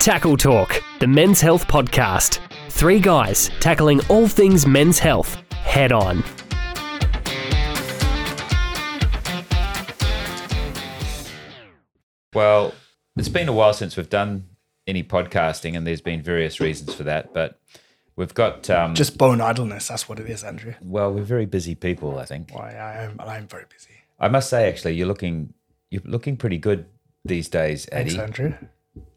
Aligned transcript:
Tackle 0.00 0.38
Talk, 0.38 0.82
the 0.98 1.06
men's 1.06 1.42
health 1.42 1.68
podcast. 1.68 2.38
Three 2.70 3.00
guys 3.00 3.50
tackling 3.60 4.00
all 4.08 4.26
things 4.28 4.66
men's 4.66 4.98
health 4.98 5.34
head 5.50 5.92
on. 5.92 6.24
Well, 12.32 12.72
it's 13.18 13.28
been 13.28 13.50
a 13.50 13.52
while 13.52 13.74
since 13.74 13.98
we've 13.98 14.08
done 14.08 14.46
any 14.86 15.02
podcasting, 15.02 15.76
and 15.76 15.86
there's 15.86 16.00
been 16.00 16.22
various 16.22 16.60
reasons 16.60 16.94
for 16.94 17.02
that. 17.04 17.34
But 17.34 17.60
we've 18.16 18.32
got 18.32 18.70
um, 18.70 18.94
Just 18.94 19.18
bone 19.18 19.42
idleness. 19.42 19.88
That's 19.88 20.08
what 20.08 20.18
it 20.18 20.30
is, 20.30 20.42
Andrew. 20.42 20.72
well, 20.80 21.12
we're 21.12 21.24
very 21.24 21.44
busy 21.44 21.74
people. 21.74 22.18
I 22.18 22.24
think 22.24 22.54
Why 22.54 22.70
I 22.74 23.02
am, 23.02 23.16
I 23.18 23.36
am 23.36 23.46
very 23.48 23.66
busy. 23.68 23.90
I 24.18 24.28
must 24.28 24.48
say, 24.48 24.66
actually, 24.66 24.94
you're 24.94 25.06
looking 25.06 25.52
you're 25.90 26.00
looking 26.06 26.38
pretty 26.38 26.56
good 26.56 26.86
these 27.22 27.50
days, 27.50 27.86
Eddie. 27.92 28.16
Thanks, 28.16 28.22
Andrew. 28.40 28.54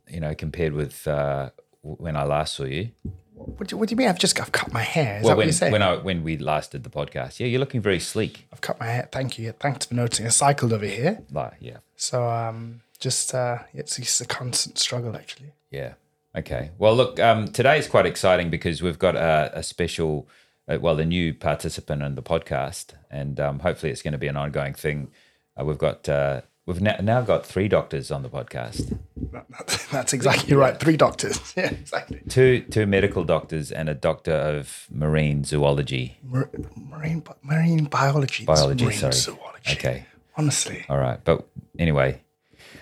You 0.10 0.20
know, 0.20 0.36
compared 0.36 0.74
with 0.74 1.08
uh, 1.08 1.50
when 1.82 2.16
I 2.16 2.24
last 2.24 2.56
saw 2.56 2.64
you. 2.64 2.92
What 3.36 3.68
do, 3.68 3.74
you, 3.74 3.78
what 3.78 3.90
do 3.90 3.94
you 3.94 3.98
mean? 3.98 4.08
I've 4.08 4.20
just 4.20 4.40
I've 4.40 4.52
cut 4.52 4.72
my 4.72 4.84
hair. 4.84 5.18
Is 5.18 5.24
well, 5.24 5.30
that 5.30 5.36
what 5.36 5.38
when 5.38 5.48
you're 5.48 5.54
saying? 5.54 5.72
when 5.72 5.82
I 5.82 5.96
when 5.98 6.24
we 6.24 6.38
last 6.38 6.72
did 6.72 6.84
the 6.84 6.90
podcast, 6.90 7.40
yeah, 7.40 7.48
you're 7.48 7.60
looking 7.60 7.82
very 7.82 8.00
sleek. 8.00 8.48
I've 8.54 8.62
cut 8.62 8.80
my 8.80 8.86
hair. 8.86 9.10
Thank 9.12 9.38
you. 9.38 9.52
Thanks 9.54 9.86
for 9.86 9.96
noticing. 9.96 10.26
I 10.26 10.30
cycled 10.30 10.72
over 10.72 10.86
here, 10.86 11.24
Like, 11.32 11.56
yeah, 11.60 11.78
so 11.96 12.30
um, 12.30 12.82
just 13.00 13.34
uh, 13.34 13.60
it's, 13.74 14.00
it's 14.00 14.22
a 14.22 14.26
constant 14.26 14.78
struggle 14.78 15.16
actually. 15.16 15.52
Yeah. 15.72 15.94
Okay. 16.36 16.72
Well, 16.78 16.96
look, 16.96 17.20
um, 17.20 17.48
today 17.48 17.78
is 17.78 17.88
quite 17.88 18.06
exciting 18.06 18.50
because 18.50 18.82
we've 18.82 18.98
got 18.98 19.16
a, 19.16 19.52
a 19.54 19.62
special, 19.64 20.28
uh, 20.68 20.80
well, 20.82 21.00
a 21.00 21.06
new 21.06 21.34
participant 21.34 22.02
in 22.02 22.16
the 22.16 22.24
podcast, 22.24 22.94
and 23.12 23.40
um, 23.40 23.60
hopefully 23.60 23.92
it's 23.92 24.02
going 24.02 24.14
to 24.14 24.18
be 24.18 24.28
an 24.28 24.38
ongoing 24.38 24.74
thing. 24.74 25.12
Uh, 25.60 25.66
we've 25.66 25.78
got 25.78 26.10
uh, 26.10 26.42
we've 26.66 26.82
na- 26.82 27.02
now 27.02 27.22
got 27.22 27.46
three 27.46 27.68
doctors 27.68 28.12
on 28.12 28.24
the 28.24 28.30
podcast, 28.30 28.98
That- 29.32 29.46
that- 29.50 29.88
that's 29.92 30.14
exactly 30.14 30.56
right. 30.56 30.80
Three 30.80 30.98
doctors. 30.98 31.40
Yeah, 31.58 31.72
exactly. 31.72 32.22
two 32.30 32.62
two 32.70 32.86
medical 32.86 33.24
doctors 33.24 33.72
and 33.72 33.90
a 33.90 33.94
doctor 33.94 34.34
of 34.34 34.88
marine 34.90 35.44
zoology. 35.44 36.18
Mar- 36.24 36.50
marine 36.76 37.20
bi- 37.22 37.36
marine 37.44 37.86
biology. 37.86 38.46
Biology, 38.46 38.86
marine 38.86 38.98
sorry. 38.98 39.14
zoology. 39.14 39.72
Okay. 39.74 40.06
Honestly, 40.36 40.84
All 40.90 40.98
right. 40.98 41.20
But 41.24 41.48
anyway, 41.78 42.22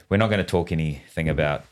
we're 0.10 0.18
not 0.18 0.30
going 0.30 0.38
to 0.40 0.46
talk 0.46 0.72
anything 0.72 1.28
about 1.28 1.66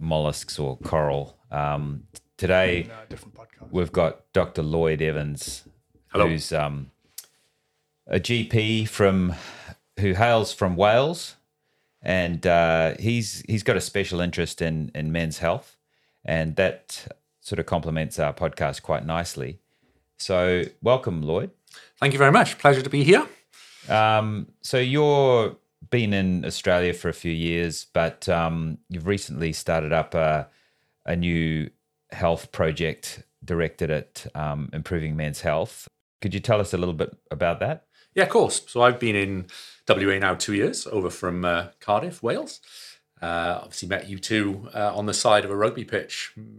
mollusks 0.00 0.58
or 0.58 0.76
coral. 0.78 1.36
Um, 1.52 2.04
today, 2.36 2.86
no, 2.88 2.94
different 3.08 3.34
podcast. 3.34 3.70
we've 3.70 3.92
got 3.92 4.32
Dr. 4.32 4.62
Lloyd 4.62 5.00
Evans, 5.00 5.64
Hello. 6.08 6.26
who's 6.26 6.52
um, 6.52 6.90
a 8.08 8.18
GP 8.18 8.88
from 8.88 9.34
who 10.00 10.14
hails 10.14 10.52
from 10.52 10.74
Wales, 10.74 11.36
and 12.02 12.46
uh, 12.46 12.94
he's 12.98 13.42
he's 13.48 13.62
got 13.62 13.76
a 13.76 13.80
special 13.80 14.20
interest 14.20 14.62
in 14.62 14.90
in 14.94 15.12
men's 15.12 15.38
health, 15.38 15.76
and 16.24 16.56
that 16.56 17.06
sort 17.40 17.58
of 17.58 17.66
complements 17.66 18.18
our 18.18 18.32
podcast 18.32 18.82
quite 18.82 19.04
nicely. 19.04 19.58
So, 20.18 20.64
welcome, 20.82 21.22
Lloyd. 21.22 21.50
Thank 21.98 22.12
you 22.12 22.18
very 22.18 22.32
much. 22.32 22.58
Pleasure 22.58 22.82
to 22.82 22.90
be 22.90 23.04
here. 23.04 23.26
Um, 23.88 24.48
so 24.62 24.78
you're 24.78 25.56
been 25.88 26.12
in 26.12 26.44
Australia 26.44 26.92
for 26.92 27.08
a 27.08 27.12
few 27.14 27.32
years, 27.32 27.86
but 27.92 28.28
um, 28.28 28.78
you've 28.88 29.06
recently 29.06 29.52
started 29.52 29.92
up 29.92 30.14
a, 30.14 30.48
a 31.06 31.16
new 31.16 31.70
health 32.12 32.52
project 32.52 33.22
directed 33.44 33.90
at 33.90 34.26
um, 34.34 34.68
improving 34.72 35.16
men's 35.16 35.40
health. 35.40 35.88
Could 36.20 36.34
you 36.34 36.40
tell 36.40 36.60
us 36.60 36.74
a 36.74 36.78
little 36.78 36.94
bit 36.94 37.16
about 37.30 37.60
that? 37.60 37.86
Yeah, 38.14 38.24
of 38.24 38.30
course. 38.30 38.62
So 38.66 38.82
I've 38.82 38.98
been 38.98 39.16
in 39.16 39.46
WA 39.88 40.18
now 40.18 40.34
two 40.34 40.54
years, 40.54 40.86
over 40.86 41.10
from 41.10 41.44
uh, 41.44 41.68
Cardiff, 41.80 42.22
Wales. 42.22 42.60
Uh, 43.22 43.58
obviously 43.62 43.88
met 43.88 44.08
you 44.08 44.18
two 44.18 44.68
uh, 44.74 44.96
on 44.96 45.06
the 45.06 45.14
side 45.14 45.44
of 45.44 45.50
a 45.50 45.56
rugby 45.56 45.84
pitch 45.84 46.32
mm, 46.38 46.58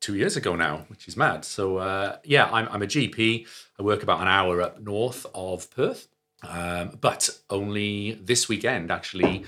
two 0.00 0.14
years 0.14 0.36
ago 0.36 0.56
now, 0.56 0.86
which 0.88 1.06
is 1.06 1.16
mad. 1.16 1.44
So 1.44 1.78
uh, 1.78 2.16
yeah, 2.24 2.48
I'm, 2.50 2.66
I'm 2.70 2.82
a 2.82 2.86
GP. 2.86 3.46
I 3.78 3.82
work 3.82 4.02
about 4.02 4.20
an 4.20 4.28
hour 4.28 4.62
up 4.62 4.80
north 4.80 5.26
of 5.34 5.70
Perth, 5.70 6.08
um, 6.42 6.98
but 7.00 7.28
only 7.50 8.12
this 8.14 8.48
weekend 8.48 8.90
actually 8.90 9.44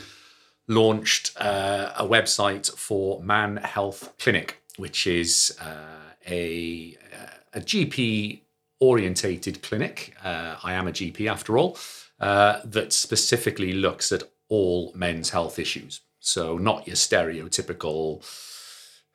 launched 0.68 1.32
uh, 1.40 1.92
a 1.96 2.06
website 2.06 2.70
for 2.76 3.22
Man 3.22 3.56
Health 3.56 4.12
Clinic, 4.18 4.62
which 4.76 5.06
is 5.06 5.56
uh, 5.60 6.14
a 6.28 6.96
a 7.52 7.60
GP 7.60 8.42
orientated 8.80 9.62
clinic. 9.62 10.14
Uh, 10.24 10.56
I 10.62 10.72
am 10.72 10.88
a 10.88 10.92
GP 10.92 11.30
after 11.30 11.56
all, 11.56 11.78
uh, 12.18 12.60
that 12.64 12.92
specifically 12.92 13.72
looks 13.72 14.10
at 14.10 14.24
all 14.48 14.92
men's 14.94 15.30
health 15.30 15.58
issues. 15.58 16.00
So 16.18 16.58
not 16.58 16.86
your 16.86 16.96
stereotypical 16.96 18.22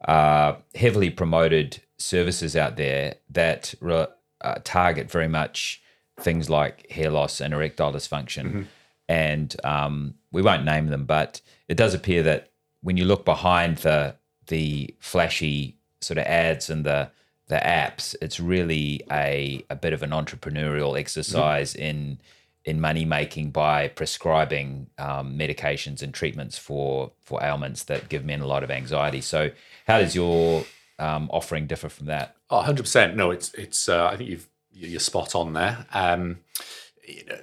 uh, 0.06 0.54
heavily 0.74 1.10
promoted 1.10 1.80
services 1.98 2.54
out 2.56 2.76
there 2.76 3.16
that 3.30 3.74
re- 3.80 4.06
uh, 4.40 4.54
target 4.62 5.10
very 5.10 5.26
much 5.28 5.82
things 6.20 6.48
like 6.48 6.88
hair 6.90 7.10
loss 7.10 7.40
and 7.40 7.52
erectile 7.52 7.92
dysfunction, 7.92 8.66
and 9.08 9.56
um, 9.64 10.14
we 10.30 10.40
won't 10.42 10.64
name 10.64 10.86
them, 10.88 11.04
but 11.06 11.40
it 11.68 11.76
does 11.76 11.94
appear 11.94 12.22
that 12.22 12.50
when 12.82 12.96
you 12.96 13.04
look 13.04 13.24
behind 13.24 13.78
the 13.78 14.14
the 14.46 14.94
flashy 15.00 15.76
sort 16.00 16.18
of 16.18 16.24
ads 16.26 16.70
and 16.70 16.84
the 16.86 17.10
the 17.48 17.56
apps, 17.56 18.14
it's 18.22 18.38
really 18.38 19.00
a, 19.10 19.64
a 19.70 19.74
bit 19.74 19.92
of 19.94 20.02
an 20.02 20.10
entrepreneurial 20.10 20.98
exercise 20.98 21.74
in 21.74 22.20
in 22.68 22.80
money 22.80 23.04
making 23.04 23.50
by 23.50 23.88
prescribing 23.88 24.88
um, 24.98 25.38
medications 25.38 26.02
and 26.02 26.12
treatments 26.12 26.58
for 26.58 27.10
for 27.22 27.42
ailments 27.42 27.84
that 27.84 28.08
give 28.08 28.24
men 28.24 28.40
a 28.40 28.46
lot 28.46 28.62
of 28.62 28.70
anxiety. 28.70 29.22
So, 29.22 29.50
how 29.86 29.98
does 29.98 30.14
your 30.14 30.64
um, 30.98 31.30
offering 31.32 31.66
differ 31.66 31.88
from 31.88 32.06
that? 32.06 32.36
Oh, 32.50 32.62
100%. 32.62 33.14
No, 33.14 33.30
it's, 33.30 33.52
it's, 33.54 33.88
uh, 33.88 34.06
I 34.06 34.16
think 34.16 34.30
you've, 34.30 34.48
you're 34.72 35.00
spot 35.00 35.34
on 35.34 35.52
there. 35.52 35.86
Um, 35.92 36.40
you 37.06 37.24
know, 37.26 37.38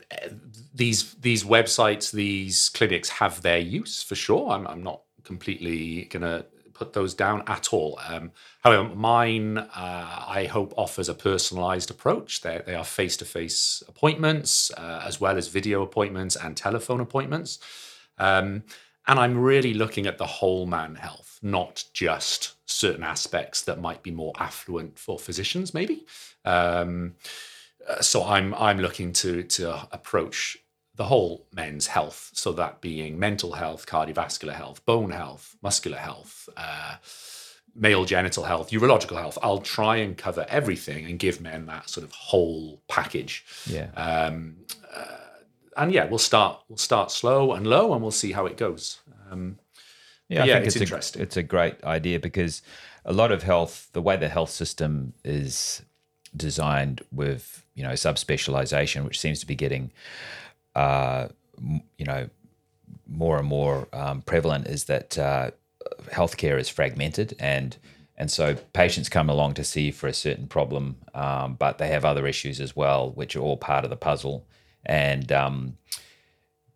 these, 0.73 1.13
these 1.15 1.44
websites, 1.44 2.11
these 2.11 2.69
clinics 2.69 3.09
have 3.09 3.41
their 3.41 3.57
use 3.57 4.03
for 4.03 4.15
sure. 4.15 4.51
I'm, 4.51 4.67
I'm 4.67 4.83
not 4.83 5.01
completely 5.23 6.05
going 6.05 6.21
to 6.21 6.45
put 6.75 6.94
those 6.94 7.13
down 7.16 7.42
at 7.48 7.74
all. 7.74 8.00
Um, 8.07 8.31
however, 8.63 8.94
mine, 8.94 9.57
uh, 9.57 10.25
I 10.27 10.48
hope, 10.51 10.74
offers 10.77 11.10
a 11.10 11.13
personalized 11.13 11.89
approach. 11.89 12.42
They're, 12.42 12.62
they 12.62 12.75
are 12.75 12.83
face 12.83 13.18
to 13.18 13.25
face 13.25 13.81
appointments, 13.88 14.72
uh, 14.77 15.01
as 15.04 15.19
well 15.19 15.38
as 15.38 15.48
video 15.48 15.81
appointments 15.81 16.36
and 16.36 16.56
telephone 16.56 17.00
appointments. 17.00 17.60
Um, 18.18 18.63
and 19.07 19.19
I'm 19.19 19.38
really 19.38 19.74
looking 19.74 20.07
at 20.07 20.18
the 20.18 20.25
whole 20.25 20.66
man 20.66 20.95
health, 20.95 21.39
not 21.42 21.83
just 21.94 22.56
certain 22.66 23.04
aspects 23.04 23.62
that 23.63 23.80
might 23.80 24.04
be 24.04 24.12
more 24.12 24.33
affluent 24.38 25.00
for 25.00 25.18
physicians, 25.18 25.74
maybe. 25.74 26.06
Um, 26.44 27.16
uh, 27.88 28.01
so 28.01 28.24
I'm 28.25 28.54
I'm 28.56 28.80
looking 28.80 29.13
to 29.13 29.44
to 29.44 29.88
approach 29.92 30.57
the 30.95 31.06
whole 31.06 31.45
men's 31.53 31.88
health. 31.88 32.31
So 32.33 32.51
that 32.53 32.81
being 32.81 33.19
mental 33.19 33.53
health, 33.53 33.86
cardiovascular 33.86 34.53
health, 34.53 34.86
bone 34.86 35.12
health, 35.12 35.56
muscular 35.62 35.97
health, 35.97 36.47
uh, 36.56 36.95
male 37.75 38.06
genital 38.06 38.45
health, 38.45 38.71
urological 38.71 39.18
health. 39.18 39.38
I'll 39.42 39.59
try 39.59 39.97
and 39.97 40.18
cover 40.18 40.45
everything 40.47 41.06
and 41.06 41.19
give 41.19 41.42
men 41.42 41.65
that 41.65 41.89
sort 41.89 42.06
of 42.06 42.12
whole 42.13 42.81
package. 42.88 43.45
Yeah. 43.68 43.89
Um, 43.95 44.57
uh, 44.95 45.18
and 45.77 45.92
yeah, 45.92 46.06
we'll 46.06 46.19
start 46.19 46.62
we'll 46.69 46.77
start 46.77 47.12
slow 47.12 47.51
and 47.51 47.68
low, 47.68 47.94
and 47.94 48.01
we'll 48.01 48.12
see 48.12 48.31
how 48.31 48.45
it 48.45 48.56
goes. 48.57 49.00
Um, 49.30 49.59
Yeah, 50.30 50.44
I 50.44 50.45
Yeah, 50.45 50.53
think 50.56 50.68
it's 50.68 50.75
it's, 50.77 50.81
interesting. 50.83 51.19
A, 51.21 51.24
it's 51.24 51.38
a 51.38 51.44
great 51.44 51.83
idea 51.83 52.19
because 52.19 52.62
a 53.03 53.12
lot 53.12 53.31
of 53.31 53.44
health, 53.44 53.89
the 53.91 54.01
way 54.01 54.15
the 54.18 54.30
health 54.30 54.50
system 54.51 55.13
is 55.25 55.81
designed 56.36 57.01
with 57.12 57.65
you 57.75 57.83
know 57.83 57.91
subspecialization, 57.91 59.03
which 59.03 59.19
seems 59.19 59.39
to 59.41 59.45
be 59.45 59.56
getting, 59.56 59.91
you 60.75 62.06
know, 62.06 62.30
more 63.07 63.38
and 63.38 63.48
more 63.48 63.88
um, 63.94 64.22
prevalent, 64.22 64.68
is 64.68 64.86
that 64.86 65.18
uh, 65.18 65.51
healthcare 66.06 66.60
is 66.60 66.69
fragmented 66.69 67.36
and. 67.39 67.77
And 68.18 68.31
so 68.31 68.56
patients 68.72 69.10
come 69.10 69.30
along 69.30 69.56
to 69.56 69.66
see 69.66 69.92
for 69.92 70.07
a 70.07 70.13
certain 70.13 70.48
problem, 70.48 70.95
um, 71.13 71.56
but 71.56 71.80
they 71.80 71.89
have 71.89 72.06
other 72.06 72.25
issues 72.25 72.62
as 72.62 72.74
well, 72.74 73.12
which 73.12 73.36
are 73.36 73.42
all 73.42 73.57
part 73.57 73.83
of 73.83 73.89
the 73.89 73.98
puzzle. 73.98 74.48
And 74.86 75.33
um, 75.33 75.77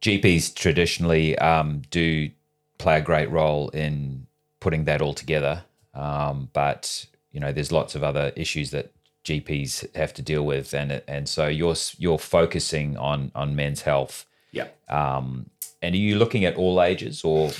GPs 0.01 0.53
traditionally 0.53 1.37
um, 1.39 1.83
do 1.91 2.29
play 2.77 2.97
a 2.97 3.01
great 3.01 3.29
role 3.29 3.69
in 3.69 4.27
putting 4.59 4.85
that 4.85 5.01
all 5.01 5.13
together. 5.13 5.63
Um, 5.93 6.49
but 6.53 7.05
you 7.31 7.39
know, 7.39 7.51
there's 7.51 7.71
lots 7.71 7.95
of 7.95 8.03
other 8.03 8.31
issues 8.35 8.71
that 8.71 8.91
GPs 9.29 9.95
have 9.95 10.13
to 10.15 10.21
deal 10.21 10.45
with, 10.45 10.73
and 10.73 11.01
and 11.07 11.27
so 11.29 11.47
you're 11.47 11.75
you're 11.97 12.19
focusing 12.19 12.97
on 12.97 13.31
on 13.35 13.55
men's 13.55 13.81
health. 13.83 14.25
yeah. 14.51 14.67
Um, 14.89 15.49
and 15.81 15.95
are 15.95 15.97
you 16.09 16.17
looking 16.17 16.43
at 16.45 16.55
all 16.55 16.81
ages 16.81 17.23
or? 17.23 17.51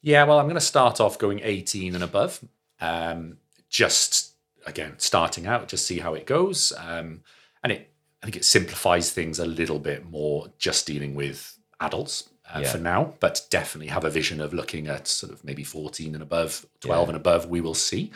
Yeah, 0.00 0.24
well, 0.24 0.38
I'm 0.38 0.46
going 0.46 0.54
to 0.54 0.60
start 0.74 1.00
off 1.00 1.18
going 1.18 1.40
18 1.42 1.94
and 1.96 2.04
above. 2.04 2.38
Um, 2.80 3.38
just 3.68 4.32
again, 4.64 4.94
starting 4.98 5.46
out, 5.46 5.66
just 5.68 5.86
see 5.86 5.98
how 5.98 6.14
it 6.14 6.24
goes. 6.24 6.72
Um, 6.78 7.22
and 7.62 7.72
it, 7.72 7.90
I 8.22 8.26
think 8.26 8.36
it 8.36 8.44
simplifies 8.44 9.12
things 9.12 9.38
a 9.40 9.44
little 9.44 9.80
bit 9.80 10.08
more, 10.08 10.46
just 10.58 10.86
dealing 10.86 11.14
with 11.16 11.58
adults 11.80 12.30
uh, 12.54 12.60
Yeah. 12.62 12.70
for 12.70 12.78
now. 12.78 13.14
But 13.20 13.44
definitely 13.50 13.88
have 13.88 14.04
a 14.04 14.10
vision 14.10 14.40
of 14.40 14.54
looking 14.54 14.86
at 14.86 15.08
sort 15.08 15.32
of 15.32 15.42
maybe 15.44 15.64
14 15.64 16.14
and 16.14 16.22
above, 16.22 16.64
12 16.80 17.08
and 17.08 17.16
above. 17.16 17.48
We 17.48 17.60
will 17.60 17.74
see, 17.74 18.12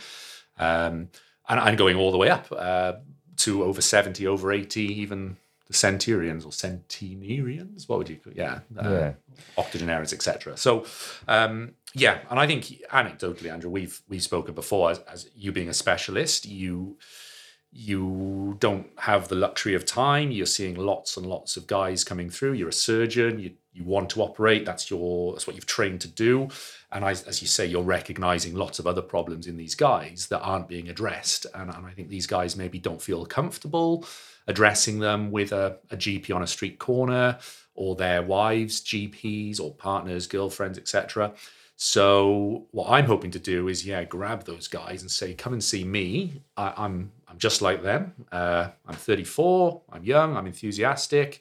um, 0.58 1.08
and 1.48 1.60
I'm 1.60 1.76
going 1.76 1.96
all 1.96 2.12
the 2.12 2.18
way 2.18 2.30
up 2.30 2.46
uh, 2.56 2.94
to 3.38 3.64
over 3.64 3.80
70, 3.80 4.26
over 4.26 4.52
80, 4.52 4.80
even 4.82 5.36
the 5.66 5.74
centurions 5.74 6.44
or 6.44 6.52
centenarians. 6.52 7.88
What 7.88 7.98
would 7.98 8.08
you? 8.08 8.18
Yeah, 8.34 8.60
uh, 8.78 8.90
Yeah. 8.90 9.12
octogenarians, 9.58 10.12
etc. 10.12 10.56
So, 10.56 10.84
um, 11.28 11.74
yeah, 11.94 12.18
and 12.30 12.38
I 12.38 12.46
think 12.46 12.64
anecdotally, 12.90 13.50
Andrew, 13.52 13.70
we've 13.70 14.00
we've 14.08 14.22
spoken 14.22 14.54
before 14.54 14.90
as, 14.92 14.98
as 15.00 15.30
you 15.34 15.52
being 15.52 15.68
a 15.68 15.74
specialist, 15.74 16.46
you 16.46 16.96
you 17.74 18.56
don't 18.60 18.88
have 18.98 19.28
the 19.28 19.34
luxury 19.34 19.74
of 19.74 19.86
time. 19.86 20.30
You're 20.30 20.44
seeing 20.46 20.74
lots 20.76 21.16
and 21.16 21.24
lots 21.26 21.56
of 21.56 21.66
guys 21.66 22.04
coming 22.04 22.28
through. 22.28 22.52
You're 22.52 22.68
a 22.68 22.72
surgeon. 22.72 23.38
You 23.40 23.52
you 23.72 23.84
want 23.84 24.10
to 24.10 24.20
operate. 24.22 24.66
That's 24.66 24.90
your 24.90 25.32
that's 25.32 25.46
what 25.46 25.56
you've 25.56 25.66
trained 25.66 26.00
to 26.02 26.08
do. 26.08 26.48
And 26.92 27.04
I, 27.04 27.10
as 27.10 27.40
you 27.40 27.48
say, 27.48 27.66
you're 27.66 27.82
recognizing 27.82 28.54
lots 28.54 28.78
of 28.78 28.86
other 28.86 29.02
problems 29.02 29.46
in 29.46 29.56
these 29.56 29.74
guys 29.74 30.26
that 30.28 30.40
aren't 30.40 30.68
being 30.68 30.88
addressed. 30.88 31.46
And, 31.54 31.74
and 31.74 31.86
I 31.86 31.90
think 31.90 32.08
these 32.08 32.26
guys 32.26 32.56
maybe 32.56 32.78
don't 32.78 33.00
feel 33.00 33.24
comfortable 33.24 34.04
addressing 34.46 34.98
them 34.98 35.30
with 35.30 35.52
a, 35.52 35.78
a 35.90 35.96
GP 35.96 36.34
on 36.34 36.42
a 36.42 36.46
street 36.46 36.78
corner 36.78 37.38
or 37.74 37.96
their 37.96 38.22
wives, 38.22 38.80
GPs, 38.82 39.60
or 39.60 39.74
partners, 39.74 40.26
girlfriends, 40.26 40.78
etc. 40.78 41.32
So 41.76 42.66
what 42.70 42.90
I'm 42.90 43.06
hoping 43.06 43.30
to 43.32 43.38
do 43.38 43.68
is, 43.68 43.86
yeah, 43.86 44.04
grab 44.04 44.44
those 44.44 44.68
guys 44.68 45.02
and 45.02 45.10
say, 45.10 45.34
"Come 45.34 45.52
and 45.52 45.64
see 45.64 45.84
me. 45.84 46.42
I, 46.56 46.72
I'm 46.76 47.12
I'm 47.26 47.38
just 47.38 47.62
like 47.62 47.82
them. 47.82 48.12
Uh, 48.30 48.68
I'm 48.86 48.94
34. 48.94 49.82
I'm 49.90 50.04
young. 50.04 50.36
I'm 50.36 50.46
enthusiastic. 50.46 51.40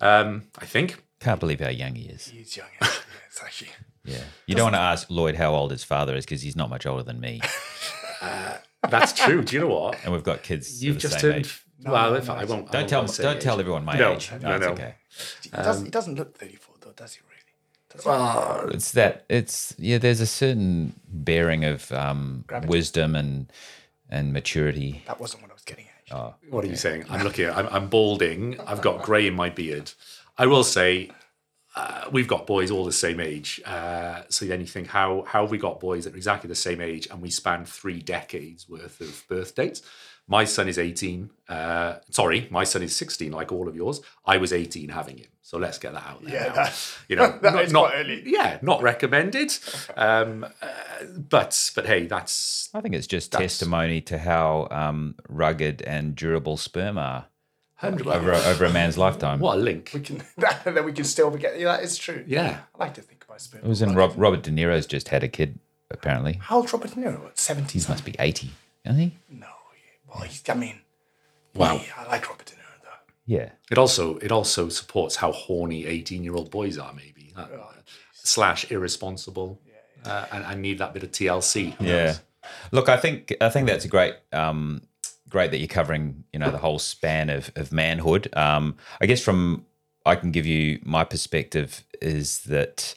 Um, 0.00 0.44
I 0.58 0.66
think. 0.66 1.02
Can't 1.20 1.40
believe 1.40 1.60
how 1.60 1.68
young 1.68 1.94
he 1.94 2.06
is. 2.08 2.28
He's 2.28 2.56
young. 2.56 2.68
Yeah, 2.80 2.88
it's 3.26 3.42
actually. 3.42 3.70
Yeah, 4.04 4.18
you 4.46 4.54
don't 4.54 4.64
want 4.64 4.74
to 4.74 4.80
ask 4.80 5.08
Lloyd 5.10 5.36
how 5.36 5.54
old 5.54 5.70
his 5.70 5.84
father 5.84 6.16
is 6.16 6.24
because 6.24 6.42
he's 6.42 6.56
not 6.56 6.68
much 6.70 6.86
older 6.86 7.02
than 7.04 7.20
me, 7.20 7.40
That's 8.88 9.12
true. 9.12 9.42
Do 9.42 9.54
you 9.54 9.60
know 9.62 9.68
what? 9.68 9.98
and 10.04 10.12
we've 10.12 10.24
got 10.24 10.42
kids. 10.42 10.82
You've 10.82 10.96
the 10.96 11.00
just 11.02 11.14
same 11.20 11.32
turned. 11.32 11.36
age. 11.46 11.62
well, 11.84 12.14
if 12.14 12.28
I 12.28 12.44
won't. 12.44 12.70
Don't 12.72 12.80
won't 12.80 12.88
tell 12.88 13.06
don't 13.06 13.36
age. 13.36 13.42
tell 13.42 13.60
everyone 13.60 13.84
my 13.84 13.96
No, 13.96 14.14
age. 14.14 14.30
no, 14.40 14.56
it's 14.56 14.66
no. 14.66 14.72
okay. 14.72 14.94
He, 15.42 15.50
does, 15.50 15.82
he 15.82 15.88
doesn't 15.90 16.16
look 16.16 16.36
34 16.36 16.74
though, 16.80 16.92
does 16.96 17.14
he 17.14 17.20
really? 17.28 17.32
Does 17.90 18.02
he? 18.02 18.08
Well, 18.08 18.70
It's 18.72 18.90
that 18.92 19.24
it's 19.28 19.74
yeah. 19.78 19.98
There's 19.98 20.20
a 20.20 20.26
certain 20.26 20.94
bearing 21.08 21.64
of 21.64 21.92
um, 21.92 22.44
wisdom 22.66 23.14
and 23.14 23.52
and 24.10 24.32
maturity. 24.32 25.02
that 25.06 25.20
wasn't 25.20 25.42
what 25.42 25.50
I 25.52 25.54
was 25.54 25.62
getting 25.62 25.84
at. 25.86 26.16
Oh, 26.16 26.34
What 26.50 26.64
are 26.64 26.68
you 26.68 26.76
saying? 26.76 27.04
I'm 27.08 27.22
looking. 27.22 27.48
I'm, 27.48 27.68
I'm 27.68 27.88
balding. 27.88 28.58
I've 28.66 28.82
got 28.82 29.02
grey 29.02 29.26
in 29.26 29.34
my 29.34 29.48
beard. 29.48 29.92
I 30.36 30.46
will 30.46 30.64
say, 30.64 31.10
uh, 31.74 32.04
we've 32.12 32.28
got 32.28 32.46
boys 32.46 32.70
all 32.70 32.84
the 32.84 32.92
same 32.92 33.18
age. 33.20 33.60
Uh, 33.64 34.22
so 34.28 34.44
then 34.44 34.60
you 34.60 34.66
think, 34.66 34.88
how 34.88 35.24
how 35.26 35.42
have 35.42 35.50
we 35.50 35.58
got 35.58 35.80
boys 35.80 36.04
that 36.04 36.14
are 36.14 36.16
exactly 36.16 36.48
the 36.48 36.54
same 36.54 36.80
age, 36.80 37.08
and 37.10 37.20
we 37.22 37.30
span 37.30 37.64
three 37.64 38.00
decades 38.00 38.68
worth 38.68 39.00
of 39.00 39.24
birth 39.28 39.54
dates? 39.54 39.82
My 40.28 40.44
son 40.44 40.68
is 40.68 40.78
18. 40.78 41.30
Uh, 41.48 41.96
sorry, 42.10 42.46
my 42.50 42.62
son 42.62 42.82
is 42.82 42.94
16, 42.94 43.32
like 43.32 43.50
all 43.50 43.66
of 43.68 43.74
yours. 43.74 44.00
I 44.24 44.36
was 44.36 44.52
18 44.52 44.88
having 44.90 45.18
him. 45.18 45.26
So 45.42 45.58
let's 45.58 45.78
get 45.78 45.94
that 45.94 46.06
out 46.06 46.22
there. 46.24 46.32
Yeah, 46.34 46.46
now. 46.48 46.54
that- 46.54 46.92
you 47.08 47.16
know, 47.16 47.38
that 47.42 47.52
not, 47.54 47.64
is 47.64 47.72
not- 47.72 47.88
quite 47.90 47.98
early. 48.00 48.22
Yeah, 48.24 48.58
not 48.62 48.82
recommended. 48.82 49.52
Um, 49.96 50.44
uh, 50.44 50.68
but 51.28 51.70
but 51.74 51.86
hey, 51.86 52.06
that's 52.06 52.70
I 52.72 52.80
think 52.80 52.94
it's 52.94 53.08
just 53.08 53.32
testimony 53.32 54.00
to 54.02 54.18
how 54.18 54.68
um, 54.70 55.16
rugged 55.28 55.82
and 55.82 56.14
durable 56.14 56.56
sperm 56.56 56.98
are 56.98 57.26
hundred. 57.82 58.06
over 58.06 58.32
over 58.32 58.64
a 58.64 58.72
man's 58.72 58.96
lifetime. 58.96 59.38
What 59.40 59.58
a 59.58 59.60
link. 59.60 59.90
We 59.92 60.00
can 60.00 60.22
that 60.38 60.84
we 60.84 60.92
can 60.92 61.04
still 61.04 61.30
get. 61.30 61.58
Yeah, 61.60 61.76
that 61.76 61.84
is 61.84 61.96
true. 61.98 62.24
Yeah. 62.26 62.60
I 62.74 62.78
like 62.84 62.94
to 62.94 63.02
think 63.02 63.24
about 63.24 63.40
sperm. 63.40 63.62
It 63.64 63.68
was 63.68 63.82
in 63.82 63.94
Rob, 63.94 64.14
Robert 64.16 64.42
De 64.42 64.50
Niro's 64.50 64.86
just 64.86 65.08
had 65.08 65.22
a 65.22 65.28
kid. 65.28 65.58
Apparently, 65.90 66.38
How 66.40 66.56
old 66.56 66.72
Robert 66.72 66.90
De 66.94 66.96
Niro? 66.96 67.22
What, 67.22 67.38
70 67.38 67.78
he 67.78 67.84
must 67.86 68.02
be 68.06 68.14
eighty, 68.18 68.50
isn't 68.86 68.98
he? 68.98 69.14
No. 69.28 69.46
Well, 70.08 70.22
he's, 70.24 70.42
I 70.48 70.54
mean, 70.54 70.80
Wow. 71.54 71.74
yeah, 71.74 71.82
I 71.98 72.06
like 72.08 72.26
Robert 72.30 72.46
De 72.46 72.54
Niro 72.54 72.82
though. 72.82 73.12
Yeah. 73.26 73.50
It 73.70 73.76
also 73.76 74.16
it 74.18 74.32
also 74.32 74.70
supports 74.70 75.16
how 75.16 75.32
horny 75.32 75.84
eighteen 75.84 76.24
year 76.24 76.34
old 76.34 76.50
boys 76.50 76.78
are, 76.78 76.94
maybe 76.94 77.34
Uh, 77.36 77.46
slash 78.12 78.70
irresponsible, 78.70 79.60
Uh, 80.04 80.24
and 80.32 80.44
I 80.46 80.54
need 80.54 80.78
that 80.78 80.94
bit 80.94 81.02
of 81.02 81.10
TLC. 81.12 81.72
Who 81.76 81.84
Yeah. 81.84 82.04
knows? 82.06 82.20
Look, 82.70 82.88
I 82.88 82.96
think 82.96 83.34
I 83.40 83.50
think 83.50 83.66
that's 83.68 83.84
a 83.84 83.88
great 83.88 84.14
um, 84.32 84.82
great 85.32 85.50
that 85.50 85.58
you're 85.58 85.66
covering, 85.66 86.24
you 86.32 86.38
know, 86.38 86.50
the 86.50 86.58
whole 86.58 86.78
span 86.78 87.30
of 87.30 87.50
of 87.56 87.72
manhood. 87.72 88.28
Um, 88.36 88.76
I 89.00 89.06
guess 89.06 89.22
from 89.22 89.64
I 90.06 90.14
can 90.14 90.30
give 90.30 90.46
you 90.46 90.78
my 90.84 91.02
perspective 91.02 91.84
is 92.00 92.42
that 92.42 92.94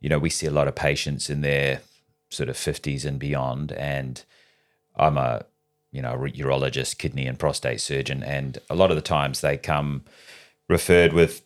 you 0.00 0.08
know 0.08 0.18
we 0.18 0.28
see 0.28 0.46
a 0.46 0.50
lot 0.50 0.68
of 0.68 0.74
patients 0.74 1.30
in 1.30 1.40
their 1.40 1.80
sort 2.30 2.48
of 2.48 2.56
50s 2.56 3.06
and 3.06 3.18
beyond, 3.18 3.72
and 3.72 4.22
I'm 4.96 5.16
a 5.16 5.46
you 5.92 6.02
know 6.02 6.12
a 6.12 6.18
urologist, 6.18 6.98
kidney 6.98 7.26
and 7.26 7.38
prostate 7.38 7.80
surgeon, 7.80 8.22
and 8.22 8.58
a 8.68 8.74
lot 8.74 8.90
of 8.90 8.96
the 8.96 9.02
times 9.02 9.40
they 9.40 9.56
come 9.56 10.04
referred 10.68 11.12
with 11.12 11.42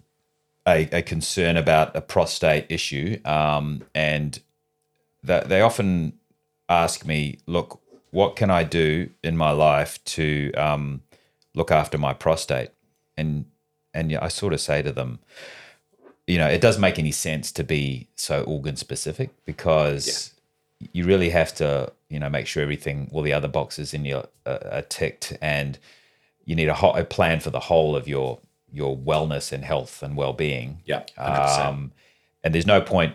a, 0.67 0.89
a 0.93 1.03
concern 1.03 1.57
about 1.57 1.95
a 1.95 2.01
prostate 2.01 2.67
issue, 2.71 3.21
um, 3.27 3.85
and 3.95 4.41
that 5.23 5.51
they 5.51 5.61
often 5.61 6.15
ask 6.69 7.05
me, 7.05 7.39
look, 7.47 7.82
what 8.13 8.37
can 8.37 8.51
I 8.51 8.63
do 8.63 9.11
in 9.25 9.37
my 9.37 9.51
life 9.51 10.03
to 10.05 10.53
um, 10.53 11.03
look 11.55 11.71
after 11.73 11.99
my 11.99 12.15
prostate? 12.15 12.71
And 13.17 13.47
and 13.93 14.11
yeah, 14.11 14.21
I 14.23 14.29
sort 14.29 14.53
of 14.53 14.61
say 14.61 14.81
to 14.83 14.93
them, 14.93 15.19
you 16.27 16.39
know, 16.39 16.47
it 16.47 16.61
doesn't 16.61 16.81
make 16.81 16.99
any 16.99 17.11
sense 17.11 17.51
to 17.53 17.65
be 17.65 18.09
so 18.15 18.43
organ 18.45 18.77
specific 18.77 19.31
because 19.45 20.33
you 20.93 21.05
really 21.05 21.31
have 21.31 21.55
to, 21.57 21.93
you 22.09 22.19
know, 22.19 22.29
make 22.29 22.47
sure 22.47 22.63
everything, 22.63 23.11
all 23.13 23.23
the 23.23 23.33
other 23.33 23.49
boxes 23.49 23.93
in 23.93 24.05
your 24.05 24.25
uh, 24.47 24.59
are 24.71 24.83
ticked, 24.83 25.37
and 25.41 25.79
you 26.45 26.55
need 26.55 26.69
a, 26.69 26.75
whole, 26.75 26.95
a 26.95 27.05
plan 27.05 27.41
for 27.41 27.51
the 27.51 27.61
whole 27.61 27.97
of 27.97 28.07
your 28.07 28.39
your 28.71 28.97
wellness 28.97 29.53
and 29.53 29.65
health 29.65 30.03
and 30.03 30.17
well 30.17 30.33
being. 30.33 30.81
Yeah, 30.87 31.05
100%. 31.19 31.67
Um, 31.67 31.93
and 32.45 32.55
there's 32.55 32.67
no 32.67 32.81
point. 32.81 33.15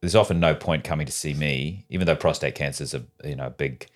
There's 0.00 0.14
often 0.14 0.38
no 0.38 0.54
point 0.54 0.84
coming 0.84 1.06
to 1.06 1.12
see 1.12 1.32
me, 1.32 1.86
even 1.88 2.06
though 2.06 2.16
prostate 2.16 2.54
cancer 2.54 2.84
is 2.84 2.92
a 2.92 3.04
you 3.24 3.36
know 3.36 3.50
big 3.50 3.88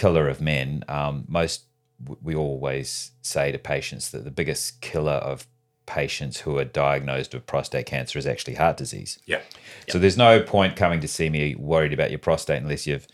killer 0.00 0.28
of 0.28 0.40
men. 0.40 0.84
Um, 0.88 1.24
most 1.28 1.64
we 2.22 2.34
always 2.34 3.10
say 3.22 3.50
to 3.52 3.58
patients 3.58 4.10
that 4.12 4.22
the 4.24 4.30
biggest 4.30 4.80
killer 4.80 5.18
of 5.32 5.46
patients 5.86 6.40
who 6.40 6.56
are 6.58 6.64
diagnosed 6.64 7.34
with 7.34 7.44
prostate 7.46 7.86
cancer 7.86 8.18
is 8.18 8.26
actually 8.26 8.54
heart 8.54 8.76
disease. 8.76 9.18
yeah, 9.26 9.40
So 9.88 9.98
there's 9.98 10.16
no 10.16 10.40
point 10.40 10.76
coming 10.76 11.00
to 11.00 11.08
see 11.08 11.28
me 11.30 11.54
worried 11.56 11.92
about 11.92 12.10
your 12.10 12.20
prostate 12.20 12.62
unless 12.62 12.86
you've, 12.86 13.06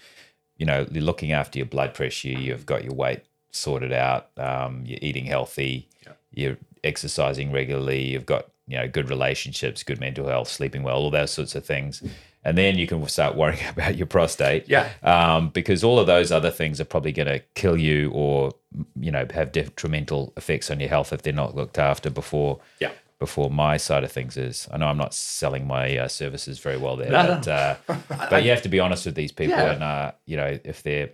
you 0.59 0.67
know, 0.67 0.87
you're 0.91 1.03
looking 1.11 1.33
after 1.33 1.59
your 1.59 1.67
blood 1.67 1.95
pressure, 1.95 2.29
you've 2.29 2.67
got 2.67 2.85
your 2.85 2.93
weight 2.95 3.23
sorted 3.53 3.93
out, 3.93 4.29
um, 4.37 4.83
you're 4.85 4.99
eating 5.01 5.25
healthy, 5.27 5.89
Yeah. 6.05 6.13
you're 6.33 6.59
exercising 6.83 7.53
regularly, 7.53 8.03
you've 8.11 8.27
got 8.27 8.45
you 8.67 8.77
know, 8.79 8.89
good 8.89 9.09
relationships, 9.09 9.83
good 9.83 10.01
mental 10.01 10.27
health, 10.27 10.49
sleeping 10.49 10.83
well, 10.83 10.97
all 10.97 11.11
those 11.11 11.31
sorts 11.31 11.55
of 11.55 11.65
things. 11.65 12.03
And 12.45 12.59
then 12.59 12.77
you 12.77 12.87
can 12.87 13.07
start 13.09 13.37
worrying 13.37 13.67
about 13.71 13.97
your 13.97 14.07
prostate. 14.07 14.69
Yeah. 14.69 14.91
Um, 15.03 15.49
because 15.49 15.83
all 15.83 15.99
of 15.99 16.07
those 16.07 16.31
other 16.31 16.51
things 16.51 16.81
are 16.81 16.85
probably 16.85 17.13
going 17.13 17.29
to 17.29 17.41
kill 17.55 17.77
you 17.79 18.11
or, 18.13 18.53
you 19.01 19.11
know, 19.11 19.27
have 19.33 19.51
detrimental 19.53 20.33
effects 20.37 20.71
on 20.71 20.79
your 20.81 20.89
health 20.91 21.13
if 21.13 21.23
they're 21.23 21.33
not 21.33 21.55
looked 21.57 21.79
after 21.79 22.11
before. 22.11 22.61
Yeah. 22.81 22.93
Before 23.21 23.49
my 23.49 23.79
side 23.79 24.05
of 24.05 24.13
things 24.13 24.37
is, 24.37 24.69
I 24.71 24.77
know 24.77 24.87
I'm 24.89 24.99
not 24.99 25.15
selling 25.15 25.67
my 25.67 25.97
uh, 25.97 26.09
services 26.09 26.59
very 26.59 26.77
well 26.77 26.97
there, 26.97 27.11
No, 27.11 27.27
but 27.27 27.49
uh, 27.49 27.77
but 28.29 28.43
you 28.45 28.51
have 28.51 28.61
to 28.63 28.69
be 28.69 28.81
honest 28.81 29.07
with 29.07 29.15
these 29.15 29.33
people, 29.33 29.57
Yeah. 29.57 29.73
and 29.73 29.83
uh, 29.83 30.13
you 30.27 30.37
know 30.37 30.59
if 30.65 30.83
they're 30.83 31.11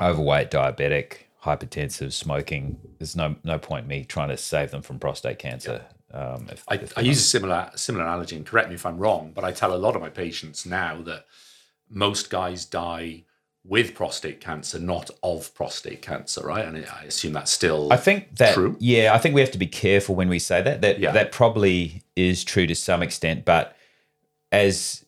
overweight, 0.00 0.50
diabetic, 0.50 1.18
hypertensive, 1.44 2.12
smoking, 2.12 2.78
there's 2.98 3.14
no 3.14 3.36
no 3.44 3.58
point 3.58 3.86
me 3.86 4.04
trying 4.04 4.30
to 4.30 4.36
save 4.36 4.70
them 4.70 4.82
from 4.82 4.98
prostate 4.98 5.38
cancer. 5.38 5.84
Um, 6.12 6.48
if, 6.50 6.64
I, 6.68 6.74
if 6.74 6.98
I 6.98 7.02
use 7.02 7.18
a 7.18 7.22
similar 7.22 7.70
similar 7.76 8.04
analogy, 8.04 8.36
and 8.36 8.44
correct 8.44 8.68
me 8.68 8.74
if 8.74 8.84
I'm 8.84 8.98
wrong, 8.98 9.32
but 9.34 9.44
I 9.44 9.52
tell 9.52 9.74
a 9.74 9.78
lot 9.78 9.94
of 9.94 10.02
my 10.02 10.08
patients 10.08 10.66
now 10.66 11.00
that 11.02 11.26
most 11.88 12.30
guys 12.30 12.64
die 12.64 13.24
with 13.64 13.94
prostate 13.94 14.40
cancer, 14.40 14.78
not 14.78 15.10
of 15.22 15.54
prostate 15.54 16.00
cancer, 16.02 16.44
right? 16.46 16.64
And 16.64 16.78
I 16.78 17.04
assume 17.04 17.34
that's 17.34 17.50
still 17.50 17.92
I 17.92 17.96
think 17.96 18.36
that 18.36 18.54
True. 18.54 18.76
yeah, 18.80 19.12
I 19.14 19.18
think 19.18 19.34
we 19.34 19.40
have 19.42 19.50
to 19.52 19.58
be 19.58 19.66
careful 19.66 20.14
when 20.14 20.28
we 20.28 20.38
say 20.38 20.62
that. 20.62 20.80
That 20.80 20.98
Yeah. 20.98 21.12
that 21.12 21.30
probably 21.30 22.02
is 22.16 22.42
true 22.42 22.66
to 22.66 22.74
some 22.74 23.02
extent, 23.02 23.44
but 23.44 23.76
as 24.50 25.04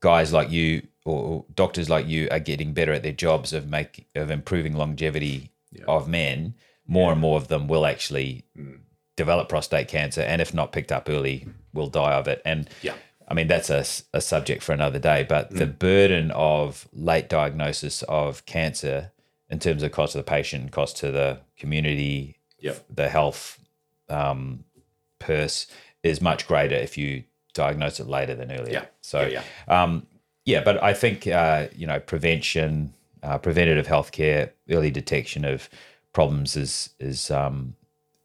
guys 0.00 0.32
like 0.32 0.50
you 0.50 0.86
or 1.04 1.44
doctors 1.54 1.88
like 1.88 2.06
you 2.06 2.28
are 2.30 2.38
getting 2.38 2.74
better 2.74 2.92
at 2.92 3.02
their 3.02 3.12
jobs 3.12 3.52
of 3.52 3.66
make 3.68 4.06
of 4.14 4.30
improving 4.30 4.74
longevity 4.76 5.50
of 5.88 6.06
men, 6.08 6.54
more 6.86 7.10
and 7.12 7.20
more 7.20 7.36
of 7.38 7.48
them 7.48 7.66
will 7.68 7.86
actually 7.86 8.44
Mm. 8.56 8.80
Develop 9.18 9.48
prostate 9.48 9.88
cancer, 9.88 10.22
and 10.22 10.40
if 10.40 10.54
not 10.54 10.72
picked 10.72 10.92
up 10.92 11.08
early, 11.10 11.46
will 11.74 11.88
die 11.88 12.14
of 12.14 12.26
it. 12.28 12.40
And 12.44 12.70
Yeah. 12.82 12.94
I 13.30 13.34
mean 13.34 13.48
that's 13.48 13.68
a 13.68 14.20
subject 14.22 14.62
for 14.62 14.72
another 14.72 14.98
day. 14.98 15.26
But 15.28 15.50
the 15.50 15.66
burden 15.66 16.30
of 16.30 16.88
late 16.94 17.28
diagnosis 17.28 18.02
of 18.04 18.46
cancer 18.46 19.10
in 19.50 19.58
terms 19.58 19.82
of 19.82 19.92
cost 19.92 20.12
to 20.12 20.18
the 20.18 20.24
patient, 20.24 20.70
cost 20.72 20.96
to 20.98 21.10
the 21.10 21.38
community, 21.58 22.36
Yep. 22.60 22.84
the 22.94 23.08
health 23.08 23.58
um, 24.08 24.64
purse 25.18 25.66
is 26.02 26.20
much 26.20 26.46
greater 26.48 26.74
if 26.76 26.96
you 26.96 27.24
diagnose 27.54 28.00
it 28.00 28.06
later 28.08 28.34
than 28.34 28.50
earlier. 28.52 28.72
Yeah. 28.72 28.84
So 29.00 29.26
Yeah, 29.26 29.42
um, 29.66 30.06
yeah, 30.44 30.62
but 30.64 30.82
I 30.82 30.94
think 30.94 31.26
uh, 31.26 31.66
you 31.76 31.86
know 31.86 32.00
prevention, 32.00 32.94
uh, 33.22 33.38
preventative 33.38 33.86
healthcare, 33.86 34.50
early 34.70 34.90
detection 34.90 35.44
of 35.44 35.68
problems 36.12 36.56
is 36.56 36.90
is 36.98 37.30
um, 37.30 37.74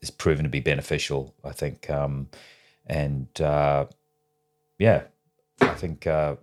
is 0.03 0.11
proven 0.11 0.43
to 0.43 0.49
be 0.49 0.59
beneficial. 0.59 1.33
I 1.43 1.51
think, 1.51 1.89
um, 1.89 2.27
and 2.85 3.27
uh, 3.41 3.85
yeah, 4.77 5.03
I 5.61 5.73
think 5.73 6.05
uh, 6.05 6.35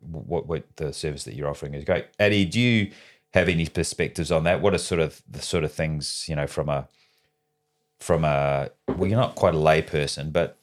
what 0.00 0.46
what 0.46 0.64
the 0.76 0.92
service 0.92 1.24
that 1.24 1.34
you're 1.34 1.48
offering 1.48 1.74
is 1.74 1.84
great. 1.84 2.06
Eddie, 2.18 2.44
do 2.44 2.58
you 2.60 2.90
have 3.34 3.48
any 3.48 3.66
perspectives 3.66 4.32
on 4.32 4.44
that? 4.44 4.60
What 4.60 4.74
are 4.74 4.78
sort 4.78 5.00
of 5.00 5.22
the 5.30 5.42
sort 5.42 5.64
of 5.64 5.72
things 5.72 6.26
you 6.28 6.34
know 6.34 6.46
from 6.46 6.68
a 6.68 6.88
from 8.00 8.24
a 8.24 8.70
well, 8.88 9.08
you're 9.08 9.20
not 9.20 9.36
quite 9.36 9.54
a 9.54 9.58
lay 9.58 9.82
person, 9.82 10.30
but 10.30 10.58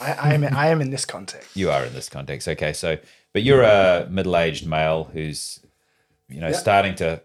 I, 0.00 0.12
I 0.12 0.34
am 0.34 0.44
I 0.44 0.68
am 0.68 0.80
in 0.80 0.90
this 0.90 1.04
context. 1.04 1.56
you 1.56 1.70
are 1.70 1.84
in 1.84 1.92
this 1.92 2.08
context. 2.08 2.46
Okay, 2.48 2.72
so 2.72 2.98
but 3.32 3.42
you're 3.42 3.62
a 3.62 4.06
middle-aged 4.10 4.66
male 4.66 5.04
who's 5.12 5.60
you 6.28 6.40
know 6.40 6.52
starting 6.52 6.94
to. 6.96 7.20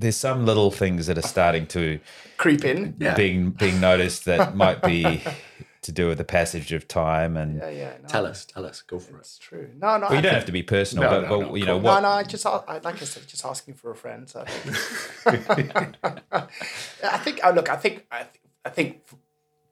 There's 0.00 0.16
some 0.16 0.46
little 0.46 0.70
things 0.70 1.06
that 1.06 1.18
are 1.18 1.22
starting 1.36 1.66
to 1.68 2.00
Creep 2.38 2.64
in. 2.64 2.96
Yeah. 2.98 3.14
being 3.14 3.50
being 3.50 3.80
noticed 3.80 4.24
that 4.24 4.56
might 4.64 4.82
be 4.82 5.22
to 5.82 5.92
do 5.92 6.08
with 6.08 6.18
the 6.18 6.24
passage 6.24 6.72
of 6.72 6.88
time 6.88 7.36
and. 7.36 7.58
Yeah, 7.58 7.68
yeah. 7.70 7.92
No, 8.02 8.08
Tell 8.08 8.26
us, 8.26 8.44
tell 8.46 8.64
us, 8.64 8.82
go 8.82 8.98
for 8.98 9.16
it. 9.16 9.20
It's 9.20 9.38
true. 9.38 9.68
No, 9.78 9.96
no. 9.98 10.06
Well, 10.06 10.12
you 10.12 10.18
I 10.18 10.20
don't 10.22 10.34
have 10.34 10.46
to 10.46 10.52
be 10.52 10.62
personal, 10.62 11.04
No, 11.04 11.10
but, 11.10 11.28
no, 11.28 11.38
but 11.40 11.48
no, 11.48 11.54
you 11.54 11.66
know 11.66 11.78
No, 11.78 11.84
what? 11.84 12.00
no. 12.00 12.08
I 12.08 12.22
just, 12.22 12.46
I, 12.46 12.80
like 12.82 13.02
I 13.02 13.04
said, 13.04 13.26
just 13.28 13.44
asking 13.44 13.74
for 13.74 13.90
a 13.90 13.94
friend. 13.96 14.28
So 14.28 14.40
I 15.26 15.36
think, 15.36 15.72
I. 17.44 17.48
Oh, 17.50 17.52
look, 17.52 17.68
I 17.70 17.76
think, 17.76 18.06
I, 18.10 18.18
th- 18.18 18.40
I 18.64 18.70
think, 18.70 19.02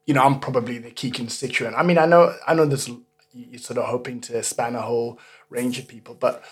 you 0.07 0.15
know, 0.15 0.23
I'm 0.23 0.41
probably 0.41 0.79
the 0.79 0.91
key 0.91 1.11
constituent. 1.11 1.75
I 1.77 1.83
mean, 1.83 1.99
I 1.99 2.07
know, 2.07 2.35
I 2.47 2.55
know 2.55 2.67
this. 2.67 2.91
You're 3.33 3.59
sort 3.59 3.79
of 3.79 3.85
hoping 3.87 4.21
to 4.23 4.43
span 4.43 4.75
a 4.75 4.81
whole 4.83 5.19
range 5.51 5.79
of 5.79 5.87
people, 5.89 6.15
but 6.15 6.43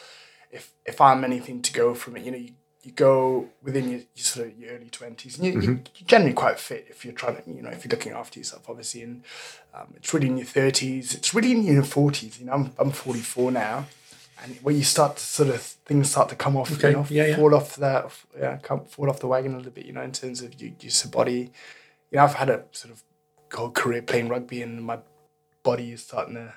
if 0.50 0.72
if 0.84 1.00
I'm 1.00 1.24
anything 1.24 1.62
to 1.62 1.72
go 1.72 1.94
from 1.94 2.16
it, 2.16 2.24
you 2.24 2.30
know, 2.30 2.38
you, 2.38 2.50
you 2.86 2.92
go 2.92 3.48
within 3.64 3.90
your, 3.90 3.98
your 4.14 4.24
sort 4.24 4.46
of 4.46 4.58
your 4.58 4.70
early 4.70 4.86
twenties, 4.90 5.36
and 5.38 5.46
you, 5.46 5.60
you, 5.60 5.70
you're 5.96 6.06
generally 6.06 6.32
quite 6.32 6.58
fit 6.60 6.86
if 6.88 7.04
you're 7.04 7.12
trying 7.14 7.36
to, 7.36 7.42
you 7.50 7.60
know, 7.60 7.70
if 7.70 7.84
you're 7.84 7.90
looking 7.90 8.12
after 8.12 8.38
yourself, 8.38 8.70
obviously, 8.70 9.02
and 9.02 9.24
um, 9.74 9.88
it's 9.96 10.14
really 10.14 10.28
in 10.28 10.36
your 10.36 10.46
thirties, 10.46 11.12
it's 11.12 11.34
really 11.34 11.50
in 11.50 11.64
your 11.64 11.82
forties. 11.82 12.38
You 12.38 12.46
know, 12.46 12.52
I'm 12.52 12.72
I'm 12.78 12.92
44 12.92 13.50
now, 13.50 13.86
and 14.42 14.56
where 14.62 14.74
you 14.74 14.84
start 14.84 15.16
to 15.16 15.22
sort 15.24 15.48
of 15.48 15.60
things 15.60 16.10
start 16.10 16.28
to 16.28 16.36
come 16.36 16.56
off, 16.56 16.72
Okay, 16.72 16.90
you 16.90 16.96
know, 16.96 17.06
yeah, 17.10 17.26
yeah. 17.26 17.36
fall 17.36 17.54
off 17.56 17.74
the 17.74 18.10
yeah, 18.38 18.58
come, 18.58 18.84
fall 18.84 19.10
off 19.10 19.18
the 19.18 19.26
wagon 19.26 19.54
a 19.54 19.56
little 19.56 19.72
bit, 19.72 19.84
you 19.84 19.92
know, 19.92 20.02
in 20.02 20.12
terms 20.12 20.40
of 20.40 20.60
your 20.60 20.70
use 20.80 21.04
of 21.04 21.10
body. 21.10 21.50
You 22.12 22.18
know, 22.18 22.22
I've 22.24 22.34
had 22.34 22.48
a 22.48 22.64
sort 22.70 22.94
of 22.94 23.02
whole 23.52 23.70
career 23.70 24.02
playing 24.02 24.28
rugby, 24.28 24.62
and 24.62 24.82
my 24.84 25.00
body 25.64 25.90
is 25.90 26.04
starting 26.04 26.34
to 26.34 26.54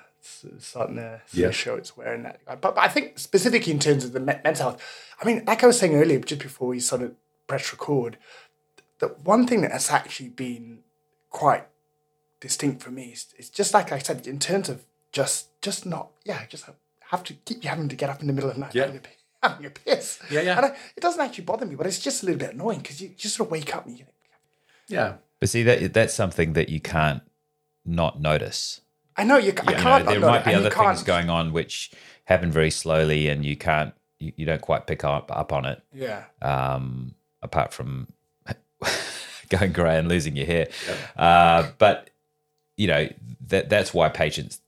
starting 0.58 0.96
to 0.96 1.20
Yeah. 1.32 1.50
show 1.50 1.76
its 1.76 1.96
wear 1.96 2.14
in 2.14 2.22
that. 2.24 2.40
But, 2.44 2.60
but 2.60 2.78
I 2.78 2.88
think 2.88 3.18
specifically 3.18 3.72
in 3.72 3.78
terms 3.78 4.04
of 4.04 4.12
the 4.12 4.20
me- 4.20 4.34
mental 4.44 4.70
health, 4.70 4.82
I 5.20 5.24
mean, 5.26 5.44
like 5.46 5.62
I 5.62 5.66
was 5.66 5.78
saying 5.78 5.94
earlier, 5.94 6.18
just 6.20 6.40
before 6.42 6.68
we 6.68 6.80
sort 6.80 7.02
of 7.02 7.14
press 7.46 7.72
record, 7.72 8.16
the 8.98 9.08
one 9.08 9.46
thing 9.46 9.62
that 9.62 9.72
has 9.72 9.90
actually 9.90 10.28
been 10.28 10.80
quite 11.30 11.66
distinct 12.40 12.82
for 12.82 12.90
me 12.90 13.04
is, 13.12 13.26
is 13.38 13.50
just 13.50 13.74
like 13.74 13.92
I 13.92 13.98
said, 13.98 14.26
in 14.26 14.38
terms 14.38 14.68
of 14.68 14.84
just 15.12 15.48
just 15.62 15.84
not 15.86 16.10
yeah, 16.24 16.46
just 16.48 16.64
have, 16.66 16.76
have 17.10 17.24
to 17.24 17.34
keep 17.34 17.64
having 17.64 17.88
to 17.88 17.96
get 17.96 18.08
up 18.10 18.20
in 18.20 18.26
the 18.26 18.32
middle 18.32 18.48
of 18.50 18.56
the 18.56 18.60
night 18.60 18.74
Yeah. 18.74 18.86
having, 19.42 19.66
a, 19.66 19.70
pi- 19.70 19.80
piss. 19.84 20.20
Yeah, 20.30 20.42
yeah. 20.42 20.56
And 20.56 20.66
I, 20.66 20.68
it 20.96 21.00
doesn't 21.00 21.20
actually 21.20 21.44
bother 21.44 21.66
me, 21.66 21.74
but 21.74 21.86
it's 21.86 21.98
just 21.98 22.22
a 22.22 22.26
little 22.26 22.38
bit 22.38 22.54
annoying 22.54 22.78
because 22.80 23.00
you 23.00 23.08
just 23.16 23.36
sort 23.36 23.48
of 23.48 23.52
wake 23.52 23.74
up 23.74 23.86
and 23.86 23.98
you 23.98 24.04
Yeah. 24.88 25.14
But 25.38 25.48
see 25.48 25.62
that 25.64 25.92
that's 25.94 26.14
something 26.14 26.52
that 26.52 26.68
you 26.68 26.80
can't 26.80 27.22
not 27.84 28.20
notice. 28.20 28.80
I 29.20 29.24
know 29.24 29.36
you. 29.36 29.52
I 29.66 29.72
You 29.72 29.76
can't. 29.76 30.04
know, 30.06 30.12
there 30.12 30.20
might 30.20 30.44
be 30.44 30.54
other 30.54 30.70
things 30.70 31.02
going 31.02 31.28
on 31.30 31.52
which 31.52 31.90
happen 32.24 32.50
very 32.50 32.70
slowly, 32.70 33.28
and 33.28 33.44
you 33.44 33.56
can't 33.56 33.92
you, 34.18 34.32
you 34.36 34.46
don't 34.46 34.60
quite 34.62 34.86
pick 34.86 35.04
up 35.04 35.30
up 35.34 35.52
on 35.52 35.64
it. 35.64 35.82
Yeah. 35.92 36.24
Um, 36.42 37.14
apart 37.42 37.72
from 37.72 38.08
going 39.48 39.72
grey 39.72 39.98
and 39.98 40.08
losing 40.08 40.36
your 40.36 40.46
hair, 40.46 40.68
uh, 41.16 41.68
but 41.78 42.10
you 42.76 42.86
know 42.86 43.08
that 43.48 43.68
that's 43.68 43.92
why 43.92 44.08
patients 44.08 44.60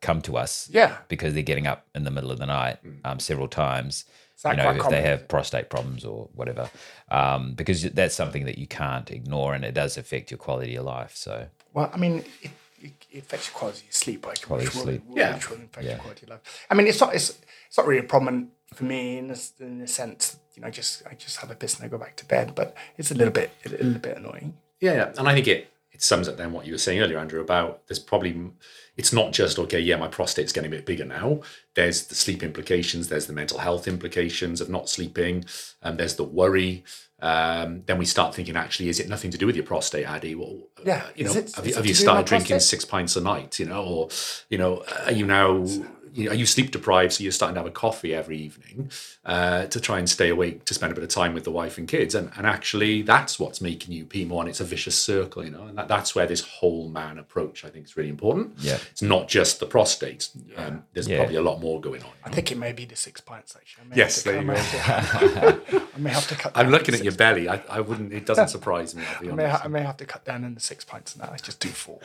come 0.00 0.22
to 0.22 0.36
us. 0.36 0.68
Yeah. 0.72 0.96
because 1.08 1.34
they're 1.34 1.42
getting 1.42 1.66
up 1.66 1.86
in 1.94 2.04
the 2.04 2.10
middle 2.10 2.30
of 2.30 2.38
the 2.38 2.46
night 2.46 2.78
um, 3.04 3.18
several 3.18 3.48
times. 3.48 4.04
You 4.42 4.56
know, 4.56 4.70
if 4.70 4.78
common, 4.78 4.92
they 4.92 5.02
have 5.06 5.28
prostate 5.28 5.68
problems 5.68 6.02
or 6.02 6.30
whatever, 6.34 6.70
um, 7.10 7.52
because 7.52 7.82
that's 7.82 8.14
something 8.14 8.46
that 8.46 8.56
you 8.56 8.66
can't 8.66 9.10
ignore, 9.10 9.52
and 9.52 9.62
it 9.66 9.74
does 9.74 9.98
affect 9.98 10.30
your 10.30 10.38
quality 10.38 10.76
of 10.76 10.86
life. 10.86 11.14
So 11.14 11.48
Well, 11.74 11.90
I 11.92 11.98
mean, 11.98 12.24
it, 12.40 12.50
it, 12.80 12.92
it 13.10 13.18
affects 13.18 13.48
your 13.48 13.54
quality 13.58 13.84
of 13.88 13.94
sleep, 13.94 14.26
like 14.26 14.42
Quality 14.42 14.66
which 14.66 14.74
will, 14.74 14.82
sleep. 14.82 15.02
will- 15.06 15.18
Yeah. 15.18 15.34
which 15.34 15.50
will 15.50 15.56
affect 15.58 15.82
Yeah. 15.84 15.90
your 15.92 15.98
quality 16.00 16.22
of 16.24 16.30
life. 16.30 16.66
I 16.70 16.74
mean, 16.74 16.86
it's 16.86 17.00
not 17.00 17.14
it's 17.14 17.38
it's 17.68 17.76
not 17.78 17.86
really 17.86 18.00
a 18.00 18.08
problem 18.08 18.50
for 18.74 18.84
me 18.84 19.18
in 19.18 19.28
this 19.28 19.52
in 19.60 19.78
the 19.78 19.86
sense, 19.88 20.36
you 20.54 20.62
know, 20.62 20.68
I 20.68 20.70
just 20.70 21.02
I 21.10 21.14
just 21.14 21.36
have 21.38 21.50
a 21.50 21.54
piss 21.54 21.76
and 21.76 21.84
I 21.84 21.88
go 21.88 21.98
back 21.98 22.16
to 22.16 22.24
bed, 22.26 22.54
but 22.54 22.76
it's 22.98 23.10
a 23.10 23.14
little 23.14 23.32
bit 23.32 23.50
a 23.64 23.68
little 23.68 23.94
bit 23.94 24.16
annoying. 24.16 24.54
Yeah, 24.80 24.94
yeah. 24.94 25.12
And 25.18 25.28
I 25.28 25.34
think 25.34 25.46
it 25.48 25.68
it 25.92 26.02
sums 26.02 26.28
up 26.28 26.36
then 26.36 26.52
what 26.52 26.66
you 26.66 26.72
were 26.72 26.78
saying 26.78 27.00
earlier, 27.00 27.18
Andrew, 27.18 27.40
about 27.40 27.86
there's 27.88 27.98
probably 27.98 28.50
it's 29.00 29.12
not 29.14 29.32
just 29.32 29.58
okay, 29.58 29.80
yeah, 29.80 29.96
my 29.96 30.08
prostate's 30.08 30.52
getting 30.52 30.70
a 30.72 30.76
bit 30.76 30.84
bigger 30.84 31.06
now. 31.06 31.40
There's 31.74 32.06
the 32.06 32.14
sleep 32.14 32.42
implications, 32.42 33.08
there's 33.08 33.26
the 33.26 33.32
mental 33.32 33.58
health 33.58 33.88
implications 33.88 34.60
of 34.60 34.68
not 34.68 34.90
sleeping, 34.90 35.44
and 35.82 35.96
there's 35.98 36.16
the 36.16 36.24
worry. 36.40 36.84
Um, 37.22 37.82
then 37.86 37.96
we 37.98 38.06
start 38.06 38.34
thinking, 38.34 38.56
actually, 38.56 38.88
is 38.88 38.98
it 39.00 39.08
nothing 39.08 39.30
to 39.30 39.38
do 39.38 39.46
with 39.46 39.56
your 39.56 39.64
prostate, 39.64 40.06
Addy? 40.06 40.34
Well, 40.34 40.56
Yeah, 40.84 41.02
you 41.14 41.24
know, 41.24 41.32
it- 41.34 41.54
have 41.54 41.66
you, 41.66 41.74
have 41.74 41.86
you 41.86 41.94
do 41.94 41.98
with 42.00 42.06
my 42.06 42.12
started 42.12 42.26
drinking 42.26 42.54
prostate? 42.56 42.68
six 42.70 42.84
pints 42.84 43.16
a 43.16 43.20
night? 43.22 43.58
You 43.58 43.66
know, 43.66 43.84
or 43.84 44.08
you 44.50 44.58
know, 44.58 44.84
are 45.06 45.12
you 45.12 45.26
now? 45.26 45.66
You 46.12 46.24
know, 46.26 46.30
are 46.32 46.34
you 46.34 46.46
sleep 46.46 46.70
deprived? 46.70 47.12
So 47.14 47.22
you're 47.22 47.32
starting 47.32 47.54
to 47.54 47.60
have 47.60 47.66
a 47.66 47.70
coffee 47.72 48.14
every 48.14 48.38
evening 48.38 48.90
uh, 49.24 49.66
to 49.66 49.80
try 49.80 49.98
and 49.98 50.08
stay 50.08 50.28
awake 50.28 50.64
to 50.64 50.74
spend 50.74 50.92
a 50.92 50.94
bit 50.94 51.04
of 51.04 51.10
time 51.10 51.34
with 51.34 51.44
the 51.44 51.50
wife 51.50 51.78
and 51.78 51.86
kids, 51.86 52.14
and 52.14 52.30
and 52.36 52.46
actually 52.46 53.02
that's 53.02 53.38
what's 53.38 53.60
making 53.60 53.92
you 53.94 54.04
pee 54.04 54.24
more, 54.24 54.42
and 54.42 54.48
it's 54.48 54.60
a 54.60 54.64
vicious 54.64 54.98
circle, 54.98 55.44
you 55.44 55.50
know, 55.50 55.64
and 55.64 55.76
that, 55.78 55.88
that's 55.88 56.14
where 56.14 56.26
this 56.26 56.40
whole 56.40 56.88
man 56.88 57.18
approach 57.18 57.64
I 57.64 57.68
think 57.70 57.84
is 57.86 57.96
really 57.96 58.08
important. 58.10 58.54
Yeah. 58.58 58.78
it's 58.90 59.02
not 59.02 59.28
just 59.28 59.60
the 59.60 59.66
prostate. 59.66 60.28
Um, 60.56 60.84
there's 60.92 61.06
Yeah. 61.08 61.18
probably 61.18 61.36
a 61.36 61.42
lot 61.42 61.60
more 61.60 61.80
going 61.80 62.02
on. 62.02 62.10
I 62.24 62.30
think 62.30 62.50
it 62.50 62.58
may 62.58 62.72
be 62.72 62.84
the 62.84 62.96
six 62.96 63.20
pints 63.20 63.54
actually. 63.56 63.84
I 63.84 63.88
may 63.88 63.96
Yes, 63.96 64.16
have 64.16 64.24
to, 64.24 64.30
there 64.30 64.38
I 64.38 64.40
you 64.40 64.46
may 64.46 64.54
go. 64.54 64.60
have 64.78 65.66
to- 65.70 65.82
I 65.94 65.98
may 65.98 66.10
have 66.10 66.28
to 66.28 66.34
cut. 66.34 66.52
I'm 66.54 66.70
looking 66.70 66.94
at 66.94 67.02
your 67.04 67.14
belly. 67.14 67.48
I, 67.48 67.62
I 67.68 67.80
wouldn't. 67.80 68.12
It 68.12 68.26
doesn't 68.26 68.48
surprise 68.48 68.94
me. 68.94 69.02
I'll 69.14 69.20
be 69.20 69.30
I 69.30 69.34
may, 69.34 69.48
ha- 69.48 69.62
I 69.64 69.68
may 69.68 69.82
have 69.82 69.96
to 69.98 70.06
cut 70.06 70.24
down 70.24 70.44
in 70.44 70.54
the 70.54 70.60
six 70.60 70.84
pints 70.84 71.16
now. 71.16 71.30
I 71.32 71.36
just 71.36 71.60
do 71.60 71.68
four. 71.68 72.00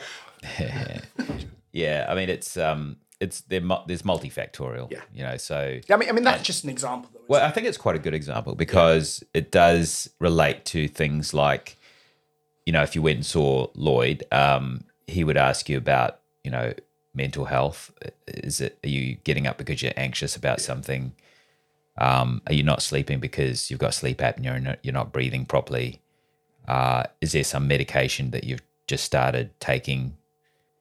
yeah, 1.72 2.06
I 2.08 2.14
mean 2.14 2.28
it's 2.28 2.56
um 2.56 2.96
it's 3.20 3.40
they're 3.42 3.62
there's 3.86 4.02
multifactorial. 4.02 4.90
Yeah. 4.90 5.00
you 5.12 5.22
know, 5.22 5.36
so 5.36 5.80
Yeah, 5.88 5.96
I 5.96 5.98
mean, 5.98 6.08
I 6.08 6.12
mean 6.12 6.24
that's 6.24 6.42
just 6.42 6.64
an 6.64 6.70
example 6.70 7.10
though. 7.12 7.20
Well, 7.28 7.44
I 7.44 7.50
think 7.50 7.66
it's 7.66 7.78
quite 7.78 7.96
a 7.96 8.00
good 8.00 8.14
example 8.14 8.54
because 8.54 9.24
it 9.34 9.50
does 9.50 10.10
relate 10.20 10.64
to 10.66 10.88
things 10.88 11.32
like, 11.34 11.76
you 12.64 12.72
know, 12.72 12.82
if 12.82 12.94
you 12.94 13.02
went 13.02 13.16
and 13.16 13.26
saw 13.26 13.68
Lloyd, 13.74 14.24
um, 14.32 14.84
he 15.06 15.24
would 15.24 15.36
ask 15.36 15.68
you 15.68 15.78
about, 15.78 16.20
you 16.44 16.50
know, 16.50 16.74
mental 17.14 17.46
health. 17.46 17.92
Is 18.26 18.60
it 18.60 18.78
are 18.84 18.88
you 18.88 19.16
getting 19.24 19.46
up 19.46 19.56
because 19.56 19.82
you're 19.82 19.92
anxious 19.96 20.36
about 20.36 20.60
something? 20.60 21.12
Um, 21.98 22.42
are 22.46 22.52
you 22.52 22.62
not 22.62 22.82
sleeping 22.82 23.20
because 23.20 23.70
you've 23.70 23.80
got 23.80 23.94
sleep 23.94 24.18
apnea 24.18 24.56
and 24.56 24.76
you're 24.82 24.92
not 24.92 25.12
breathing 25.12 25.46
properly? 25.46 26.00
Uh, 26.68 27.04
is 27.20 27.32
there 27.32 27.44
some 27.44 27.66
medication 27.66 28.32
that 28.32 28.44
you've 28.44 28.62
just 28.86 29.04
started 29.04 29.58
taking? 29.60 30.16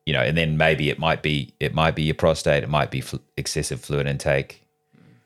You 0.06 0.14
know, 0.14 0.22
and 0.22 0.38
then 0.38 0.56
maybe 0.58 0.90
it 0.90 1.00
might 1.00 1.24
be 1.24 1.54
it 1.60 1.74
might 1.74 1.96
be 1.96 2.04
your 2.04 2.16
prostate, 2.16 2.64
it 2.64 2.70
might 2.70 2.92
be 2.92 3.02
fl- 3.02 3.18
excessive 3.38 3.82
fluid 3.82 4.06
intake. 4.08 4.62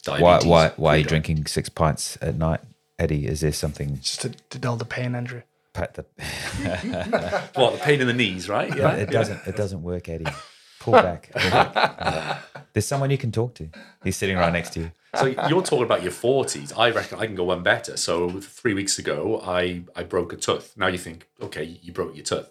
Why 0.05 0.19
Diabetes, 0.19 0.47
why 0.49 0.71
why 0.77 0.95
are 0.95 0.97
you 0.99 1.03
drinking 1.03 1.45
six 1.47 1.67
pints 1.67 2.17
at 2.21 2.35
night, 2.35 2.61
Eddie? 2.97 3.27
Is 3.27 3.41
there 3.41 3.51
something? 3.51 3.99
Just 3.99 4.21
to, 4.21 4.29
to 4.29 4.57
dull 4.57 4.77
the 4.77 4.85
pain, 4.85 5.15
Andrew. 5.15 5.41
Pat 5.73 5.93
the, 5.93 6.03
What 7.55 7.73
the 7.73 7.79
pain 7.79 8.01
in 8.01 8.07
the 8.07 8.13
knees, 8.13 8.49
right? 8.49 8.75
Yeah. 8.75 8.93
it 8.93 9.09
doesn't 9.11 9.41
it 9.45 9.55
doesn't 9.55 9.83
work, 9.83 10.07
Eddie. 10.09 10.25
Pull 10.79 10.93
back. 10.93 11.29
Pull 11.33 11.51
back. 11.51 12.43
There's 12.73 12.85
someone 12.85 13.11
you 13.11 13.17
can 13.17 13.31
talk 13.31 13.55
to. 13.55 13.69
He's 14.03 14.15
sitting 14.15 14.37
right 14.37 14.53
next 14.53 14.73
to 14.73 14.79
you. 14.79 14.91
So 15.15 15.25
you're 15.25 15.61
talking 15.61 15.83
about 15.83 16.03
your 16.03 16.11
forties. 16.11 16.71
I 16.71 16.91
reckon 16.91 17.19
I 17.19 17.25
can 17.25 17.35
go 17.35 17.45
one 17.45 17.63
better. 17.63 17.97
So 17.97 18.29
three 18.39 18.73
weeks 18.73 18.97
ago, 18.97 19.41
I 19.45 19.83
I 19.95 20.03
broke 20.03 20.31
a 20.33 20.37
tooth. 20.37 20.73
Now 20.77 20.87
you 20.87 20.97
think, 20.97 21.27
okay, 21.41 21.79
you 21.81 21.91
broke 21.91 22.15
your 22.15 22.23
tooth. 22.25 22.49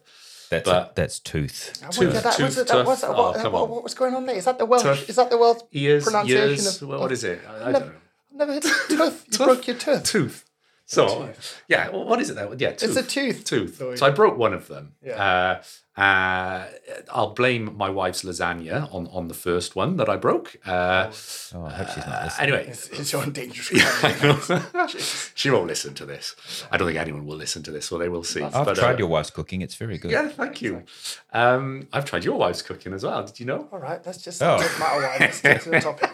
That's 0.51 0.69
But- 0.69 0.95
that's 0.95 1.19
tooth. 1.21 1.73
Tooth, 1.91 2.23
that 2.23 2.39
was 2.41 2.59
it. 2.59 2.69
That 2.69 2.87
was 2.87 3.05
Oh, 3.05 3.13
What, 3.13 3.37
come 3.37 3.55
on. 3.55 3.69
what 3.69 3.83
was 3.83 3.95
going 3.95 4.15
on 4.15 4.25
there? 4.27 4.37
Is 4.37 4.45
that 4.47 4.59
the 4.59 4.65
Welsh? 4.67 4.83
Tooth. 4.83 5.09
Is 5.11 5.17
that 5.17 5.31
the 5.31 5.37
Welsh 5.39 5.61
Ears, 5.73 6.05
pronunciation 6.05 6.49
years. 6.49 6.83
of? 6.83 6.89
what 6.89 7.01
of- 7.03 7.13
is 7.13 7.25
it? 7.25 7.41
I, 7.49 7.53
I 7.53 7.67
I've 7.69 7.73
don't 7.75 7.87
know. 7.87 7.93
never 8.35 8.53
heard 8.55 8.65
of 8.65 8.73
tooth. 8.89 9.27
You 9.41 9.45
broke 9.47 9.67
your 9.67 9.77
tooth. 9.77 10.05
Tooth. 10.05 10.45
So 10.87 11.29
yeah, 11.69 11.91
what 11.91 12.19
is 12.21 12.31
it 12.31 12.37
though? 12.37 12.55
Yeah, 12.57 12.73
tooth. 12.73 12.97
It's 12.97 12.97
a 12.97 13.03
tooth. 13.03 13.45
Tooth. 13.45 13.99
So 13.99 14.07
I 14.07 14.11
broke 14.11 14.39
one 14.39 14.55
of 14.55 14.69
them. 14.69 14.95
Yeah. 15.03 15.23
Uh, 15.23 15.63
uh, 15.99 16.65
I'll 17.13 17.35
blame 17.35 17.77
my 17.77 17.91
wife's 17.91 18.23
lasagna 18.23 18.93
on 18.95 19.09
on 19.09 19.27
the 19.29 19.35
first 19.35 19.75
one 19.75 19.97
that 19.97 20.09
I 20.09 20.17
broke. 20.17 20.57
Uh, 20.65 21.11
Oh, 21.55 21.65
I 21.65 21.71
hope 21.73 21.89
she's 21.89 22.07
not 22.07 22.25
listening. 22.25 22.49
anyway, 22.49 22.67
It's, 22.69 22.89
it's 22.89 23.15
on 23.15 23.33
dangerous 23.33 23.69
ground. 23.71 24.91
she 25.35 25.51
won't 25.51 25.67
listen 25.67 25.95
to 25.95 26.05
this. 26.07 26.37
I 26.71 26.77
don't 26.77 26.87
think 26.87 26.99
anyone 27.01 27.25
will 27.27 27.37
listen 27.37 27.63
to 27.65 27.71
this, 27.73 27.91
or 27.91 27.99
they 27.99 28.09
will 28.11 28.23
see. 28.23 28.43
I've 28.43 28.53
But, 28.53 28.77
tried 28.77 28.95
uh, 28.97 28.99
your 28.99 29.09
wife's 29.09 29.31
cooking. 29.31 29.63
It's 29.63 29.75
very 29.75 29.99
good. 29.99 30.11
Yeah, 30.11 30.29
thank 30.29 30.61
you. 30.63 30.85
Um, 31.33 31.89
I've 31.93 32.05
tried 32.05 32.25
your 32.25 32.37
wife's 32.39 32.63
cooking 32.63 32.93
as 32.93 33.03
well. 33.03 33.25
Did 33.25 33.41
you 33.41 33.47
know 33.47 33.69
All 33.73 33.79
right, 33.79 34.01
let's 34.07 34.23
just 34.23 34.43
Oh. 34.43 34.59
doesn't 34.59 34.79
matter 34.79 35.01
why. 35.01 35.17
Let's 35.21 35.41
get 35.41 35.63
to 35.63 35.71
the 35.71 35.81
topic. 35.81 36.11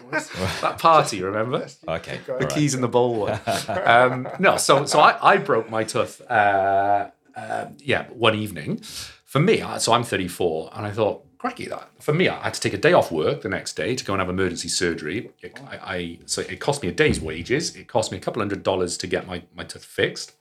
that 0.62 0.78
party? 0.78 1.22
Remember? 1.22 1.66
Okay. 1.88 2.20
The 2.26 2.36
ahead. 2.36 2.50
keys 2.50 2.74
in 2.74 2.80
the 2.80 2.88
bowl 2.88 3.20
one. 3.26 3.40
um, 3.84 4.28
no, 4.38 4.56
so 4.56 4.86
so 4.86 5.00
I, 5.00 5.34
I 5.34 5.36
broke 5.38 5.68
my 5.68 5.84
tooth. 5.84 6.20
Uh, 6.30 7.10
uh, 7.36 7.66
yeah, 7.80 8.06
one 8.10 8.34
evening. 8.36 8.80
For 9.34 9.40
me, 9.40 9.64
so 9.80 9.92
I'm 9.92 10.04
34, 10.04 10.70
and 10.74 10.86
I 10.86 10.92
thought, 10.92 11.26
cracky 11.38 11.66
that. 11.66 11.90
For 11.98 12.14
me, 12.14 12.28
I 12.28 12.40
had 12.40 12.54
to 12.54 12.60
take 12.60 12.72
a 12.72 12.78
day 12.78 12.92
off 12.92 13.10
work 13.10 13.42
the 13.42 13.48
next 13.48 13.72
day 13.72 13.96
to 13.96 14.04
go 14.04 14.12
and 14.12 14.20
have 14.20 14.28
emergency 14.28 14.68
surgery. 14.68 15.32
It, 15.42 15.58
I, 15.68 15.96
I 15.96 16.18
so 16.24 16.42
it 16.42 16.60
cost 16.60 16.84
me 16.84 16.88
a 16.88 16.92
day's 16.92 17.20
wages. 17.20 17.74
It 17.74 17.88
cost 17.88 18.12
me 18.12 18.18
a 18.18 18.20
couple 18.20 18.40
hundred 18.40 18.62
dollars 18.62 18.96
to 18.98 19.08
get 19.08 19.26
my 19.26 19.42
my 19.52 19.64
tooth 19.64 19.84
fixed. 19.84 20.34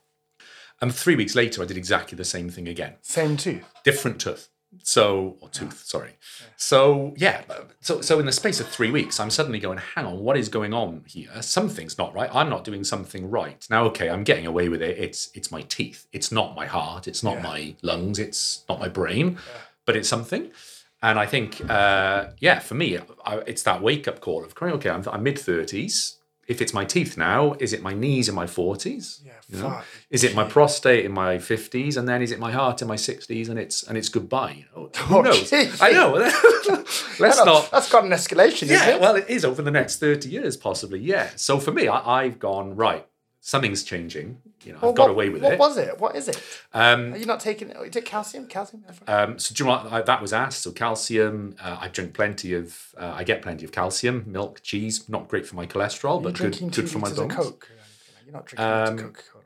And 0.80 0.94
three 0.94 1.16
weeks 1.16 1.34
later, 1.34 1.60
I 1.60 1.64
did 1.64 1.76
exactly 1.76 2.14
the 2.14 2.24
same 2.24 2.50
thing 2.50 2.68
again 2.68 2.94
Same 3.02 3.36
tooth. 3.36 3.64
different 3.82 4.20
tooth. 4.20 4.48
So, 4.82 5.36
or 5.40 5.48
tooth, 5.48 5.82
sorry. 5.84 6.18
So, 6.56 7.14
yeah. 7.16 7.42
So, 7.80 8.00
so 8.00 8.18
in 8.18 8.26
the 8.26 8.32
space 8.32 8.60
of 8.60 8.68
three 8.68 8.90
weeks, 8.90 9.20
I'm 9.20 9.30
suddenly 9.30 9.58
going, 9.58 9.78
hang 9.78 10.06
on, 10.06 10.20
what 10.20 10.36
is 10.36 10.48
going 10.48 10.72
on 10.72 11.04
here? 11.06 11.30
Something's 11.40 11.98
not 11.98 12.14
right. 12.14 12.30
I'm 12.34 12.48
not 12.48 12.64
doing 12.64 12.84
something 12.84 13.30
right. 13.30 13.66
Now, 13.70 13.84
okay, 13.86 14.10
I'm 14.10 14.24
getting 14.24 14.46
away 14.46 14.68
with 14.68 14.82
it. 14.82 14.98
It's 14.98 15.30
it's 15.34 15.50
my 15.50 15.62
teeth. 15.62 16.06
It's 16.12 16.30
not 16.32 16.54
my 16.54 16.66
heart. 16.66 17.06
It's 17.08 17.22
not 17.22 17.42
my 17.42 17.76
lungs. 17.82 18.18
It's 18.18 18.64
not 18.68 18.80
my 18.80 18.88
brain, 18.88 19.38
but 19.86 19.96
it's 19.96 20.08
something. 20.08 20.50
And 21.02 21.18
I 21.18 21.26
think, 21.26 21.60
uh, 21.70 22.28
yeah, 22.38 22.60
for 22.60 22.74
me, 22.74 22.98
I, 23.26 23.36
it's 23.46 23.62
that 23.64 23.82
wake 23.82 24.08
up 24.08 24.20
call 24.20 24.42
of, 24.42 24.54
okay, 24.60 24.88
I'm, 24.88 25.06
I'm 25.06 25.22
mid 25.22 25.36
30s. 25.36 26.14
If 26.46 26.60
it's 26.60 26.74
my 26.74 26.84
teeth 26.84 27.16
now, 27.16 27.54
is 27.58 27.72
it 27.72 27.82
my 27.82 27.94
knees 27.94 28.28
in 28.28 28.34
my 28.34 28.44
40s? 28.46 29.20
Yeah, 29.24 29.32
You 29.48 29.62
know? 29.62 29.80
Is 30.10 30.24
it 30.24 30.34
my 30.34 30.44
prostate 30.44 31.04
in 31.04 31.12
my 31.12 31.38
fifties, 31.38 31.96
and 31.96 32.06
then 32.08 32.20
is 32.22 32.30
it 32.32 32.38
my 32.38 32.52
heart 32.52 32.82
in 32.82 32.88
my 32.88 32.96
sixties, 32.96 33.48
and 33.48 33.58
it's 33.58 33.82
and 33.82 33.96
it's 33.96 34.08
goodbye? 34.08 34.52
You 34.58 34.64
know, 34.76 34.90
Oh, 34.94 34.98
who 35.08 35.22
knows? 35.22 35.52
Oh, 35.52 35.64
gee. 35.64 35.70
I 35.80 35.92
know. 35.92 36.12
Let's 36.18 37.18
That's, 37.18 37.44
not. 37.44 37.70
that's 37.70 37.90
got 37.90 38.04
an 38.04 38.10
escalation, 38.10 38.68
Yeah, 38.68 38.76
isn't 38.82 38.88
it? 38.96 39.00
well, 39.00 39.16
it 39.16 39.26
is 39.28 39.44
over 39.44 39.62
the 39.62 39.70
next 39.70 39.98
thirty 39.98 40.28
years, 40.28 40.56
possibly. 40.56 41.00
Yeah. 41.00 41.30
So 41.36 41.58
for 41.60 41.70
me, 41.72 41.88
I, 41.88 42.22
I've 42.24 42.38
gone 42.38 42.74
right. 42.76 43.06
Something's 43.46 43.84
changing. 43.84 44.38
You 44.64 44.72
know, 44.72 44.78
Well, 44.80 44.90
I've 44.92 44.96
got 44.96 45.02
what, 45.08 45.10
away 45.10 45.28
with 45.28 45.42
what 45.42 45.52
it. 45.52 45.58
What 45.58 45.68
was 45.68 45.76
it? 45.76 46.00
What 46.00 46.16
is 46.16 46.28
it? 46.28 46.42
Um, 46.72 47.12
Are 47.12 47.18
you 47.18 47.26
not 47.26 47.40
taking 47.40 47.68
it? 47.68 47.76
Is 47.76 47.94
it 47.94 48.06
calcium? 48.06 48.46
Calcium? 48.46 48.84
um, 49.06 49.38
so 49.38 49.54
do 49.54 49.62
you 49.62 49.68
know 49.68 49.76
what 49.76 49.92
I, 49.92 50.00
that 50.00 50.22
was 50.22 50.32
asked? 50.32 50.62
So 50.62 50.72
calcium. 50.72 51.54
Uh, 51.62 51.76
I 51.78 51.88
drink 51.88 52.14
plenty 52.14 52.54
of. 52.54 52.94
Uh, 52.96 53.12
I 53.14 53.22
get 53.22 53.42
plenty 53.42 53.66
of 53.66 53.70
calcium. 53.70 54.24
Milk, 54.26 54.62
cheese. 54.62 55.06
Not 55.10 55.28
great 55.28 55.46
for 55.46 55.56
my 55.56 55.66
cholesterol, 55.66 56.22
You're 56.22 56.32
but 56.32 56.38
good, 56.38 56.72
good 56.72 56.90
for 56.90 56.98
my 57.00 57.12
bones. 57.12 57.34
Coke. 57.34 57.70
You're 58.24 58.32
not 58.32 58.46
drinking 58.46 58.64
Um, 58.66 58.98
Coca-Cola. 59.12 59.44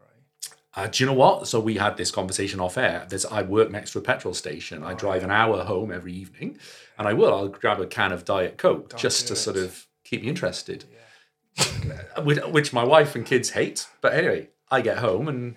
Uh, 0.76 0.86
do 0.86 1.02
you 1.02 1.06
know 1.10 1.14
what? 1.16 1.48
So 1.48 1.58
we 1.58 1.74
had 1.74 1.96
this 1.96 2.12
conversation 2.12 2.60
off 2.60 2.78
air. 2.78 3.04
There's, 3.08 3.26
I 3.26 3.42
work 3.42 3.72
next 3.72 3.90
to 3.94 3.98
a 3.98 4.02
petrol 4.02 4.32
station. 4.32 4.84
I 4.84 4.94
drive 4.94 5.24
an 5.24 5.32
hour 5.32 5.64
home 5.64 5.90
every 5.90 6.12
evening, 6.12 6.56
and 6.98 7.08
I 7.08 7.14
will. 7.14 7.34
I'll 7.34 7.48
grab 7.48 7.80
a 7.80 7.86
can 7.86 8.12
of 8.12 8.24
Diet 8.24 8.58
Coke 8.58 8.96
just 8.96 9.26
to 9.26 9.32
it. 9.32 9.36
sort 9.38 9.56
of 9.56 9.88
keep 10.04 10.22
me 10.22 10.28
interested, 10.28 10.84
which, 10.84 10.97
which 12.22 12.72
my 12.72 12.84
wife 12.84 13.14
and 13.14 13.24
kids 13.24 13.50
hate. 13.50 13.86
But 14.00 14.14
anyway, 14.14 14.48
I 14.70 14.80
get 14.80 14.98
home 14.98 15.28
and 15.28 15.56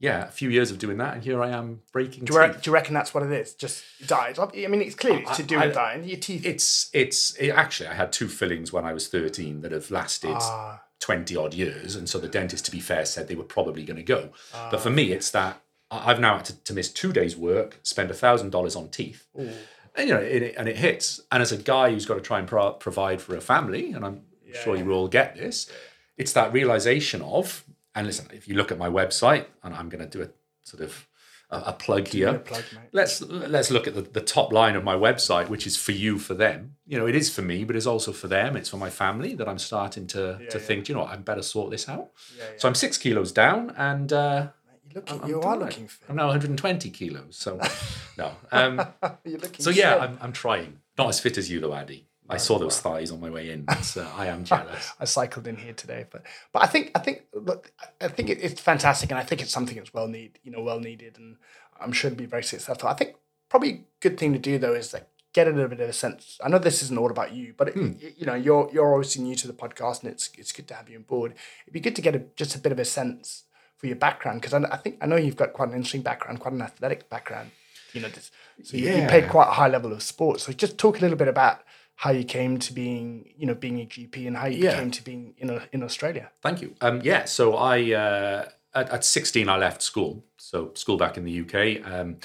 yeah, 0.00 0.24
a 0.24 0.30
few 0.30 0.50
years 0.50 0.70
of 0.70 0.78
doing 0.78 0.98
that, 0.98 1.14
and 1.14 1.22
here 1.22 1.42
I 1.42 1.50
am 1.50 1.80
breaking 1.92 2.24
Do 2.24 2.34
you, 2.34 2.52
do 2.52 2.58
you 2.64 2.72
reckon 2.72 2.92
that's 2.92 3.14
what 3.14 3.22
it 3.22 3.32
is? 3.32 3.54
Just 3.54 3.84
diet? 4.06 4.38
I 4.38 4.66
mean, 4.66 4.82
it's 4.82 4.94
clearly 4.94 5.22
it's 5.22 5.36
to 5.36 5.42
do 5.42 5.58
I- 5.58 5.66
with 5.66 5.74
diet. 5.74 6.04
Your 6.04 6.18
teeth. 6.18 6.44
It's 6.44 6.90
it's 6.92 7.34
it, 7.36 7.50
actually 7.50 7.88
I 7.88 7.94
had 7.94 8.12
two 8.12 8.28
fillings 8.28 8.72
when 8.72 8.84
I 8.84 8.92
was 8.92 9.08
13 9.08 9.62
that 9.62 9.72
have 9.72 9.90
lasted. 9.90 10.34
Ah. 10.34 10.80
20 11.00 11.36
odd 11.36 11.52
years. 11.52 11.96
And 11.96 12.08
so 12.08 12.18
the 12.18 12.28
dentist, 12.28 12.64
to 12.64 12.70
be 12.70 12.80
fair, 12.80 13.04
said 13.04 13.28
they 13.28 13.34
were 13.34 13.44
probably 13.44 13.84
going 13.84 13.98
to 13.98 14.02
go. 14.02 14.30
Ah. 14.54 14.68
but 14.70 14.80
for 14.80 14.88
me, 14.88 15.12
it's 15.12 15.30
that 15.32 15.60
I've 15.90 16.18
now 16.18 16.36
had 16.36 16.46
to, 16.46 16.56
to 16.64 16.72
miss 16.72 16.90
two 16.90 17.12
days' 17.12 17.36
work, 17.36 17.78
spend 17.82 18.10
a 18.10 18.14
$1,000 18.14 18.76
on 18.76 18.88
teeth. 18.88 19.26
And, 19.34 20.08
you 20.08 20.14
know, 20.14 20.20
it, 20.20 20.54
and 20.56 20.66
it 20.66 20.78
hits. 20.78 21.20
And 21.30 21.42
as 21.42 21.52
a 21.52 21.58
guy 21.58 21.90
who's 21.90 22.06
got 22.06 22.14
to 22.14 22.22
try 22.22 22.38
and 22.38 22.48
pro- 22.48 22.72
provide 22.72 23.20
for 23.20 23.36
a 23.36 23.42
family, 23.42 23.92
and 23.92 24.02
I'm 24.02 24.22
sure 24.54 24.76
you 24.76 24.92
all 24.92 25.08
get 25.08 25.36
this, 25.36 25.70
it's 26.16 26.32
that 26.32 26.52
realization 26.52 27.22
of, 27.22 27.64
and 27.94 28.06
listen, 28.06 28.28
if 28.32 28.48
you 28.48 28.54
look 28.54 28.70
at 28.72 28.78
my 28.78 28.88
website, 28.88 29.46
and 29.62 29.74
I'm 29.74 29.88
going 29.88 30.08
to 30.08 30.10
do 30.18 30.22
a 30.24 30.28
sort 30.62 30.82
of 30.82 31.06
a, 31.50 31.56
a 31.66 31.72
plug 31.72 32.08
here. 32.08 32.28
a 32.28 32.38
plug. 32.38 32.64
Let's 32.92 33.20
let's 33.22 33.70
look 33.70 33.86
at 33.86 33.94
the, 33.94 34.02
the 34.02 34.20
top 34.20 34.52
line 34.52 34.76
of 34.76 34.84
my 34.84 34.94
website, 34.94 35.48
which 35.48 35.66
is 35.66 35.76
for 35.76 35.92
you, 35.92 36.18
for 36.18 36.34
them. 36.34 36.76
You 36.86 36.98
know, 36.98 37.06
it 37.06 37.14
is 37.14 37.34
for 37.34 37.42
me, 37.42 37.64
but 37.64 37.76
it's 37.76 37.86
also 37.86 38.12
for 38.12 38.28
them. 38.28 38.56
It's 38.56 38.68
for 38.68 38.76
my 38.78 38.90
family 38.90 39.34
that 39.34 39.48
I'm 39.48 39.58
starting 39.58 40.06
to 40.08 40.40
to 40.50 40.58
think. 40.58 40.88
You 40.88 40.94
know, 40.94 41.02
what, 41.02 41.10
I 41.10 41.16
better 41.16 41.42
sort 41.42 41.70
this 41.70 41.88
out. 41.88 42.10
So 42.56 42.68
I'm 42.68 42.74
six 42.74 42.96
kilos 42.98 43.32
down, 43.32 43.70
and 43.76 44.12
uh, 44.12 44.48
You're 44.90 45.02
looking, 45.02 45.20
I'm 45.22 45.28
you 45.28 45.40
are 45.40 45.42
doing 45.42 45.54
it. 45.54 45.64
looking 45.64 45.88
fit. 45.88 46.08
I'm 46.08 46.16
now 46.16 46.26
120 46.26 46.90
kilos. 46.90 47.36
So 47.36 47.60
no. 48.18 48.32
Um, 48.50 48.80
You're 49.24 49.38
looking. 49.40 49.62
so 49.64 49.70
yeah. 49.70 49.96
I'm, 49.96 50.18
I'm 50.20 50.32
trying. 50.32 50.78
Not 50.96 51.08
as 51.08 51.20
fit 51.20 51.36
as 51.38 51.50
you, 51.50 51.60
though, 51.60 51.74
Addy. 51.74 52.06
I 52.28 52.38
saw 52.38 52.58
those 52.58 52.80
thighs 52.80 53.10
on 53.10 53.20
my 53.20 53.28
way 53.30 53.50
in. 53.50 53.64
But, 53.64 53.96
uh, 53.98 54.08
I 54.16 54.26
am 54.26 54.44
jealous. 54.50 54.92
I 54.98 55.04
cycled 55.04 55.46
in 55.46 55.56
here 55.56 55.74
today, 55.74 56.06
but 56.10 56.22
but 56.52 56.62
I 56.62 56.66
think 56.66 56.90
I 56.94 56.98
think 57.00 57.24
look, 57.34 57.72
I 58.00 58.08
think 58.08 58.30
it, 58.30 58.38
it's 58.42 58.60
fantastic, 58.60 59.10
and 59.10 59.18
I 59.18 59.22
think 59.24 59.42
it's 59.42 59.50
something 59.52 59.76
that's 59.76 59.92
well 59.92 60.08
need 60.08 60.38
you 60.42 60.50
know 60.50 60.62
well 60.62 60.80
needed, 60.80 61.18
and 61.18 61.36
I'm 61.80 61.92
sure 61.92 62.10
it'll 62.10 62.18
be 62.18 62.26
very 62.26 62.44
successful. 62.44 62.88
I 62.88 62.94
think 62.94 63.16
probably 63.48 63.70
a 63.70 63.80
good 64.00 64.18
thing 64.18 64.32
to 64.32 64.38
do 64.38 64.58
though 64.58 64.74
is 64.74 64.92
like 64.94 65.06
get 65.34 65.48
a 65.48 65.50
little 65.50 65.68
bit 65.68 65.80
of 65.80 65.88
a 65.88 65.92
sense. 65.92 66.38
I 66.42 66.48
know 66.48 66.58
this 66.58 66.82
isn't 66.84 66.96
all 66.98 67.10
about 67.10 67.32
you, 67.32 67.54
but 67.56 67.68
it, 67.68 67.74
Hmm. 67.74 67.92
you 68.16 68.24
know 68.24 68.34
you're 68.34 68.70
you're 68.72 68.94
obviously 68.94 69.22
new 69.22 69.34
to 69.36 69.46
the 69.46 69.52
podcast, 69.52 70.02
and 70.02 70.10
it's 70.12 70.30
it's 70.38 70.52
good 70.52 70.68
to 70.68 70.74
have 70.74 70.88
you 70.88 70.96
on 70.96 71.02
board. 71.02 71.34
It'd 71.64 71.74
be 71.74 71.80
good 71.80 71.96
to 71.96 72.02
get 72.02 72.14
a, 72.14 72.20
just 72.36 72.54
a 72.54 72.58
bit 72.58 72.72
of 72.72 72.78
a 72.78 72.84
sense 72.84 73.44
for 73.76 73.86
your 73.86 73.96
background 73.96 74.40
because 74.40 74.54
I, 74.54 74.62
I 74.72 74.76
think 74.78 74.96
I 75.02 75.06
know 75.06 75.16
you've 75.16 75.36
got 75.36 75.52
quite 75.52 75.68
an 75.68 75.74
interesting 75.74 76.02
background, 76.02 76.40
quite 76.40 76.54
an 76.54 76.62
athletic 76.62 77.10
background. 77.10 77.50
You 77.92 78.00
know, 78.00 78.08
this, 78.08 78.30
so 78.64 78.76
you, 78.76 78.90
you 78.90 79.06
played 79.06 79.28
quite 79.28 79.46
a 79.48 79.52
high 79.52 79.68
level 79.68 79.92
of 79.92 80.02
sports. 80.02 80.44
So 80.44 80.52
just 80.52 80.78
talk 80.78 80.98
a 80.98 81.00
little 81.00 81.16
bit 81.16 81.28
about 81.28 81.60
how 81.96 82.10
you 82.10 82.24
came 82.24 82.58
to 82.58 82.72
being, 82.72 83.32
you 83.36 83.46
know, 83.46 83.54
being 83.54 83.80
a 83.80 83.86
GP 83.86 84.26
and 84.26 84.36
how 84.36 84.46
you 84.46 84.64
Yeah. 84.64 84.78
came 84.78 84.90
to 84.90 85.02
being 85.04 85.34
in 85.38 85.50
a, 85.50 85.62
in 85.72 85.82
Australia. 85.82 86.30
Thank 86.42 86.60
you. 86.60 86.74
Um, 86.80 87.00
yeah, 87.02 87.24
so 87.24 87.54
I 87.56 87.92
uh, 87.92 88.48
at, 88.74 88.90
at 88.90 89.04
16 89.04 89.48
I 89.48 89.56
left 89.56 89.82
school, 89.82 90.24
so 90.36 90.72
school 90.74 90.96
back 90.96 91.16
in 91.16 91.24
the 91.24 91.40
UK, 91.40 91.86
um, 91.86 92.16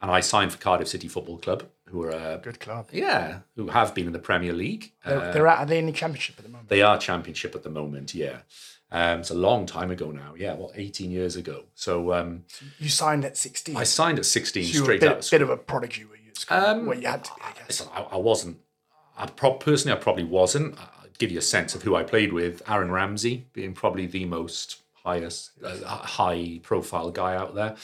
and 0.00 0.10
I 0.10 0.20
signed 0.20 0.52
for 0.52 0.58
Cardiff 0.58 0.88
City 0.88 1.08
Football 1.08 1.38
Club, 1.38 1.64
who 1.86 2.02
are 2.04 2.10
a 2.10 2.38
Good 2.42 2.60
club. 2.60 2.88
yeah, 2.92 3.40
who 3.56 3.68
have 3.68 3.94
been 3.94 4.06
in 4.06 4.12
the 4.12 4.18
Premier 4.20 4.52
League. 4.52 4.92
They're, 5.04 5.20
Uh, 5.20 5.32
they're 5.32 5.48
out, 5.48 5.58
are 5.58 5.66
they 5.66 5.78
in 5.78 5.86
the 5.86 5.92
championship 5.92 6.36
at 6.38 6.44
the 6.44 6.50
moment? 6.50 6.68
they 6.68 6.82
are 6.82 6.96
Championship 6.98 7.54
at 7.56 7.62
the 7.64 7.70
moment. 7.70 8.14
Yeah, 8.14 8.38
um, 8.92 9.20
it's 9.20 9.30
a 9.30 9.34
long 9.34 9.66
time 9.66 9.90
ago 9.90 10.12
now. 10.12 10.34
Yeah, 10.36 10.54
well, 10.54 10.70
18 10.76 11.10
years 11.10 11.34
ago. 11.34 11.64
So 11.74 12.12
um, 12.12 12.44
You 12.78 12.88
signed 12.88 13.24
at 13.24 13.36
16. 13.36 13.76
I 13.76 13.82
signed 13.84 14.18
at 14.20 14.26
16 14.26 14.64
so 14.64 14.68
you 14.72 14.78
were 14.80 14.82
a 14.82 14.84
straight 14.84 15.00
bit, 15.00 15.10
out. 15.10 15.18
of 15.18 15.24
school. 15.24 15.38
bit 15.40 15.42
of 15.42 15.50
a 15.50 15.56
prodigy, 15.56 16.04
were 16.04 16.14
you? 16.16 16.28
At 16.30 16.36
school? 16.38 16.58
Um, 16.58 16.86
well, 16.86 16.98
you 16.98 17.08
had 17.08 17.24
to 17.24 17.30
be, 17.34 17.40
I 17.42 17.52
guess. 17.52 17.66
Listen, 17.68 17.88
I, 17.92 18.02
I 18.02 18.16
wasn't. 18.16 18.58
I 19.16 19.26
prob- 19.26 19.60
personally, 19.60 19.96
I 19.96 20.00
probably 20.00 20.24
wasn't. 20.24 20.78
I'll 20.78 21.08
give 21.18 21.30
you 21.30 21.38
a 21.38 21.42
sense 21.42 21.74
of 21.74 21.82
who 21.82 21.94
I 21.96 22.02
played 22.02 22.32
with. 22.32 22.62
Aaron 22.68 22.90
Ramsey 22.90 23.46
being 23.52 23.72
probably 23.72 24.06
the 24.06 24.24
most 24.24 24.82
highest, 25.04 25.52
uh, 25.64 25.84
high 25.86 26.60
profile 26.62 27.10
guy 27.10 27.34
out 27.34 27.54
there. 27.54 27.76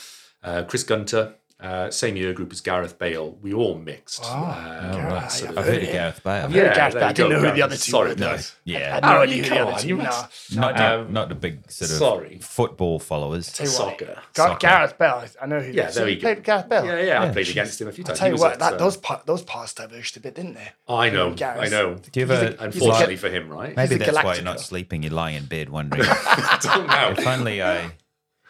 Uh, 0.43 0.65
Chris 0.65 0.83
Gunter, 0.83 1.35
Uh, 1.63 1.91
same 1.93 2.17
year 2.17 2.33
group 2.33 2.51
as 2.51 2.61
Gareth 2.61 2.99
Bale. 2.99 3.39
We 3.41 3.55
all 3.55 3.77
mixed. 3.79 4.23
Oh, 4.25 4.29
uh, 4.35 4.93
Gareth, 4.97 5.31
sort 5.31 5.51
I've 5.53 5.57
of- 5.57 5.59
I've 5.59 5.65
heard 5.73 5.83
of 5.85 5.93
Gareth 5.93 6.25
Bale. 6.25 6.33
I've 6.33 6.43
heard 6.43 6.55
Yeah, 6.55 6.75
Gareth, 6.75 6.95
Bale. 6.95 7.05
I 7.05 7.09
you 7.09 7.15
didn't 7.15 7.31
know 7.33 7.41
who 7.41 7.53
the 7.55 7.63
other 7.63 7.77
two 7.77 7.91
Sorry, 7.93 8.09
were. 8.11 8.15
no. 8.17 8.39
Yeah. 8.65 8.79
I 8.79 8.83
had 8.95 9.03
no 9.05 9.09
Oh, 9.09 9.21
idea 9.23 9.37
who 9.37 9.49
come 9.49 9.57
the 9.59 9.63
other 9.63 9.73
on, 9.73 9.79
two 9.81 9.89
you 9.89 9.97
were. 9.97 10.03
must- 10.03 10.55
No, 10.57 10.61
Not, 10.61 10.77
no, 10.77 10.83
I 10.83 11.05
the, 11.05 11.13
not 11.13 11.29
the 11.29 11.35
big 11.37 11.71
sort 11.71 11.91
of 11.93 11.97
Sorry. 11.99 12.39
football 12.43 12.99
followers. 12.99 13.53
Tell 13.53 13.67
you 13.67 13.73
what, 13.73 13.79
Soccer. 14.01 14.19
Soccer. 14.35 14.59
Gareth 14.59 14.99
Bale, 14.99 15.25
I 15.41 15.47
know 15.47 15.61
who. 15.61 15.71
Yeah, 15.73 15.91
so 15.91 16.01
there 16.01 16.09
you 16.09 16.15
you 16.17 16.21
go. 16.21 16.35
played 16.35 16.43
Gareth 16.45 16.69
Bale. 16.69 16.85
Yeah, 16.85 17.01
yeah, 17.01 17.23
I 17.23 17.29
played 17.31 17.47
jeez. 17.47 17.51
against 17.53 17.81
him 17.81 17.87
a 17.89 17.93
few 17.93 18.05
I 18.05 18.07
times. 18.09 18.19
tell 18.19 18.29
you 18.33 18.37
what, 18.37 18.53
at, 18.55 18.59
that, 18.59 18.73
uh, 18.75 18.77
those 18.79 18.97
pa- 18.97 19.23
those 19.25 19.43
paths 19.43 19.73
diverged 19.75 20.17
a 20.17 20.21
bit, 20.21 20.35
didn't 20.35 20.55
they? 20.55 20.69
I 20.89 21.11
know, 21.11 21.35
I 21.41 21.69
know. 21.69 21.95
Do 21.95 22.21
you 22.21 22.27
ever, 22.31 22.57
Unfortunately 22.59 23.17
for 23.17 23.31
him, 23.31 23.49
right? 23.49 23.77
maybe 23.77 23.95
a 23.95 23.99
that's 23.99 24.25
why 24.25 24.35
you're 24.35 24.43
not 24.43 24.61
sleeping. 24.61 25.05
You're 25.05 25.13
lying 25.13 25.37
in 25.37 25.45
bed 25.45 25.69
wondering, 25.69 26.03
I 26.09 26.59
don't 26.61 26.87
know. 26.89 27.15
if 27.17 27.25
only 27.27 27.63
I, 27.63 27.93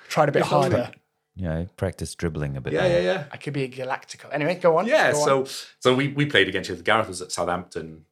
Tried 0.09 0.31
a 0.31 0.33
bit 0.33 0.43
harder. 0.45 0.91
You 1.35 1.45
know, 1.45 1.67
practice 1.77 2.15
dribbling 2.15 2.57
a 2.57 2.61
bit 2.61 2.73
Yeah, 2.73 2.83
more. 2.83 2.91
yeah, 2.91 3.01
yeah. 3.01 3.25
I 3.31 3.37
could 3.37 3.53
be 3.53 3.63
a 3.65 3.69
Galactico. 3.69 4.29
Anyway, 4.33 4.57
go 4.57 4.77
on. 4.79 4.87
Yeah, 4.87 5.13
go 5.13 5.19
on. 5.19 5.25
so 5.47 5.67
so 5.81 5.95
we, 5.95 6.09
we 6.09 6.27
played 6.27 6.49
against 6.49 6.69
each 6.71 6.75
other. 6.75 6.83
Gareth 6.83 7.09
was 7.09 7.23
at 7.23 7.33
Southampton 7.33 8.05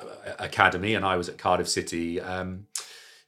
uh, 0.00 0.04
Academy, 0.38 0.94
and 0.94 1.04
I 1.04 1.16
was 1.16 1.28
at 1.28 1.38
Cardiff 1.38 1.68
City. 1.68 2.20
Um, 2.20 2.66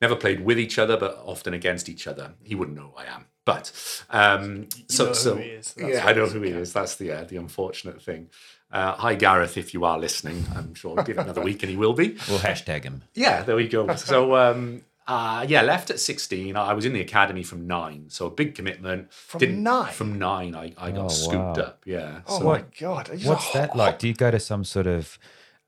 never 0.01 0.17
played 0.17 0.41
with 0.45 0.59
each 0.59 0.79
other, 0.79 0.97
but 0.97 1.21
often 1.25 1.55
against 1.55 1.89
each 1.89 2.07
other. 2.07 2.33
He 2.43 2.55
wouldn't 2.55 2.77
know 2.77 2.93
who 2.95 2.97
I 3.03 3.05
am, 3.07 3.27
but 3.45 3.71
um, 4.11 4.69
so 4.89 5.05
know 5.05 5.09
who 5.11 5.15
so 5.15 5.37
he 5.37 5.49
is, 5.51 5.75
that's 5.75 5.89
yeah, 5.95 6.07
I 6.07 6.13
know 6.13 6.27
who 6.27 6.41
he 6.43 6.51
is. 6.51 6.73
That's 6.73 6.97
the 6.97 7.13
uh, 7.13 7.25
the 7.25 7.37
unfortunate 7.37 8.01
thing. 8.03 8.31
Uh, 8.73 8.93
hi 8.97 9.15
Gareth, 9.15 9.57
if 9.57 9.73
you 9.73 9.85
are 9.85 9.99
listening, 9.99 10.45
I'm 10.57 10.75
sure 10.75 10.97
give 11.05 11.17
it 11.19 11.21
another 11.23 11.43
week 11.51 11.63
and 11.63 11.71
he 11.71 11.77
will 11.77 11.93
be. 11.93 12.17
We'll 12.29 12.41
hashtag 12.41 12.83
him. 12.83 13.03
Yeah, 13.15 13.43
there 13.43 13.55
we 13.55 13.69
go. 13.69 13.95
So, 13.95 14.35
um, 14.35 14.83
uh, 15.07 15.45
yeah, 15.49 15.63
left 15.63 15.91
at 15.91 16.01
16. 16.01 16.57
I 16.57 16.73
was 16.73 16.85
in 16.85 16.93
the 16.93 17.01
academy 17.01 17.43
from 17.43 17.67
nine. 17.67 18.07
So, 18.09 18.27
a 18.27 18.31
big 18.31 18.55
commitment. 18.55 19.13
From 19.13 19.63
nine? 19.63 19.93
From 19.93 20.19
nine, 20.19 20.55
I, 20.55 20.73
I 20.79 20.91
got 20.91 21.07
Oh, 21.07 21.09
scooped 21.09 21.35
wow. 21.59 21.65
up. 21.65 21.83
Yeah. 21.85 22.21
Oh 22.27 22.39
so, 22.39 22.45
my 22.45 22.65
god! 22.81 23.09
What's 23.25 23.53
that 23.53 23.71
hot- 23.71 23.77
like? 23.77 23.99
Do 23.99 24.09
you 24.09 24.15
go 24.15 24.31
to 24.31 24.41
some 24.41 24.65
sort 24.65 24.87
of 24.87 25.19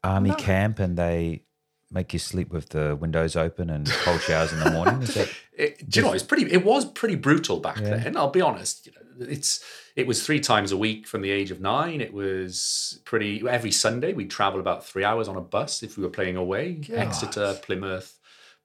army 0.02 0.34
camp 0.34 0.78
and 0.78 0.96
they 0.96 1.42
make 1.90 2.12
you 2.12 2.18
sleep 2.18 2.52
with 2.52 2.70
the 2.70 2.96
windows 2.96 3.36
open 3.36 3.70
and 3.70 3.86
cold 4.04 4.20
showers 4.22 4.52
in 4.52 4.60
the 4.60 4.70
morning? 4.70 5.02
Is 5.02 5.14
that 5.14 5.28
It, 5.52 5.88
do 5.88 6.00
you 6.00 6.06
know, 6.06 6.12
it's 6.12 6.22
pretty. 6.22 6.52
It 6.52 6.64
was 6.66 6.84
pretty 6.84 7.14
brutal 7.14 7.60
back 7.60 7.78
Yeah. 7.78 7.96
then. 7.96 8.16
I'll 8.16 8.28
be 8.30 8.42
honest. 8.42 8.86
You 8.86 8.92
know, 8.92 9.26
it's 9.32 9.64
it 9.96 10.06
was 10.06 10.22
three 10.24 10.40
times 10.40 10.70
a 10.70 10.76
week 10.76 11.06
from 11.06 11.22
the 11.22 11.30
age 11.30 11.50
of 11.50 11.60
nine. 11.62 12.02
It 12.02 12.12
was 12.12 13.00
pretty. 13.06 13.42
Every 13.48 13.70
Sunday 13.72 14.12
we'd 14.12 14.30
travel 14.30 14.60
about 14.60 14.84
three 14.84 15.02
hours 15.04 15.28
on 15.28 15.36
a 15.36 15.40
bus 15.40 15.82
if 15.82 15.96
we 15.96 16.02
were 16.02 16.10
playing 16.10 16.36
away. 16.36 16.82
Exeter, 16.92 17.58
Plymouth, 17.62 18.15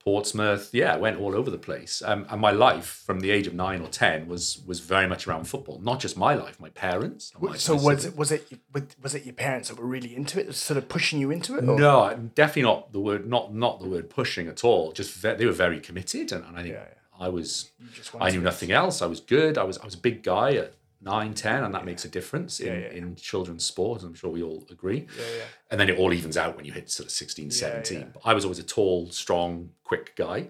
Portsmouth. 0.04 0.70
Yeah, 0.74 0.94
I 0.94 0.98
went 0.98 1.20
all 1.20 1.36
over 1.36 1.50
the 1.50 1.58
place. 1.58 2.02
Um, 2.04 2.26
and 2.30 2.42
my 2.42 2.52
life 2.52 3.04
from 3.06 3.20
the 3.20 3.32
age 3.32 3.48
of 3.48 3.54
nine 3.54 3.82
or 3.82 3.88
ten 3.88 4.28
was 4.28 4.62
was 4.66 4.80
very 4.80 5.08
much 5.08 5.28
around 5.28 5.46
football. 5.46 5.80
Not 5.80 6.00
just 6.00 6.18
my 6.18 6.34
life, 6.34 6.60
my 6.60 6.70
parents. 6.70 7.32
my- 7.40 7.56
So 7.58 7.76
was 7.76 8.06
it 8.06 8.16
was 8.18 8.32
it 8.32 8.46
was- 8.74 9.16
it 9.16 9.26
your 9.26 9.34
parents 9.34 9.70
that 9.70 9.78
were 9.78 9.86
really 9.86 10.16
into 10.16 10.40
it, 10.40 10.54
sort 10.56 10.78
of 10.78 10.90
pushing 10.90 11.20
you 11.20 11.32
into 11.32 11.58
it? 11.58 11.64
Or? 11.68 11.78
No, 11.80 12.30
definitely 12.36 12.64
not 12.64 12.92
the 12.94 13.00
word. 13.00 13.28
Not 13.30 13.54
not 13.54 13.80
the 13.80 13.88
word 13.88 14.10
pushing 14.10 14.48
at 14.48 14.64
all. 14.64 14.92
Just 14.92 15.14
ve- 15.14 15.36
they 15.36 15.46
were 15.46 15.52
very 15.52 15.80
committed, 15.80 16.32
and, 16.32 16.44
and 16.46 16.58
I 16.58 16.64
think 16.64 16.74
Yeah, 16.76 16.86
I 17.20 17.30
was. 17.30 17.72
I 18.20 18.32
knew 18.32 18.42
nothing 18.42 18.72
else. 18.72 19.02
I 19.02 19.06
was 19.06 19.20
good. 19.20 19.58
I 19.58 19.64
was 19.64 19.78
I 19.78 19.86
was 19.86 19.94
a 19.96 20.00
big 20.10 20.24
guy 20.24 20.54
at 20.56 20.74
nine, 21.02 21.34
ten, 21.34 21.64
and 21.64 21.74
that 21.74 21.86
makes 21.86 22.06
a 22.06 22.10
difference 22.10 22.60
in, 22.60 22.68
Yeah, 22.68 22.80
yeah. 22.80 22.92
in 22.92 23.16
children's 23.16 23.66
sport. 23.66 24.04
I'm 24.04 24.14
sure 24.14 24.30
we 24.32 24.44
all 24.44 24.66
agree. 24.70 25.08
Yeah, 25.18 25.24
yeah. 25.38 25.44
And 25.72 25.80
then 25.80 25.90
it 25.90 25.98
all 25.98 26.14
evens 26.14 26.38
out 26.38 26.56
when 26.56 26.66
you 26.66 26.72
hit 26.72 26.90
sort 26.90 27.08
of 27.08 27.12
16, 27.12 27.52
17. 27.52 28.00
yeah. 28.00 28.06
But 28.14 28.22
I 28.24 28.34
was 28.34 28.46
always 28.46 28.60
a 28.60 28.64
tall, 28.64 29.10
strong, 29.10 29.72
quick 29.84 30.16
guy, 30.16 30.50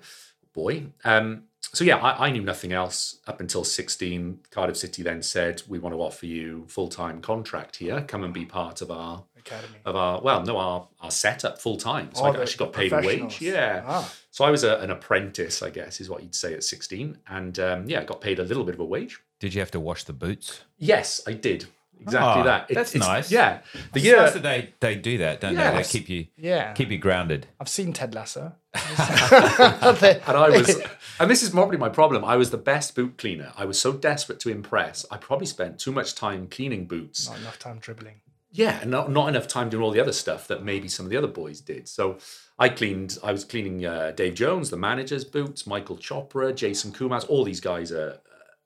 boy. 0.53 0.87
Um, 1.03 1.43
so 1.73 1.83
yeah, 1.85 1.97
I, 1.97 2.27
I 2.27 2.31
knew 2.31 2.41
nothing 2.41 2.73
else 2.73 3.19
up 3.27 3.39
until 3.39 3.63
16. 3.63 4.39
Cardiff 4.49 4.75
City 4.77 5.03
then 5.03 5.21
said, 5.21 5.61
"We 5.69 5.79
want 5.79 5.95
to 5.95 6.01
offer 6.01 6.25
you 6.25 6.65
full 6.67 6.89
time 6.89 7.21
contract 7.21 7.77
here. 7.77 8.01
Come 8.01 8.23
and 8.23 8.33
be 8.33 8.45
part 8.45 8.81
of 8.81 8.91
our 8.91 9.23
Academy. 9.37 9.77
of 9.85 9.95
our 9.95 10.21
well, 10.21 10.43
no, 10.43 10.57
our 10.57 10.87
our 10.99 11.11
setup 11.11 11.61
full 11.61 11.77
time. 11.77 12.09
So 12.13 12.23
Oh, 12.25 12.33
I 12.33 12.41
actually 12.41 12.65
got 12.65 12.73
paid 12.73 12.91
a 12.91 13.01
wage. 13.01 13.39
Yeah. 13.41 13.83
Ah. 13.85 14.13
So 14.31 14.43
I 14.43 14.51
was 14.51 14.63
a, 14.63 14.77
an 14.79 14.89
apprentice, 14.91 15.61
I 15.61 15.69
guess, 15.69 16.01
is 16.01 16.09
what 16.09 16.23
you'd 16.23 16.35
say 16.35 16.53
at 16.53 16.63
16, 16.63 17.17
and 17.27 17.57
um, 17.59 17.87
yeah, 17.87 18.01
I 18.01 18.03
got 18.05 18.21
paid 18.21 18.39
a 18.39 18.43
little 18.43 18.63
bit 18.63 18.73
of 18.75 18.81
a 18.81 18.85
wage. 18.85 19.21
Did 19.41 19.53
you 19.55 19.59
have 19.59 19.71
to 19.71 19.79
wash 19.79 20.03
the 20.05 20.13
boots? 20.13 20.61
Yes, 20.77 21.19
I 21.27 21.33
did 21.33 21.65
exactly 21.99 22.41
Ah, 22.41 22.43
that. 22.43 22.69
It- 22.71 22.75
that's 22.75 22.95
it's- 22.95 23.07
nice. 23.09 23.31
Yeah, 23.31 23.59
the 23.73 23.79
It's 23.99 24.05
year. 24.05 24.17
nice 24.17 24.33
that 24.33 24.43
they, 24.43 24.73
they 24.79 24.95
do 24.95 25.17
that, 25.17 25.41
don't 25.41 25.55
they? 25.55 25.61
Yes. 25.61 25.91
They 25.91 25.99
keep 25.99 26.09
you 26.09 26.27
Yeah, 26.37 26.73
keep 26.73 26.89
you 26.91 26.97
grounded. 26.99 27.47
I've 27.59 27.67
seen 27.67 27.91
Ted 27.91 28.13
Lasso. 28.15 28.53
and 28.73 30.37
I 30.37 30.49
was, 30.49 30.81
and 31.19 31.29
this 31.29 31.43
is 31.43 31.49
probably 31.49 31.77
my 31.77 31.89
problem. 31.89 32.23
I 32.23 32.35
was 32.37 32.51
the 32.51 32.57
best 32.57 32.95
boot 32.95 33.17
cleaner. 33.17 33.51
I 33.57 33.65
was 33.65 33.79
so 33.79 33.91
desperate 33.93 34.39
to 34.41 34.49
impress. 34.49 35.05
I 35.11 35.17
probably 35.17 35.47
spent 35.47 35.79
too 35.79 35.91
much 35.91 36.15
time 36.15 36.47
cleaning 36.47 36.85
boots. 36.85 37.27
Not 37.27 37.39
enough 37.39 37.59
time 37.59 37.79
dribbling. 37.79 38.21
Yeah, 38.51 38.79
and 38.81 38.91
not, 38.91 39.09
not 39.11 39.27
enough 39.29 39.47
time 39.47 39.69
doing 39.69 39.81
all 39.83 39.91
the 39.91 39.99
other 40.01 40.11
stuff 40.13 40.47
that 40.49 40.63
maybe 40.63 40.87
some 40.87 41.05
of 41.05 41.09
the 41.09 41.17
other 41.17 41.27
boys 41.27 41.61
did. 41.61 41.87
So 41.87 42.17
I 42.59 42.69
cleaned, 42.69 43.17
I 43.23 43.31
was 43.31 43.43
cleaning 43.45 43.85
uh, 43.85 44.11
Dave 44.11 44.35
Jones, 44.35 44.69
the 44.69 44.77
manager's 44.77 45.23
boots, 45.23 45.65
Michael 45.65 45.97
Chopra, 45.97 46.53
Jason 46.53 46.91
Koumas, 46.91 47.25
all 47.29 47.43
these 47.45 47.61
guys 47.61 47.91
are 47.93 48.19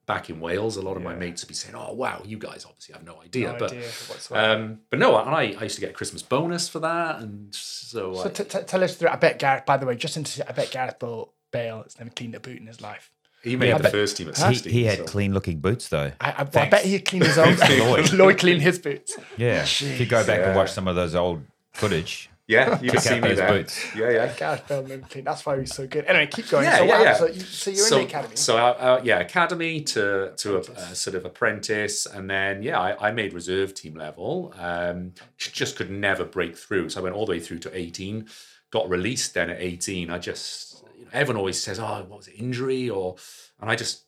back 0.06 0.30
in 0.30 0.39
Wales. 0.39 0.78
A 0.78 0.82
lot 0.82 0.98
of 0.98 1.04
my 1.04 1.15
mates 1.15 1.41
would 1.44 1.48
be 1.48 1.54
saying, 1.54 1.76
oh, 1.76 1.94
wow, 1.94 2.22
you 2.26 2.38
guys 2.38 2.65
obviously 2.65 2.94
have 2.94 3.04
no 3.04 3.22
idea. 3.22 3.54
No 3.54 3.58
but 3.60 3.72
idea 3.72 3.89
um, 4.32 4.80
but 4.89 5.00
no, 5.00 5.18
and 5.20 5.30
I, 5.30 5.56
I 5.60 5.63
used 5.63 5.76
to 5.76 5.82
get 5.82 5.89
a 5.89 5.94
Christmas 5.94 6.22
bonus 6.22 6.68
for 6.70 6.80
that. 6.80 7.20
And 7.22 7.54
so, 7.54 8.13
So 8.13 8.26
I, 8.26 8.30
t- 8.30 8.44
t- 8.44 8.60
tell 8.65 8.84
us 8.84 8.96
through. 8.96 9.10
I 9.10 9.15
bet 9.15 9.39
Gareth. 9.39 9.65
By 9.65 9.78
the 9.78 9.86
way, 9.86 9.96
just 9.96 10.15
into 10.18 10.48
I 10.48 10.52
bet 10.52 10.72
Gareth 10.72 11.00
Bale, 11.00 11.34
Bale 11.52 11.84
has 11.84 11.98
never 12.00 12.12
cleaned 12.12 12.36
a 12.36 12.39
boot 12.39 12.58
in 12.60 12.68
his 12.68 12.82
life. 12.82 13.12
he 13.44 13.56
made 13.56 13.70
Yeah, 13.70 13.78
the 13.78 13.84
but 13.84 13.91
first 13.91 14.18
team 14.18 14.30
at 14.30 14.38
He, 14.38 14.44
16. 14.56 14.72
he 14.74 14.84
had 14.86 14.98
so- 15.00 15.06
clean 15.06 15.34
looking 15.34 15.60
boots 15.60 15.89
though. 15.89 16.12
I, 16.20 16.32
I, 16.32 16.41
I 16.41 16.44
bet 16.70 16.86
he 16.86 17.00
cleaned 17.00 17.26
his 17.26 17.38
own. 17.38 17.56
Lloyd. 17.58 18.12
Lloyd 18.13 18.38
cleaned 18.39 18.62
his 18.62 18.80
boots. 18.80 19.18
Yeah. 19.38 19.62
If 19.63 20.00
you 20.00 20.06
go 20.06 20.26
back 20.26 20.41
and 20.41 20.56
watch 20.56 20.72
some 20.72 20.88
of 20.88 20.96
those 20.96 21.15
old 21.15 21.44
footage, 21.74 22.30
Yeah, 22.47 22.79
you 22.81 22.91
can 22.91 23.01
see 23.01 23.19
me 23.19 23.34
there. 23.34 23.47
boots. 23.47 23.95
Yeah, 23.95 24.12
yeah. 24.12 24.34
Gareth 24.34 24.67
Bale 24.67 24.84
never 24.84 25.01
cleaned. 25.08 25.25
That's 25.25 25.43
why 25.45 25.60
he's 25.60 25.73
so 25.73 25.88
good. 25.88 26.05
Anyway, 26.05 26.27
keep 26.27 26.47
going. 26.49 26.65
Yeah, 26.65 26.77
so, 26.77 26.84
yeah, 26.84 27.01
yeah. 27.01 27.13
so, 27.15 27.25
you, 27.25 27.39
so 27.39 27.71
you're 27.71 27.86
so, 27.86 27.95
in 27.95 28.01
the 28.03 28.08
academy. 28.08 28.36
So, 28.36 28.58
uh, 28.58 28.62
uh, 28.62 29.01
yeah, 29.03 29.19
academy 29.19 29.81
to 29.81 30.34
to 30.38 30.58
a, 30.58 30.60
a 30.60 30.95
sort 30.95 31.15
of 31.15 31.25
apprentice, 31.25 32.05
and 32.05 32.29
then 32.29 32.62
yeah, 32.62 32.79
I, 32.79 33.10
I 33.10 33.12
made 33.12 33.34
reserve 33.34 33.73
team 33.73 33.95
level. 33.95 34.53
Um, 34.58 35.13
just 35.38 35.75
could 35.75 35.89
never 35.89 36.23
break 36.23 36.55
through, 36.55 36.89
so 36.89 36.99
I 36.99 37.03
went 37.03 37.15
all 37.15 37.25
the 37.25 37.31
way 37.31 37.39
through 37.39 37.60
to 37.60 37.77
eighteen. 37.77 38.27
Got 38.69 38.89
released 38.89 39.34
then 39.34 39.49
at 39.49 39.60
eighteen. 39.60 40.12
I 40.12 40.19
just 40.19 40.84
you 40.97 41.05
know, 41.05 41.12
everyone 41.13 41.39
always 41.39 41.62
says, 41.62 41.79
"Oh, 41.79 42.05
what 42.08 42.17
was 42.17 42.27
it, 42.27 42.36
injury?" 42.38 42.89
Or 42.91 43.15
and 43.60 43.71
I 43.71 43.75
just 43.75 44.05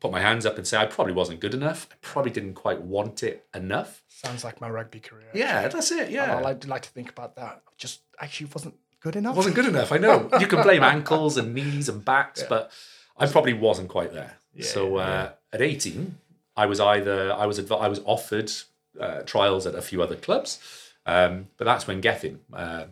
put 0.00 0.10
my 0.10 0.20
hands 0.20 0.46
up 0.46 0.56
and 0.56 0.66
say 0.66 0.78
I 0.78 0.86
probably 0.86 1.12
wasn't 1.12 1.40
good 1.40 1.54
enough. 1.54 1.86
I 1.92 1.94
probably 2.00 2.30
didn't 2.32 2.54
quite 2.54 2.80
want 2.82 3.22
it 3.22 3.46
enough. 3.54 4.02
Sounds 4.08 4.44
like 4.44 4.60
my 4.60 4.68
rugby 4.68 5.00
career. 5.00 5.28
Yeah, 5.34 5.68
that's 5.68 5.90
it. 5.92 6.10
Yeah, 6.10 6.36
I 6.36 6.40
like, 6.40 6.66
like 6.66 6.82
to 6.82 6.90
think 6.90 7.10
about 7.10 7.36
that. 7.36 7.62
Just 7.78 8.00
actually 8.20 8.50
wasn't 8.54 8.74
good 9.00 9.16
enough. 9.16 9.36
wasn't 9.36 9.54
good 9.54 9.66
enough. 9.66 9.92
I 9.92 9.98
know. 9.98 10.28
You 10.38 10.46
can 10.46 10.62
blame 10.62 10.82
ankles 10.82 11.36
and 11.36 11.54
knees 11.54 11.88
and 11.88 12.04
backs, 12.04 12.42
but 12.42 12.70
I 13.16 13.26
probably 13.26 13.54
wasn't 13.54 13.88
quite 13.88 14.12
there. 14.12 14.36
so 14.60 14.96
uh, 14.96 15.30
at 15.52 15.62
18, 15.62 16.16
I 16.56 16.66
was 16.66 16.80
either 16.80 17.32
I 17.32 17.46
was 17.46 17.58
adv- 17.58 17.72
I 17.72 17.88
was 17.88 18.00
offered 18.04 18.50
uh, 18.98 19.22
trials 19.22 19.66
at 19.66 19.74
a 19.74 19.82
few 19.82 20.02
other 20.02 20.16
clubs, 20.16 20.58
um, 21.06 21.48
but 21.56 21.64
that's 21.64 21.86
when 21.86 22.00
Gethin, 22.02 22.40
uh, 22.52 22.84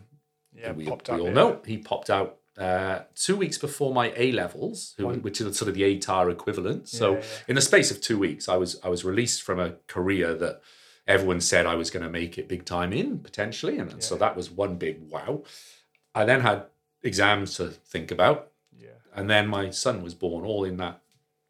Yeah, 0.55 0.71
we, 0.71 0.85
popped 0.85 1.09
we 1.09 1.15
up. 1.15 1.19
all 1.21 1.27
yeah. 1.27 1.33
know, 1.33 1.61
he 1.65 1.77
popped 1.77 2.09
out. 2.09 2.37
Uh, 2.59 3.03
two 3.15 3.37
weeks 3.37 3.57
before 3.57 3.93
my 3.93 4.11
A 4.17 4.33
levels, 4.33 4.93
which 4.97 5.39
is 5.39 5.57
sort 5.57 5.69
of 5.69 5.75
the 5.75 5.83
ATAR 5.83 6.29
equivalent. 6.29 6.89
So, 6.89 7.13
Yeah, 7.13 7.17
yeah. 7.19 7.25
in 7.47 7.55
the 7.55 7.61
space 7.61 7.89
of 7.89 8.01
two 8.01 8.19
weeks, 8.19 8.49
I 8.49 8.57
was 8.57 8.79
I 8.83 8.89
was 8.89 9.05
released 9.05 9.41
from 9.43 9.59
a 9.59 9.75
career 9.87 10.33
that 10.35 10.61
everyone 11.07 11.39
said 11.41 11.65
I 11.65 11.75
was 11.75 11.89
going 11.89 12.03
to 12.03 12.09
make 12.09 12.37
it 12.37 12.49
big 12.49 12.65
time 12.65 12.91
in 12.91 13.19
potentially, 13.19 13.77
and, 13.79 13.91
and 13.93 14.03
so 14.03 14.15
that 14.17 14.35
was 14.35 14.51
one 14.51 14.75
big 14.75 15.09
wow. 15.09 15.43
I 16.13 16.25
then 16.25 16.41
had 16.41 16.65
exams 17.01 17.55
to 17.55 17.69
think 17.69 18.11
about, 18.11 18.51
Yeah. 18.77 18.89
and 19.15 19.29
then 19.29 19.47
my 19.47 19.69
son 19.69 20.03
was 20.03 20.13
born 20.13 20.43
all 20.45 20.65
in 20.65 20.75
that 20.77 20.99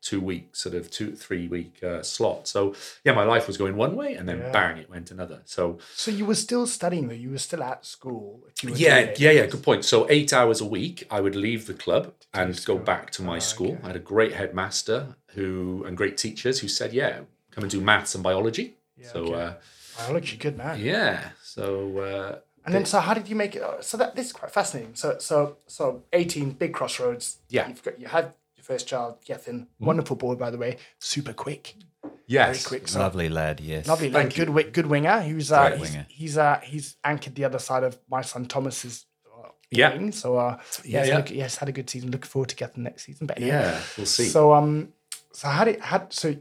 two 0.01 0.21
week 0.21 0.55
sort 0.55 0.75
of 0.75 0.89
two 0.89 1.11
three 1.15 1.47
week 1.47 1.83
uh, 1.83 2.01
slot. 2.03 2.47
So 2.47 2.73
yeah, 3.03 3.13
my 3.13 3.23
life 3.23 3.47
was 3.47 3.57
going 3.57 3.75
one 3.75 3.95
way, 3.95 4.15
and 4.15 4.27
then 4.29 4.37
Yeah. 4.39 4.51
bang, 4.51 4.77
it 4.77 4.89
went 4.89 5.11
another. 5.11 5.41
So 5.45 5.77
So 5.95 6.09
you 6.11 6.25
were 6.25 6.35
still 6.35 6.65
studying 6.67 7.07
though. 7.07 7.15
You 7.15 7.31
were 7.31 7.37
still 7.37 7.63
at 7.63 7.85
school. 7.85 8.41
If 8.49 8.63
you 8.63 8.71
were 8.71 8.77
yeah, 8.77 9.13
yeah, 9.17 9.31
yeah. 9.31 9.45
Good 9.47 9.63
point. 9.63 9.83
So 9.85 10.07
eight 10.09 10.31
hours 10.33 10.61
a 10.61 10.65
week, 10.65 11.05
I 11.11 11.19
would 11.21 11.35
leave 11.35 11.65
the 11.67 11.73
club 11.73 12.13
and 12.33 12.63
go 12.65 12.77
back 12.77 13.11
to 13.11 13.21
my 13.21 13.39
school. 13.39 13.77
I 13.83 13.87
had 13.87 13.95
a 13.95 13.99
great 14.13 14.33
headmaster 14.33 15.15
who 15.35 15.83
and 15.85 15.95
great 15.97 16.17
teachers 16.17 16.59
who 16.61 16.67
said, 16.67 16.93
"Yeah, 16.93 17.21
come 17.51 17.63
and 17.63 17.71
do 17.71 17.81
maths 17.81 18.15
and 18.15 18.23
biology." 18.23 18.75
so 19.01 19.19
okay. 19.25 19.33
uh, 19.41 19.53
Biology, 19.97 20.37
good 20.37 20.57
man. 20.57 20.79
yeah, 20.79 21.29
so 21.43 21.97
uh, 21.99 22.39
And 22.65 22.73
then, 22.75 22.85
so 22.85 22.99
how 22.99 23.13
did 23.13 23.27
you 23.29 23.35
make 23.35 23.55
it? 23.55 23.63
So 23.81 23.97
that 23.97 24.15
this 24.15 24.27
is 24.27 24.33
quite 24.33 24.51
fascinating. 24.51 24.95
So, 24.95 25.17
so, 25.19 25.57
so 25.67 26.03
eighteen, 26.13 26.51
big 26.51 26.73
crossroads. 26.73 27.37
Yeah. 27.49 27.67
you've 27.67 27.83
got 27.83 27.99
you 27.99 28.07
had 28.07 28.33
first 28.69 28.87
child, 28.87 29.17
Gethin, 29.25 29.67
wonderful 29.79 30.15
boy 30.15 30.35
by 30.35 30.49
the 30.51 30.57
way, 30.57 30.77
super 30.99 31.33
quick, 31.33 31.73
very 32.03 32.13
yes, 32.27 32.67
quick. 32.67 32.87
So 32.87 32.99
lovely 32.99 33.27
lad, 33.27 33.59
yes. 33.59 33.87
lovely, 33.87 34.11
Thank 34.11 34.35
good, 34.35 34.45
wi- 34.47 34.69
good 34.69 34.85
winger. 34.85 35.21
Who's 35.21 35.51
uh, 35.51 35.69
Great 35.69 35.79
he's, 35.79 35.89
winger. 35.91 36.05
he's 36.09 36.37
uh, 36.37 36.59
he's 36.63 36.95
anchored 37.03 37.33
the 37.35 37.45
other 37.45 37.59
side 37.59 37.83
of 37.83 37.97
my 38.09 38.21
son 38.21 38.45
Thomas's. 38.45 39.05
uh, 39.25 39.49
Yeah. 39.71 39.93
wing. 39.93 40.11
So 40.11 40.37
uh, 40.37 40.59
yeah, 40.85 41.01
Yeah, 41.03 41.07
yeah. 41.09 41.17
Look, 41.17 41.31
yes, 41.31 41.57
had 41.57 41.67
a 41.69 41.71
good 41.71 41.89
season. 41.89 42.11
Looking 42.11 42.29
forward 42.29 42.49
to 42.49 42.55
Gethin 42.55 42.83
next 42.83 43.05
season. 43.05 43.25
But 43.27 43.37
anyway. 43.37 43.53
yeah. 43.55 43.81
We'll 43.97 44.05
see. 44.05 44.25
So 44.25 44.53
um, 44.53 44.93
so 45.33 45.47
how 45.47 45.63
did 45.65 45.79
how 45.79 46.07
so 46.09 46.35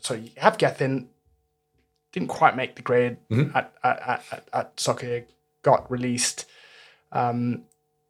so 0.00 0.14
you 0.14 0.30
have 0.36 0.58
Gethin, 0.58 1.08
didn't 2.12 2.28
quite 2.28 2.54
make 2.56 2.76
the 2.76 2.82
grade 2.82 3.16
Mm-hmm. 3.30 3.56
at, 3.56 3.72
at, 3.82 3.98
at, 4.12 4.22
at, 4.32 4.48
at 4.52 4.80
soccer, 4.80 5.24
got 5.62 5.90
released. 5.90 6.46
Um, 7.10 7.64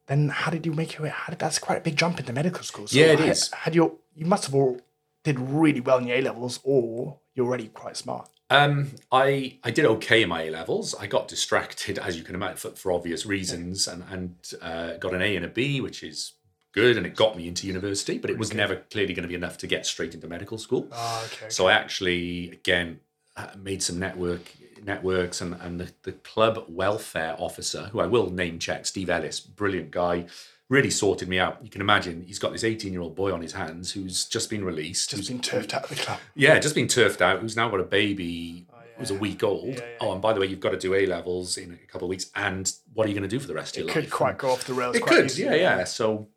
then 0.09 0.29
how 0.29 0.51
did 0.51 0.65
you 0.65 0.73
make 0.73 0.93
your 0.93 1.03
way? 1.03 1.09
How 1.09 1.29
did, 1.29 1.39
that's 1.39 1.59
quite 1.59 1.77
a 1.77 1.81
big 1.81 1.95
jump 1.95 2.19
into 2.19 2.33
medical 2.33 2.63
school. 2.63 2.87
So 2.87 2.97
Yeah, 2.97 3.13
it 3.13 3.19
had, 3.19 3.29
is. 3.29 3.51
Had 3.51 3.75
you 3.75 3.99
you 4.15 4.25
must 4.25 4.45
have 4.45 4.55
all 4.55 4.81
did 5.23 5.39
really 5.39 5.79
well 5.79 5.99
in 5.99 6.07
your 6.07 6.17
A 6.17 6.21
levels, 6.21 6.59
or 6.63 7.19
you're 7.35 7.45
already 7.45 7.67
quite 7.67 7.95
smart. 7.95 8.29
Um, 8.49 8.91
I 9.11 9.59
I 9.63 9.69
did 9.71 9.85
okay 9.85 10.23
in 10.23 10.29
my 10.29 10.43
A 10.43 10.49
levels. 10.49 10.95
I 10.95 11.05
got 11.05 11.27
distracted, 11.27 11.99
as 11.99 12.17
you 12.17 12.23
can 12.23 12.33
imagine, 12.35 12.57
for, 12.57 12.71
for 12.71 12.91
obvious 12.91 13.25
reasons, 13.25 13.87
and 13.87 14.03
and 14.09 14.35
uh, 14.61 14.97
got 14.97 15.13
an 15.13 15.21
A 15.21 15.35
and 15.35 15.45
a 15.45 15.49
B, 15.49 15.79
which 15.79 16.01
is 16.01 16.33
good, 16.71 16.97
and 16.97 17.05
it 17.05 17.15
got 17.15 17.37
me 17.37 17.47
into 17.47 17.67
university. 17.67 18.17
But 18.17 18.31
it 18.31 18.37
was 18.39 18.53
never 18.53 18.77
clearly 18.77 19.13
going 19.13 19.23
to 19.23 19.29
be 19.29 19.35
enough 19.35 19.59
to 19.59 19.67
get 19.67 19.85
straight 19.85 20.15
into 20.15 20.27
medical 20.27 20.57
school. 20.57 20.87
Oh, 20.91 21.29
okay. 21.31 21.49
So 21.49 21.67
I 21.67 21.73
actually 21.73 22.49
again 22.49 22.99
uh, 23.37 23.49
made 23.61 23.83
some 23.83 23.99
network 23.99 24.51
networks 24.85 25.41
and 25.41 25.55
and 25.61 25.79
the, 25.79 25.91
the 26.03 26.11
club 26.13 26.65
welfare 26.67 27.35
officer, 27.37 27.83
who 27.91 27.99
I 27.99 28.07
will 28.07 28.29
name 28.29 28.59
check, 28.59 28.85
Steve 28.85 29.09
Ellis, 29.09 29.39
brilliant 29.39 29.91
guy. 29.91 30.25
Really 30.69 30.91
sorted 30.91 31.27
me 31.27 31.39
out. 31.39 31.57
You 31.63 31.69
can 31.71 31.81
imagine 31.81 32.23
he's 32.27 32.37
got 32.37 32.51
this 32.51 32.63
18 32.63 32.91
year 32.93 33.01
old 33.01 33.15
boy 33.15 33.33
on 33.33 33.41
his 33.41 33.53
hands 33.53 33.91
who's 33.93 34.25
just 34.25 34.51
been 34.51 34.63
released. 34.63 35.09
Just 35.09 35.27
been 35.27 35.39
turfed 35.41 35.73
out 35.73 35.83
of 35.85 35.89
the 35.89 35.95
club. 35.95 36.19
yeah, 36.35 36.59
just 36.59 36.75
been 36.75 36.87
turfed 36.87 37.21
out. 37.23 37.39
Who's 37.39 37.55
now 37.55 37.69
got 37.69 37.79
a 37.79 37.83
baby 37.83 38.67
who's 38.99 39.09
a 39.11 39.15
week 39.15 39.43
old. 39.43 39.65
Yeah, 39.65 39.75
yeah. 39.79 39.85
Oh, 40.01 40.11
and 40.11 40.21
by 40.21 40.33
the 40.33 40.39
way, 40.39 40.45
you've 40.45 40.59
got 40.59 40.71
to 40.71 40.77
do 40.77 40.93
A 40.93 41.05
levels 41.07 41.57
in 41.57 41.71
a 41.73 41.87
couple 41.87 42.05
of 42.05 42.09
weeks. 42.09 42.29
And 42.35 42.71
what 42.93 43.05
are 43.05 43.09
you 43.09 43.15
going 43.15 43.27
to 43.27 43.33
do 43.35 43.39
for 43.39 43.47
the 43.47 43.53
rest 43.55 43.77
of 43.77 43.85
your 43.85 43.93
Could 43.93 44.03
life? 44.03 44.11
quite 44.13 44.37
go 44.37 44.51
off 44.51 44.65
the 44.65 44.73
rails. 44.73 44.95
It 44.95 45.01
quite 45.01 45.15
could, 45.15 45.25
easily. 45.25 45.45
yeah, 45.47 45.77
yeah. 45.79 45.83
So 45.85 46.27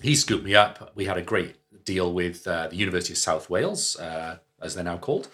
he 0.00 0.14
scooped 0.14 0.44
me 0.44 0.54
up. 0.54 0.92
We 0.94 1.04
had 1.04 1.18
a 1.18 1.22
great 1.22 1.56
deal 1.84 2.12
with 2.12 2.46
uh, 2.46 2.68
the 2.68 2.76
University 2.76 3.12
of 3.12 3.18
South 3.18 3.50
Wales, 3.50 3.96
uh, 3.98 4.38
as 4.62 4.74
they're 4.76 4.84
now 4.84 4.96
called. 4.96 5.28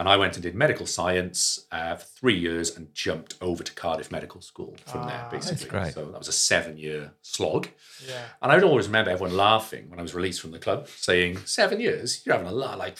And 0.00 0.08
I 0.08 0.16
went 0.16 0.34
and 0.34 0.42
did 0.42 0.54
medical 0.54 0.86
science 0.86 1.66
uh, 1.70 1.96
for 1.96 2.06
three 2.06 2.38
years 2.38 2.74
and 2.74 2.92
jumped 2.94 3.34
over 3.42 3.62
to 3.62 3.70
Cardiff 3.74 4.10
Medical 4.10 4.40
School 4.40 4.74
from 4.86 5.06
there, 5.06 5.28
basically. 5.30 5.90
So 5.90 6.06
that 6.06 6.18
was 6.18 6.26
a 6.26 6.32
seven 6.32 6.78
year 6.78 7.12
slog. 7.20 7.68
Yeah. 8.08 8.22
And 8.40 8.50
I 8.50 8.54
would 8.54 8.64
always 8.64 8.86
remember 8.86 9.10
everyone 9.10 9.36
laughing 9.36 9.90
when 9.90 9.98
I 9.98 10.02
was 10.02 10.14
released 10.14 10.40
from 10.40 10.52
the 10.52 10.58
club, 10.58 10.88
saying, 10.88 11.36
Seven 11.44 11.80
years? 11.80 12.22
You're 12.24 12.34
having 12.34 12.48
a 12.48 12.54
lot, 12.54 12.78
like, 12.78 12.96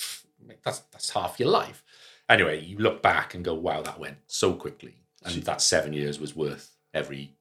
that's, 0.62 0.80
that's 0.92 1.08
half 1.08 1.40
your 1.40 1.48
life. 1.48 1.82
Anyway, 2.28 2.62
you 2.62 2.76
look 2.76 3.00
back 3.00 3.32
and 3.32 3.42
go, 3.42 3.54
Wow, 3.54 3.80
that 3.80 3.98
went 3.98 4.18
so 4.26 4.52
quickly. 4.52 4.96
And 5.24 5.42
that 5.44 5.62
seven 5.62 5.94
years 5.94 6.20
was 6.20 6.36
worth 6.36 6.76
every 6.92 7.32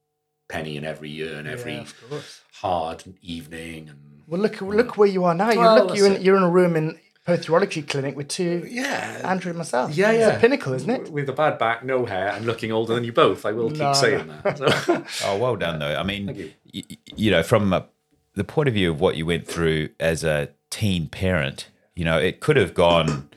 penny 0.48 0.78
and 0.78 0.86
every 0.86 1.10
year 1.10 1.36
and 1.36 1.46
every 1.46 1.74
Yeah, 2.10 2.20
hard 2.54 3.04
evening. 3.20 3.90
And 3.90 4.22
Well, 4.26 4.40
look 4.40 4.62
look 4.62 4.96
where 4.96 5.06
you 5.06 5.24
are 5.24 5.34
now. 5.34 5.50
You 5.50 5.60
Well, 5.60 5.84
look 5.84 5.98
you're 5.98 6.14
in, 6.14 6.22
you're 6.22 6.38
in 6.38 6.44
a 6.44 6.50
room 6.50 6.76
in 6.76 6.98
Perth 7.26 7.46
Urology 7.46 7.86
Clinic 7.86 8.16
with 8.16 8.28
two 8.28 8.62
uh, 8.64 8.68
yeah. 8.68 9.20
Andrew 9.24 9.50
and 9.50 9.58
myself. 9.58 9.94
yeah, 9.94 10.10
it's 10.10 10.20
yeah. 10.20 10.36
a 10.36 10.40
pinnacle, 10.40 10.72
isn't 10.72 10.88
it? 10.90 11.10
With 11.12 11.28
a 11.28 11.32
bad 11.32 11.58
back, 11.58 11.84
no 11.84 12.06
hair, 12.06 12.28
and 12.28 12.46
looking 12.46 12.72
older 12.72 12.94
than 12.94 13.04
you 13.04 13.12
both. 13.12 13.44
I 13.44 13.52
will 13.52 13.68
keep 13.70 13.78
No, 13.78 13.92
saying 13.92 14.26
that. 14.44 14.58
So- 14.58 15.04
Oh, 15.26 15.36
well 15.36 15.56
done, 15.56 15.78
though. 15.78 15.96
I 15.96 16.02
mean, 16.02 16.34
you. 16.34 16.52
you. 16.72 16.82
you 17.14 17.30
know, 17.30 17.42
from 17.42 17.72
a, 17.72 17.86
the 18.34 18.44
point 18.44 18.68
of 18.68 18.74
view 18.74 18.90
of 18.90 19.00
what 19.00 19.16
you 19.16 19.26
went 19.26 19.46
through 19.46 19.90
as 20.00 20.24
a 20.24 20.48
teen 20.70 21.08
parent, 21.08 21.68
you 21.94 22.04
know, 22.04 22.18
it 22.18 22.40
could 22.40 22.56
have 22.56 22.72
gone 22.74 23.28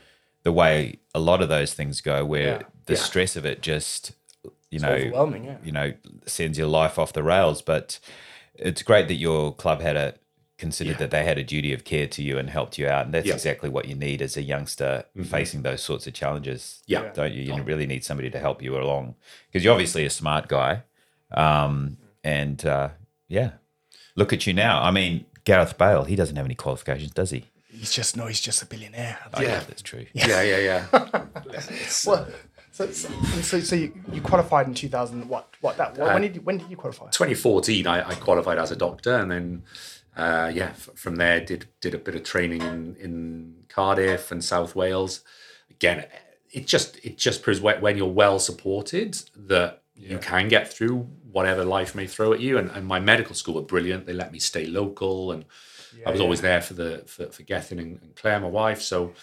the 0.44 0.52
way 0.54 1.00
a 1.14 1.20
lot 1.20 1.42
of 1.42 1.50
those 1.50 1.74
things 1.74 2.00
go, 2.00 2.24
where 2.26 2.42
Yeah. 2.48 2.62
the 2.86 2.94
Yeah. 2.94 3.00
stress 3.00 3.36
of 3.36 3.46
it 3.46 3.62
just, 3.62 4.14
you 4.72 4.80
know, 4.80 4.92
overwhelming, 4.94 5.44
yeah. 5.46 5.58
you 5.64 5.72
know, 5.74 5.94
sends 6.26 6.58
your 6.58 6.68
life 6.68 6.98
off 6.98 7.12
the 7.14 7.22
rails. 7.24 7.62
But 7.62 8.00
it's 8.56 8.82
great 8.82 9.08
that 9.10 9.16
your 9.16 9.54
club 9.54 9.82
had 9.82 9.98
a 9.98 10.16
considered 10.66 10.98
that 11.02 11.12
they 11.12 11.24
had 11.30 11.38
a 11.38 11.44
duty 11.54 11.72
of 11.78 11.82
care 11.92 12.08
to 12.16 12.22
you 12.28 12.34
and 12.40 12.50
helped 12.50 12.76
you 12.80 12.86
out, 12.94 13.04
and 13.06 13.14
that's 13.14 13.28
Yeah. 13.28 13.34
exactly 13.40 13.70
what 13.76 13.86
you 13.90 13.96
need 14.08 14.20
as 14.28 14.34
a 14.38 14.42
youngster 14.54 14.92
facing 15.36 15.62
those 15.64 15.82
sorts 15.90 16.08
of 16.08 16.14
challenges. 16.22 16.62
Yeah. 16.94 17.12
don't 17.20 17.34
you? 17.38 17.42
You 17.56 17.62
really 17.72 17.88
need 17.94 18.04
somebody 18.04 18.30
to 18.32 18.40
help 18.40 18.62
you 18.66 18.72
along 18.84 19.16
because 19.48 19.62
you're 19.64 19.74
obviously 19.78 20.06
a 20.06 20.10
smart 20.22 20.48
guy, 20.48 20.74
um, 21.32 21.98
and 22.24 22.66
uh, 22.66 22.90
yeah, 23.28 23.50
look 24.16 24.32
at 24.34 24.48
you 24.48 24.54
now. 24.54 24.76
I 24.90 24.92
mean, 24.92 25.26
Gareth 25.44 25.78
Bale, 25.78 26.04
he 26.06 26.16
doesn't 26.16 26.36
have 26.38 26.46
any 26.46 26.56
qualifications, 26.56 27.12
does 27.12 27.32
he? 27.32 27.42
He's 27.70 27.92
just 27.92 28.16
no, 28.16 28.28
he's 28.28 28.40
just 28.50 28.62
a 28.62 28.66
billionaire. 28.66 29.18
Oh, 29.34 29.42
Yeah. 29.42 29.60
that's 29.68 29.82
true. 29.82 30.06
yeah, 30.14 30.42
yeah, 30.52 30.60
yeah. 30.70 30.84
It's, 31.54 32.06
Well, 32.06 32.28
so, 32.72 32.90
so, 32.92 33.10
so, 33.42 33.60
so 33.60 33.76
you, 33.76 33.94
you 34.12 34.22
qualified 34.22 34.68
in 34.68 34.74
2000. 34.74 35.28
What? 35.30 35.48
What? 35.62 35.78
That? 35.78 35.98
What, 35.98 36.14
when 36.14 36.22
did 36.22 36.36
you, 36.36 36.42
when 36.42 36.58
did 36.60 36.70
you 36.72 36.78
qualify? 36.78 37.06
2014, 37.10 37.86
I, 37.88 38.10
I 38.10 38.16
qualified 38.16 38.58
as 38.58 38.72
a 38.72 38.76
doctor, 38.76 39.16
and 39.22 39.30
then 39.32 39.64
uh, 40.16 40.52
yeah, 40.54 40.70
f- 40.70 40.90
from 40.96 41.16
there 41.16 41.40
did 41.40 41.68
did 41.82 41.94
a 41.94 41.98
bit 41.98 42.16
of 42.16 42.24
training 42.24 42.62
in 42.62 42.96
in 42.98 43.56
Cardiff 43.70 44.32
and 44.32 44.44
South 44.44 44.76
Wales. 44.76 45.22
Again, 45.70 46.06
it 46.52 46.68
just 46.68 46.98
it 47.04 47.18
just 47.18 47.42
proves 47.42 47.60
when, 47.62 47.82
when 47.82 47.98
you're 47.98 48.08
well 48.08 48.40
supported 48.40 49.18
that 49.36 49.82
you 49.96 50.18
can 50.18 50.48
get 50.48 50.72
through 50.72 51.08
whatever 51.32 51.64
life 51.64 51.96
may 51.96 52.08
throw 52.08 52.34
at 52.34 52.40
you. 52.40 52.58
And, 52.58 52.70
and 52.72 52.86
my 52.86 53.00
medical 53.00 53.36
school 53.36 53.56
were 53.56 53.62
brilliant; 53.62 54.06
they 54.06 54.14
let 54.14 54.32
me 54.32 54.40
stay 54.40 54.66
local, 54.66 55.32
and 55.32 55.46
I 56.06 56.12
was 56.12 56.22
always 56.22 56.42
there 56.42 56.62
for 56.62 56.74
the 56.74 57.04
for, 57.08 57.28
for 57.28 57.44
Gethin 57.44 57.80
and, 57.80 58.00
and 58.02 58.16
Claire, 58.16 58.40
my 58.40 58.48
wife. 58.48 58.82
So. 58.82 59.14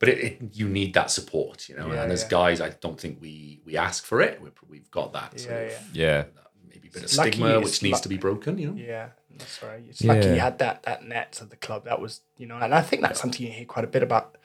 But 0.00 0.08
it, 0.08 0.18
it, 0.18 0.38
you 0.52 0.68
need 0.68 0.92
that 0.94 1.10
support, 1.10 1.68
you 1.68 1.76
know. 1.76 1.90
Yeah, 1.90 2.02
and 2.02 2.12
as 2.12 2.24
yeah. 2.24 2.28
guys, 2.28 2.60
I 2.60 2.70
don't 2.70 3.00
think 3.00 3.22
we 3.22 3.60
we 3.64 3.76
ask 3.76 4.04
for 4.04 4.20
it. 4.20 4.42
We're, 4.42 4.50
we've 4.68 4.90
got 4.90 5.12
that 5.12 5.38
sort 5.38 5.54
Yeah, 5.54 5.60
of 5.60 5.70
yeah. 5.94 6.06
Yeah, 6.06 6.24
maybe 6.68 6.88
a 6.88 6.90
bit 6.90 7.04
of 7.04 7.10
stigma 7.10 7.60
which 7.60 7.80
needs 7.80 8.00
lu- 8.00 8.02
to 8.02 8.08
be 8.08 8.18
broken, 8.18 8.58
you 8.58 8.72
know? 8.72 8.76
Yeah, 8.76 9.10
that's 9.38 9.62
right. 9.62 9.82
It's 9.88 10.02
lucky 10.04 10.26
Yeah. 10.26 10.34
you 10.34 10.40
had 10.40 10.58
that 10.58 10.82
that 10.84 11.04
net 11.06 11.38
at 11.42 11.50
the 11.50 11.56
club. 11.56 11.84
That 11.84 12.00
was 12.00 12.20
you 12.38 12.46
know, 12.46 12.56
and 12.56 12.74
I 12.74 12.82
think 12.82 13.02
that's 13.02 13.20
something 13.20 13.44
you 13.46 13.52
hear 13.52 13.64
quite 13.66 13.84
a 13.84 13.88
bit 13.88 14.02
about. 14.02 14.36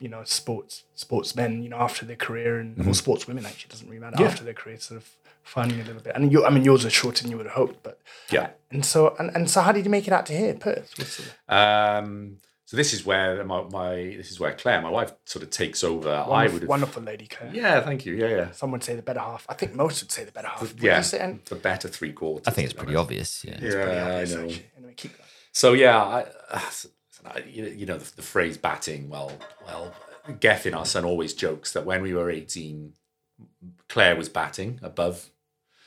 You 0.00 0.08
know, 0.08 0.22
sports 0.24 0.84
sportsmen. 0.94 1.62
You 1.64 1.70
know, 1.70 1.78
after 1.78 2.06
their 2.06 2.14
career 2.16 2.60
and 2.60 2.78
or 2.78 2.92
sportswomen 2.92 3.44
actually 3.44 3.70
doesn't 3.70 3.88
really 3.88 3.98
matter 4.00 4.14
Mm-hmm. 4.14 4.22
Yeah. 4.22 4.30
after 4.30 4.44
their 4.44 4.54
career, 4.54 4.78
sort 4.78 4.98
of 5.00 5.08
finding 5.42 5.80
a 5.80 5.84
little 5.84 6.00
bit. 6.00 6.12
And 6.14 6.30
you, 6.30 6.44
I 6.46 6.50
mean, 6.50 6.62
yours 6.62 6.84
are 6.86 6.90
shorter 6.90 7.22
than 7.22 7.32
you 7.32 7.36
would 7.36 7.46
have 7.46 7.56
hoped, 7.56 7.82
but 7.82 7.98
Yeah. 8.30 8.50
And 8.70 8.84
so, 8.86 9.16
and, 9.18 9.34
and 9.34 9.50
so, 9.50 9.60
how 9.60 9.72
did 9.72 9.84
you 9.84 9.90
make 9.90 10.06
it 10.06 10.12
out 10.12 10.26
to 10.26 10.32
here, 10.36 10.54
Perth? 10.54 11.34
Um, 11.48 12.36
so 12.68 12.76
this 12.76 12.92
is 12.92 13.06
where 13.06 13.42
my, 13.44 13.62
my 13.70 13.94
this 13.94 14.30
is 14.30 14.38
where 14.38 14.52
Claire, 14.52 14.82
my 14.82 14.90
wife, 14.90 15.12
sort 15.24 15.42
of 15.42 15.48
takes 15.48 15.82
over. 15.82 16.10
I 16.10 16.28
Wonderful, 16.28 16.52
would 16.52 16.62
have, 16.62 16.68
wonderful 16.68 17.02
lady, 17.02 17.26
Claire. 17.26 17.50
yeah, 17.54 17.80
thank 17.80 18.04
you, 18.04 18.12
yeah, 18.14 18.28
yeah, 18.28 18.50
Some 18.50 18.72
would 18.72 18.84
say 18.84 18.94
the 18.94 19.00
better 19.00 19.20
half. 19.20 19.46
I 19.48 19.54
think 19.54 19.74
most 19.74 20.02
would 20.02 20.12
say 20.12 20.24
the 20.24 20.32
better 20.32 20.48
half. 20.48 20.60
Would 20.60 20.82
yeah, 20.82 21.00
say? 21.00 21.18
And 21.18 21.40
the 21.46 21.54
better 21.54 21.88
three 21.88 22.12
quarters. 22.12 22.46
I 22.46 22.50
think 22.50 22.66
it's 22.66 22.74
pretty 22.74 22.94
obvious. 22.94 23.42
Yeah, 23.42 23.52
it's 23.52 23.74
pretty 23.74 23.90
Yeah, 23.92 24.06
I 24.06 24.10
obvious, 24.12 24.34
know. 24.34 24.44
actually. 24.44 24.66
Anyway, 24.76 24.94
keep 24.98 25.16
going. 25.16 25.28
So 25.52 25.72
yeah, 25.72 25.96
I, 26.04 26.26
uh, 26.50 26.60
I- 27.34 27.44
you 27.50 27.64
you 27.64 27.86
know 27.86 27.96
the, 27.96 28.16
the 28.16 28.22
phrase 28.22 28.58
batting. 28.58 29.08
Well, 29.08 29.32
well, 29.66 29.94
Gethin, 30.38 30.74
our 30.74 30.84
son, 30.84 31.06
always 31.06 31.32
jokes 31.32 31.72
that 31.72 31.86
when 31.86 32.02
we 32.02 32.12
were 32.12 32.30
eighteen, 32.30 32.92
Claire 33.88 34.14
was 34.14 34.28
batting 34.28 34.78
above. 34.82 35.30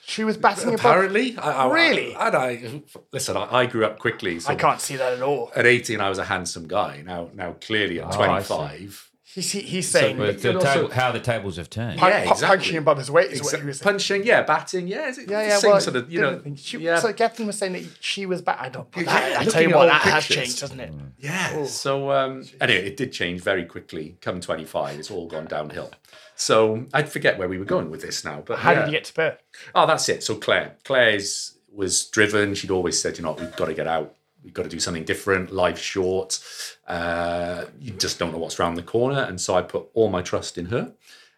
She 0.05 0.23
was 0.23 0.35
batting 0.37 0.69
above. 0.69 0.79
Apparently, 0.79 1.37
I, 1.37 1.65
I, 1.67 1.73
Really? 1.73 2.15
I, 2.15 2.27
and 2.27 2.35
I 2.35 2.81
listen. 3.11 3.37
I, 3.37 3.53
I 3.61 3.65
grew 3.65 3.85
up 3.85 3.99
quickly. 3.99 4.39
So 4.39 4.51
I 4.51 4.55
can't 4.55 4.81
see 4.81 4.95
that 4.97 5.13
at 5.13 5.21
all. 5.21 5.51
At 5.55 5.65
eighteen, 5.65 6.01
I 6.01 6.09
was 6.09 6.17
a 6.17 6.25
handsome 6.25 6.67
guy. 6.67 7.03
Now, 7.05 7.29
now 7.33 7.53
clearly 7.61 7.99
at 7.99 8.05
Oh, 8.05 8.07
I 8.21 8.41
see. 8.41 8.47
twenty-five. 8.47 9.10
He's, 9.33 9.51
he's 9.53 9.89
saying 9.89 10.17
but 10.17 10.41
the 10.41 10.47
You'd 10.49 10.57
also- 10.57 10.73
table, 10.73 10.89
how 10.91 11.11
the 11.13 11.19
tables 11.21 11.55
have 11.55 11.69
turned. 11.69 11.97
pu- 11.99 12.05
Yeah, 12.05 12.25
pu- 12.25 12.31
exactly. 12.31 12.47
punching 12.57 12.77
above 12.77 12.97
his 12.97 13.09
weight 13.09 13.31
is 13.31 13.41
what 13.41 13.57
he 13.59 13.65
was 13.65 13.77
saying. 13.79 13.83
punching, 13.93 14.23
yeah, 14.25 14.41
batting, 14.41 14.87
yeah, 14.89 15.07
it's, 15.07 15.19
Yeah, 15.19 15.23
yeah, 15.41 15.47
the 15.55 15.61
same 15.61 15.71
well, 15.71 15.79
sort 15.79 15.95
of, 15.95 16.11
you 16.11 16.19
know. 16.21 16.41
She, 16.57 16.79
yeah, 16.79 16.99
So 16.99 17.13
Gethin 17.13 17.47
was 17.47 17.57
saying 17.57 17.71
that 17.73 17.83
she 18.01 18.25
was 18.25 18.41
back. 18.41 18.57
I 18.59 18.67
don't. 18.67 18.87
Yeah, 18.95 19.03
that, 19.03 19.39
I 19.39 19.45
tell 19.45 19.61
you 19.61 19.69
at 19.69 19.75
what, 19.75 19.81
old 19.83 19.91
that 19.91 20.01
has 20.01 20.25
changed, 20.25 20.59
doesn't 20.59 20.79
it? 20.81 20.93
yeah. 21.19 21.63
So 21.65 22.11
um, 22.11 22.43
anyway, 22.59 22.87
it 22.87 22.97
did 22.97 23.13
change 23.13 23.39
very 23.41 23.63
quickly. 23.65 24.17
Come 24.21 24.41
twenty-five, 24.41 24.99
it's 24.99 25.09
all 25.09 25.27
gone 25.27 25.45
downhill. 25.45 25.91
So 26.35 26.85
I 26.93 27.03
forget 27.03 27.37
where 27.37 27.47
we 27.47 27.57
were 27.57 27.65
going 27.65 27.89
with 27.89 28.01
this 28.01 28.25
now, 28.25 28.43
but 28.45 28.59
How 28.59 28.71
yeah. 28.71 28.79
did 28.79 28.85
you 28.87 28.91
get 28.91 29.05
to 29.05 29.13
Perth? 29.13 29.37
Oh, 29.75 29.85
that's 29.87 30.09
it. 30.09 30.23
So 30.23 30.35
Claire, 30.35 30.75
Claire's 30.83 31.57
was 31.71 32.05
driven. 32.07 32.53
She'd 32.55 32.71
always 32.71 32.99
said, 33.01 33.17
you 33.17 33.23
know, 33.23 33.31
we've 33.33 33.55
got 33.55 33.65
to 33.67 33.73
get 33.73 33.87
out. 33.87 34.15
We've 34.43 34.53
got 34.53 34.63
to 34.63 34.69
do 34.69 34.79
something 34.79 35.03
different. 35.03 35.51
Life's 35.51 35.81
short. 35.81 36.39
Uh, 36.87 37.65
you 37.79 37.91
just 37.91 38.19
don't 38.19 38.31
know 38.31 38.37
what's 38.39 38.59
around 38.59 38.75
the 38.75 38.83
corner. 38.83 39.21
And 39.21 39.39
so 39.39 39.55
I 39.55 39.61
put 39.61 39.87
all 39.93 40.09
my 40.09 40.21
trust 40.21 40.57
in 40.57 40.65
her, 40.67 40.93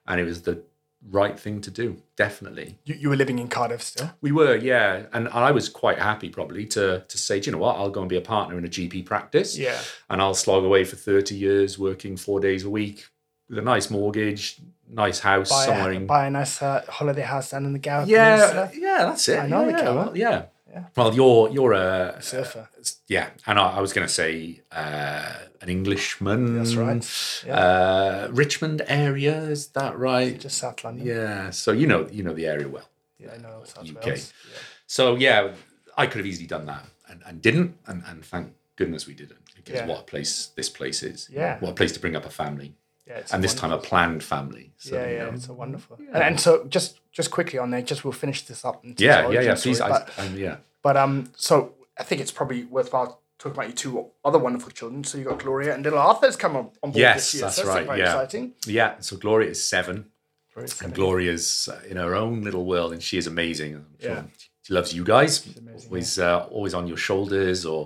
and 0.08 0.20
it 0.20 0.24
was 0.24 0.44
the 0.44 0.63
right 1.12 1.38
thing 1.38 1.60
to 1.62 1.70
do. 1.70 2.02
Definitely. 2.16 2.78
You, 2.86 2.96
you 2.96 3.10
were 3.10 3.18
living 3.18 3.39
in 3.39 3.50
Cardiff 3.50 3.82
still. 3.82 4.12
We 4.22 4.32
were, 4.32 4.56
yeah, 4.56 5.08
and 5.12 5.28
I 5.30 5.52
was 5.52 5.68
quite 5.68 6.00
happy 6.00 6.30
probably 6.30 6.66
to 6.68 7.04
to 7.08 7.18
say, 7.18 7.39
"Do 7.39 7.48
you 7.48 7.52
know 7.52 7.58
what, 7.58 7.76
I'll 7.76 7.89
go 7.89 8.00
and 8.02 8.10
be 8.10 8.18
a 8.18 8.22
partner 8.22 8.58
in 8.58 8.63
a 8.66 8.70
GP 8.70 9.06
practice, 9.06 9.58
Yeah. 9.58 9.80
and 10.10 10.22
I'll 10.22 10.34
slog 10.36 10.63
away 10.63 10.86
for 10.86 10.96
thirty 10.96 11.36
years, 11.36 11.78
working 11.78 12.16
four 12.16 12.39
days 12.39 12.63
a 12.63 12.70
week 12.70 13.06
with 13.50 13.58
a 13.58 13.62
nice 13.62 13.89
mortgage, 13.89 14.62
nice 14.89 15.20
house 15.20 15.50
Buy 15.50 15.66
somewhere 15.66 15.92
a, 15.92 15.96
in 15.96 16.08
buy 16.08 16.28
a 16.28 16.30
nice 16.30 16.62
uh, 16.62 16.86
holiday 16.88 17.22
house 17.24 17.52
down 17.52 17.66
in 17.66 17.74
the 17.74 17.80
Gower 17.80 18.06
yeah, 18.08 18.36
Peninsula. 18.38 18.72
yeah, 18.74 19.06
that's 19.06 19.28
it. 19.28 19.39
I 19.39 19.48
know 19.48 19.68
yeah, 19.68 19.76
the 19.78 19.84
Gower. 19.84 19.96
well, 19.96 20.18
yeah. 20.18 20.46
Yeah. 20.74 20.86
Well, 20.98 21.14
you're 21.14 21.50
you're 21.52 21.74
a 21.74 22.18
Surfer. 22.22 22.68
yeah, 23.08 23.30
and 23.46 23.60
I, 23.60 23.78
I 23.78 23.82
was 23.82 23.94
going 23.94 24.08
to 24.08 24.14
say 24.14 24.62
uh, 24.72 25.34
an 25.62 25.70
Englishman. 25.70 26.58
That's 26.58 26.76
right. 26.76 27.06
Yeah. 27.46 27.56
Uh, 27.56 28.28
Richmond 28.32 28.82
area 28.88 29.38
is 29.44 29.68
that 29.78 29.98
right? 29.98 30.40
Just 30.40 30.58
South 30.58 30.84
London. 30.84 31.06
Yeah. 31.06 31.52
So 31.52 31.72
you 31.72 31.86
know 31.86 32.08
you 32.12 32.24
know 32.24 32.34
the 32.34 32.48
area 32.48 32.68
well. 32.68 32.90
Yeah, 33.20 33.34
I 33.36 33.38
know 33.38 33.62
South 33.66 33.88
UK. 33.88 34.04
Wales. 34.06 34.34
Yeah. 34.52 34.58
So 34.88 35.16
yeah, 35.16 35.52
I 35.96 36.08
could 36.08 36.18
have 36.18 36.26
easily 36.26 36.48
done 36.48 36.66
that 36.66 36.86
and, 37.08 37.22
and 37.28 37.42
didn't, 37.42 37.78
and, 37.88 38.02
and 38.08 38.26
thank 38.26 38.54
goodness 38.76 39.06
we 39.08 39.14
didn't 39.14 39.38
because 39.56 39.76
Yeah. 39.76 39.86
what 39.88 40.00
a 40.00 40.04
place 40.04 40.48
this 40.56 40.70
place 40.70 41.04
is. 41.04 41.30
Yeah. 41.32 41.60
What 41.60 41.70
a 41.72 41.76
place 41.76 41.92
to 41.94 42.00
bring 42.00 42.16
up 42.16 42.26
a 42.26 42.30
family. 42.32 42.74
Yeah, 43.08 43.22
and 43.34 43.44
this 43.44 43.54
time 43.54 43.72
a 43.74 43.78
planned 43.78 44.24
family. 44.24 44.72
So, 44.78 44.96
yeah, 44.96 45.08
you 45.08 45.13
yeah, 45.16 45.24
know. 45.26 45.32
it's 45.32 45.50
a 45.50 45.54
wonderful. 45.54 45.98
And, 46.13 46.24
and 46.24 46.39
so 46.39 46.66
just 46.66 47.00
just 47.12 47.32
quickly 47.32 47.60
on 47.60 47.70
there, 47.72 47.82
just 47.82 48.04
we'll 48.06 48.13
finish 48.13 48.44
this 48.46 48.63
up. 48.63 48.82
yeah, 48.84 49.30
yeah, 49.30 49.42
yeah. 49.42 49.56
Please, 49.56 49.78
story, 49.78 49.92
I, 49.92 50.00
but, 50.00 50.10
I'm, 50.18 50.38
yeah. 50.38 50.58
but 50.82 50.96
um, 50.96 51.32
so 51.36 51.74
I 52.00 52.04
think 52.04 52.22
it's 52.22 52.32
probably 52.32 52.63
worthwhile 52.63 53.20
talking 53.39 53.58
about 53.58 53.68
your 53.68 53.76
two 53.76 54.06
other 54.24 54.39
wonderful 54.39 54.72
children. 54.72 55.04
So 55.04 55.18
you 55.18 55.26
got 55.26 55.39
Gloria 55.39 55.74
and 55.74 55.84
little 55.84 56.00
Arthur's 56.00 56.38
come 56.38 56.56
on, 56.56 56.70
on 56.82 56.92
board 56.92 56.96
Yes, 56.96 57.16
this 57.32 57.34
year. 57.34 57.42
that's 57.44 57.56
so 57.58 57.68
right, 57.68 57.86
Very 57.86 58.00
yeah. 58.00 58.06
exciting. 58.06 58.54
Yeah, 58.66 58.94
so 59.02 59.18
Gloria 59.18 59.50
is 59.50 59.62
seven, 59.62 60.06
Very 60.54 60.63
and 60.63 60.72
exciting. 60.72 60.94
Gloria's 60.96 61.68
uh, 61.70 61.82
in 61.89 61.98
her 61.98 62.16
own 62.16 62.42
little 62.42 62.66
world, 62.66 62.94
and 62.94 63.04
she 63.04 63.18
is 63.18 63.28
amazing. 63.28 63.76
I'm 63.76 63.86
sure 64.00 64.12
Yeah. 64.12 64.24
She 64.62 64.74
loves 64.74 64.94
you 64.94 65.04
guys, 65.04 65.46
amazing, 65.58 65.89
always, 65.89 66.18
uh, 66.18 66.48
always 66.50 66.74
on 66.74 66.88
your 66.88 66.96
shoulders 66.96 67.66
or 67.66 67.86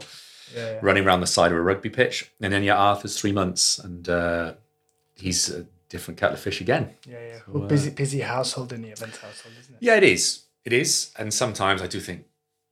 Yeah, 0.56 0.74
yeah. 0.74 0.80
running 0.84 1.06
around 1.08 1.22
the 1.22 1.28
side 1.28 1.52
of 1.52 1.58
a 1.58 1.62
rugby 1.62 1.90
pitch. 1.90 2.30
And 2.40 2.54
then, 2.54 2.62
yeah, 2.62 2.76
Arthur's 2.78 3.20
three 3.20 3.32
months, 3.32 3.80
and 3.80 4.08
uh, 4.08 4.54
he's 5.18 5.50
a 5.50 5.66
different 5.90 6.20
kettle 6.20 6.36
of 6.36 6.40
fish 6.40 6.62
again. 6.62 6.94
Yeah, 7.06 7.20
yeah. 7.20 7.40
Well, 7.48 7.68
busy, 7.68 7.92
busy 7.92 8.22
household 8.22 8.74
in 8.74 8.82
the 8.82 8.92
Evans 8.92 9.18
household, 9.18 9.56
isn't 9.60 9.76
it? 9.76 9.78
Yeah, 9.82 9.96
it 9.96 10.04
is. 10.04 10.44
It 10.66 10.74
is. 10.74 11.12
And 11.18 11.34
sometimes 11.34 11.82
I 11.82 11.88
do 11.88 12.00
think, 12.00 12.26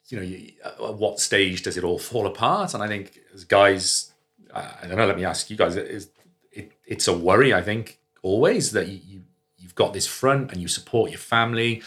you 0.10 0.18
know, 0.18 0.24
you, 0.24 0.52
uh, 0.64 0.90
at 0.90 0.96
what 0.96 1.20
stage 1.20 1.64
does 1.64 1.78
it 1.78 1.84
all 1.84 2.00
fall 2.00 2.28
apart? 2.28 2.74
And 2.74 2.84
I 2.84 2.88
think 2.88 3.20
as 3.34 3.44
guys, 3.46 4.12
I 4.54 4.70
I 4.84 4.88
don't 4.88 4.98
know, 4.98 5.08
let 5.08 5.18
me 5.18 5.26
ask 5.26 5.50
you 5.50 5.58
guys, 5.58 5.76
it 5.76 5.88
is, 5.88 6.10
it, 6.52 6.72
it's 6.86 7.08
a 7.08 7.18
worry, 7.18 7.54
I 7.54 7.62
think, 7.62 8.00
always 8.22 8.72
that 8.74 8.88
you, 8.88 9.00
you, 9.06 9.22
you've 9.58 9.76
got 9.76 9.94
this 9.94 10.08
front 10.08 10.52
and 10.52 10.62
you 10.62 10.68
support 10.68 11.12
your 11.12 11.20
family. 11.20 11.82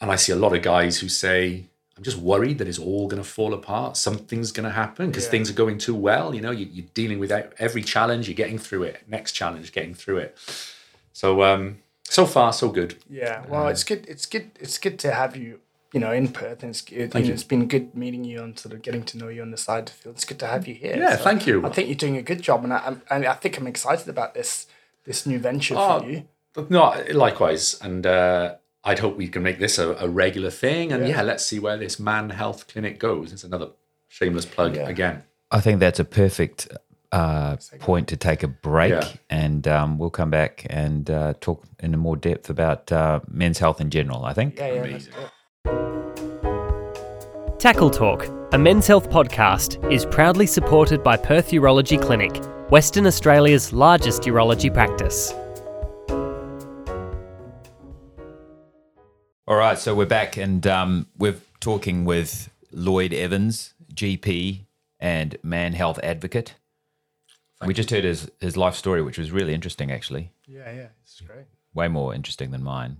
And 0.00 0.10
I 0.10 0.16
see 0.16 0.32
a 0.32 0.36
lot 0.36 0.54
of 0.54 0.62
guys 0.62 1.00
who 1.00 1.08
say, 1.08 1.68
I'm 2.02 2.04
just 2.04 2.18
worried 2.18 2.58
that 2.58 2.66
it's 2.66 2.80
all 2.80 3.06
going 3.06 3.22
to 3.22 3.28
fall 3.28 3.54
apart. 3.54 3.96
Something's 3.96 4.50
going 4.50 4.64
to 4.64 4.72
happen 4.74 5.06
because 5.06 5.26
Yeah. 5.26 5.30
things 5.30 5.48
are 5.50 5.52
going 5.54 5.78
too 5.78 5.94
well. 5.94 6.34
You 6.34 6.40
know, 6.40 6.50
you, 6.50 6.66
you're 6.66 6.86
dealing 6.94 7.20
with 7.20 7.30
every 7.60 7.82
challenge, 7.84 8.26
you're 8.26 8.34
getting 8.34 8.58
through 8.58 8.82
it. 8.82 9.02
Next 9.06 9.30
challenge, 9.32 9.70
getting 9.70 9.94
through 9.94 10.18
it. 10.18 10.36
So, 11.12 11.44
um, 11.44 11.78
so 12.02 12.26
far, 12.26 12.52
so 12.52 12.70
good. 12.70 12.96
Yeah. 13.08 13.44
Well, 13.48 13.68
it's 13.68 13.84
good. 13.84 14.04
It's 14.08 14.26
good. 14.26 14.50
It's 14.58 14.78
good 14.78 14.98
to 14.98 15.12
have 15.12 15.36
you. 15.36 15.60
You 15.92 16.00
know, 16.00 16.10
in 16.10 16.28
Perth, 16.32 16.62
and 16.64 16.70
it's 16.70 16.82
it, 16.90 17.14
you. 17.14 17.32
it's 17.34 17.44
been 17.44 17.68
good 17.68 17.94
meeting 17.94 18.24
you 18.24 18.42
and 18.42 18.58
sort 18.58 18.74
of 18.74 18.80
getting 18.82 19.04
to 19.04 19.18
know 19.18 19.28
you 19.28 19.42
on 19.42 19.50
the 19.52 19.58
side 19.58 19.80
of 19.80 19.84
the 19.86 19.92
field. 19.92 20.14
It's 20.16 20.24
good 20.24 20.38
to 20.40 20.46
have 20.46 20.66
you 20.66 20.74
here. 20.74 20.96
Yeah, 20.96 21.16
thank 21.16 21.46
you. 21.46 21.64
I 21.64 21.68
think 21.68 21.86
you're 21.88 21.94
doing 21.94 22.16
a 22.16 22.22
good 22.22 22.40
job, 22.42 22.64
and 22.64 22.72
I, 22.72 22.96
I'm, 23.10 23.26
I 23.26 23.34
think 23.34 23.58
I'm 23.58 23.66
excited 23.66 24.08
about 24.08 24.32
this 24.34 24.66
this 25.04 25.24
new 25.26 25.38
venture 25.38 25.74
Oh, 25.76 26.00
for 26.00 26.08
you. 26.10 26.26
No, 26.70 26.96
likewise. 27.12 27.78
And 27.82 28.06
uh, 28.06 28.54
I'd 28.84 28.98
hope 28.98 29.16
we 29.16 29.28
can 29.28 29.42
make 29.42 29.58
this 29.60 29.78
a, 29.78 29.92
a 29.94 30.08
regular 30.08 30.50
thing. 30.50 30.92
And 30.92 31.02
Yeah. 31.06 31.16
yeah. 31.16 31.22
let's 31.22 31.44
see 31.44 31.58
where 31.58 31.76
this 31.76 31.98
man 32.00 32.30
health 32.30 32.66
clinic 32.68 32.98
goes. 32.98 33.32
It's 33.32 33.44
another 33.44 33.68
shameless 34.08 34.46
plug 34.46 34.76
Yeah. 34.76 34.88
again. 34.88 35.22
I 35.50 35.60
think 35.60 35.80
that's 35.80 36.00
a 36.00 36.04
perfect 36.04 36.68
uh, 37.12 37.56
point 37.78 38.08
to 38.08 38.16
take 38.16 38.42
a 38.42 38.48
break, 38.48 38.90
Yeah. 38.90 39.06
and 39.28 39.68
um, 39.68 39.98
we'll 39.98 40.08
come 40.10 40.30
back 40.30 40.66
and 40.70 41.10
uh, 41.10 41.34
talk 41.40 41.62
in 41.80 41.96
more 41.98 42.16
depth 42.16 42.48
about 42.48 42.90
uh, 42.90 43.20
men's 43.28 43.58
health 43.58 43.82
in 43.82 43.90
general. 43.90 44.24
I 44.24 44.32
think. 44.32 44.56
Yeah, 44.58 44.66
yeah. 44.68 44.72
let's 44.80 44.88
Amazing. 44.88 45.12
do 45.12 45.18
it. 45.20 45.28
Tackle 47.60 47.90
Talk, 47.90 48.26
a 48.52 48.58
men's 48.58 48.86
health 48.88 49.08
podcast, 49.10 49.78
is 49.92 50.04
proudly 50.06 50.46
supported 50.46 51.02
by 51.04 51.16
Perth 51.16 51.50
Urology 51.50 52.00
Clinic, 52.00 52.34
Western 52.70 53.06
Australia's 53.06 53.72
largest 53.72 54.22
urology 54.22 54.72
practice. 54.72 55.32
All 59.52 59.58
right, 59.58 59.78
so 59.78 59.94
we're 59.94 60.06
back, 60.06 60.38
and 60.38 60.66
um, 60.66 61.08
we're 61.18 61.36
talking 61.60 62.06
with 62.06 62.48
Lloyd 62.70 63.12
Evans, 63.12 63.74
GP 63.92 64.60
and 64.98 65.36
man 65.42 65.74
health 65.74 66.00
advocate. 66.02 66.54
we 67.62 67.74
just 67.74 67.90
heard 67.90 68.04
his 68.04 68.30
his 68.40 68.56
life 68.56 68.74
story, 68.74 69.02
which 69.02 69.18
was 69.18 69.30
really 69.30 69.52
interesting, 69.52 69.92
actually, 69.92 70.32
Yeah, 70.46 70.72
yeah. 70.72 70.86
It's 71.02 71.20
great. 71.20 71.44
way 71.74 71.88
more 71.88 72.14
interesting 72.14 72.50
than 72.50 72.62
mine. 72.62 72.96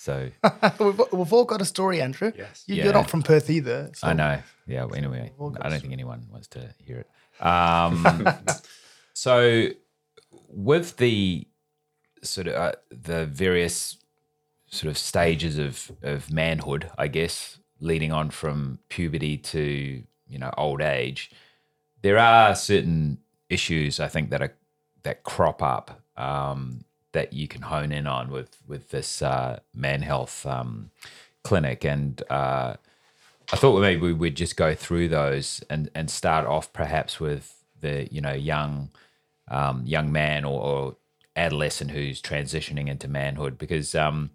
So 0.00 0.30
we've, 0.80 1.00
we've 1.12 1.32
all 1.32 1.44
got 1.44 1.60
a 1.60 1.64
story, 1.64 2.02
Andrew. 2.02 2.32
Yes. 2.36 2.64
You, 2.66 2.74
Yeah. 2.74 2.84
You're 2.86 2.94
not 2.94 3.08
from 3.08 3.22
Perth 3.22 3.48
either. 3.48 3.92
So. 3.94 4.08
I 4.08 4.14
know. 4.14 4.42
Yeah. 4.66 4.86
Well, 4.86 4.96
anyway, 4.96 5.30
I 5.60 5.68
don't 5.68 5.80
think 5.80 5.92
anyone 5.92 6.26
wants 6.28 6.48
to 6.48 6.74
hear 6.84 7.04
it. 7.04 7.46
Um, 7.46 8.04
so, 9.14 9.68
with 10.48 10.96
the 10.96 11.46
sort 12.24 12.48
of 12.48 12.54
uh, 12.54 12.72
the 12.90 13.26
various 13.26 13.96
sort 14.72 14.90
of 14.90 14.98
stages 14.98 15.58
of 15.58 15.92
of 16.02 16.32
manhood, 16.32 16.90
I 16.98 17.06
guess, 17.08 17.58
leading 17.78 18.10
on 18.10 18.30
from 18.30 18.78
puberty 18.88 19.36
to 19.38 20.02
you 20.26 20.38
know 20.38 20.52
old 20.56 20.80
age, 20.80 21.30
there 22.02 22.18
are 22.18 22.56
certain 22.56 23.18
issues 23.48 24.00
I 24.00 24.08
think 24.08 24.30
that 24.30 24.42
are 24.42 24.54
that 25.04 25.22
crop 25.22 25.62
up 25.62 26.00
um, 26.16 26.84
that 27.12 27.32
you 27.32 27.46
can 27.46 27.62
hone 27.62 27.92
in 27.92 28.06
on 28.06 28.30
with 28.30 28.56
with 28.66 28.90
this 28.90 29.22
uh, 29.22 29.60
man 29.74 30.02
health 30.02 30.44
um, 30.46 30.90
clinic 31.44 31.84
and. 31.84 32.22
Uh, 32.28 32.74
I 33.52 33.56
thought 33.56 33.80
maybe 33.80 34.00
we 34.00 34.14
would 34.14 34.34
just 34.34 34.56
go 34.56 34.74
through 34.74 35.08
those 35.08 35.62
and, 35.68 35.90
and 35.94 36.10
start 36.10 36.46
off 36.46 36.72
perhaps 36.72 37.20
with 37.20 37.62
the 37.80 38.08
you 38.10 38.22
know 38.22 38.32
young 38.32 38.90
um, 39.48 39.82
young 39.84 40.10
man 40.10 40.46
or, 40.46 40.60
or 40.62 40.96
adolescent 41.36 41.90
who's 41.90 42.22
transitioning 42.22 42.88
into 42.88 43.08
manhood 43.08 43.58
because 43.58 43.94
um, 43.94 44.30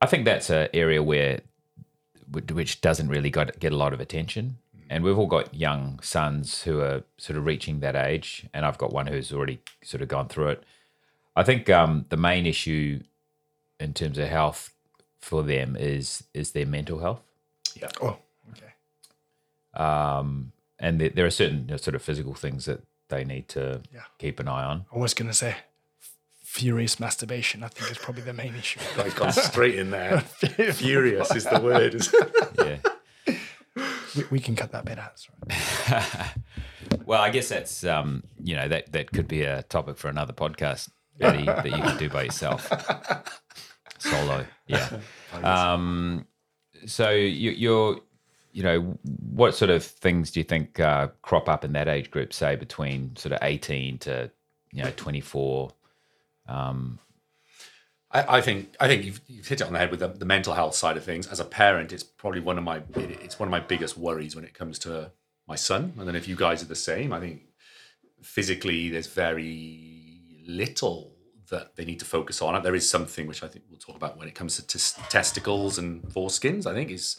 I 0.00 0.06
think 0.06 0.24
that's 0.24 0.50
an 0.50 0.68
area 0.72 1.02
where 1.02 1.40
which 2.52 2.80
doesn't 2.80 3.08
really 3.08 3.30
got, 3.30 3.58
get 3.58 3.72
a 3.72 3.76
lot 3.76 3.92
of 3.92 4.00
attention 4.00 4.58
and 4.88 5.02
we've 5.04 5.18
all 5.18 5.26
got 5.26 5.52
young 5.54 5.98
sons 6.00 6.62
who 6.62 6.80
are 6.80 7.02
sort 7.18 7.36
of 7.36 7.44
reaching 7.44 7.80
that 7.80 7.96
age 7.96 8.46
and 8.54 8.64
I've 8.64 8.78
got 8.78 8.92
one 8.92 9.06
who's 9.08 9.32
already 9.32 9.60
sort 9.82 10.00
of 10.02 10.08
gone 10.08 10.28
through 10.28 10.48
it. 10.48 10.62
I 11.36 11.42
think 11.42 11.68
um, 11.70 12.06
the 12.08 12.16
main 12.16 12.46
issue 12.46 13.02
in 13.78 13.94
terms 13.94 14.16
of 14.18 14.28
health 14.28 14.70
for 15.20 15.42
them 15.42 15.76
is 15.76 16.24
is 16.34 16.52
their 16.52 16.66
mental 16.66 16.98
health 17.00 17.20
Yeah. 17.74 17.88
Oh, 18.00 18.16
okay. 18.52 18.72
um, 19.84 20.52
and 20.78 21.00
there, 21.00 21.10
there 21.10 21.26
are 21.26 21.30
certain 21.30 21.60
you 21.66 21.72
know, 21.72 21.76
sort 21.76 21.94
of 21.94 22.02
physical 22.02 22.34
things 22.34 22.64
that 22.64 22.80
they 23.08 23.24
need 23.24 23.48
to 23.48 23.82
Yeah. 23.92 24.02
keep 24.18 24.38
an 24.40 24.48
eye 24.48 24.64
on. 24.64 24.86
I 24.94 24.98
was 24.98 25.14
going 25.14 25.28
to 25.28 25.34
say 25.34 25.50
f- 25.50 25.64
furious 26.50 26.98
masturbation, 26.98 27.62
I 27.62 27.68
think, 27.68 27.92
is 27.92 27.98
probably 27.98 28.24
the 28.24 28.32
main 28.32 28.56
issue. 28.56 28.80
I've 28.98 29.14
gone 29.14 29.32
straight 29.32 29.76
in 29.76 29.90
there. 29.90 30.20
Furious 30.72 31.34
is 31.34 31.44
the 31.44 31.60
word. 31.60 32.06
Yeah. 33.26 33.36
we, 34.16 34.24
we 34.32 34.40
can 34.40 34.56
cut 34.56 34.72
that 34.72 34.84
bit 34.84 34.98
out. 34.98 35.12
That's 35.14 35.28
right. 35.48 37.06
well, 37.06 37.22
I 37.22 37.30
guess 37.30 37.48
that's 37.48 37.84
um, 37.84 38.24
you 38.42 38.56
know 38.56 38.66
that 38.66 38.92
that 38.92 39.12
could 39.12 39.28
be 39.28 39.42
a 39.42 39.62
topic 39.62 39.96
for 39.96 40.08
another 40.08 40.32
podcast 40.32 40.88
Eddie, 41.20 41.44
that 41.44 41.64
you 41.64 41.70
can 41.70 41.96
do 41.96 42.08
by 42.10 42.24
yourself, 42.24 42.68
solo. 43.98 44.44
Yeah. 44.66 44.98
Um, 45.42 46.26
so 46.86 47.10
you, 47.10 47.52
you're 47.52 48.00
you 48.52 48.62
know 48.62 48.98
what 49.32 49.54
sort 49.54 49.70
of 49.70 49.84
things 49.84 50.30
do 50.32 50.40
you 50.40 50.44
think 50.44 50.80
uh, 50.80 51.08
crop 51.22 51.48
up 51.48 51.64
in 51.64 51.72
that 51.74 51.88
age 51.88 52.10
group? 52.10 52.32
Say 52.32 52.56
between 52.56 53.14
sort 53.16 53.32
of 53.32 53.38
eighteen 53.42 53.98
to 53.98 54.30
you 54.72 54.82
know 54.82 54.92
twenty 54.96 55.20
four. 55.20 55.70
Um, 56.50 56.98
I, 58.10 58.38
I 58.38 58.40
think 58.40 58.74
I 58.80 58.88
think 58.88 59.04
you've, 59.04 59.20
you've 59.28 59.46
hit 59.48 59.60
it 59.60 59.66
on 59.66 59.72
the 59.72 59.78
head 59.78 59.90
with 59.90 60.00
the, 60.00 60.08
the 60.08 60.24
mental 60.24 60.54
health 60.54 60.74
side 60.74 60.96
of 60.96 61.04
things. 61.04 61.26
As 61.28 61.40
a 61.40 61.44
parent, 61.44 61.92
it's 61.92 62.02
probably 62.02 62.40
one 62.40 62.58
of 62.58 62.64
my 62.64 62.78
it- 62.96 63.20
it's 63.24 63.38
one 63.38 63.46
of 63.48 63.50
my 63.50 63.60
biggest 63.60 63.96
worries 63.96 64.34
when 64.36 64.44
it 64.44 64.54
comes 64.54 64.78
to 64.80 65.12
my 65.46 65.56
son. 65.56 65.94
And 65.98 66.06
then 66.08 66.16
if 66.16 66.26
you 66.28 66.36
guys 66.36 66.62
are 66.62 66.66
the 66.66 66.74
same, 66.74 67.12
I 67.12 67.20
think 67.20 67.42
physically 68.22 68.88
there's 68.90 69.06
very 69.06 70.42
little 70.46 71.12
that 71.50 71.74
they 71.76 71.84
need 71.84 71.98
to 71.98 72.04
focus 72.04 72.40
on. 72.42 72.62
There 72.62 72.76
is 72.76 72.88
something 72.88 73.26
which 73.26 73.42
I 73.42 73.48
think 73.48 73.64
we'll 73.68 73.78
talk 73.78 73.96
about 73.96 74.16
when 74.16 74.28
it 74.28 74.34
comes 74.36 74.54
to 74.56 74.66
tes- 74.66 74.98
testicles 75.08 75.78
and 75.78 76.02
foreskins. 76.04 76.66
I 76.66 76.74
think 76.74 76.90
is 76.90 77.16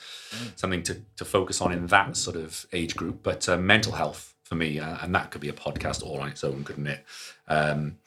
something 0.56 0.84
to 0.84 1.02
to 1.18 1.26
focus 1.26 1.62
on 1.62 1.72
in 1.72 1.88
that 1.88 2.18
sort 2.18 2.36
of 2.36 2.66
age 2.74 2.96
group. 2.96 3.24
But 3.24 3.48
uh, 3.50 3.58
mental 3.58 3.94
health 3.94 4.36
for 4.44 4.56
me, 4.56 4.80
uh, 4.80 4.98
and 5.02 5.16
that 5.16 5.32
could 5.32 5.40
be 5.42 5.50
a 5.50 5.54
podcast 5.54 6.04
all 6.04 6.20
on 6.20 6.28
its 6.30 6.44
own, 6.44 6.64
couldn't 6.66 6.88
it? 6.88 7.06
Um, 7.48 7.98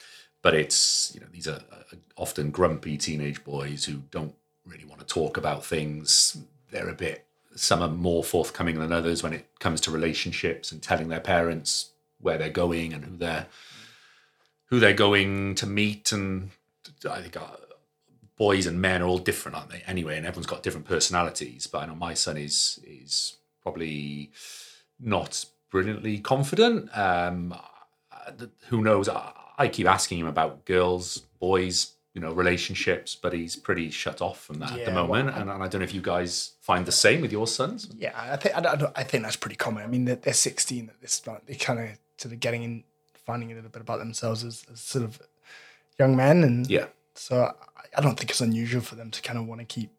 but 0.44 0.54
it's 0.54 1.10
you 1.14 1.20
know 1.20 1.26
these 1.32 1.48
are 1.48 1.60
uh, 1.72 1.96
often 2.16 2.50
grumpy 2.50 2.98
teenage 2.98 3.42
boys 3.42 3.86
who 3.86 4.02
don't 4.10 4.34
really 4.66 4.84
want 4.84 5.00
to 5.00 5.06
talk 5.06 5.36
about 5.38 5.64
things. 5.64 6.36
They're 6.70 6.90
a 6.90 6.94
bit 6.94 7.26
some 7.56 7.82
are 7.82 7.88
more 7.88 8.22
forthcoming 8.22 8.78
than 8.78 8.92
others 8.92 9.22
when 9.22 9.32
it 9.32 9.46
comes 9.58 9.80
to 9.80 9.90
relationships 9.90 10.70
and 10.70 10.82
telling 10.82 11.08
their 11.08 11.20
parents 11.20 11.92
where 12.20 12.36
they're 12.36 12.50
going 12.50 12.92
and 12.92 13.04
who 13.04 13.16
they're 13.16 13.46
who 14.66 14.78
they're 14.78 14.92
going 14.92 15.54
to 15.56 15.66
meet. 15.66 16.12
And 16.12 16.50
i 17.10 17.22
think 17.22 17.38
uh, 17.38 17.56
boys 18.36 18.66
and 18.66 18.82
men 18.82 19.00
are 19.00 19.06
all 19.06 19.18
different 19.18 19.56
aren't 19.56 19.70
they 19.70 19.82
anyway 19.86 20.18
and 20.18 20.26
everyone's 20.26 20.46
got 20.46 20.62
different 20.62 20.86
personalities. 20.86 21.66
But 21.66 21.78
i 21.78 21.86
know 21.86 21.94
my 21.94 22.12
son 22.12 22.36
is 22.36 22.80
is 22.86 23.38
probably 23.62 24.30
not 25.00 25.46
brilliantly 25.70 26.18
confident. 26.18 26.90
Um 26.94 27.54
uh, 28.12 28.46
who 28.68 28.82
knows 28.82 29.08
I 29.56 29.68
keep 29.68 29.86
asking 29.86 30.18
him 30.18 30.26
about 30.26 30.64
girls 30.64 31.22
boys 31.40 31.92
you 32.14 32.20
know 32.20 32.32
relationships 32.32 33.16
but 33.20 33.32
he's 33.32 33.56
pretty 33.56 33.90
shut 33.90 34.22
off 34.22 34.40
from 34.40 34.58
that 34.60 34.70
at 34.70 34.76
the 34.76 34.80
Yeah, 34.82 34.94
well, 34.94 35.06
moment 35.08 35.36
and, 35.36 35.50
and 35.50 35.62
i 35.62 35.66
don't 35.68 35.80
know 35.80 35.84
if 35.84 35.92
you 35.94 36.00
guys 36.00 36.52
find 36.60 36.86
the 36.86 36.92
same 36.92 37.20
with 37.20 37.32
your 37.32 37.46
sons 37.46 37.88
Yeah, 37.96 38.12
I 38.16 38.36
think 38.36 38.56
I, 38.56 38.60
don't- 38.60 38.92
I 38.96 39.02
think 39.02 39.24
that's 39.24 39.36
pretty 39.36 39.56
common. 39.56 39.82
I 39.82 39.86
mean, 39.88 40.04
they're, 40.04 40.16
they're 40.16 40.32
16 40.32 40.88
at 40.88 41.00
this 41.00 41.18
point. 41.20 41.44
They 41.46 41.54
kind 41.56 41.80
of 41.80 41.88
sort 42.18 42.32
of 42.32 42.40
getting 42.40 42.62
in, 42.62 42.84
finding 43.26 43.50
a 43.52 43.54
little 43.56 43.70
bit 43.70 43.82
about 43.82 43.98
themselves 43.98 44.44
as, 44.44 44.64
as 44.72 44.80
sort 44.80 45.04
of 45.04 45.20
young 45.98 46.14
men, 46.16 46.44
and 46.44 46.68
Yeah. 46.70 46.86
so 47.14 47.42
I, 47.42 47.52
I 47.98 48.00
don't 48.00 48.16
think 48.18 48.30
it's 48.30 48.40
unusual 48.40 48.80
for 48.82 48.94
them 48.94 49.10
to 49.10 49.20
kind 49.22 49.38
of 49.38 49.46
want 49.46 49.60
to 49.60 49.64
keep 49.66 49.90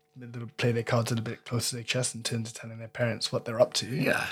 play 0.58 0.72
their 0.72 0.84
cards 0.84 1.12
a 1.12 1.16
little 1.16 1.30
bit 1.30 1.44
close 1.44 1.70
to 1.70 1.76
their 1.76 1.84
chest 1.84 2.16
in 2.16 2.24
terms 2.24 2.50
of 2.50 2.54
telling 2.56 2.78
their 2.80 2.88
parents 2.88 3.32
what 3.34 3.44
they're 3.46 3.60
up 3.60 3.74
to. 3.74 3.88
Yeah. 3.88 4.26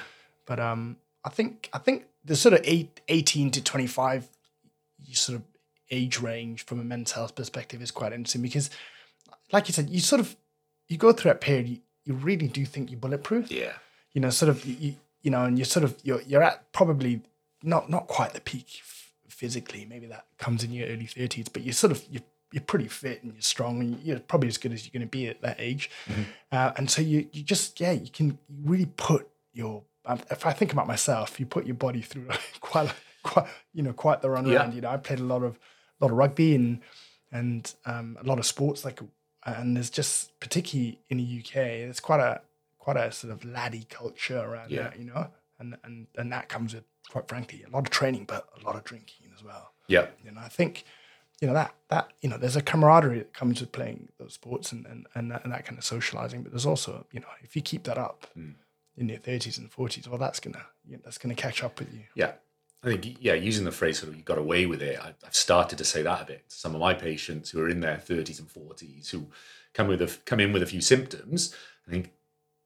But 0.46 0.60
um, 0.62 0.96
I 1.26 1.30
think 1.30 1.70
I 1.74 1.78
think 1.80 2.06
the 2.24 2.36
sort 2.38 2.54
of 2.54 2.62
eight, 2.64 3.02
18 3.10 3.52
to 3.52 3.62
twenty 3.62 3.88
five, 3.88 4.28
sort 5.12 5.38
of 5.38 5.44
age 5.92 6.20
range 6.20 6.66
from 6.66 6.80
a 6.80 6.84
men's 6.84 7.12
health 7.12 7.36
perspective 7.36 7.82
is 7.82 7.92
quite 7.92 8.14
interesting 8.14 8.42
because, 8.42 8.70
like 9.52 9.68
you 9.68 9.74
said, 9.74 9.90
you 9.90 10.00
sort 10.00 10.22
of 10.22 10.36
you 10.88 10.98
go 10.98 11.12
through 11.12 11.32
that 11.32 11.42
period, 11.42 11.68
you, 11.68 11.78
you 12.06 12.14
really 12.14 12.48
do 12.48 12.66
think 12.66 12.92
you're 12.92 13.00
bulletproof. 13.00 13.52
Yeah. 13.52 13.74
You 14.14 14.22
know, 14.22 14.30
sort 14.30 14.50
of 14.50 14.66
you, 14.66 14.96
you 15.22 15.32
know, 15.32 15.44
and 15.44 15.58
you're 15.58 15.66
sort 15.66 15.84
of 15.84 15.98
you're 16.04 16.22
you're 16.22 16.44
at 16.44 16.72
probably 16.72 17.22
not 17.62 17.90
not 17.90 18.08
quite 18.08 18.34
the 18.34 18.42
peak 18.42 18.82
physically. 19.28 19.86
Maybe 19.86 20.06
that 20.08 20.26
comes 20.38 20.64
in 20.64 20.72
your 20.72 20.88
early 20.88 21.06
thirties, 21.06 21.50
but 21.50 21.64
you're 21.64 21.74
sort 21.74 21.92
of 21.92 22.04
you're 22.10 22.24
you're 22.52 22.62
pretty 22.62 22.88
fit 22.88 23.24
and 23.24 23.34
you're 23.34 23.42
strong 23.42 23.82
and 23.82 24.00
you're 24.02 24.20
probably 24.20 24.48
as 24.48 24.58
good 24.58 24.72
as 24.72 24.86
you're 24.86 24.92
going 24.92 25.08
to 25.08 25.12
be 25.12 25.28
at 25.28 25.42
that 25.42 25.56
age. 25.60 25.90
Uh, 26.52 26.72
and 26.78 26.90
so 26.90 27.02
you 27.02 27.28
you 27.32 27.44
just 27.44 27.80
yeah 27.80 27.92
you 27.92 28.12
can 28.12 28.38
really 28.64 28.86
put 28.98 29.28
your 29.54 29.84
um, 30.06 30.20
if 30.30 30.46
I 30.46 30.52
think 30.52 30.74
about 30.74 30.88
myself, 30.88 31.40
you 31.40 31.46
put 31.46 31.66
your 31.66 31.76
body 31.76 32.02
through 32.02 32.28
quite 32.60 32.94
quite 33.24 33.48
you 33.74 33.82
know 33.84 33.94
quite 33.94 34.22
the 34.22 34.30
run 34.30 34.46
Yeah. 34.46 34.56
around. 34.58 34.74
You 34.74 34.82
know, 34.82 34.90
I 34.90 34.98
played 34.98 35.20
a 35.20 35.24
lot 35.24 35.44
of 35.44 35.58
lot 36.00 36.12
of 36.12 36.18
rugby 36.18 36.56
and 36.56 36.80
and 37.32 37.74
um, 37.86 38.18
a 38.22 38.24
lot 38.24 38.38
of 38.40 38.46
sports 38.46 38.86
like 38.86 39.00
and 39.46 39.76
there's 39.76 39.90
just 39.90 40.40
particularly 40.40 41.00
in 41.10 41.18
the 41.18 41.40
UK, 41.40 41.54
there's 41.54 42.00
quite 42.00 42.20
a 42.20 42.42
quite 42.78 42.98
a 42.98 43.12
sort 43.12 43.34
of 43.34 43.44
laddie 43.46 43.86
culture 43.90 44.38
around 44.40 44.70
Yeah. 44.72 44.84
that, 44.84 45.00
you 45.00 45.06
know, 45.06 45.28
and 45.60 45.78
and 45.84 46.08
and 46.18 46.32
that 46.32 46.50
comes 46.50 46.74
with 46.74 46.84
quite 47.10 47.28
frankly 47.28 47.64
a 47.66 47.70
lot 47.70 47.86
of 47.86 47.90
training, 47.90 48.26
but 48.26 48.48
a 48.62 48.66
lot 48.66 48.76
of 48.76 48.84
drinking 48.84 49.32
as 49.36 49.44
well. 49.44 49.74
Yeah. 49.88 50.08
You 50.24 50.32
know, 50.32 50.42
I 50.42 50.48
think, 50.50 50.84
you 51.42 51.48
know, 51.48 51.54
that 51.54 51.74
that 51.90 52.12
you 52.22 52.30
know, 52.30 52.38
there's 52.38 52.56
a 52.56 52.62
camaraderie 52.62 53.18
that 53.20 53.34
comes 53.34 53.60
with 53.62 53.72
playing 53.72 54.10
those 54.20 54.34
sports 54.36 54.72
and 54.72 54.86
and 54.86 55.08
and 55.16 55.32
that, 55.32 55.44
and 55.44 55.52
that 55.54 55.66
kind 55.66 55.78
of 55.78 55.84
socializing. 55.86 56.44
But 56.44 56.52
there's 56.52 56.66
also, 56.66 57.06
you 57.12 57.20
know, 57.20 57.28
if 57.42 57.56
you 57.56 57.62
keep 57.62 57.84
that 57.84 57.98
up 57.98 58.28
in 58.36 59.10
your 59.10 59.18
thirties 59.20 59.58
and 59.58 59.72
forties, 59.72 60.08
well, 60.08 60.20
that's 60.20 60.40
gonna 60.40 60.66
you 60.88 60.94
know, 60.98 61.02
that's 61.04 61.18
gonna 61.18 61.36
catch 61.36 61.64
up 61.64 61.80
with 61.80 61.94
you. 61.94 62.04
Yeah. 62.16 62.34
I 62.84 62.88
think, 62.88 63.18
yeah, 63.22 63.34
using 63.34 63.64
the 63.64 63.72
phrase 63.72 64.00
sort 64.00 64.12
of 64.12 64.18
you 64.18 64.24
got 64.24 64.38
away 64.38 64.66
with 64.66 64.82
it, 64.82 65.00
I, 65.00 65.14
I've 65.26 65.36
started 65.36 65.78
to 65.78 65.86
say 65.86 66.02
that 66.02 66.22
a 66.22 66.26
bit 66.26 66.50
to 66.50 66.56
some 66.56 66.76
of 66.76 66.82
my 66.82 66.94
patients 66.94 67.50
who 67.50 67.62
are 67.62 67.70
in 67.70 67.80
their 67.80 67.98
30s 67.98 68.40
and 68.40 68.50
40s 68.50 69.10
who 69.10 69.28
come 69.74 69.88
with 69.88 70.02
a, 70.02 70.18
come 70.26 70.42
in 70.42 70.52
with 70.52 70.64
a 70.64 70.68
few 70.68 70.82
symptoms. 70.82 71.56
I 71.88 71.92
think, 71.92 72.12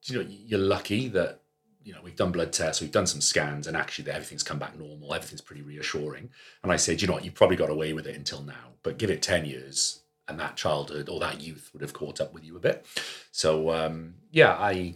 you 0.06 0.18
know, 0.18 0.26
you're 0.28 0.60
lucky 0.60 1.08
that, 1.10 1.42
you 1.84 1.94
know, 1.94 2.00
we've 2.04 2.16
done 2.16 2.32
blood 2.32 2.52
tests, 2.52 2.82
we've 2.82 2.92
done 2.92 3.08
some 3.08 3.22
scans, 3.22 3.68
and 3.68 3.78
actually 3.78 4.10
everything's 4.10 4.44
come 4.44 4.60
back 4.60 4.78
normal, 4.78 5.14
everything's 5.14 5.42
pretty 5.42 5.62
reassuring. 5.62 6.30
And 6.64 6.72
I 6.72 6.78
said, 6.78 7.02
you 7.02 7.08
know 7.08 7.14
what, 7.14 7.26
you 7.26 7.32
probably 7.32 7.56
got 7.56 7.70
away 7.70 7.94
with 7.94 8.08
it 8.08 8.16
until 8.16 8.42
now, 8.42 8.74
but 8.84 8.98
give 8.98 9.12
it 9.12 9.22
10 9.22 9.46
years 9.46 10.02
and 10.28 10.40
that 10.40 10.58
childhood 10.58 11.10
or 11.10 11.20
that 11.20 11.42
youth 11.42 11.70
would 11.72 11.82
have 11.82 11.94
caught 11.94 12.20
up 12.20 12.34
with 12.34 12.44
you 12.44 12.58
a 12.58 12.60
bit. 12.60 12.86
So, 13.32 13.72
um, 13.72 14.16
yeah, 14.32 14.58
I 14.60 14.96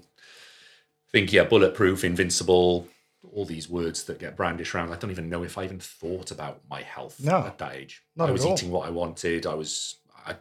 think, 1.11 1.31
yeah, 1.31 1.43
bulletproof, 1.43 2.03
invincible, 2.03 2.87
all 3.23 3.45
these 3.45 3.69
words 3.69 4.03
that 4.05 4.19
get 4.19 4.35
brandished 4.35 4.73
around. 4.73 4.91
I 4.91 4.95
don't 4.97 5.11
even 5.11 5.29
know 5.29 5.43
if 5.43 5.57
I 5.57 5.63
even 5.63 5.79
thought 5.79 6.31
about 6.31 6.61
my 6.69 6.81
health 6.81 7.19
No, 7.23 7.37
at 7.39 7.57
that 7.59 7.73
age. 7.75 8.01
not 8.15 8.29
I 8.29 8.31
was 8.31 8.43
all. 8.45 8.53
eating 8.53 8.71
what 8.71 8.87
I 8.87 8.89
wanted. 8.91 9.45
I 9.45 9.53
was, 9.53 9.97
I, 10.25 10.35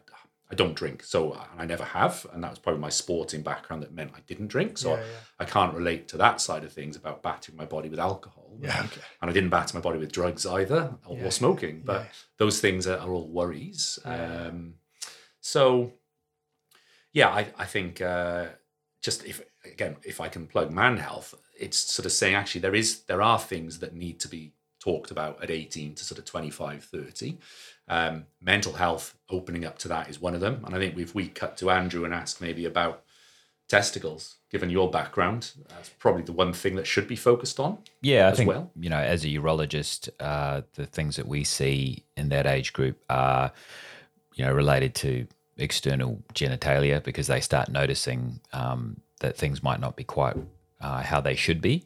I 0.50 0.54
don't 0.54 0.74
drink, 0.74 1.04
so 1.04 1.38
I 1.56 1.64
never 1.66 1.84
have, 1.84 2.26
and 2.32 2.42
that 2.42 2.50
was 2.50 2.58
probably 2.58 2.80
my 2.80 2.88
sporting 2.88 3.42
background 3.42 3.82
that 3.82 3.92
meant 3.92 4.12
I 4.16 4.20
didn't 4.26 4.48
drink. 4.48 4.78
So 4.78 4.94
Yeah, 4.94 5.00
yeah. 5.00 5.06
I 5.38 5.44
can't 5.44 5.74
relate 5.74 6.08
to 6.08 6.16
that 6.16 6.40
side 6.40 6.64
of 6.64 6.72
things 6.72 6.96
about 6.96 7.22
battering 7.22 7.56
my 7.56 7.66
body 7.66 7.88
with 7.88 8.00
alcohol. 8.00 8.58
Yeah, 8.60 8.80
okay. 8.86 9.00
And 9.22 9.30
I 9.30 9.32
didn't 9.34 9.50
batter 9.50 9.76
my 9.76 9.80
body 9.82 9.98
with 9.98 10.10
drugs 10.10 10.44
either, 10.46 10.94
or, 11.06 11.16
Yeah, 11.18 11.28
smoking. 11.28 11.82
But 11.84 12.06
those 12.38 12.60
things 12.60 12.86
are, 12.86 12.98
are 12.98 13.10
all 13.12 13.28
worries. 13.28 13.98
Um, 14.04 14.74
so, 15.40 15.92
yeah, 17.12 17.28
I, 17.28 17.46
I 17.56 17.64
think 17.66 18.00
uh, 18.00 18.46
just 19.02 19.24
if 19.24 19.40
again, 19.64 19.96
if 20.04 20.20
I 20.20 20.28
can 20.28 20.46
plug 20.46 20.70
man 20.72 20.96
health, 20.96 21.34
it's 21.60 21.78
sort 21.78 22.06
of 22.06 22.12
saying 22.12 22.34
actually 22.34 22.62
there 22.62 22.74
is 22.74 23.02
there 23.02 23.22
are 23.22 23.38
things 23.38 23.78
that 23.78 23.94
need 23.94 24.18
to 24.20 24.28
be 24.28 24.52
talked 24.80 25.10
about 25.10 25.42
at 25.42 25.50
18 25.50 25.94
to 25.94 26.04
sort 26.04 26.18
of 26.18 26.24
25, 26.24 26.84
30. 26.84 27.36
Um, 27.86 28.24
mental 28.40 28.72
health 28.72 29.14
opening 29.28 29.64
up 29.64 29.78
to 29.78 29.88
that 29.88 30.08
is 30.08 30.20
one 30.20 30.34
of 30.34 30.40
them. 30.40 30.62
And 30.64 30.74
I 30.74 30.78
think 30.78 30.96
if 30.96 31.14
we 31.14 31.28
cut 31.28 31.56
to 31.58 31.70
Andrew 31.70 32.04
and 32.04 32.14
ask 32.14 32.40
maybe 32.40 32.64
about 32.64 33.02
testicles, 33.68 34.36
given 34.50 34.70
your 34.70 34.90
background, 34.90 35.52
that's 35.68 35.90
probably 35.90 36.22
the 36.22 36.32
one 36.32 36.52
thing 36.52 36.76
that 36.76 36.86
should 36.86 37.06
be 37.06 37.16
focused 37.16 37.60
on. 37.60 37.78
Yeah, 38.00 38.26
I 38.26 38.30
as 38.30 38.38
think 38.38 38.48
well? 38.48 38.70
you 38.74 38.88
know, 38.88 38.98
as 38.98 39.24
a 39.24 39.28
urologist, 39.28 40.08
uh, 40.18 40.62
the 40.74 40.86
things 40.86 41.16
that 41.16 41.28
we 41.28 41.44
see 41.44 42.04
in 42.16 42.30
that 42.30 42.46
age 42.46 42.72
group 42.72 42.98
are, 43.10 43.52
you 44.34 44.44
know, 44.44 44.52
related 44.52 44.94
to 44.96 45.26
external 45.58 46.22
genitalia 46.32 47.02
because 47.02 47.26
they 47.26 47.40
start 47.40 47.68
noticing 47.68 48.40
um, 48.54 49.00
that 49.20 49.36
things 49.36 49.62
might 49.62 49.78
not 49.78 49.94
be 49.94 50.04
quite 50.04 50.36
uh, 50.80 51.02
how 51.02 51.20
they 51.20 51.34
should 51.34 51.60
be, 51.60 51.84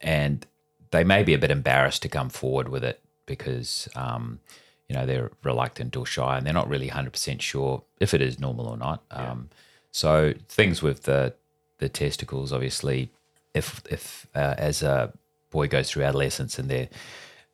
and 0.00 0.46
they 0.90 1.04
may 1.04 1.22
be 1.22 1.34
a 1.34 1.38
bit 1.38 1.50
embarrassed 1.50 2.02
to 2.02 2.08
come 2.08 2.30
forward 2.30 2.68
with 2.68 2.84
it 2.84 3.00
because. 3.26 3.88
Um, 3.94 4.40
you 4.88 4.94
know 4.94 5.06
they're 5.06 5.30
reluctant 5.42 5.96
or 5.96 6.04
shy, 6.04 6.36
and 6.36 6.46
they're 6.46 6.52
not 6.52 6.68
really 6.68 6.88
hundred 6.88 7.12
percent 7.12 7.40
sure 7.40 7.82
if 8.00 8.12
it 8.12 8.20
is 8.20 8.38
normal 8.38 8.66
or 8.66 8.76
not. 8.76 9.02
Um, 9.10 9.48
so 9.90 10.34
things 10.48 10.82
with 10.82 11.04
the 11.04 11.34
the 11.78 11.88
testicles, 11.88 12.52
obviously, 12.52 13.10
if 13.54 13.82
if 13.90 14.26
uh, 14.34 14.54
as 14.58 14.82
a 14.82 15.12
boy 15.50 15.68
goes 15.68 15.90
through 15.90 16.04
adolescence 16.04 16.58
and 16.58 16.68
their 16.68 16.88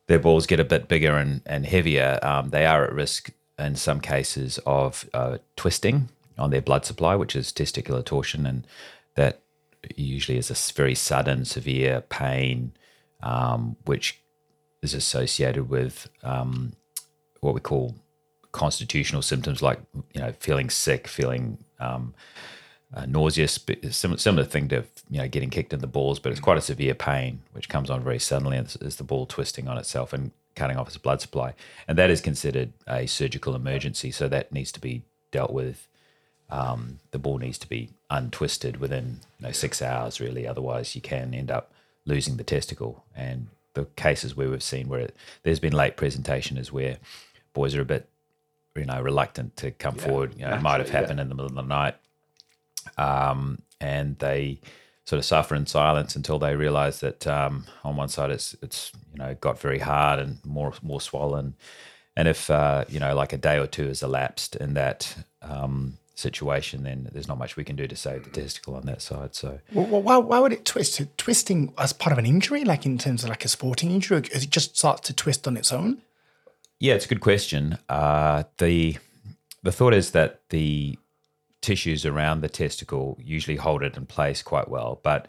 their 0.06 0.18
balls 0.18 0.46
get 0.46 0.60
a 0.60 0.64
bit 0.64 0.88
bigger 0.88 1.16
and 1.16 1.42
and 1.46 1.66
heavier, 1.66 2.18
um, 2.22 2.50
they 2.50 2.66
are 2.66 2.84
at 2.84 2.92
risk 2.92 3.30
in 3.58 3.76
some 3.76 4.00
cases 4.00 4.58
of 4.66 5.08
uh, 5.14 5.38
twisting 5.56 6.08
on 6.38 6.50
their 6.50 6.62
blood 6.62 6.84
supply, 6.84 7.14
which 7.14 7.36
is 7.36 7.52
testicular 7.52 8.04
torsion, 8.04 8.46
and 8.46 8.66
that 9.14 9.40
usually 9.96 10.38
is 10.38 10.50
a 10.50 10.72
very 10.74 10.94
sudden, 10.94 11.44
severe 11.44 12.02
pain, 12.02 12.72
um, 13.22 13.76
which 13.84 14.20
is 14.82 14.94
associated 14.94 15.68
with 15.68 16.08
um, 16.22 16.72
what 17.40 17.54
we 17.54 17.60
call 17.60 17.94
constitutional 18.52 19.22
symptoms 19.22 19.62
like 19.62 19.80
you 20.12 20.20
know 20.20 20.32
feeling 20.40 20.70
sick, 20.70 21.06
feeling 21.06 21.58
um, 21.78 22.14
uh, 22.94 23.06
nauseous, 23.06 23.58
similar, 23.90 24.18
similar 24.18 24.44
thing 24.44 24.68
to 24.68 24.84
you 25.08 25.18
know 25.18 25.28
getting 25.28 25.50
kicked 25.50 25.72
in 25.72 25.80
the 25.80 25.86
balls, 25.86 26.18
but 26.18 26.32
it's 26.32 26.40
quite 26.40 26.58
a 26.58 26.62
severe 26.62 26.94
pain 26.94 27.40
which 27.52 27.68
comes 27.68 27.90
on 27.90 28.02
very 28.02 28.18
suddenly 28.18 28.56
as, 28.56 28.96
the 28.96 29.04
ball 29.04 29.26
twisting 29.26 29.68
on 29.68 29.78
itself 29.78 30.12
and 30.12 30.30
cutting 30.56 30.76
off 30.76 30.88
its 30.88 30.96
blood 30.96 31.20
supply, 31.20 31.54
and 31.86 31.96
that 31.98 32.10
is 32.10 32.20
considered 32.20 32.72
a 32.88 33.06
surgical 33.06 33.54
emergency. 33.54 34.10
So 34.10 34.28
that 34.28 34.52
needs 34.52 34.72
to 34.72 34.80
be 34.80 35.02
dealt 35.30 35.52
with. 35.52 35.86
Um, 36.52 36.98
the 37.12 37.18
ball 37.20 37.38
needs 37.38 37.58
to 37.58 37.68
be 37.68 37.90
untwisted 38.10 38.78
within 38.78 39.20
you 39.38 39.46
know 39.46 39.52
six 39.52 39.80
hours, 39.80 40.20
really. 40.20 40.46
Otherwise, 40.46 40.94
you 40.94 41.00
can 41.00 41.32
end 41.32 41.50
up 41.50 41.72
losing 42.04 42.36
the 42.36 42.44
testicle. 42.44 43.04
And 43.14 43.48
the 43.74 43.84
cases 43.96 44.36
where 44.36 44.50
we've 44.50 44.62
seen 44.62 44.88
where 44.88 45.00
it, 45.00 45.16
there's 45.42 45.60
been 45.60 45.72
late 45.72 45.96
presentation 45.96 46.56
is 46.56 46.72
where 46.72 46.98
boys 47.52 47.74
are 47.74 47.82
a 47.82 47.86
bit, 47.86 48.08
you 48.76 48.84
know, 48.84 49.00
reluctant 49.00 49.56
to 49.58 49.70
come 49.70 49.94
forward. 49.94 50.34
You 50.36 50.46
know, 50.46 50.54
it 50.54 50.62
might 50.62 50.80
have 50.80 50.86
naturally, 50.86 50.92
yeah. 50.92 51.00
happened 51.00 51.20
in 51.20 51.28
the 51.28 51.34
middle 51.34 51.50
of 51.50 51.54
the 51.54 51.62
night, 51.62 51.96
um, 52.98 53.62
and 53.80 54.18
they 54.18 54.60
sort 55.04 55.18
of 55.18 55.24
suffer 55.24 55.54
in 55.54 55.66
silence 55.66 56.14
until 56.14 56.38
they 56.38 56.54
realise 56.54 57.00
that 57.00 57.26
um, 57.26 57.66
on 57.82 57.96
one 57.96 58.08
side 58.08 58.30
it's 58.30 58.54
it's 58.62 58.92
you 59.12 59.18
know 59.18 59.34
got 59.40 59.58
very 59.58 59.78
hard 59.78 60.18
and 60.20 60.38
more 60.44 60.72
more 60.82 61.00
swollen, 61.00 61.54
and 62.16 62.28
if 62.28 62.50
uh, 62.50 62.84
you 62.88 63.00
know 63.00 63.14
like 63.14 63.32
a 63.32 63.38
day 63.38 63.58
or 63.58 63.66
two 63.66 63.88
has 63.88 64.02
elapsed 64.02 64.56
in 64.56 64.74
that 64.74 65.16
um, 65.42 65.98
situation, 66.20 66.84
then 66.84 67.08
there's 67.12 67.28
not 67.28 67.38
much 67.38 67.56
we 67.56 67.64
can 67.64 67.76
do 67.76 67.86
to 67.86 67.96
save 67.96 68.24
the 68.24 68.30
testicle 68.30 68.74
on 68.76 68.86
that 68.86 69.02
side. 69.02 69.34
So 69.34 69.60
Well, 69.72 70.02
why, 70.02 70.18
why 70.18 70.38
would 70.38 70.52
it 70.52 70.64
twist? 70.64 71.00
Twisting 71.16 71.72
as 71.78 71.92
part 71.92 72.12
of 72.12 72.18
an 72.18 72.26
injury, 72.26 72.64
like 72.64 72.86
in 72.86 72.98
terms 72.98 73.24
of 73.24 73.30
like 73.30 73.44
a 73.44 73.48
sporting 73.48 73.90
injury, 73.90 74.18
or 74.18 74.20
it 74.20 74.50
just 74.50 74.76
starts 74.76 75.00
to 75.08 75.14
twist 75.14 75.48
on 75.48 75.56
its 75.56 75.72
own? 75.72 76.02
Yeah, 76.78 76.94
it's 76.94 77.04
a 77.06 77.08
good 77.08 77.20
question. 77.20 77.78
Uh, 77.88 78.44
the 78.58 78.96
the 79.62 79.72
thought 79.72 79.92
is 79.94 80.12
that 80.12 80.40
the 80.48 80.98
tissues 81.60 82.06
around 82.06 82.40
the 82.40 82.48
testicle 82.48 83.18
usually 83.22 83.56
hold 83.56 83.82
it 83.82 83.96
in 83.96 84.06
place 84.06 84.42
quite 84.42 84.68
well, 84.68 85.00
but 85.02 85.28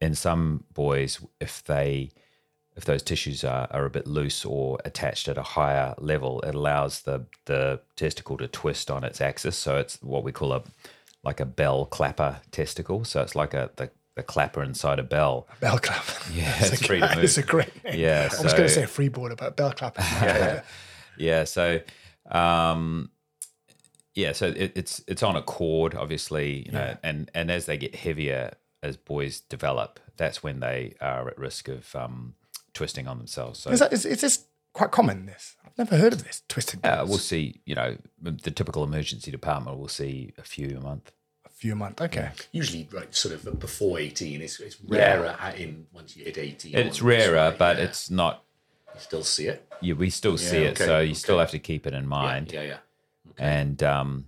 in 0.00 0.14
some 0.14 0.64
boys, 0.74 1.20
if 1.40 1.62
they 1.64 2.10
if 2.80 2.86
those 2.86 3.02
tissues 3.02 3.44
are, 3.44 3.68
are 3.70 3.84
a 3.84 3.90
bit 3.90 4.06
loose 4.06 4.42
or 4.46 4.78
attached 4.86 5.28
at 5.28 5.36
a 5.36 5.42
higher 5.42 5.94
level, 5.98 6.40
it 6.40 6.54
allows 6.54 7.02
the 7.02 7.26
the 7.44 7.80
testicle 7.94 8.38
to 8.38 8.48
twist 8.48 8.90
on 8.90 9.04
its 9.04 9.20
axis. 9.20 9.54
So 9.56 9.76
it's 9.76 10.00
what 10.02 10.24
we 10.24 10.32
call 10.32 10.52
a 10.54 10.62
like 11.22 11.40
a 11.40 11.44
bell 11.44 11.84
clapper 11.84 12.40
testicle. 12.50 13.04
So 13.04 13.20
it's 13.20 13.36
like 13.36 13.52
a 13.52 13.70
the, 13.76 13.90
the 14.16 14.22
clapper 14.22 14.62
inside 14.62 14.98
a 14.98 15.02
bell. 15.02 15.46
Bell 15.60 15.78
clapper. 15.78 16.14
Yeah, 16.32 16.54
it's, 16.58 16.72
it's 16.72 16.80
a, 16.82 16.84
free 16.86 17.00
to 17.00 17.14
move. 17.14 17.24
it's 17.24 17.36
a 17.38 17.42
great 17.42 17.84
name. 17.84 17.94
Yeah, 17.98 18.28
I 18.32 18.42
was 18.42 18.54
going 18.54 18.68
to 18.68 18.74
so- 18.74 18.86
say 18.86 18.86
freeboarder, 18.86 19.36
but 19.36 19.56
bell 19.56 19.72
clapper. 19.72 20.00
yeah. 20.22 20.62
yeah 21.18 21.44
so 21.44 21.80
um 22.30 23.10
yeah 24.14 24.32
so 24.32 24.46
it, 24.46 24.72
it's 24.74 25.02
it's 25.06 25.22
on 25.22 25.36
a 25.36 25.42
cord 25.42 25.94
obviously 25.94 26.64
you 26.66 26.72
know 26.72 26.78
Yeah. 26.92 26.96
and 27.02 27.30
and 27.34 27.50
as 27.50 27.66
they 27.66 27.76
get 27.76 27.94
heavier 27.94 28.52
as 28.82 28.96
boys 28.96 29.40
develop 29.40 29.98
that's 30.16 30.42
when 30.42 30.60
they 30.60 30.94
are 31.00 31.28
at 31.28 31.36
risk 31.38 31.68
of 31.68 31.94
um 31.96 32.34
twisting 32.74 33.06
on 33.08 33.18
themselves 33.18 33.60
so 33.60 33.70
Is, 33.70 33.80
that, 33.80 33.92
is, 33.92 34.04
is 34.06 34.20
this 34.20 34.44
quite 34.72 34.90
common. 34.90 35.26
This 35.26 35.56
I've 35.66 35.76
never 35.78 35.96
heard 35.96 36.12
of 36.12 36.24
this 36.24 36.42
twisted. 36.48 36.84
Uh, 36.84 37.04
we'll 37.08 37.18
see. 37.18 37.60
You 37.64 37.74
know, 37.74 37.96
the 38.20 38.50
typical 38.50 38.84
emergency 38.84 39.30
department 39.30 39.78
will 39.78 39.88
see 39.88 40.32
a 40.38 40.42
few 40.42 40.76
a 40.76 40.80
month. 40.80 41.12
a 41.44 41.50
few 41.50 41.74
months. 41.74 42.00
Okay. 42.02 42.30
Usually, 42.52 42.88
right, 42.92 43.12
sort 43.14 43.34
of 43.34 43.58
before 43.58 43.98
18. 43.98 44.40
It's, 44.42 44.60
it's 44.60 44.76
rarer 44.86 45.36
at 45.40 45.58
in 45.58 45.86
once 45.92 46.16
you 46.16 46.24
hit 46.24 46.38
18. 46.38 46.76
It's 46.76 47.02
rarer, 47.02 47.34
right? 47.50 47.58
but 47.58 47.78
Yeah. 47.78 47.84
it's 47.84 48.10
not. 48.10 48.44
You 48.94 49.00
still 49.00 49.24
see 49.24 49.46
it. 49.46 49.66
Yeah, 49.80 49.94
we 49.94 50.10
still 50.10 50.36
see 50.38 50.62
Yeah, 50.62 50.68
it, 50.70 50.78
so 50.78 51.00
you 51.00 51.14
still 51.14 51.38
have 51.38 51.50
to 51.52 51.58
keep 51.58 51.86
it 51.86 51.94
in 51.94 52.06
mind. 52.06 52.52
Yeah, 52.52 52.62
yeah. 52.62 52.76
and 53.38 53.82
um, 53.82 54.26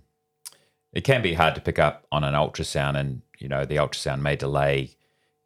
it 0.91 1.03
can 1.03 1.21
be 1.21 1.33
hard 1.33 1.55
to 1.55 1.61
pick 1.61 1.79
up 1.79 2.05
on 2.11 2.23
an 2.23 2.33
ultrasound, 2.33 2.97
and 2.97 3.21
you 3.39 3.47
know 3.47 3.65
the 3.65 3.75
ultrasound 3.75 4.21
may 4.21 4.35
delay 4.35 4.91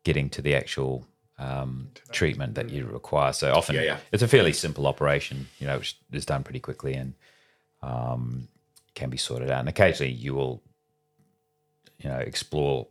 getting 0.04 0.30
to 0.30 0.42
the 0.42 0.56
actual 0.56 1.06
um, 1.40 1.90
treatment 2.12 2.56
that 2.56 2.70
you 2.70 2.86
require. 2.86 3.32
So 3.34 3.54
often, 3.54 3.76
Yeah, 3.76 3.82
yeah. 3.82 3.98
it's 4.12 4.24
a 4.24 4.28
fairly 4.28 4.54
simple 4.54 4.88
operation, 4.88 5.48
you 5.60 5.68
know, 5.68 5.78
which 5.78 5.98
is 6.12 6.26
done 6.26 6.44
pretty 6.44 6.60
quickly 6.60 6.94
and 6.96 7.14
um, 7.82 8.48
can 8.96 9.10
be 9.10 9.18
sorted 9.18 9.52
out. 9.52 9.60
And 9.60 9.70
occasionally, 9.70 10.12
you 10.12 10.34
will, 10.34 10.64
you 12.00 12.10
know, 12.10 12.18
explore 12.18 12.88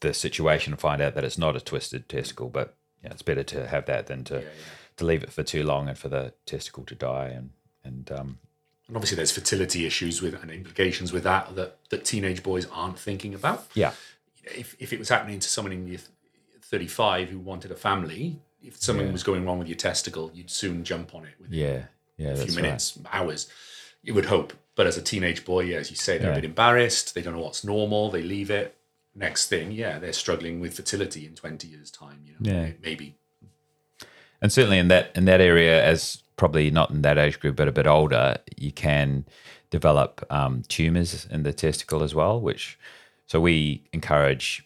the 0.00 0.14
situation 0.14 0.72
and 0.72 0.80
find 0.80 1.02
out 1.02 1.14
that 1.14 1.24
it's 1.24 1.38
not 1.38 1.56
a 1.56 1.60
twisted 1.60 2.08
testicle, 2.08 2.48
but 2.48 2.76
you 3.02 3.08
know, 3.08 3.12
it's 3.12 3.22
better 3.22 3.42
to 3.44 3.66
have 3.68 3.86
that 3.86 4.06
than 4.06 4.24
to 4.24 4.44
to 4.96 5.04
leave 5.04 5.22
it 5.22 5.32
for 5.32 5.42
too 5.42 5.64
long 5.64 5.88
and 5.88 5.96
for 5.98 6.08
the 6.08 6.32
testicle 6.46 6.84
to 6.84 6.94
die 6.94 7.28
and 7.28 7.50
and 7.84 8.10
um, 8.12 8.38
And 8.86 8.96
obviously, 8.96 9.16
there's 9.16 9.32
fertility 9.32 9.86
issues 9.86 10.20
with 10.22 10.34
and 10.40 10.50
implications 10.50 11.12
with 11.12 11.22
that 11.24 11.54
that, 11.56 11.78
that 11.90 12.04
teenage 12.04 12.42
boys 12.42 12.66
aren't 12.72 12.98
thinking 12.98 13.34
about. 13.34 13.66
yeah. 13.74 13.92
If, 14.42 14.74
if 14.78 14.92
it 14.92 14.98
was 14.98 15.08
happening 15.10 15.38
to 15.38 15.48
someone 15.48 15.72
in 15.72 15.86
your 15.86 15.98
th- 15.98 16.08
35 16.70 17.28
who 17.30 17.38
wanted 17.38 17.70
a 17.70 17.76
family, 17.76 18.38
if 18.62 18.80
something 18.80 19.12
was 19.12 19.22
going 19.22 19.44
wrong 19.44 19.58
with 19.58 19.68
your 19.68 19.76
testicle, 19.76 20.30
you'd 20.34 20.50
soon 20.50 20.84
jump 20.84 21.14
on 21.14 21.24
it 21.24 21.34
within 21.40 21.58
Yeah, 21.58 21.82
yeah, 22.16 22.28
a 22.32 22.36
few 22.36 22.54
right. 22.54 22.62
minutes, 22.62 22.98
hours. 23.12 23.48
You 24.02 24.14
would 24.14 24.26
hope. 24.26 24.52
But 24.76 24.86
as 24.86 24.96
a 24.96 25.02
teenage 25.02 25.44
boy, 25.44 25.60
yeah, 25.64 25.78
as 25.78 25.90
you 25.90 25.96
say, 25.96 26.16
they're 26.18 26.32
a 26.32 26.36
bit 26.36 26.44
embarrassed. 26.44 27.14
They 27.14 27.22
don't 27.22 27.34
know 27.34 27.40
what's 27.42 27.64
normal. 27.64 28.10
They 28.10 28.22
leave 28.22 28.50
it. 28.50 28.76
Next 29.14 29.48
thing, 29.48 29.72
yeah, 29.72 29.98
they're 29.98 30.12
struggling 30.12 30.60
with 30.60 30.74
fertility 30.74 31.26
in 31.26 31.34
20 31.34 31.66
years' 31.68 31.90
time. 31.90 32.20
You 32.24 32.34
know, 32.38 32.50
Yeah. 32.62 32.70
maybe. 32.82 33.16
and 34.42 34.50
certainly 34.50 34.78
in 34.78 34.88
that 34.88 35.10
in 35.14 35.24
that 35.26 35.40
area, 35.40 35.84
as 35.84 36.22
probably 36.36 36.70
not 36.70 36.90
in 36.90 37.02
that 37.02 37.18
age 37.18 37.38
group, 37.40 37.56
but 37.56 37.68
a 37.68 37.72
bit 37.72 37.86
older, 37.86 38.38
you 38.56 38.72
can 38.72 39.26
develop 39.68 40.24
um, 40.30 40.62
tumors 40.68 41.26
in 41.30 41.42
the 41.42 41.52
testicle 41.52 42.02
as 42.02 42.14
well. 42.14 42.40
Which, 42.40 42.78
so 43.26 43.38
we 43.40 43.82
encourage, 43.92 44.64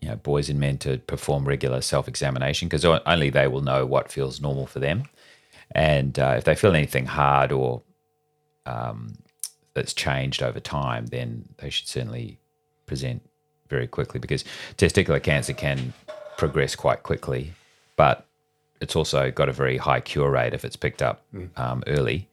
you 0.00 0.08
know, 0.08 0.16
boys 0.16 0.48
and 0.48 0.60
men 0.60 0.78
to 0.78 0.98
perform 0.98 1.46
regular 1.46 1.80
self 1.80 2.08
examination 2.08 2.68
because 2.68 2.84
only 2.84 3.30
they 3.30 3.48
will 3.48 3.60
know 3.60 3.84
what 3.84 4.12
feels 4.12 4.40
normal 4.40 4.66
for 4.66 4.78
them, 4.78 5.04
and 5.72 6.18
uh, 6.18 6.34
if 6.36 6.44
they 6.44 6.54
feel 6.54 6.74
anything 6.74 7.06
hard 7.06 7.52
or 7.52 7.82
um, 8.66 9.14
that's 9.74 9.94
changed 9.94 10.42
over 10.42 10.60
time, 10.60 11.06
then 11.06 11.48
they 11.58 11.70
should 11.70 11.88
certainly 11.88 12.38
present 12.86 13.22
very 13.68 13.86
quickly 13.86 14.18
because 14.18 14.44
testicular 14.76 15.22
cancer 15.22 15.52
can 15.52 15.92
progress 16.36 16.74
quite 16.74 17.02
quickly, 17.02 17.52
but 17.96 18.26
it's 18.80 18.96
also 18.96 19.30
got 19.30 19.48
a 19.48 19.52
very 19.52 19.76
high 19.76 20.00
cure 20.00 20.30
rate 20.30 20.54
if 20.54 20.64
it's 20.64 20.76
picked 20.76 21.02
up 21.02 21.24
um, 21.56 21.82
early 21.86 22.28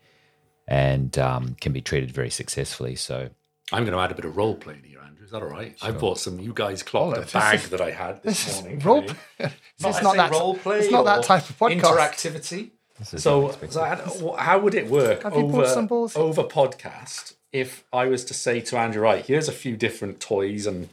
and 0.68 1.18
um, 1.18 1.55
can 1.61 1.74
be 1.74 1.82
treated 1.82 2.11
very 2.11 2.30
successfully. 2.30 2.95
So, 2.95 3.30
I'm 3.72 3.84
going 3.84 3.93
to 3.97 3.99
add 3.99 4.11
a 4.11 4.16
bit 4.16 4.26
of 4.26 4.38
role 4.38 4.55
play 4.55 4.78
here, 4.84 4.99
Andrew. 5.01 5.26
Is 5.26 5.32
that 5.32 5.41
all 5.41 5.49
right? 5.49 5.76
I 5.82 5.91
bought 5.91 6.20
some. 6.20 6.39
You 6.39 6.53
guys 6.53 6.84
clocked 6.84 7.18
Oh, 7.18 7.22
a 7.22 7.26
bag 7.26 7.59
is- 7.59 7.70
that 7.70 7.82
I 7.82 7.91
had 7.91 8.22
this, 8.24 8.45
This 8.45 8.55
is 8.57 8.61
morning. 8.61 8.80
role. 8.80 8.97
okay? 9.03 9.16
It's 9.39 9.86
I 9.86 10.01
not 10.01 10.16
that. 10.18 10.32
role 10.32 10.55
play. 10.55 10.80
It's 10.80 10.91
not 10.91 11.05
that 11.05 11.24
type 11.24 11.49
of 11.49 11.57
podcast. 11.57 11.82
Interactivity. 11.82 12.70
So, 13.03 13.51
so 13.70 13.82
I- 13.82 13.95
wh- 13.95 14.38
how 14.39 14.59
would 14.59 14.74
it 14.76 14.88
work 14.89 15.24
Have 15.24 15.34
over, 15.34 15.63
over 16.16 16.43
podcast 16.43 17.34
if 17.51 17.84
I 17.91 18.05
was 18.05 18.24
to 18.26 18.34
say 18.34 18.61
to 18.61 18.78
Andrew, 18.78 19.01
right, 19.01 19.26
here's 19.26 19.47
a 19.49 19.53
few 19.53 19.76
different 19.76 20.20
toys 20.20 20.66
and 20.66 20.89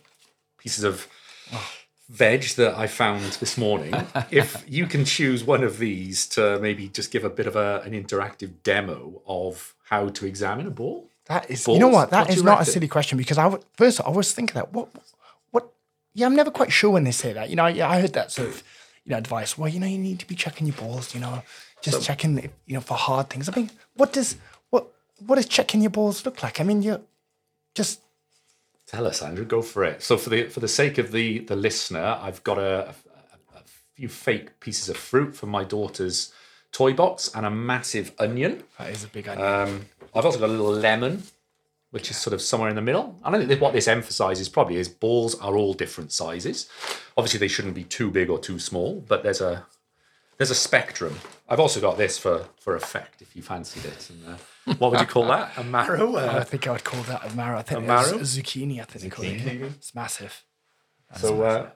pieces 0.59 0.83
of 0.85 1.07
veg 2.09 2.43
that 2.57 2.77
I 2.77 2.87
found 2.87 3.25
this 3.35 3.57
morning. 3.59 3.95
if 4.31 4.65
you 4.69 4.87
can 4.87 5.05
choose 5.05 5.45
one 5.45 5.63
of 5.63 5.79
these 5.79 6.27
to 6.29 6.59
maybe 6.61 6.89
just 6.89 7.11
give 7.11 7.25
a 7.25 7.31
bit 7.31 7.47
of 7.47 7.55
a, 7.57 7.83
an 7.85 7.93
interactive 7.93 8.63
demo 8.63 9.23
of 9.27 9.75
how 9.91 10.09
to 10.09 10.27
examine 10.27 10.67
a 10.67 10.71
ball. 10.71 11.09
That 11.27 11.51
is, 11.51 11.65
Balls? 11.65 11.77
you 11.77 11.81
know 11.81 11.89
what? 11.89 12.11
That 12.11 12.29
What 12.29 12.37
is 12.37 12.43
not 12.43 12.63
a 12.63 12.65
silly 12.65 12.89
question 12.89 13.17
because 13.19 13.39
I 13.39 13.47
would, 13.47 13.65
first 13.75 14.01
I 14.01 14.11
was 14.11 14.33
thinking 14.33 14.55
that 14.55 14.73
what, 14.73 14.89
what? 15.51 15.73
Yeah, 16.15 16.27
I'm 16.27 16.35
never 16.35 16.51
quite 16.51 16.73
sure 16.73 16.91
when 16.91 17.05
they 17.05 17.13
say 17.13 17.33
that. 17.33 17.49
You 17.49 17.57
know, 17.57 17.67
yeah, 17.67 17.89
I 17.89 18.01
heard 18.01 18.13
that 18.15 18.33
sort 18.33 18.49
of, 18.49 18.63
you 19.05 19.11
know, 19.13 19.19
advice. 19.19 19.57
Well, 19.57 19.69
you 19.69 19.81
know, 19.81 19.87
you 19.87 19.99
need 19.99 20.19
to 20.19 20.27
be 20.27 20.35
checking 20.35 20.67
your 20.67 20.77
balls. 20.77 21.15
You 21.15 21.21
know, 21.21 21.43
just 21.81 22.03
checking, 22.03 22.37
you 22.67 22.75
know, 22.75 22.81
for 22.81 22.95
hard 22.95 23.31
things. 23.31 23.49
I 23.49 23.53
mean, 23.55 23.71
what 23.95 24.13
does 24.13 24.37
what 24.71 24.89
what 25.25 25.37
does 25.37 25.47
checking 25.47 25.81
your 25.81 25.91
balls 25.91 26.25
look 26.25 26.43
like? 26.43 26.61
I 26.61 26.65
mean, 26.65 26.83
you 26.83 27.03
just 27.75 28.01
Tell 28.87 29.07
us, 29.07 29.23
Andrew. 29.23 29.45
Go 29.45 29.63
for 29.63 29.85
it. 29.85 30.03
So, 30.03 30.19
for 30.19 30.29
the 30.29 30.49
for 30.49 30.61
the 30.61 30.69
sake 30.69 30.99
of 30.99 31.13
the 31.13 31.39
the 31.39 31.57
listener, 31.57 32.19
I've 32.21 32.43
got 32.45 32.59
a, 32.59 32.89
a, 32.89 33.59
a 33.59 33.63
few 33.95 34.09
fake 34.09 34.61
pieces 34.61 34.89
of 34.89 34.97
fruit 34.97 35.35
from 35.35 35.49
my 35.49 35.65
daughter's 35.65 36.33
toy 36.73 36.93
box 36.93 37.31
and 37.35 37.47
a 37.47 37.51
massive 37.51 38.13
onion. 38.19 38.65
that 38.79 38.91
is 38.91 39.05
a 39.05 39.09
big 39.09 39.29
onion. 39.29 39.47
Um, 39.47 39.87
I've 40.15 40.25
also 40.25 40.39
got 40.39 40.49
a 40.49 40.53
little 40.53 40.73
lemon, 40.73 41.23
which 41.91 42.11
is 42.11 42.17
sort 42.17 42.35
of 42.35 42.43
somewhere 42.43 42.69
in 42.71 42.77
the 42.77 42.83
middle. 42.83 43.19
And 43.25 43.35
I 43.37 43.45
think 43.47 43.61
what 43.61 43.73
this 43.73 43.89
emphasizes 43.89 44.49
probably 44.49 44.77
is 44.77 44.89
balls 44.89 45.35
are 45.41 45.57
all 45.57 45.75
different 45.75 46.13
sizes. 46.13 46.69
Obviously, 47.17 47.39
they 47.41 47.49
shouldn't 47.49 47.75
be 47.75 47.85
too 47.85 48.11
big 48.11 48.29
or 48.31 48.39
too 48.39 48.59
small, 48.59 49.01
but 49.09 49.23
there's 49.23 49.41
a 49.41 49.67
there's 50.39 50.51
a 50.51 50.55
spectrum. 50.55 51.19
I've 51.49 51.61
also 51.61 51.81
got 51.81 51.99
this 51.99 52.19
for 52.19 52.47
for 52.61 52.75
effect 52.77 53.23
if 53.23 53.37
you 53.37 53.43
fancied 53.43 53.85
it. 53.85 54.11
And, 54.11 54.35
uh, 54.35 54.75
what 54.79 54.91
would 54.93 55.01
you 55.01 55.07
call 55.07 55.27
that? 55.27 55.53
A 55.57 55.65
marrow? 55.65 56.17
I 56.17 56.23
Uh, 56.39 56.45
think 56.45 56.67
I 56.67 56.73
would 56.73 56.85
call 56.85 57.03
that 57.05 57.31
a 57.31 57.35
marrow. 57.37 57.59
I 57.59 57.63
think 57.63 57.81
A 57.81 57.83
it's 57.83 57.89
marrow? 57.89 58.19
zucchini. 58.23 58.81
I 58.81 58.85
think 58.85 59.03
they 59.03 59.11
call 59.11 59.25
it. 59.25 59.63
It's 59.77 59.95
massive. 59.95 60.45
so 61.17 61.43
uh, 61.43 61.71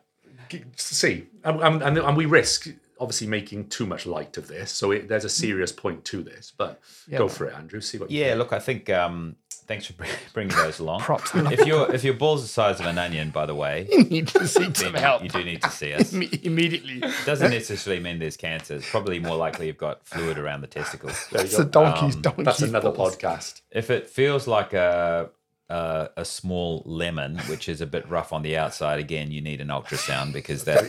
see, 0.77 1.27
and, 1.45 1.61
and, 1.63 1.83
and 1.83 1.99
and 1.99 2.17
we 2.17 2.27
risk 2.27 2.69
obviously 2.99 3.27
making 3.27 3.69
too 3.69 3.87
much 3.87 4.07
light 4.07 4.37
of 4.37 4.49
this. 4.49 4.71
So 4.71 4.91
it, 4.91 5.09
there's 5.09 5.25
a 5.25 5.29
serious 5.29 5.73
point 5.73 6.05
to 6.07 6.23
this. 6.23 6.53
But 6.57 6.81
go 7.11 7.29
for 7.29 7.47
it, 7.47 7.55
Andrew. 7.55 7.81
See 7.81 7.99
what. 7.99 8.11
you 8.11 8.25
yeah, 8.25 8.35
look, 8.35 8.53
I 8.53 8.59
think 8.59 8.89
um, 8.91 9.37
thanks 9.67 9.87
for 9.87 9.95
bringing 10.33 10.57
those 10.57 10.79
along. 10.79 11.01
Props. 11.01 11.31
If 11.35 11.67
your 11.67 11.93
if 11.95 12.05
your 12.05 12.15
ball's 12.15 12.43
the 12.43 12.49
size 12.49 12.81
of 12.81 12.87
an 12.87 12.99
onion, 12.99 13.31
by 13.31 13.47
the 13.47 13.55
way, 13.55 13.87
You 13.93 14.05
need 14.05 14.29
to 14.29 14.47
seek 14.49 14.77
some 14.77 14.95
help 14.95 15.23
you 15.23 15.29
do 15.29 15.45
need 15.45 15.63
to 15.63 15.71
see 15.71 15.93
us. 15.95 16.13
Imme- 16.13 16.45
immediately. 16.45 17.03
Doesn't 17.25 17.51
necessarily 17.51 18.03
mean 18.03 18.19
there's 18.19 18.37
cancer. 18.37 18.75
It's 18.77 18.89
probably 18.91 19.19
more 19.19 19.37
likely 19.37 19.67
you've 19.67 19.77
got 19.79 20.07
fluid 20.07 20.39
around 20.39 20.61
the 20.63 20.67
testicles. 20.69 21.27
There 21.31 21.45
It's 21.45 21.57
go. 21.57 21.63
a 21.63 21.67
donkey's 21.67 22.17
donkey's 22.17 22.45
That's 22.45 22.63
another 22.63 22.91
balls. 22.93 23.17
podcast. 23.17 23.61
If 23.71 23.91
it 23.91 24.09
feels 24.09 24.47
like 24.47 24.73
a, 24.73 25.31
a 25.69 26.09
a 26.17 26.25
small 26.25 26.83
lemon, 26.87 27.39
which 27.41 27.69
is 27.69 27.81
a 27.81 27.87
bit 27.87 28.09
rough 28.09 28.33
on 28.33 28.43
the 28.43 28.57
outside, 28.57 29.01
again, 29.01 29.31
you 29.33 29.41
need 29.43 29.61
an 29.61 29.69
ultrasound 29.69 30.33
because 30.33 30.65
that 30.65 30.85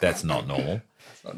that's 0.00 0.22
not 0.22 0.46
normal. 0.46 0.82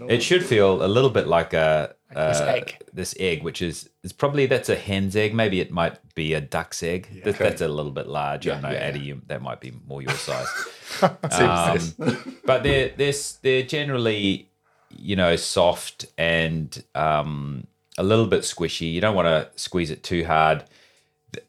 It 0.09 0.23
should 0.23 0.45
feel 0.45 0.85
a 0.85 0.87
little 0.89 1.11
bit 1.11 1.27
like 1.27 1.53
a, 1.53 1.95
a 2.11 2.15
this 2.29 2.41
egg. 2.41 2.77
This 2.93 3.15
egg, 3.19 3.43
which 3.43 3.63
is 3.63 3.89
is 4.03 4.13
probably 4.13 4.47
that's 4.47 4.69
a 4.69 4.77
hen's 4.77 5.17
egg. 5.17 5.35
Maybe 5.35 5.61
it 5.61 5.71
might 5.71 5.99
be 6.15 6.35
a 6.35 6.41
duck's 6.41 6.83
egg. 6.83 7.09
That- 7.25 7.39
That's 7.39 7.61
a 7.61 7.69
little 7.69 7.93
bit 7.93 8.07
large. 8.07 8.47
I 8.47 8.53
don't 8.53 8.63
know, 8.63 8.71
yeah, 8.71 8.79
Addy, 8.79 9.01
you, 9.01 9.23
that 9.29 9.43
might 9.43 9.61
be 9.61 9.73
more 9.89 10.03
your 10.03 10.13
size. 10.13 10.49
Um, 11.03 11.79
but 12.45 12.63
they're 12.65 12.91
they're 12.97 13.13
they're 13.43 13.63
generally 13.63 14.49
you 14.91 15.15
know 15.15 15.37
soft 15.37 16.05
and 16.19 16.83
um, 16.97 17.67
a 17.97 18.03
little 18.03 18.27
bit 18.27 18.41
squishy. 18.43 18.93
You 18.93 19.01
don't 19.01 19.15
want 19.15 19.27
to 19.27 19.49
squeeze 19.59 19.91
it 19.93 20.03
too 20.03 20.25
hard. 20.25 20.65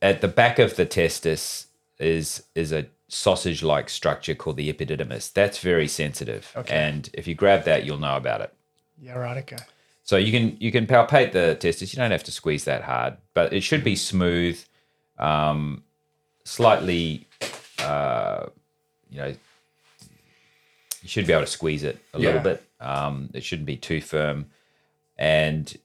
At 0.01 0.21
the 0.21 0.27
back 0.27 0.59
of 0.59 0.75
the 0.75 0.85
testis 0.85 1.65
is 1.99 2.43
is 2.53 2.71
a 2.71 2.85
sausage 3.11 3.61
like 3.61 3.89
structure 3.89 4.33
called 4.33 4.55
the 4.55 4.71
epididymis. 4.71 5.33
That's 5.33 5.59
very 5.59 5.87
sensitive, 5.87 6.51
and 6.73 7.09
if 7.13 7.27
you 7.27 7.35
grab 7.35 7.65
that, 7.65 7.85
you'll 7.85 7.99
know 7.99 8.15
about 8.15 8.41
it. 8.41 8.53
Yeah, 8.99 9.17
right. 9.17 9.37
Okay. 9.37 9.57
So 10.03 10.17
you 10.17 10.31
can 10.31 10.57
you 10.59 10.71
can 10.71 10.87
palpate 10.87 11.33
the 11.33 11.55
testis. 11.55 11.93
You 11.93 11.97
don't 11.97 12.11
have 12.11 12.23
to 12.23 12.31
squeeze 12.31 12.63
that 12.65 12.83
hard, 12.83 13.17
but 13.33 13.53
it 13.53 13.61
should 13.61 13.83
be 13.83 13.95
smooth, 13.95 14.63
um, 15.19 15.83
slightly, 16.45 17.27
uh, 17.79 18.45
you 19.09 19.17
know, 19.17 19.27
you 19.27 21.09
should 21.09 21.27
be 21.27 21.33
able 21.33 21.45
to 21.45 21.51
squeeze 21.51 21.83
it 21.83 21.99
a 22.13 22.19
little 22.19 22.41
bit. 22.41 22.63
Um, 22.79 23.29
it 23.33 23.43
shouldn't 23.43 23.67
be 23.67 23.77
too 23.77 24.01
firm, 24.01 24.47
and 25.17 25.77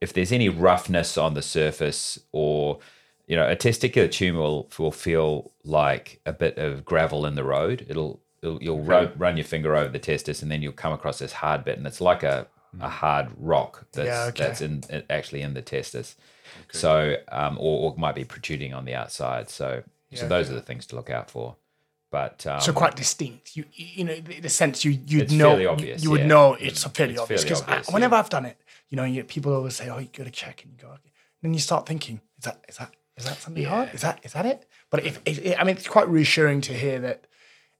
if 0.00 0.12
there's 0.12 0.32
any 0.32 0.48
roughness 0.48 1.18
on 1.18 1.34
the 1.34 1.42
surface 1.42 2.18
or 2.32 2.78
you 3.30 3.36
know 3.36 3.48
a 3.48 3.54
testicular 3.56 4.10
tumor 4.10 4.40
will, 4.40 4.70
will 4.78 4.90
feel 5.08 5.52
like 5.64 6.20
a 6.26 6.32
bit 6.32 6.58
of 6.58 6.84
gravel 6.84 7.24
in 7.24 7.34
the 7.36 7.44
road 7.44 7.86
it'll, 7.88 8.20
it'll 8.42 8.60
you'll 8.62 8.82
run, 8.82 9.12
run 9.16 9.36
your 9.36 9.44
finger 9.54 9.76
over 9.76 9.88
the 9.88 9.98
testis 10.00 10.42
and 10.42 10.50
then 10.50 10.60
you'll 10.62 10.72
come 10.84 10.92
across 10.92 11.18
this 11.20 11.32
hard 11.34 11.64
bit 11.64 11.78
and 11.78 11.86
it's 11.86 12.00
like 12.00 12.22
a, 12.24 12.46
a 12.80 12.88
hard 12.88 13.28
rock 13.38 13.86
that's 13.92 14.06
Yeah, 14.08 14.24
okay. 14.30 14.44
that's 14.44 14.60
in 14.60 14.82
actually 15.08 15.42
in 15.42 15.54
the 15.54 15.62
testis 15.62 16.16
so 16.72 17.16
um 17.30 17.56
or, 17.58 17.74
or 17.82 17.92
it 17.92 17.98
might 17.98 18.16
be 18.16 18.24
protruding 18.24 18.74
on 18.74 18.84
the 18.84 18.94
outside 18.94 19.48
so 19.48 19.82
so 20.12 20.26
those 20.26 20.50
are 20.50 20.54
the 20.54 20.60
things 20.60 20.86
to 20.86 20.96
look 20.96 21.08
out 21.08 21.30
for 21.30 21.54
but 22.10 22.44
um, 22.48 22.60
So 22.60 22.72
quite 22.72 22.96
distinct. 22.96 23.56
You 23.56 23.64
you 23.72 24.04
know 24.04 24.16
the, 24.16 24.40
the 24.40 24.48
sense 24.48 24.84
you 24.84 24.98
you'd 25.06 25.30
know 25.30 25.54
obvious, 25.70 26.02
You, 26.02 26.10
would 26.10 26.22
yeah. 26.22 26.26
know 26.26 26.54
it's 26.54 26.82
fairly 26.82 27.12
It's 27.12 27.22
obvious 27.22 27.44
fairly 27.44 27.62
because 27.64 27.92
whenever 27.94 28.16
yeah. 28.16 28.18
I've 28.18 28.28
done 28.30 28.46
it, 28.46 28.56
you 28.88 28.96
know, 28.96 29.04
you, 29.04 29.22
people 29.22 29.54
always 29.54 29.76
say, 29.76 29.88
"Oh, 29.88 29.98
you 29.98 30.08
got 30.12 30.24
to 30.24 30.30
check," 30.32 30.64
and 30.64 30.72
you 30.72 30.78
go, 30.86 30.88
okay. 30.88 31.12
then 31.42 31.54
you 31.54 31.60
start 31.60 31.86
thinking, 31.86 32.20
"Is 32.38 32.44
that 32.46 32.64
is 32.68 32.76
that 32.78 32.90
is 33.20 33.26
that 33.26 33.38
something 33.40 33.64
hard? 33.64 33.90
Is 33.94 34.00
that 34.02 34.20
is 34.24 34.32
that 34.32 34.46
it?" 34.46 34.66
But 34.90 35.04
if 35.06 35.20
it, 35.24 35.56
I 35.58 35.64
mean, 35.64 35.76
it's 35.76 35.86
quite 35.88 36.08
reassuring 36.08 36.60
to 36.62 36.72
hear 36.74 36.98
that 37.00 37.26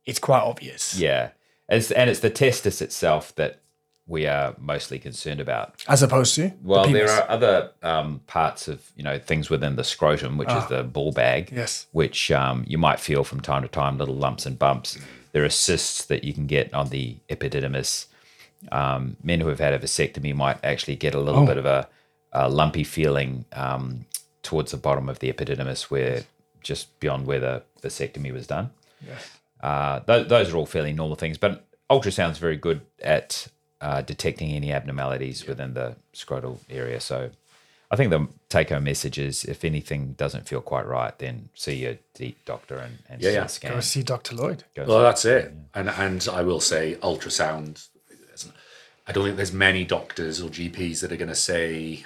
it's 0.07 0.19
quite 0.21 0.43
obvious. 0.43 0.99
yeah, 0.99 1.31
it's, 1.69 1.91
and 1.91 2.09
it's 2.09 2.21
the 2.21 2.31
testis 2.31 2.81
itself 2.81 3.35
that 3.37 3.61
we 4.07 4.27
are 4.27 4.55
mostly 4.59 4.99
concerned 4.99 5.41
about. 5.41 5.75
As 5.89 6.03
opposed 6.03 6.35
to 6.37 6.53
Well, 6.63 6.87
the 6.87 6.93
there 6.93 7.11
are 7.11 7.29
other 7.31 7.71
um, 7.83 8.21
parts 8.27 8.67
of 8.69 8.91
you 8.97 9.03
know 9.05 9.19
things 9.19 9.51
within 9.51 9.77
the 9.77 9.85
scrotum, 9.85 10.37
which 10.39 10.51
is 10.51 10.67
the 10.67 10.83
ball 10.83 11.13
bag, 11.13 11.49
Ah. 11.53 11.57
Yes. 11.57 11.87
which 11.93 12.31
um, 12.31 12.65
you 12.67 12.79
might 12.79 12.99
feel 13.01 13.25
from 13.25 13.41
time 13.41 13.63
to 13.63 13.69
time, 13.69 13.99
little 13.99 14.17
lumps 14.17 14.47
and 14.47 14.59
bumps. 14.59 14.99
There 15.33 15.45
are 15.45 15.49
cysts 15.51 16.07
that 16.07 16.25
you 16.25 16.33
can 16.33 16.47
get 16.47 16.73
on 16.75 16.89
the 16.89 17.17
epididymis. 17.29 18.07
Um, 18.73 19.17
men 19.23 19.41
who 19.41 19.49
have 19.49 19.61
had 19.61 19.73
a 19.75 19.79
vasectomy 19.79 20.35
might 20.35 20.59
actually 20.65 20.97
get 20.97 21.15
a 21.15 21.19
Oh. 21.19 21.23
little 21.23 21.47
bit 21.47 21.57
of 21.57 21.65
a, 21.67 21.89
a 22.33 22.49
lumpy 22.49 22.85
feeling 22.85 23.45
um, 23.53 24.07
towards 24.51 24.73
the 24.73 24.77
bottom 24.77 25.09
of 25.09 25.21
the 25.21 25.33
epididymis, 25.33 25.83
where 25.85 26.25
just 26.61 26.99
beyond 26.99 27.25
where 27.25 27.39
the 27.39 27.63
vasectomy 27.83 28.33
was 28.33 28.49
done. 28.49 28.71
Uh, 29.61 30.01
th- 30.01 30.27
those 30.27 30.53
are 30.53 30.57
all 30.57 30.67
fairly 30.67 30.93
normal 30.93 31.17
things, 31.17 31.39
but 31.39 31.65
ultrasound's 31.89 32.39
very 32.39 32.57
good 32.57 32.81
at 33.01 33.47
uh, 33.81 34.03
detecting 34.03 34.51
any 34.51 34.73
abnormalities 34.73 35.47
within 35.47 35.75
the 35.75 35.95
scrotal 36.13 36.59
area. 36.69 37.01
So 37.01 37.31
I 37.93 37.97
think 37.97 38.11
the 38.11 38.27
take-home 38.49 38.83
message 38.85 39.19
is 39.19 39.45
if 39.45 39.65
anything 39.65 40.15
doesn't 40.19 40.49
feel 40.49 40.61
quite 40.61 40.87
right, 40.87 41.17
then 41.19 41.49
see 41.55 41.77
your 41.77 41.95
deep 42.15 42.45
doctor 42.45 42.77
and, 42.77 42.99
and 43.09 43.23
Yeah, 43.23 43.31
see 43.31 43.35
yeah. 43.35 43.47
scan. 43.47 43.73
Go 43.75 43.81
see 43.81 44.03
Dr. 44.03 44.35
Lloyd. 44.35 44.65
Go 44.75 44.85
Well, 44.85 45.03
that's 45.03 45.25
it. 45.25 45.53
And 45.75 45.89
and 45.91 46.27
I 46.33 46.43
will 46.43 46.61
say, 46.61 46.97
ultrasound. 47.03 47.87
I 49.07 49.13
don't 49.13 49.25
think 49.25 49.37
there's 49.37 49.53
many 49.53 49.85
doctors 49.85 50.41
or 50.41 50.49
GPs 50.51 51.01
that 51.01 51.11
are 51.11 51.17
going 51.17 51.29
to 51.29 51.35
say, 51.53 52.05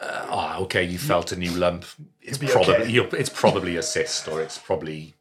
uh, 0.00 0.26
"Oh, 0.28 0.62
okay, 0.64 0.84
you 0.84 0.98
felt 0.98 1.32
a 1.32 1.36
new 1.36 1.50
lump. 1.52 1.84
It's 2.20 2.38
probably 2.38 2.74
okay." 2.74 2.90
you're, 2.90 3.14
it's 3.14 3.30
probably 3.30 3.76
a 3.76 3.82
cyst, 3.82 4.28
or 4.28 4.42
it's 4.42 4.58
probably 4.58 5.14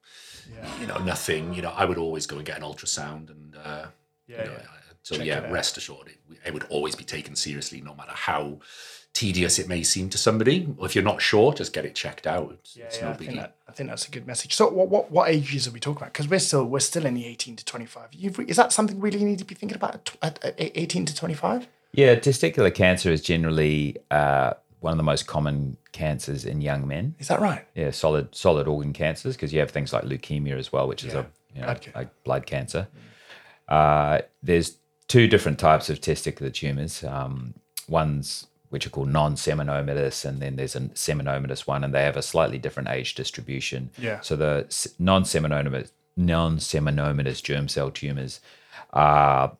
you 0.80 0.88
know 0.88 0.98
nothing." 1.00 1.54
You 1.54 1.62
know, 1.62 1.74
I 1.76 1.86
would 1.86 1.98
always 1.98 2.26
go 2.26 2.38
and 2.38 2.46
get 2.46 2.58
an 2.58 2.64
ultrasound, 2.64 3.30
and 3.30 3.56
uh, 3.56 3.86
Yeah, 4.28 4.44
you 4.44 4.50
know, 4.50 4.58
yeah. 4.58 4.68
so 5.04 5.16
Check 5.18 5.26
yeah, 5.26 5.52
rest 5.52 5.78
assured, 5.78 6.08
it, 6.08 6.18
it 6.46 6.54
would 6.54 6.66
always 6.70 6.96
be 6.96 7.04
taken 7.04 7.36
seriously, 7.36 7.82
no 7.82 7.94
matter 7.96 8.14
how 8.14 8.60
tedious 9.14 9.60
it 9.60 9.68
may 9.68 9.84
seem 9.84 10.10
to 10.10 10.18
somebody. 10.18 10.68
Or 10.78 10.88
if 10.88 10.96
you're 10.96 11.04
not 11.04 11.22
sure, 11.22 11.54
just 11.54 11.72
get 11.72 11.86
it 11.86 11.94
checked 11.94 12.26
out. 12.26 12.52
It's, 12.60 12.76
Yeah, 12.76 12.86
it's 12.86 12.98
yeah, 12.98 13.04
no 13.06 13.12
I 13.12 13.14
think 13.14 13.36
that 13.36 13.56
I 13.68 13.72
think 13.72 13.90
that's 13.90 14.08
a 14.08 14.12
good 14.12 14.26
message. 14.26 14.56
So, 14.56 14.70
what 14.70 14.90
what, 14.90 15.12
what 15.12 15.30
ages 15.30 15.68
are 15.68 15.72
we 15.72 15.80
talking 15.80 16.02
about? 16.02 16.14
Because 16.14 16.28
we're 16.28 16.40
still 16.40 16.66
we're 16.66 16.80
still 16.80 17.06
in 17.06 17.14
the 17.14 17.26
eighteen 17.26 17.56
to 17.56 17.66
twenty 17.66 17.86
five. 17.86 18.10
Is 18.48 18.58
that 18.58 18.72
something 18.74 19.00
we 19.00 19.10
really 19.12 19.26
need 19.26 19.40
to 19.40 19.46
be 19.46 19.56
thinking 19.56 19.76
about 19.76 19.96
at, 19.96 20.18
at, 20.44 20.44
at 20.46 20.56
eighteen 20.76 21.06
to 21.06 21.16
twenty 21.16 21.36
five? 21.36 21.68
Yeah, 21.94 22.16
testicular 22.16 22.74
cancer 22.74 23.12
is 23.12 23.22
generally 23.22 23.98
uh, 24.12 24.54
one 24.80 24.92
of 24.92 24.98
the 24.98 25.04
most 25.04 25.28
common 25.28 25.78
cancers 25.92 26.44
in 26.44 26.60
young 26.62 26.88
men. 26.88 27.16
Is 27.20 27.28
that 27.28 27.40
right? 27.40 27.66
Yeah, 27.76 27.92
solid 27.92 28.34
solid 28.36 28.68
organ 28.68 28.94
cancers 28.94 29.36
because 29.36 29.54
you 29.54 29.60
have 29.60 29.72
things 29.72 29.94
like 29.94 30.04
leukemia 30.04 30.58
as 30.58 30.72
well, 30.74 30.88
which 30.88 31.04
is 31.04 31.14
Yeah. 31.14 31.20
a 31.20 31.26
you 31.56 31.62
know, 31.62 31.68
Blood 31.68 31.88
like 31.96 32.24
blood 32.24 32.46
cancer. 32.48 32.88
Uh, 33.68 34.22
there's 34.42 34.78
two 35.08 35.28
different 35.28 35.60
types 35.60 35.90
of 35.90 36.02
testicular 36.02 36.52
tumors. 36.54 37.04
Um, 37.04 37.54
one's 37.88 38.48
which 38.70 38.88
are 38.88 38.90
called 38.90 39.10
non-seminomatous, 39.10 40.26
and 40.26 40.42
then 40.42 40.56
there's 40.56 40.76
a 40.76 40.80
seminomatous 40.96 41.68
one, 41.68 41.84
and 41.84 41.94
they 41.94 42.02
have 42.02 42.18
a 42.18 42.24
slightly 42.24 42.58
different 42.58 42.90
age 42.90 43.14
distribution. 43.14 43.92
Yeah. 44.00 44.20
So 44.22 44.36
the 44.36 44.66
non-seminomatous 44.98 45.92
non-seminomatous 46.18 47.44
germ 47.44 47.68
cell 47.68 47.92
tumors 47.92 48.40
are 48.92 49.56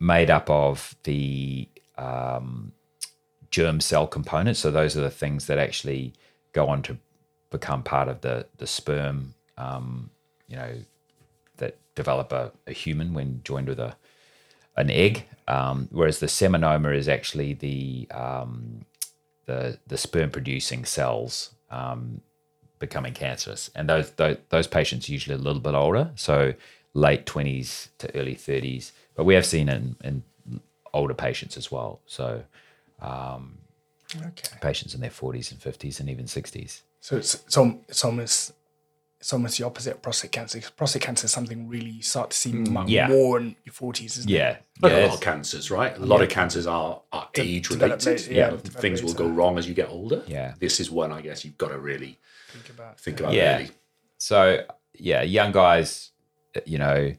made 0.00 0.30
up 0.30 0.50
of 0.50 0.96
the 1.04 1.68
um, 1.98 2.72
germ 3.50 3.80
cell 3.80 4.06
components. 4.06 4.60
So 4.60 4.70
those 4.70 4.96
are 4.96 5.02
the 5.02 5.10
things 5.10 5.46
that 5.46 5.58
actually 5.58 6.12
go 6.52 6.68
on 6.68 6.82
to 6.82 6.98
become 7.50 7.82
part 7.82 8.08
of 8.08 8.20
the 8.20 8.46
the 8.58 8.66
sperm. 8.66 9.34
Um, 9.58 10.10
you 10.48 10.56
know, 10.56 10.74
that 11.56 11.76
develop 11.94 12.32
a, 12.32 12.52
a 12.66 12.72
human 12.72 13.14
when 13.14 13.40
joined 13.44 13.68
with 13.68 13.80
a 13.80 13.96
an 14.76 14.90
egg. 14.90 15.24
Um, 15.48 15.88
whereas 15.90 16.18
the 16.18 16.26
seminoma 16.26 16.94
is 16.94 17.08
actually 17.08 17.54
the 17.54 18.08
um, 18.10 18.84
the 19.46 19.78
the 19.86 19.96
sperm 19.96 20.30
producing 20.30 20.84
cells 20.84 21.54
um, 21.70 22.20
becoming 22.78 23.14
cancerous, 23.14 23.70
and 23.74 23.88
those, 23.88 24.10
those 24.12 24.36
those 24.50 24.66
patients 24.66 25.08
are 25.08 25.12
usually 25.12 25.34
a 25.34 25.38
little 25.38 25.60
bit 25.60 25.74
older, 25.74 26.10
so 26.14 26.52
late 26.94 27.26
twenties 27.26 27.88
to 27.98 28.14
early 28.16 28.34
thirties. 28.34 28.92
But 29.14 29.24
we 29.24 29.34
have 29.34 29.46
seen 29.46 29.68
in, 29.68 29.96
in 30.04 30.22
older 30.96 31.14
patients 31.14 31.56
as 31.56 31.70
well. 31.70 32.00
So 32.06 32.42
um, 33.00 33.58
Okay. 34.14 34.56
patients 34.60 34.94
in 34.94 35.00
their 35.00 35.10
forties 35.10 35.50
and 35.52 35.60
fifties 35.60 36.00
and 36.00 36.08
even 36.08 36.26
sixties. 36.26 36.82
So 37.00 37.16
it's 37.16 37.34
it's, 37.34 37.56
al- 37.58 37.80
it's 37.88 38.04
almost 38.04 38.52
it's 39.20 39.32
almost 39.32 39.58
the 39.58 39.64
opposite 39.64 39.94
of 39.94 40.02
prostate 40.02 40.30
cancer. 40.32 40.60
prostate 40.76 41.02
cancer 41.02 41.24
is 41.24 41.32
something 41.32 41.68
really 41.68 41.90
you 41.90 42.02
start 42.02 42.30
to 42.30 42.36
see 42.36 42.52
mm, 42.52 42.68
mu- 42.68 42.84
yeah. 42.86 43.08
more 43.08 43.38
in 43.40 43.56
your 43.64 43.72
forties, 43.72 44.16
isn't 44.18 44.30
it? 44.30 44.34
Yeah, 44.34 44.56
But 44.80 44.92
yeah, 44.92 44.98
a 44.98 45.06
lot 45.06 45.14
of 45.14 45.20
cancers, 45.20 45.70
right? 45.70 45.96
A 45.96 46.04
lot 46.04 46.22
of 46.22 46.28
cancers 46.28 46.66
are, 46.66 47.02
are 47.12 47.28
De- 47.34 47.42
age 47.42 47.70
related. 47.70 48.06
later, 48.06 48.32
yeah, 48.32 48.44
You 48.46 48.50
know, 48.52 48.58
things 48.58 49.02
will 49.02 49.14
go 49.14 49.26
wrong 49.26 49.58
as 49.58 49.66
you 49.66 49.74
get 49.74 49.88
older. 49.90 50.22
Yeah. 50.26 50.54
This 50.60 50.78
is 50.80 50.90
one 50.90 51.10
I 51.12 51.20
guess 51.22 51.44
you've 51.44 51.58
got 51.58 51.68
to 51.70 51.78
really 51.78 52.18
Think 52.52 52.68
about. 52.70 53.00
think 53.00 53.20
about 53.20 53.32
Yeah. 53.32 53.56
early. 53.56 53.70
So 54.18 54.64
yeah, 54.94 55.22
young 55.22 55.50
guys, 55.52 56.12
you 56.64 56.78
know, 56.78 57.12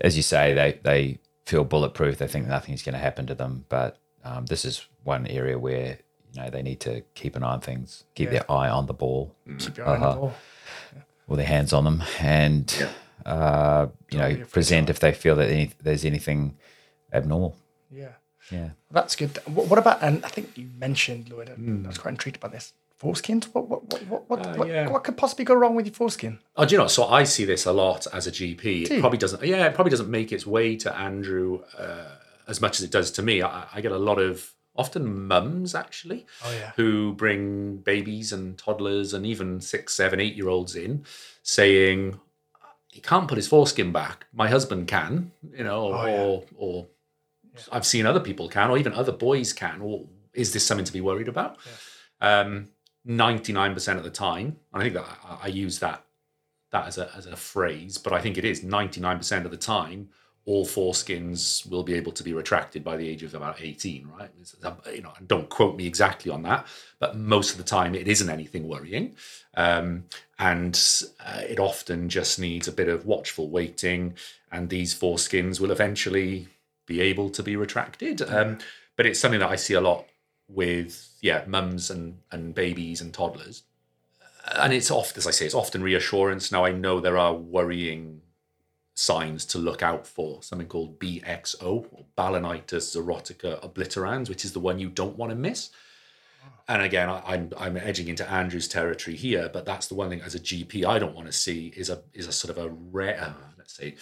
as 0.00 0.16
you 0.16 0.22
say, 0.22 0.54
they 0.54 0.80
they 0.82 1.18
feel 1.46 1.64
bulletproof. 1.64 2.18
They 2.18 2.26
think 2.26 2.46
nothing's 2.46 2.82
going 2.82 2.94
to 2.94 2.98
happen 2.98 3.26
to 3.26 3.34
them. 3.34 3.64
But 3.68 3.98
um, 4.24 4.46
this 4.46 4.64
is 4.64 4.86
one 5.04 5.26
area 5.26 5.58
where 5.58 5.98
you 6.32 6.40
know 6.42 6.50
they 6.50 6.62
need 6.62 6.80
to 6.80 7.02
keep 7.14 7.36
an 7.36 7.42
eye 7.42 7.52
on 7.52 7.60
things, 7.60 8.04
keep 8.14 8.30
their 8.30 8.50
eye 8.50 8.68
on 8.68 8.86
the 8.86 8.94
ball 8.94 9.34
Keep 9.58 9.76
your 9.78 9.86
eye 9.88 9.94
on 9.94 10.00
the 10.00 10.06
Uh-huh. 10.06 10.16
ball. 10.20 10.32
or 11.28 11.36
their 11.36 11.46
hands 11.46 11.72
on 11.72 11.84
them, 11.84 12.02
and 12.20 12.86
uh, 13.24 13.86
you 14.10 14.18
Don't 14.18 14.38
know 14.40 14.44
present 14.46 14.90
if 14.90 14.98
they 15.00 15.12
feel 15.12 15.36
that 15.36 15.48
any, 15.50 15.70
there's 15.82 16.04
anything 16.04 16.56
abnormal. 17.12 17.56
Yeah. 17.90 18.12
Yeah. 18.50 18.70
That's 18.90 19.16
good. 19.16 19.38
What, 19.46 19.68
what 19.68 19.78
about? 19.78 20.02
And 20.02 20.22
I 20.24 20.28
think 20.28 20.58
you 20.58 20.68
mentioned, 20.78 21.30
Lloyd. 21.30 21.48
I 21.48 21.52
Hmm. 21.54 21.86
was 21.86 21.96
quite 21.98 22.10
intrigued 22.12 22.40
by 22.40 22.48
this. 22.48 22.72
Foreskins. 23.04 23.44
What 23.52 23.68
what 23.68 23.82
what 23.92 24.02
what 24.08 24.30
what, 24.30 24.46
Uh, 24.46 24.54
what, 24.54 24.68
yeah. 24.68 24.88
what 24.90 25.04
could 25.04 25.16
possibly 25.16 25.44
go 25.44 25.54
wrong 25.54 25.74
with 25.76 25.86
your 25.86 25.94
foreskin? 25.94 26.38
Oh, 26.56 26.64
do 26.64 26.74
you 26.74 26.78
know? 26.80 26.86
So 26.88 27.04
I 27.06 27.24
see 27.24 27.44
this 27.44 27.66
a 27.66 27.72
lot 27.72 28.06
as 28.12 28.26
a 28.26 28.30
GP. 28.32 28.90
It 28.90 29.00
probably 29.00 29.18
doesn't. 29.18 29.42
Yeah, 29.44 29.66
it 29.66 29.74
probably 29.74 29.90
doesn't 29.90 30.10
make 30.10 30.32
its 30.32 30.46
way 30.46 30.76
to 30.76 30.96
Andrew 30.96 31.62
uh, 31.78 32.16
as 32.48 32.60
much 32.60 32.78
as 32.78 32.84
it 32.84 32.90
does 32.90 33.10
to 33.12 33.22
me. 33.22 33.42
I, 33.42 33.66
I 33.74 33.80
get 33.80 33.92
a 33.92 33.98
lot 33.98 34.18
of 34.18 34.52
often 34.76 35.26
mums 35.28 35.72
actually 35.74 36.26
Oh 36.44 36.50
yeah. 36.52 36.72
who 36.74 37.12
bring 37.12 37.76
babies 37.76 38.32
and 38.32 38.58
toddlers 38.58 39.14
and 39.14 39.24
even 39.24 39.60
six, 39.60 39.94
seven, 39.94 40.18
eight 40.20 40.34
year 40.34 40.48
olds 40.48 40.74
in, 40.74 41.04
saying 41.44 42.18
he 42.90 43.00
can't 43.00 43.28
put 43.28 43.36
his 43.36 43.46
foreskin 43.48 43.92
back. 43.92 44.26
My 44.32 44.48
husband 44.48 44.88
can, 44.88 45.30
you 45.52 45.62
know, 45.64 45.84
or 45.84 45.94
Oh, 45.94 46.06
yeah. 46.06 46.20
or, 46.22 46.44
or 46.56 46.86
I've 47.70 47.86
seen 47.86 48.04
other 48.06 48.20
people 48.20 48.48
can, 48.48 48.70
or 48.70 48.78
even 48.78 48.92
other 48.94 49.12
boys 49.12 49.52
can. 49.52 49.80
Or 49.80 50.06
is 50.32 50.52
this 50.52 50.66
something 50.66 50.84
to 50.86 50.92
be 50.92 51.00
worried 51.00 51.28
about? 51.28 51.56
Um, 52.20 52.68
99% 53.06 53.96
of 53.96 54.04
the 54.04 54.10
time, 54.10 54.56
and 54.72 54.82
I 54.82 54.84
think 54.84 54.94
that 54.94 55.18
I, 55.42 55.48
use 55.48 55.78
that 55.80 56.04
that 56.70 56.86
as 56.86 56.98
a 56.98 57.10
as 57.16 57.26
a 57.26 57.36
phrase, 57.36 57.98
but 57.98 58.12
I 58.12 58.20
think 58.20 58.38
it 58.38 58.44
is 58.44 58.62
99% 58.62 59.44
of 59.44 59.50
the 59.50 59.56
time, 59.56 60.08
all 60.46 60.66
foreskins 60.66 61.68
will 61.70 61.82
be 61.82 61.94
able 61.94 62.12
to 62.12 62.22
be 62.22 62.32
retracted 62.32 62.84
by 62.84 62.96
the 62.96 63.08
age 63.08 63.22
of 63.22 63.34
about 63.34 63.60
18, 63.60 64.08
right? 64.18 64.30
Uh, 64.62 64.72
you 64.92 65.02
know, 65.02 65.12
don't 65.26 65.48
quote 65.48 65.76
me 65.76 65.86
exactly 65.86 66.30
on 66.30 66.42
that, 66.42 66.66
but 66.98 67.16
most 67.16 67.52
of 67.52 67.58
the 67.58 67.64
time 67.64 67.94
it 67.94 68.08
isn't 68.08 68.28
anything 68.30 68.68
worrying, 68.68 69.14
um, 69.56 70.04
and 70.38 71.02
uh, 71.20 71.42
it 71.48 71.58
often 71.58 72.08
just 72.08 72.38
needs 72.38 72.68
a 72.68 72.72
bit 72.72 72.88
of 72.88 73.06
watchful 73.06 73.48
waiting, 73.48 74.14
and 74.50 74.70
these 74.70 74.98
foreskins 74.98 75.60
will 75.60 75.70
eventually 75.70 76.48
be 76.86 77.00
able 77.00 77.30
to 77.30 77.42
be 77.42 77.56
retracted. 77.56 78.22
Um, 78.22 78.58
but 78.96 79.06
it's 79.06 79.20
something 79.20 79.40
that 79.40 79.50
I 79.50 79.56
see 79.56 79.74
a 79.74 79.80
lot 79.80 80.06
with 80.48 81.13
yeah 81.24 81.42
mums 81.46 81.90
and 81.90 82.18
and 82.30 82.54
babies 82.54 83.00
and 83.00 83.12
toddlers. 83.14 83.62
And 84.54 84.74
it's 84.74 84.90
often 84.90 85.16
as 85.16 85.26
i 85.26 85.30
say 85.30 85.46
it's 85.46 85.54
often 85.54 85.82
reassurance. 85.82 86.52
Now 86.52 86.64
i 86.66 86.70
know 86.70 87.00
there 87.00 87.16
are 87.18 87.34
worrying 87.34 88.20
signs 88.94 89.46
to 89.46 89.58
look 89.58 89.82
out 89.82 90.06
for. 90.06 90.42
Something 90.42 90.68
called 90.68 91.00
bxo 91.00 91.86
or 91.92 92.04
balanitis 92.16 92.84
xerotica 92.94 93.52
obliterans 93.66 94.28
which 94.28 94.44
is 94.44 94.52
the 94.52 94.60
one 94.60 94.78
you 94.78 94.90
don't 94.90 95.16
want 95.16 95.30
to 95.30 95.36
miss 95.36 95.70
and 96.68 96.82
again 96.82 97.08
I, 97.08 97.22
i'm 97.26 97.50
i'm 97.58 97.76
edging 97.76 98.08
into 98.08 98.30
andrew's 98.30 98.68
territory 98.68 99.16
here 99.16 99.50
but 99.52 99.64
that's 99.64 99.86
the 99.86 99.94
one 99.94 100.08
thing 100.10 100.22
as 100.22 100.34
a 100.34 100.38
gp 100.38 100.84
i 100.84 100.98
don't 100.98 101.14
want 101.14 101.26
to 101.26 101.32
see 101.32 101.72
is 101.76 101.88
a 101.90 102.02
is 102.12 102.26
a 102.26 102.32
sort 102.32 102.56
of 102.56 102.64
a 102.64 102.68
rare 102.68 103.18
uh, 103.20 103.54
let's 103.64 103.74
say 103.74 103.96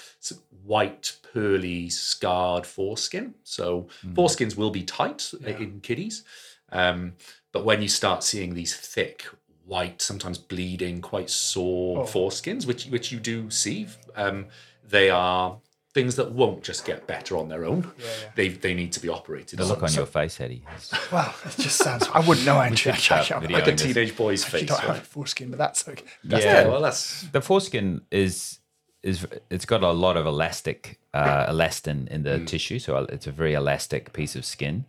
white 0.64 1.16
pearly 1.32 1.88
scarred 1.88 2.66
foreskin. 2.66 3.34
So 3.44 3.88
foreskins 4.14 4.56
will 4.56 4.70
be 4.70 4.82
tight 4.82 5.32
in 5.44 5.80
kiddies 5.80 6.24
um, 6.72 7.12
but 7.52 7.64
when 7.64 7.82
you 7.82 7.88
start 7.88 8.24
seeing 8.24 8.54
these 8.54 8.74
thick 8.74 9.26
white, 9.64 10.02
sometimes 10.02 10.38
bleeding, 10.38 11.00
quite 11.00 11.30
sore 11.30 12.00
Oh. 12.00 12.04
foreskins, 12.06 12.66
which 12.66 12.86
which 12.86 13.12
you 13.12 13.20
do 13.20 13.50
see. 13.50 13.86
Um, 14.16 14.46
they 14.84 15.08
are 15.10 15.58
things 15.94 16.16
that 16.16 16.32
won't 16.32 16.62
just 16.62 16.86
get 16.86 17.06
better 17.06 17.36
on 17.36 17.48
their 17.50 17.64
own. 17.66 17.92
yeah. 17.98 18.06
They 18.34 18.48
they 18.48 18.74
need 18.74 18.92
to 18.92 19.00
be 19.00 19.08
operated. 19.08 19.58
The 19.58 19.62
on. 19.64 19.68
look 19.68 19.82
on 19.82 19.92
your 19.92 20.06
face, 20.06 20.40
Eddie. 20.40 20.64
Well, 21.12 21.34
it 21.44 21.56
just 21.62 21.76
sounds. 21.76 22.08
I 22.12 22.20
wouldn't 22.20 22.46
know 22.46 22.58
actually. 22.58 22.96
start 22.96 23.20
actually, 23.30 23.36
I 23.36 23.40
video. 23.40 23.58
like 23.58 23.66
a 23.68 23.76
teenage 23.76 24.16
boy's 24.16 24.44
actually 24.44 24.60
face. 24.60 24.68
don't 24.70 24.78
right? 24.88 24.96
have 24.96 25.06
foreskin, 25.06 25.50
but 25.50 25.58
that's 25.58 25.86
okay. 25.86 26.04
yeah, 26.24 26.66
well, 26.66 26.80
that's 26.80 27.22
the 27.32 27.40
foreskin 27.42 28.00
is 28.10 28.58
is 29.02 29.26
it's 29.50 29.66
got 29.66 29.82
a 29.82 29.90
lot 29.92 30.16
of 30.16 30.24
elastic 30.26 30.98
uh, 31.12 31.46
elastin 31.52 32.08
in 32.08 32.22
the 32.22 32.38
tissue, 32.46 32.78
so 32.78 32.96
it's 33.10 33.26
a 33.26 33.32
very 33.32 33.52
elastic 33.52 34.12
piece 34.14 34.34
of 34.36 34.44
skin, 34.44 34.86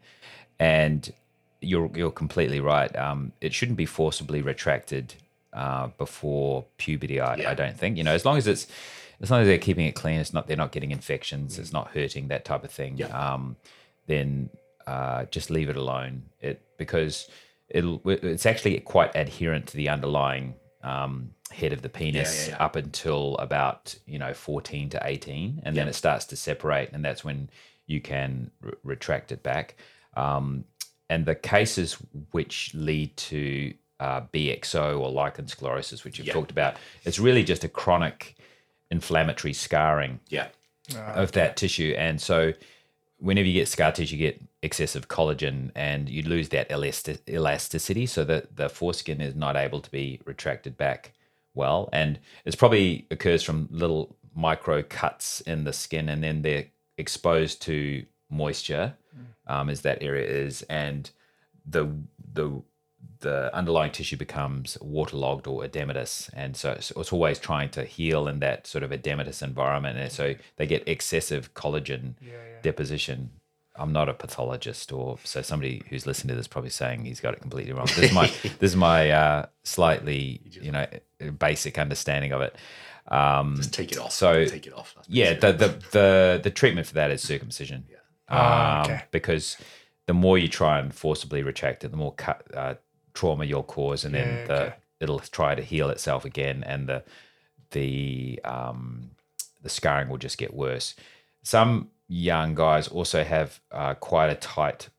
and 0.60 1.12
you're 1.64 1.90
you're 1.96 2.12
completely 2.12 2.60
right. 2.60 2.94
Um, 2.96 3.32
it 3.42 3.54
shouldn't 3.54 3.78
be 3.78 3.86
forcibly 3.86 4.42
retracted 4.42 5.16
uh, 5.54 5.88
before 5.98 6.66
puberty. 6.78 7.20
I, 7.20 7.36
Yeah. 7.36 7.52
I 7.52 7.54
don't 7.54 7.78
think 7.78 7.98
you 7.98 8.04
know 8.04 8.14
as 8.14 8.26
long 8.26 8.38
as 8.38 8.48
it's 8.48 8.68
as 9.22 9.32
long 9.32 9.42
as 9.42 9.48
they're 9.48 9.58
keeping 9.58 9.86
it 9.86 9.96
clean, 9.96 10.20
it's 10.20 10.34
not 10.34 10.48
they're 10.48 10.58
not 10.58 10.72
getting 10.72 10.92
infections, 10.92 11.60
it's 11.60 11.74
not 11.74 11.92
hurting 11.92 12.28
that 12.30 12.46
type 12.46 12.64
of 12.64 12.72
thing. 12.72 12.98
Yeah. 12.98 13.08
Um, 13.08 13.56
then 14.08 14.50
uh, 14.86 15.26
just 15.26 15.50
leave 15.50 15.70
it 15.70 15.78
alone. 15.78 16.24
It 16.42 16.62
because 16.78 17.30
it'll 17.70 18.02
it's 18.06 18.46
actually 18.46 18.80
quite 18.82 19.12
adherent 19.16 19.68
to 19.68 19.78
the 19.78 19.90
underlying 19.90 20.56
um, 20.84 21.32
head 21.52 21.72
of 21.72 21.82
the 21.82 21.90
penis 21.90 22.48
yeah, 22.48 22.56
yeah. 22.56 22.64
up 22.64 22.76
until 22.76 23.36
about 23.38 23.96
you 24.06 24.20
know 24.20 24.34
14 24.34 24.90
to 24.90 25.02
18 25.02 25.62
and 25.64 25.76
then 25.76 25.88
it 25.88 25.94
starts 25.94 26.26
to 26.26 26.36
separate 26.36 26.92
and 26.92 27.06
that's 27.06 27.24
when 27.24 27.50
you 27.86 28.02
can 28.02 28.52
re- 28.62 28.74
retract 28.84 29.32
it 29.32 29.44
back 29.44 29.76
um, 30.16 30.66
and 31.10 31.26
the 31.26 31.36
cases 31.36 31.98
which 32.32 32.72
lead 32.74 33.16
to 33.18 33.74
uh, 34.00 34.22
BXO 34.34 35.00
or 35.00 35.10
lichen 35.10 35.46
sclerosus 35.46 36.04
which 36.04 36.18
you've 36.18 36.28
Yeah. 36.28 36.34
talked 36.34 36.52
about 36.52 36.76
it's 37.06 37.20
really 37.20 37.44
just 37.44 37.64
a 37.64 37.70
chronic 37.70 38.36
inflammatory 38.94 39.54
scarring 39.54 40.20
yeah. 40.30 40.48
of 41.16 41.32
that 41.34 41.58
tissue. 41.58 41.94
And 41.98 42.22
so, 42.22 42.54
whenever 43.18 43.48
you 43.48 43.54
get 43.54 43.68
scar 43.68 43.92
tissue, 43.92 44.16
you 44.16 44.20
get 44.32 44.42
excessive 44.62 45.08
collagen 45.08 45.72
and 45.76 46.10
you 46.10 46.22
lose 46.24 46.50
that 46.50 46.70
elasti- 46.70 47.20
elasticity 47.28 48.06
so 48.06 48.24
that 48.26 48.56
the 48.56 48.70
foreskin 48.70 49.20
is 49.22 49.34
not 49.36 49.56
able 49.56 49.82
to 49.82 49.90
be 49.90 50.20
retracted 50.26 50.78
back 50.78 51.14
well. 51.54 51.90
And 51.92 52.20
it's 52.46 52.56
probably 52.56 53.08
occurs 53.12 53.42
from 53.44 53.68
little 53.72 54.16
micro 54.36 54.84
cuts 54.84 55.42
in 55.42 55.64
the 55.64 55.74
skin 55.74 56.10
and 56.10 56.24
then 56.24 56.42
they're 56.42 56.66
exposed 56.98 57.62
to 57.64 58.06
moisture 58.30 58.94
um, 59.48 59.70
as 59.70 59.82
that 59.82 60.02
area 60.02 60.26
is. 60.28 60.62
And 60.64 61.10
the, 61.66 61.90
the, 62.34 62.62
the 63.20 63.56
underlying 63.56 63.92
tissue 63.92 64.18
becomes 64.18 64.78
waterlogged 64.82 65.48
or 65.48 65.64
edematous, 65.64 66.30
and 66.34 66.56
so 66.58 66.72
it's, 66.72 66.92
it's 66.92 67.14
always 67.14 67.40
trying 67.40 67.70
to 67.70 67.84
heal 67.86 68.28
in 68.28 68.40
that 68.40 68.68
sort 68.68 68.84
of 68.84 68.92
edematous 68.92 69.42
environment, 69.42 69.98
and 69.98 70.12
so 70.12 70.36
they 70.58 70.66
get 70.66 70.88
excessive 70.88 71.54
collagen 71.54 72.16
deposition. 72.62 73.30
I'm 73.76 73.92
not 73.92 74.08
a 74.08 74.14
pathologist, 74.14 74.92
or 74.92 75.18
so 75.24 75.42
somebody 75.42 75.84
who's 75.90 76.06
listening 76.06 76.30
to 76.30 76.36
this 76.36 76.48
probably 76.48 76.70
saying 76.70 77.06
he's 77.06 77.20
got 77.20 77.34
it 77.34 77.42
completely 77.42 77.74
wrong. 77.74 77.88
This 77.88 78.00
is 78.10 78.12
my 78.14 78.28
this 78.60 78.72
is 78.72 78.76
my 78.76 79.10
uh, 79.10 79.46
slightly 79.64 80.42
you 80.52 80.72
know 80.72 80.86
basic 81.40 81.78
understanding 81.80 82.34
of 82.34 82.42
it. 82.42 82.56
Um, 83.08 83.56
Just 83.58 83.74
take 83.74 83.92
it 83.92 83.98
off. 83.98 84.12
So- 84.12 84.46
take 84.46 84.68
it 84.68 84.74
off. 84.74 84.96
Yeah, 85.08 85.34
the, 85.34 85.52
the 85.54 85.68
the 85.92 86.40
the 86.44 86.52
treatment 86.52 86.88
for 86.88 86.94
that 86.96 87.10
is 87.12 87.22
circumcision. 87.22 87.86
Yeah. 87.90 87.98
Ah, 88.34 88.80
Um, 88.86 88.92
okay. 88.92 89.04
Because 89.12 89.58
the 90.08 90.14
more 90.14 90.38
you 90.38 90.48
try 90.48 90.80
and 90.80 90.94
forcibly 90.94 91.44
retract 91.44 91.84
it, 91.84 91.90
the 91.92 91.98
more 91.98 92.14
cut, 92.14 92.44
uh, 92.56 92.76
trauma 93.14 93.46
you'll 93.46 93.64
cause, 93.64 94.04
and 94.06 94.14
then 94.16 94.48
the 94.48 94.62
okay. 94.64 94.74
it'll 95.00 95.20
try 95.20 95.56
to 95.56 95.62
heal 95.62 95.90
itself 95.90 96.26
again, 96.26 96.64
and 96.66 96.88
the 96.90 97.04
the 97.72 98.40
um, 98.44 99.12
the 99.62 99.70
scarring 99.70 100.10
will 100.10 100.18
just 100.18 100.38
get 100.38 100.54
worse. 100.54 100.96
Some 101.44 101.90
young 102.08 102.54
guys 102.56 102.88
also 102.88 103.24
have 103.24 103.60
uh, 103.72 103.94
quite 103.96 104.30
a 104.30 104.36
tight 104.36 104.90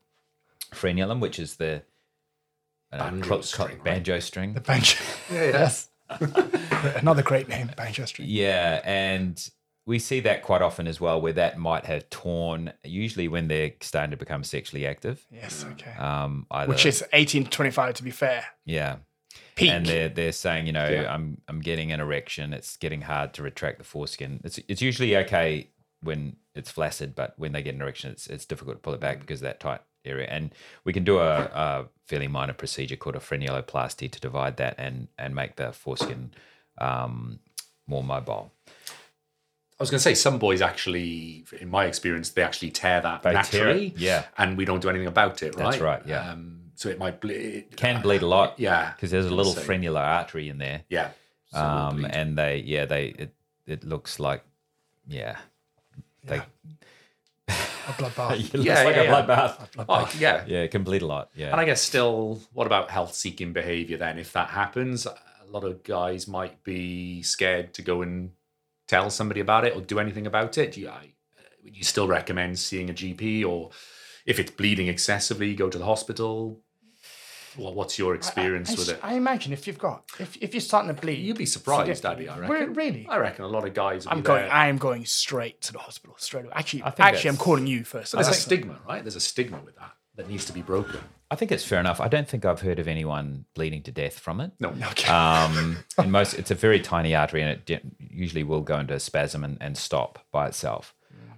frenulum, 0.71 1.19
which 1.19 1.39
is 1.39 1.55
the 1.57 1.83
uh, 2.91 2.97
Banjo 3.09 3.25
cro- 3.27 3.41
string, 3.41 3.67
cro- 3.67 3.75
right? 3.77 3.83
banjo 3.83 4.19
string. 4.19 4.53
The 4.53 4.61
banjo. 4.61 4.97
yes. 5.31 5.89
Another 6.97 7.23
great 7.23 7.47
name, 7.49 7.71
Banjo 7.75 8.05
string. 8.05 8.27
Yeah, 8.29 8.79
and 8.83 9.49
we 9.85 9.99
see 9.99 10.19
that 10.21 10.41
quite 10.41 10.61
often 10.61 10.87
as 10.87 10.99
well, 10.99 11.21
where 11.21 11.33
that 11.33 11.57
might 11.59 11.85
have 11.85 12.09
torn. 12.09 12.73
Usually, 12.83 13.27
when 13.27 13.47
they're 13.47 13.73
starting 13.81 14.11
to 14.11 14.17
become 14.17 14.43
sexually 14.43 14.85
active, 14.87 15.25
Yes, 15.31 15.63
okay. 15.73 15.91
um, 15.97 16.47
either, 16.51 16.69
Which 16.69 16.85
is 16.85 17.03
18 17.13 17.43
to 17.45 17.49
25, 17.49 17.93
to 17.95 18.03
be 18.03 18.11
fair. 18.11 18.45
yeah, 18.65 18.97
Peak. 19.55 19.69
and 19.69 19.85
they're 19.85 20.09
they're 20.09 20.31
saying, 20.31 20.65
you 20.67 20.73
know, 20.73 20.89
Yeah. 20.89 21.13
I'm 21.13 21.39
I'm 21.47 21.59
getting 21.59 21.91
an 21.91 21.99
erection. 21.99 22.53
It's 22.53 22.77
getting 22.77 23.01
hard 23.01 23.33
to 23.35 23.43
retract 23.43 23.77
the 23.77 23.83
foreskin. 23.83 24.41
It's 24.43 24.59
it's 24.67 24.81
usually 24.81 25.15
okay 25.17 25.69
when 26.01 26.35
it's 26.55 26.71
flaccid, 26.71 27.15
but 27.15 27.33
when 27.37 27.51
they 27.51 27.61
get 27.63 27.75
an 27.75 27.81
erection, 27.81 28.11
it's 28.11 28.27
it's 28.27 28.45
difficult 28.45 28.77
to 28.77 28.81
pull 28.81 28.93
it 28.93 28.99
back 29.01 29.19
because 29.19 29.39
of 29.41 29.45
that 29.45 29.59
tight 29.59 29.81
area. 30.03 30.27
And 30.29 30.53
we 30.83 30.93
can 30.93 31.03
do 31.03 31.19
a, 31.19 31.43
a 31.45 31.85
fairly 32.07 32.27
minor 32.27 32.53
procedure 32.53 32.95
called 32.95 33.15
a 33.15 33.19
frenuloplasty 33.19 34.11
to 34.11 34.19
divide 34.19 34.57
that 34.57 34.75
and 34.79 35.07
and 35.17 35.35
make 35.35 35.55
the 35.57 35.71
foreskin 35.73 36.31
um, 36.79 37.39
more 37.87 38.03
mobile. 38.03 38.51
I 39.77 39.83
was 39.83 39.89
going 39.91 39.97
to 39.99 40.03
say 40.03 40.13
some 40.15 40.37
boys 40.39 40.61
actually, 40.61 41.45
in 41.59 41.69
my 41.69 41.85
experience, 41.85 42.29
they 42.29 42.41
actually 42.43 42.71
tear 42.71 43.01
that 43.01 43.23
They 43.23 43.33
naturally. 43.33 43.87
it, 43.87 43.97
yeah. 43.97 44.23
and 44.37 44.57
we 44.57 44.63
don't 44.63 44.81
do 44.81 44.89
anything 44.89 45.07
about 45.07 45.43
it. 45.43 45.55
Right. 45.55 45.63
That's 45.71 45.79
right, 45.81 46.01
yeah. 46.05 46.31
Um, 46.31 46.61
so 46.75 46.87
it 46.89 46.97
might 46.97 47.19
bleed. 47.19 47.75
Can 47.75 48.01
bleed 48.01 48.21
a 48.21 48.27
lot. 48.27 48.57
Yeah. 48.57 48.93
because 48.95 49.11
there's 49.11 49.25
a 49.25 49.33
little 49.35 49.51
So- 49.53 49.61
frenular 49.61 49.99
artery 50.01 50.47
in 50.49 50.57
there. 50.59 50.83
Yeah. 50.89 51.09
So 51.51 51.59
Um, 51.59 52.05
and 52.05 52.37
they, 52.37 52.57
yeah, 52.65 52.85
they, 52.85 53.07
it, 53.07 53.33
it 53.67 53.83
looks 53.83 54.17
like, 54.19 54.43
yeah, 55.07 55.37
they, 56.23 56.41
A 57.47 57.51
bloodbath. 57.97 58.31
it 58.39 58.53
looks 58.53 58.65
Yeah, 58.65 58.83
like 58.83 58.95
yeah, 58.95 59.01
a 59.01 59.05
yeah. 59.05 59.25
bloodbath. 59.25 59.67
oh, 59.89 60.11
yeah. 60.17 60.43
Yeah, 60.47 60.59
it 60.59 60.71
can 60.71 60.83
bleed 60.83 61.01
a 61.01 61.05
lot. 61.05 61.29
Yeah, 61.35 61.51
And 61.51 61.59
I 61.61 61.65
guess 61.65 61.81
still, 61.81 62.41
what 62.53 62.65
about 62.65 62.89
health-seeking 62.89 63.53
behavior 63.53 63.97
then? 63.97 64.17
If 64.19 64.31
that 64.33 64.49
happens, 64.49 65.05
a 65.05 65.15
lot 65.49 65.63
of 65.63 65.83
guys 65.83 66.27
might 66.27 66.63
be 66.63 67.21
scared 67.23 67.73
to 67.75 67.81
go 67.81 68.01
and 68.01 68.31
tell 68.87 69.09
somebody 69.09 69.39
about 69.39 69.65
it 69.65 69.75
or 69.75 69.81
do 69.81 69.99
anything 69.99 70.27
about 70.27 70.57
it. 70.57 70.73
Do 70.73 70.81
you, 70.81 70.89
I, 70.89 71.13
would 71.63 71.75
you 71.75 71.83
still 71.83 72.07
recommend 72.07 72.59
seeing 72.59 72.89
a 72.89 72.93
GP, 72.93 73.45
or 73.45 73.71
if 74.25 74.39
it's 74.39 74.51
bleeding 74.51 74.87
excessively, 74.87 75.55
go 75.55 75.69
to 75.69 75.77
the 75.77 75.85
hospital? 75.85 76.61
Well, 77.57 77.73
what's 77.73 77.97
your 77.97 78.15
experience 78.15 78.71
I, 78.71 78.73
with 78.75 78.89
it? 78.89 78.99
I 79.01 79.13
imagine 79.13 79.53
if 79.53 79.65
you've 79.65 79.77
got, 79.77 80.03
if, 80.19 80.35
if 80.41 80.53
you're 80.53 80.61
starting 80.61 80.93
to 80.93 81.01
bleed, 81.01 81.19
You'd 81.19 81.37
be 81.37 81.45
surprised, 81.45 82.03
Daddy. 82.03 82.27
I 82.27 82.37
reckon. 82.37 82.55
Re- 82.73 82.85
Really? 82.85 83.07
I 83.09 83.17
reckon 83.17 83.45
a 83.45 83.47
lot 83.47 83.65
of 83.65 83.73
guys. 83.73 84.05
Would 84.05 84.13
I'm 84.13 84.21
going. 84.21 84.43
there. 84.43 84.53
I 84.53 84.67
am 84.67 84.77
going 84.77 85.05
straight 85.05 85.61
to 85.61 85.73
the 85.73 85.79
hospital 85.79 86.15
straight 86.19 86.45
away. 86.45 86.53
Actually, 86.55 86.83
I 86.83 86.89
think 86.89 87.07
actually, 87.07 87.29
I'm 87.29 87.37
calling 87.37 87.65
you 87.65 87.83
first. 87.85 88.11
There's 88.11 88.27
a 88.27 88.33
stigma, 88.33 88.79
right? 88.87 89.03
There's 89.03 89.15
a 89.15 89.21
stigma 89.21 89.61
with 89.63 89.77
that 89.77 89.93
that 90.17 90.29
needs 90.29 90.45
to 90.45 90.53
be 90.53 90.61
broken. 90.61 90.99
I 91.35 91.37
think 91.37 91.51
it's 91.51 91.65
fair 91.65 91.81
enough. 91.81 91.99
I 91.99 92.07
don't 92.07 92.29
think 92.29 92.45
I've 92.45 92.61
heard 92.61 92.79
of 92.79 92.87
anyone 92.87 93.43
bleeding 93.55 93.83
to 93.83 93.91
death 93.91 94.17
from 94.17 94.39
it. 94.39 94.51
No, 94.61 94.69
Okay. 94.91 95.11
Um, 95.11 95.79
and 95.97 96.09
most, 96.09 96.35
it's 96.35 96.49
a 96.49 96.55
very 96.55 96.79
tiny 96.79 97.13
artery, 97.13 97.41
and 97.41 97.51
it 97.51 97.65
de- 97.65 97.81
usually 97.99 98.43
will 98.43 98.61
go 98.61 98.79
into 98.79 98.93
a 98.93 99.01
spasm 99.01 99.43
and, 99.43 99.57
and 99.59 99.77
stop 99.77 100.25
by 100.31 100.47
itself. 100.47 100.95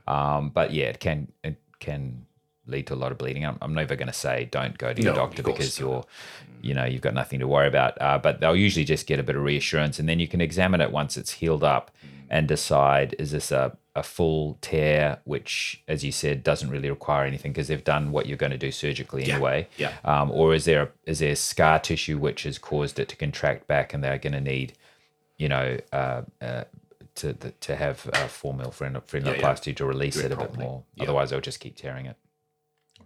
Um, 0.08 0.52
but 0.52 0.72
yeah, 0.72 0.86
it 0.86 1.00
can 1.00 1.32
it 1.44 1.60
can 1.80 2.27
lead 2.68 2.88
to 2.88 2.94
a 2.94 2.96
lot 2.96 3.12
of 3.12 3.18
bleeding. 3.18 3.46
I'm, 3.46 3.58
I'm 3.62 3.74
never 3.74 3.96
going 3.96 4.08
to 4.08 4.14
say 4.14 4.48
don't 4.52 4.78
go 4.78 4.94
to 4.94 5.02
your 5.02 5.14
No, 5.14 5.20
doctor 5.20 5.44
because 5.44 5.80
you're, 5.80 6.04
you 6.62 6.74
know, 6.74 6.86
you've 6.86 7.02
got 7.02 7.14
nothing 7.14 7.40
to 7.40 7.48
worry 7.48 7.68
about. 7.68 8.00
Uh, 8.02 8.18
but 8.18 8.40
they'll 8.40 8.56
usually 8.56 8.86
just 8.86 9.08
get 9.08 9.20
a 9.20 9.24
bit 9.24 9.36
of 9.36 9.44
reassurance, 9.44 10.00
and 10.00 10.08
then 10.08 10.20
you 10.20 10.28
can 10.28 10.42
examine 10.42 10.82
it 10.82 10.92
once 10.92 11.18
it's 11.18 11.32
healed 11.34 11.64
up 11.64 11.92
and 12.30 12.48
decide 12.48 13.16
is 13.20 13.32
this 13.32 13.52
a 13.52 13.78
a 13.96 14.04
full 14.04 14.60
tear, 14.62 15.18
which, 15.24 15.82
as 15.88 16.04
you 16.04 16.12
said, 16.12 16.44
doesn't 16.44 16.70
really 16.70 16.88
require 16.88 17.26
anything 17.26 17.52
because 17.52 17.68
they've 17.68 17.84
done 17.84 18.12
what 18.12 18.28
you're 18.28 18.38
going 18.38 18.52
to 18.52 18.58
do 18.58 18.72
surgically 18.72 19.26
Yeah, 19.26 19.34
anyway. 19.34 19.68
yeah. 19.76 19.94
Um, 20.06 20.30
or 20.30 20.54
is 20.54 20.66
there 20.66 20.92
is 21.06 21.18
there 21.18 21.36
scar 21.36 21.80
tissue 21.80 22.20
which 22.20 22.44
has 22.44 22.60
caused 22.60 23.00
it 23.00 23.10
to 23.10 23.16
contract 23.16 23.66
back, 23.66 23.96
and 23.96 24.04
they're 24.04 24.20
going 24.20 24.34
to 24.34 24.42
need, 24.42 24.74
you 25.40 25.50
know, 25.50 25.78
uh, 25.92 26.22
uh, 26.42 26.66
to 27.16 27.34
to 27.34 27.76
have 27.76 28.08
a 28.14 28.28
formula 28.28 28.70
frenuloplasty 28.72 29.76
to 29.78 29.86
release 29.86 30.14
Do 30.14 30.20
it 30.20 30.26
it, 30.26 30.32
a 30.34 30.36
bit 30.38 30.56
more. 30.60 30.84
Yeah. 30.94 31.06
Otherwise, 31.06 31.32
they'll 31.32 31.42
just 31.42 31.60
keep 31.60 31.76
tearing 31.76 32.06
it. 32.06 32.18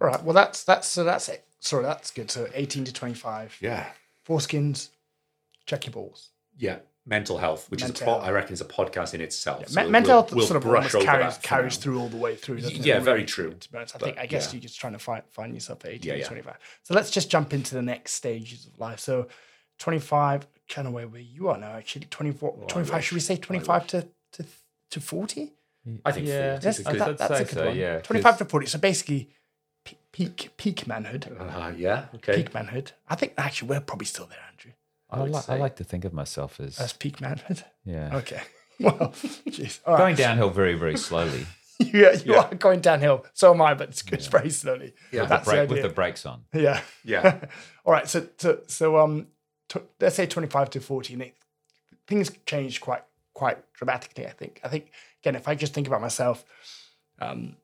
All 0.02 0.08
right. 0.08 0.22
Well, 0.24 0.34
that's 0.34 0.64
that's 0.64 0.88
so 0.88 1.04
that's 1.04 1.28
it. 1.28 1.44
Sorry, 1.60 1.84
that's 1.84 2.10
good. 2.10 2.30
So 2.30 2.48
18 2.54 2.84
to 2.86 2.92
25. 2.92 3.58
Yeah, 3.60 3.86
Foreskins, 4.26 4.88
check 5.66 5.86
your 5.86 5.92
balls. 5.92 6.30
yeah. 6.58 6.78
Mental 7.04 7.36
health, 7.38 7.68
which 7.68 7.80
Mental 7.80 7.94
is 7.96 8.00
a 8.00 8.04
po- 8.04 8.10
health. 8.12 8.24
I 8.24 8.30
reckon 8.30 8.52
is 8.52 8.60
a 8.60 8.64
podcast 8.64 9.12
in 9.12 9.20
itself. 9.20 9.58
Me- 9.60 9.66
so 9.66 9.88
mental 9.88 10.10
we'll- 10.14 10.22
health 10.22 10.34
we'll 10.34 10.46
sort 10.46 10.56
of 10.58 10.62
brush 10.62 10.94
almost 10.94 10.94
over 10.94 11.04
carries, 11.04 11.34
that 11.36 11.42
carries 11.42 11.76
through 11.76 11.98
all 11.98 12.08
the 12.08 12.16
way 12.16 12.36
through. 12.36 12.60
doesn't 12.60 12.76
it? 12.76 12.86
Yeah, 12.86 13.00
very 13.00 13.24
true. 13.24 13.54
To 13.54 13.72
be 13.72 13.76
honest, 13.78 13.96
I 13.96 13.98
But, 13.98 14.04
think 14.04 14.18
I 14.18 14.26
guess 14.26 14.46
yeah. 14.46 14.52
you're 14.52 14.60
just 14.62 14.78
trying 14.78 14.92
to 14.92 15.00
find 15.00 15.24
find 15.30 15.52
yourself 15.52 15.84
at 15.84 15.90
18 15.90 16.08
Yeah, 16.08 16.14
to 16.14 16.20
yeah. 16.20 16.26
25. 16.28 16.56
So 16.84 16.94
let's 16.94 17.10
just 17.10 17.28
jump 17.28 17.52
into 17.52 17.74
the 17.74 17.82
next 17.82 18.12
stages 18.12 18.66
of 18.66 18.78
life. 18.78 19.00
So 19.00 19.26
25, 19.78 20.46
kind 20.68 20.86
of 20.86 20.94
where 20.94 21.08
where 21.08 21.20
you 21.20 21.48
are 21.48 21.58
now. 21.58 21.72
Actually, 21.72 22.04
24, 22.06 22.56
I 22.62 22.66
25. 22.66 22.94
wish. 22.98 23.04
Should 23.06 23.14
we 23.16 23.20
say 23.20 23.36
25 23.36 23.86
to 23.88 24.08
to 24.34 24.44
to 24.90 25.00
40? 25.00 25.52
I 26.04 26.12
think 26.12 26.28
Yeah. 26.28 26.52
40 26.52 26.64
Yes, 26.66 26.78
is 26.78 26.86
a 26.86 26.90
good. 26.92 27.00
that- 27.00 27.18
that's 27.18 27.40
a 27.40 27.44
good 27.44 27.48
so, 27.54 27.66
one. 27.66 27.76
yeah, 27.76 27.98
25 28.00 28.30
'cause- 28.34 28.38
to 28.38 28.44
40. 28.44 28.66
So 28.66 28.78
basically, 28.78 29.24
pe- 29.24 29.30
peak 30.12 30.50
peak 30.56 30.86
manhood. 30.86 31.34
Uh, 31.38 31.72
yeah. 31.76 32.06
Okay. 32.16 32.36
Peak 32.36 32.54
manhood. 32.54 32.92
I 33.08 33.14
think 33.14 33.34
actually 33.36 33.68
we're 33.68 33.80
probably 33.80 34.06
still 34.06 34.26
there, 34.26 34.38
Andrew. 34.50 34.72
I, 35.10 35.20
would 35.20 35.30
li- 35.30 35.40
I 35.48 35.56
like 35.56 35.76
to 35.76 35.84
think 35.84 36.04
of 36.04 36.12
myself 36.12 36.58
as 36.60 36.76
That's 36.76 36.92
peak 36.94 37.20
manhood. 37.20 37.64
yeah 37.84 38.16
Okay. 38.16 38.42
Well, 38.80 39.12
jeez. 39.48 39.78
All 39.86 39.94
right. 39.94 39.98
going 40.00 40.16
downhill 40.16 40.50
very 40.50 40.74
very 40.74 40.96
slowly 40.96 41.46
Yeah, 41.92 42.12
you 42.24 42.34
are 42.34 42.54
going 42.54 42.80
downhill. 42.80 43.26
So 43.34 43.52
am 43.52 43.60
I, 43.60 43.74
but 43.74 43.90
it's, 43.90 44.04
it's 44.12 44.26
very 44.26 44.50
slowly. 44.50 44.94
Yeah. 45.10 45.24
That's 45.24 45.46
the 45.46 45.52
Brake, 45.52 45.70
with 45.70 45.82
the 45.82 45.88
brakes 45.88 46.24
on. 46.26 46.44
Yeah. 46.52 46.80
Yeah. 47.04 47.40
All 47.84 47.92
right. 47.92 48.08
So, 48.08 48.26
so, 48.38 48.60
so 48.66 48.98
um, 48.98 49.26
t- 49.68 49.80
let's 50.00 50.16
say 50.16 50.26
25 50.26 50.70
to 50.70 50.80
40, 50.80 51.14
and 51.14 51.22
it, 51.22 51.34
things 52.06 52.30
changed 52.46 52.80
quite, 52.80 53.02
quite 53.34 53.58
dramatically, 53.74 54.26
I 54.26 54.30
think. 54.30 54.60
I 54.62 54.68
think, 54.68 54.92
again, 55.22 55.34
if 55.34 55.48
I 55.48 55.54
just 55.54 55.74
think 55.74 55.86
about 55.86 56.00
myself 56.00 56.44
um, 57.20 57.56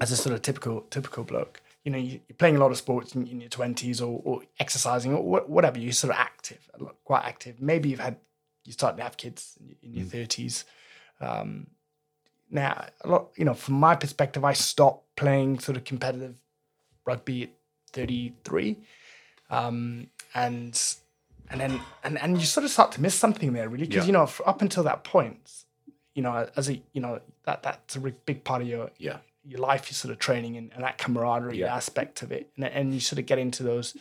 as 0.00 0.10
a 0.10 0.16
sort 0.16 0.34
of 0.34 0.42
typical, 0.42 0.82
typical 0.82 1.24
bloke, 1.24 1.60
you 1.84 1.92
know, 1.92 1.98
you, 1.98 2.20
you're 2.28 2.36
playing 2.36 2.56
a 2.56 2.58
lot 2.60 2.70
of 2.70 2.76
sports 2.78 3.14
in, 3.14 3.26
in 3.26 3.40
your 3.40 3.50
20s 3.50 4.00
or, 4.00 4.20
or 4.24 4.42
exercising 4.58 5.12
or 5.14 5.22
wha- 5.22 5.40
whatever, 5.46 5.78
you're 5.78 5.92
sort 5.92 6.12
of 6.14 6.18
active, 6.18 6.68
quite 7.04 7.24
active. 7.24 7.60
Maybe 7.60 7.90
you've 7.90 8.00
had, 8.00 8.16
you 8.64 8.72
start 8.72 8.96
to 8.96 9.02
have 9.02 9.16
kids 9.16 9.58
in, 9.60 9.68
your- 9.68 9.76
in 9.82 9.94
your 9.94 10.06
30s. 10.26 10.64
Um, 11.20 11.66
now, 12.50 12.86
a 13.02 13.08
lot, 13.08 13.30
you 13.36 13.44
know, 13.44 13.54
from 13.54 13.74
my 13.74 13.94
perspective, 13.96 14.44
I 14.44 14.52
stopped 14.54 15.14
playing 15.16 15.58
sort 15.58 15.76
of 15.76 15.84
competitive 15.84 16.34
rugby 17.04 17.42
at 17.44 17.50
33 17.92 18.78
um, 19.50 20.08
and 20.34 20.96
and 21.50 21.60
then 21.60 21.80
and 22.02 22.18
and 22.18 22.38
you 22.40 22.46
sort 22.46 22.64
of 22.64 22.70
start 22.70 22.92
to 22.92 23.00
miss 23.00 23.14
something 23.14 23.52
there 23.52 23.68
really 23.68 23.86
because 23.86 24.04
Yeah. 24.04 24.06
you 24.06 24.12
know 24.12 24.28
up 24.46 24.62
until 24.62 24.82
that 24.84 25.04
point 25.04 25.64
you 26.14 26.22
know 26.22 26.48
as 26.56 26.70
a 26.70 26.80
you 26.94 27.00
know 27.02 27.20
that 27.44 27.62
that's 27.62 27.94
a 27.96 28.00
big 28.00 28.42
part 28.42 28.62
of 28.62 28.68
your 28.68 28.90
Yeah. 28.98 29.18
Your 29.46 29.60
life 29.60 29.88
your 29.90 29.94
sort 29.94 30.10
of 30.12 30.18
training 30.18 30.56
and, 30.56 30.72
and 30.74 30.82
that 30.84 30.98
camaraderie 30.98 31.58
Yeah. 31.60 31.74
aspect 31.74 32.22
of 32.22 32.32
it. 32.32 32.50
And, 32.56 32.64
and 32.64 32.94
you 32.94 33.00
sort 33.00 33.18
of 33.18 33.26
get 33.26 33.38
into 33.38 33.62
those 33.62 33.96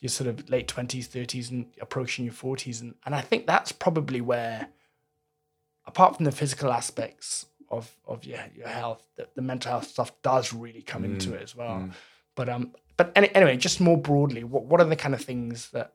your 0.00 0.08
sort 0.10 0.28
of 0.28 0.48
late 0.48 0.68
20s 0.68 1.08
30s 1.08 1.50
and 1.50 1.66
approaching 1.80 2.24
your 2.24 2.32
40s 2.34 2.80
and, 2.80 2.94
and 3.04 3.16
i 3.16 3.20
think 3.20 3.48
that's 3.48 3.72
probably 3.72 4.20
where 4.20 4.68
apart 5.86 6.16
from 6.16 6.24
the 6.24 6.32
physical 6.32 6.72
aspects 6.72 7.46
of 7.70 7.96
of 8.06 8.24
your, 8.24 8.38
your 8.56 8.68
health 8.68 9.02
the, 9.16 9.26
the 9.34 9.42
mental 9.42 9.70
health 9.72 9.88
stuff 9.88 10.12
does 10.22 10.52
really 10.52 10.82
come 10.82 11.04
into 11.04 11.34
it 11.34 11.42
as 11.42 11.54
well. 11.56 11.90
But 12.34 12.48
um 12.48 12.72
but 12.96 13.12
any, 13.16 13.34
anyway 13.34 13.56
just 13.56 13.80
more 13.80 13.96
broadly 13.98 14.44
what, 14.44 14.64
what 14.64 14.80
are 14.80 14.84
the 14.86 14.96
kind 14.96 15.14
of 15.14 15.20
things 15.20 15.70
that 15.70 15.92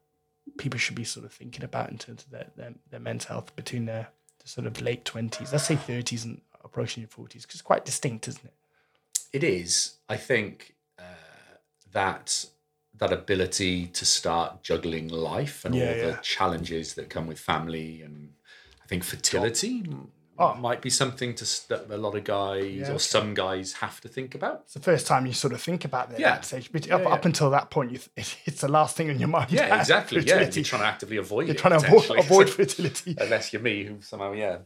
people 0.58 0.78
should 0.80 0.96
be 0.96 1.06
sort 1.06 1.26
of 1.26 1.32
thinking 1.32 1.64
about 1.64 1.90
in 1.90 1.98
terms 1.98 2.24
of 2.26 2.30
their, 2.32 2.48
their, 2.58 2.74
their 2.92 3.00
mental 3.00 3.30
health 3.30 3.56
between 3.56 3.86
their, 3.86 4.10
the 4.42 4.48
sort 4.50 4.68
of 4.68 4.82
late 4.82 5.06
20s 5.06 5.52
let's 5.52 5.64
say 5.66 5.76
30s 5.76 6.26
and 6.26 6.42
approaching 6.64 7.02
your 7.02 7.10
40s 7.10 7.44
because 7.44 7.56
it's 7.56 7.62
quite 7.62 7.86
distinct 7.86 8.28
isn't 8.28 8.44
it 8.46 8.54
it 9.34 9.44
is. 9.44 9.98
I 10.08 10.18
think 10.18 10.76
uh, 11.00 11.04
that 11.92 12.46
that 12.96 13.12
ability 13.12 13.88
to 13.88 14.06
start 14.06 14.62
juggling 14.64 15.08
life 15.10 15.66
and 15.66 15.74
Yeah, 15.76 15.84
all 15.90 15.96
yeah. 15.98 16.06
the 16.12 16.20
challenges 16.22 16.94
that 16.94 17.10
come 17.10 17.26
with 17.28 17.40
family, 17.40 18.02
and 18.04 18.34
I 18.84 18.86
think 18.88 19.04
fertility 19.04 19.84
Oh. 20.38 20.56
might 20.56 20.82
be 20.82 20.90
something 20.90 21.36
to 21.36 21.46
st- 21.46 21.92
a 21.92 21.98
lot 21.98 22.16
of 22.16 22.24
guys 22.24 22.64
Yeah, 22.66 22.88
or 22.90 22.94
okay. 22.94 22.98
some 22.98 23.34
guys 23.36 23.74
have 23.74 24.02
to 24.02 24.08
think 24.08 24.34
about. 24.34 24.62
it's 24.66 24.74
the 24.74 24.80
first 24.80 25.06
time 25.06 25.28
you 25.28 25.34
sort 25.34 25.54
of 25.54 25.62
think 25.62 25.86
about 25.86 26.10
that, 26.10 26.20
Yeah. 26.20 26.42
stage 26.42 26.72
but 26.72 26.90
up, 26.90 27.06
up 27.06 27.26
until 27.26 27.52
that 27.52 27.70
point 27.70 27.92
you 27.92 28.00
th- 28.00 28.38
it's 28.46 28.62
the 28.62 28.68
last 28.68 28.96
thing 28.98 29.10
on 29.12 29.20
your 29.20 29.28
mind 29.30 29.52
Yeah, 29.52 29.80
exactly. 29.80 30.22
Yeah, 30.24 30.42
you're 30.42 30.64
trying 30.72 30.82
to 30.82 30.88
actively 30.88 31.18
avoid 31.18 31.48
You're 31.48 31.56
it. 31.56 31.60
trying 31.60 31.80
to 31.80 31.86
avoid, 31.88 32.18
avoid 32.18 32.50
fertility 32.50 33.16
unless 33.22 33.54
you're 33.54 33.62
me 33.62 33.84
who 33.86 34.02
somehow 34.02 34.32
yeah 34.34 34.58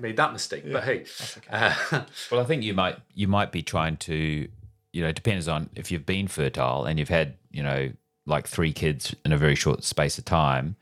made 0.00 0.16
that 0.16 0.32
mistake. 0.32 0.64
But 0.70 0.84
hey, 0.84 1.04
uh, 1.50 1.74
Well, 2.30 2.40
I 2.40 2.44
think 2.44 2.62
you 2.62 2.74
might 2.74 2.96
you 3.14 3.28
might 3.28 3.52
be 3.52 3.62
trying 3.62 3.96
to, 3.98 4.48
you 4.92 5.02
know, 5.02 5.08
it 5.08 5.14
depends 5.16 5.48
on 5.48 5.70
if 5.76 5.90
you've 5.92 6.06
been 6.06 6.28
fertile 6.28 6.84
and 6.84 6.98
you've 6.98 7.08
had, 7.10 7.34
you 7.50 7.62
know, 7.62 7.92
like 8.26 8.46
three 8.48 8.72
kids 8.72 9.14
in 9.24 9.32
a 9.32 9.36
very 9.36 9.54
short 9.54 9.84
space 9.84 10.16
of 10.18 10.24
time, 10.24 10.76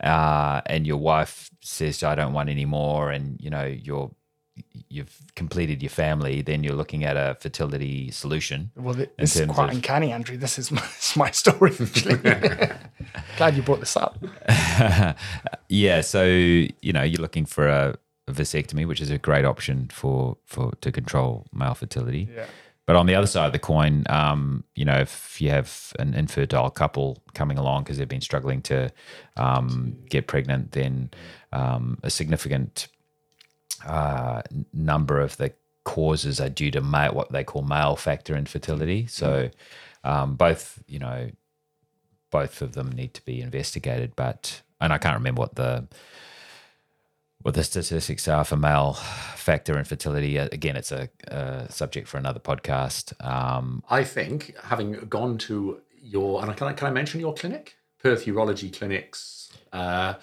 uh, 0.00 0.60
and 0.66 0.86
your 0.86 0.98
wife 0.98 1.50
says, 1.60 2.02
"I 2.04 2.14
don't 2.14 2.32
want 2.32 2.48
any 2.48 2.64
more," 2.64 3.10
and 3.10 3.40
you 3.40 3.50
know 3.50 3.64
you're 3.64 4.10
you've 4.88 5.16
completed 5.36 5.82
your 5.82 5.90
family, 5.90 6.42
then 6.42 6.64
you're 6.64 6.74
looking 6.74 7.04
at 7.04 7.16
a 7.16 7.36
fertility 7.40 8.10
solution. 8.10 8.70
well 8.74 8.92
th- 8.94 9.10
this 9.16 9.36
is 9.36 9.46
quite 9.48 9.70
of- 9.70 9.76
uncanny 9.76 10.10
andrew. 10.12 10.36
This 10.36 10.58
is 10.58 10.72
my, 10.72 10.80
this 10.96 11.10
is 11.10 11.16
my 11.16 11.30
story 11.30 11.72
actually. 11.80 12.16
Glad 13.36 13.56
you 13.56 13.62
brought 13.62 13.78
this 13.80 13.96
up. 13.96 14.18
Yeah, 15.68 16.00
so 16.00 16.24
you 16.24 16.92
know 16.92 17.02
you're 17.02 17.20
looking 17.20 17.44
for 17.46 17.68
a, 17.68 17.90
a 17.90 17.96
vasectomy, 18.32 18.86
which 18.86 19.00
is 19.00 19.10
a 19.10 19.18
great 19.18 19.44
option 19.44 19.88
for 19.92 20.36
for 20.46 20.72
to 20.80 20.92
control 20.92 21.46
male 21.52 21.74
fertility. 21.74 22.28
yeah 22.34 22.46
But 22.88 22.96
on 22.96 23.04
the 23.04 23.14
other 23.14 23.26
side 23.26 23.44
of 23.44 23.52
the 23.52 23.58
coin, 23.58 24.04
um, 24.08 24.64
you 24.74 24.86
know, 24.86 24.98
if 24.98 25.42
you 25.42 25.50
have 25.50 25.92
an 25.98 26.14
infertile 26.14 26.70
couple 26.70 27.22
coming 27.34 27.58
along 27.58 27.82
because 27.82 27.98
they've 27.98 28.08
been 28.08 28.22
struggling 28.22 28.62
to 28.62 28.90
um, 29.36 29.98
get 30.08 30.26
pregnant, 30.26 30.72
then 30.72 31.10
um, 31.52 31.98
a 32.02 32.08
significant 32.08 32.88
uh, 33.86 34.40
number 34.72 35.20
of 35.20 35.36
the 35.36 35.52
causes 35.84 36.40
are 36.40 36.48
due 36.48 36.70
to 36.70 36.80
male, 36.80 37.12
what 37.12 37.30
they 37.30 37.44
call 37.44 37.60
male 37.60 37.94
factor 37.94 38.34
infertility. 38.34 39.06
So 39.06 39.50
um, 40.02 40.36
both, 40.36 40.82
you 40.86 40.98
know, 40.98 41.30
both 42.30 42.62
of 42.62 42.72
them 42.72 42.90
need 42.92 43.12
to 43.14 43.22
be 43.22 43.42
investigated. 43.42 44.16
But 44.16 44.62
and 44.80 44.94
I 44.94 44.98
can't 44.98 45.16
remember 45.16 45.40
what 45.40 45.56
the 45.56 45.88
what 47.42 47.54
the 47.54 47.64
statistics 47.64 48.26
are 48.28 48.44
for 48.44 48.56
male 48.56 48.94
factor 49.36 49.78
infertility. 49.78 50.38
Uh, 50.38 50.48
Again, 50.52 50.76
it's 50.76 50.92
a, 50.92 51.08
a 51.28 51.70
subject 51.70 52.08
for 52.08 52.18
another 52.18 52.40
podcast. 52.40 53.12
Um, 53.24 53.82
I 53.88 54.04
think 54.04 54.56
having 54.64 54.92
gone 55.08 55.38
to 55.38 55.80
your 56.00 56.42
and 56.42 56.56
can 56.56 56.68
I, 56.68 56.72
can 56.72 56.88
I 56.88 56.90
mention 56.90 57.20
your 57.20 57.34
clinic, 57.34 57.76
Perth 58.02 58.26
Urology 58.26 58.76
Clinic's 58.76 59.52
uh, 59.72 60.14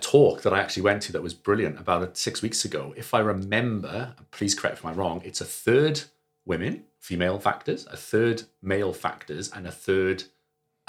talk 0.00 0.42
that 0.42 0.52
I 0.52 0.60
actually 0.60 0.84
went 0.84 1.02
to 1.02 1.12
that 1.12 1.22
was 1.22 1.34
brilliant 1.34 1.78
about 1.78 2.16
six 2.16 2.42
weeks 2.42 2.64
ago. 2.64 2.94
If 2.96 3.14
I 3.14 3.18
remember, 3.18 4.14
please 4.30 4.54
correct 4.54 4.78
if 4.78 4.86
I'm 4.86 4.94
wrong. 4.94 5.22
It's 5.24 5.40
a 5.40 5.44
third 5.44 6.02
women, 6.44 6.84
female 7.00 7.38
factors, 7.38 7.86
a 7.90 7.96
third 7.96 8.44
male 8.62 8.92
factors, 8.92 9.50
and 9.52 9.66
a 9.66 9.72
third 9.72 10.24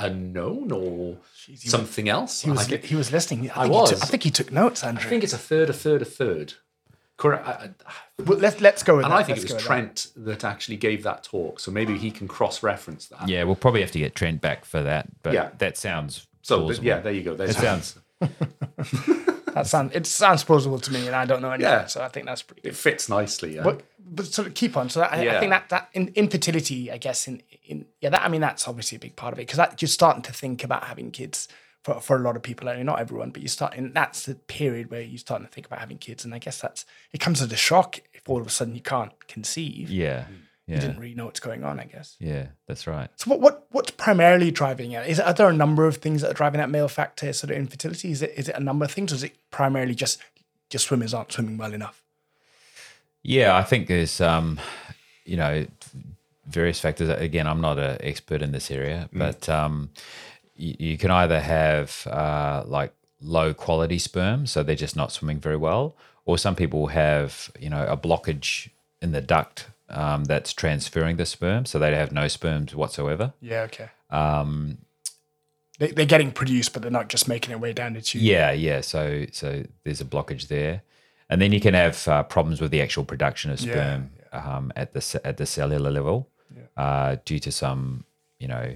unknown 0.04 0.72
or 0.72 1.18
something 1.56 2.10
else. 2.10 2.42
he 2.42 2.50
was 2.52 2.60
I, 2.60 2.64
think, 2.64 2.84
he 2.86 2.96
was 2.96 3.12
listening 3.12 3.50
I, 3.52 3.64
I 3.64 3.68
think 3.68 3.74
he 3.74 3.80
took- 3.86 3.92
was. 3.92 4.02
I 4.02 4.06
think 4.06 4.24
he 4.24 4.32
took 4.32 4.52
notes 4.52 4.84
Andrew. 4.84 5.06
I 5.06 5.10
think 5.10 5.24
it's 5.24 5.34
a 5.34 5.38
third, 5.38 5.70
a 5.70 5.74
third, 5.74 6.02
a 6.02 6.06
third. 6.06 6.54
Correct. 7.18 7.48
I, 7.48 7.52
I, 7.52 7.70
well, 8.26 8.40
let's 8.40 8.60
let's 8.60 8.82
go 8.84 8.96
with 8.98 9.06
and 9.06 9.12
that. 9.14 9.18
I 9.18 9.24
think 9.24 9.38
Let's 9.38 9.52
it 9.52 9.54
was 9.56 9.64
go 9.66 9.74
with 9.76 9.86
that. 9.86 9.96
Trent 9.96 10.08
that 10.28 10.44
actually 10.44 10.78
gave 10.78 11.04
that 11.04 11.24
talk, 11.24 11.60
so 11.60 11.70
maybe 11.72 11.98
he 11.98 12.10
can 12.12 12.28
cross-reference 12.28 13.08
that. 13.08 13.30
yeah, 13.30 13.44
we'll 13.44 13.56
probably 13.56 13.82
have 13.82 13.92
to 13.92 14.00
get 14.00 14.16
Trent 14.16 14.42
back 14.42 14.66
for 14.66 14.82
that. 14.82 15.08
But 15.22 15.34
Yeah. 15.34 15.50
that 15.60 15.78
sounds 15.78 16.26
So 16.42 16.56
th- 16.58 16.66
plausible. 16.66 16.88
yeah, 16.88 17.00
there 17.02 17.14
you 17.14 17.22
go. 17.22 17.36
There's 17.36 17.52
It 17.52 17.60
sounds 17.60 18.00
That 19.54 19.68
sounds 19.68 19.94
it 19.96 20.06
sounds 20.06 20.44
plausible 20.44 20.80
to 20.80 20.92
me, 20.92 21.08
and 21.08 21.16
I 21.16 21.26
don't 21.26 21.42
know 21.42 21.52
anything, 21.52 21.72
Yeah. 21.72 21.86
so 21.88 22.02
I 22.04 22.08
think 22.10 22.26
that's 22.26 22.42
pretty 22.42 22.62
good. 22.62 22.70
it 22.70 22.76
fits 22.76 23.10
nicely. 23.10 23.56
Yeah. 23.56 23.64
But 23.64 23.84
but 24.06 24.26
sort 24.28 24.48
of 24.48 24.54
keep 24.54 24.76
on. 24.78 24.90
So 24.90 25.00
that, 25.02 25.14
I, 25.14 25.38
I 25.38 25.40
think 25.40 25.52
that 25.52 25.70
that 25.70 25.90
in, 25.94 26.12
infertility, 26.16 26.92
I 26.92 26.98
guess 26.98 27.28
in 27.28 27.42
in 27.66 27.86
yeah, 28.02 28.10
that 28.10 28.24
I 28.24 28.28
mean 28.30 28.42
that's 28.42 28.68
obviously 28.68 28.96
a 28.96 29.00
big 29.00 29.16
part 29.16 29.34
of 29.34 29.40
it 29.40 29.44
because 29.44 29.58
that 29.58 29.82
you're 29.82 29.90
starting 29.90 30.22
to 30.24 30.34
think 30.34 30.64
about 30.64 30.84
having 30.86 31.12
kids 31.12 31.48
for, 31.84 32.00
for 32.00 32.16
a 32.16 32.20
lot 32.20 32.36
of 32.36 32.42
people. 32.44 32.70
I 32.70 32.78
mean, 32.78 32.86
not 32.86 33.00
everyone, 33.00 33.32
but 33.32 33.42
you 33.42 33.48
start 33.48 33.76
and 33.78 33.94
that's 33.94 34.26
the 34.26 34.36
period 34.36 34.90
where 34.92 35.02
you're 35.02 35.18
starting 35.18 35.48
to 35.48 35.52
think 35.54 35.68
about 35.68 35.80
having 35.80 35.98
kids, 35.98 36.26
and 36.26 36.34
I 36.34 36.40
guess 36.40 36.60
that's 36.62 36.86
it 37.12 37.20
comes 37.20 37.42
as 37.42 37.52
a 37.52 37.56
shock 37.58 38.02
if 38.14 38.30
all 38.30 38.40
of 38.42 38.48
a 38.48 38.50
sudden 38.50 38.76
you 38.76 38.82
can't 38.82 39.12
conceive. 39.28 39.90
yeah, 39.90 40.26
You 40.30 40.36
yeah, 40.68 40.80
didn't 40.80 41.00
really 41.00 41.16
know 41.16 41.26
what's 41.26 41.40
going 41.42 41.64
on, 41.64 41.80
I 41.80 41.86
guess. 41.86 42.16
yeah. 42.20 42.48
That's 42.68 42.88
right. 42.88 43.10
So 43.18 43.32
what, 43.32 43.40
what 43.42 43.68
what's 43.72 43.92
primarily 43.92 44.50
driving 44.52 44.94
it? 44.94 45.08
Is 45.08 45.20
are 45.20 45.34
there 45.34 45.50
a 45.50 45.54
number 45.54 45.86
of 45.86 45.98
things 45.98 46.22
that 46.22 46.32
are 46.32 46.34
driving 46.34 46.60
that 46.60 46.70
male 46.70 46.88
factor 46.88 47.32
sort 47.34 47.52
of 47.52 47.58
infertility? 47.58 48.12
Is 48.12 48.22
it 48.22 48.34
is 48.38 48.48
it 48.50 48.56
a 48.56 48.62
number 48.62 48.86
of 48.86 48.92
things, 48.92 49.12
or 49.12 49.16
is 49.16 49.24
it 49.24 49.36
primarily 49.52 49.96
just 49.96 50.22
just 50.70 50.86
swimmers 50.86 51.14
aren't 51.14 51.32
swimming 51.32 51.58
well 51.58 51.74
enough? 51.74 52.04
Yeah, 53.24 53.56
I 53.56 53.64
think 53.64 53.88
there's 53.88 54.20
um, 54.22 54.60
you 55.26 55.38
know, 55.38 55.66
various 56.48 56.80
factors. 56.80 57.10
Again, 57.10 57.48
I'm 57.48 57.62
not 57.62 57.80
an 57.80 57.98
expert 58.02 58.42
in 58.42 58.52
this 58.52 58.70
area, 58.72 59.10
but 59.14 59.48
um, 59.50 59.90
you, 60.56 60.76
you 60.80 60.98
can 60.98 61.12
either 61.12 61.40
have 61.40 62.08
uh, 62.10 62.64
like 62.66 62.94
low 63.22 63.54
quality 63.54 63.98
sperm, 63.98 64.46
so 64.46 64.64
they're 64.64 64.76
just 64.76 64.96
not 64.96 65.12
swimming 65.12 65.40
very 65.40 65.58
well, 65.58 65.96
or 66.26 66.38
some 66.38 66.56
people 66.56 66.88
have 66.88 67.52
you 67.60 67.70
know 67.70 67.86
a 67.88 67.98
blockage 67.98 68.70
in 69.02 69.12
the 69.12 69.22
duct 69.22 69.68
um, 69.90 70.24
that's 70.26 70.54
transferring 70.54 71.18
the 71.18 71.26
sperm, 71.26 71.66
so 71.66 71.80
they 71.80 71.96
have 71.96 72.12
no 72.12 72.28
sperms 72.28 72.76
whatsoever. 72.76 73.34
Yeah, 73.42 73.62
okay. 73.64 73.90
Um, 74.10 74.80
they, 75.80 75.92
they're 75.92 76.06
getting 76.06 76.32
produced, 76.32 76.74
but 76.74 76.82
they're 76.82 76.92
not 76.92 77.10
just 77.10 77.28
making 77.28 77.50
their 77.50 77.58
way 77.58 77.74
down 77.74 77.94
the 77.94 78.02
tube. 78.02 78.22
Yeah, 78.22 78.52
yeah. 78.52 78.82
So 78.82 79.26
so 79.32 79.64
there's 79.84 80.02
a 80.02 80.06
blockage 80.06 80.48
there, 80.48 80.82
and 81.30 81.42
then 81.42 81.52
you 81.52 81.60
can 81.60 81.74
have 81.74 82.08
uh, 82.08 82.24
problems 82.24 82.62
with 82.62 82.72
the 82.72 82.82
actual 82.82 83.06
production 83.06 83.52
of 83.52 83.60
Yeah, 83.62 83.72
sperm 83.72 84.12
Um, 84.32 84.72
at 84.76 84.94
the 84.94 85.22
at 85.24 85.38
the 85.38 85.46
cellular 85.46 85.92
level 85.92 86.30
uh, 86.78 87.18
due 87.26 87.40
to 87.40 87.52
some 87.52 88.06
you 88.40 88.48
know 88.48 88.74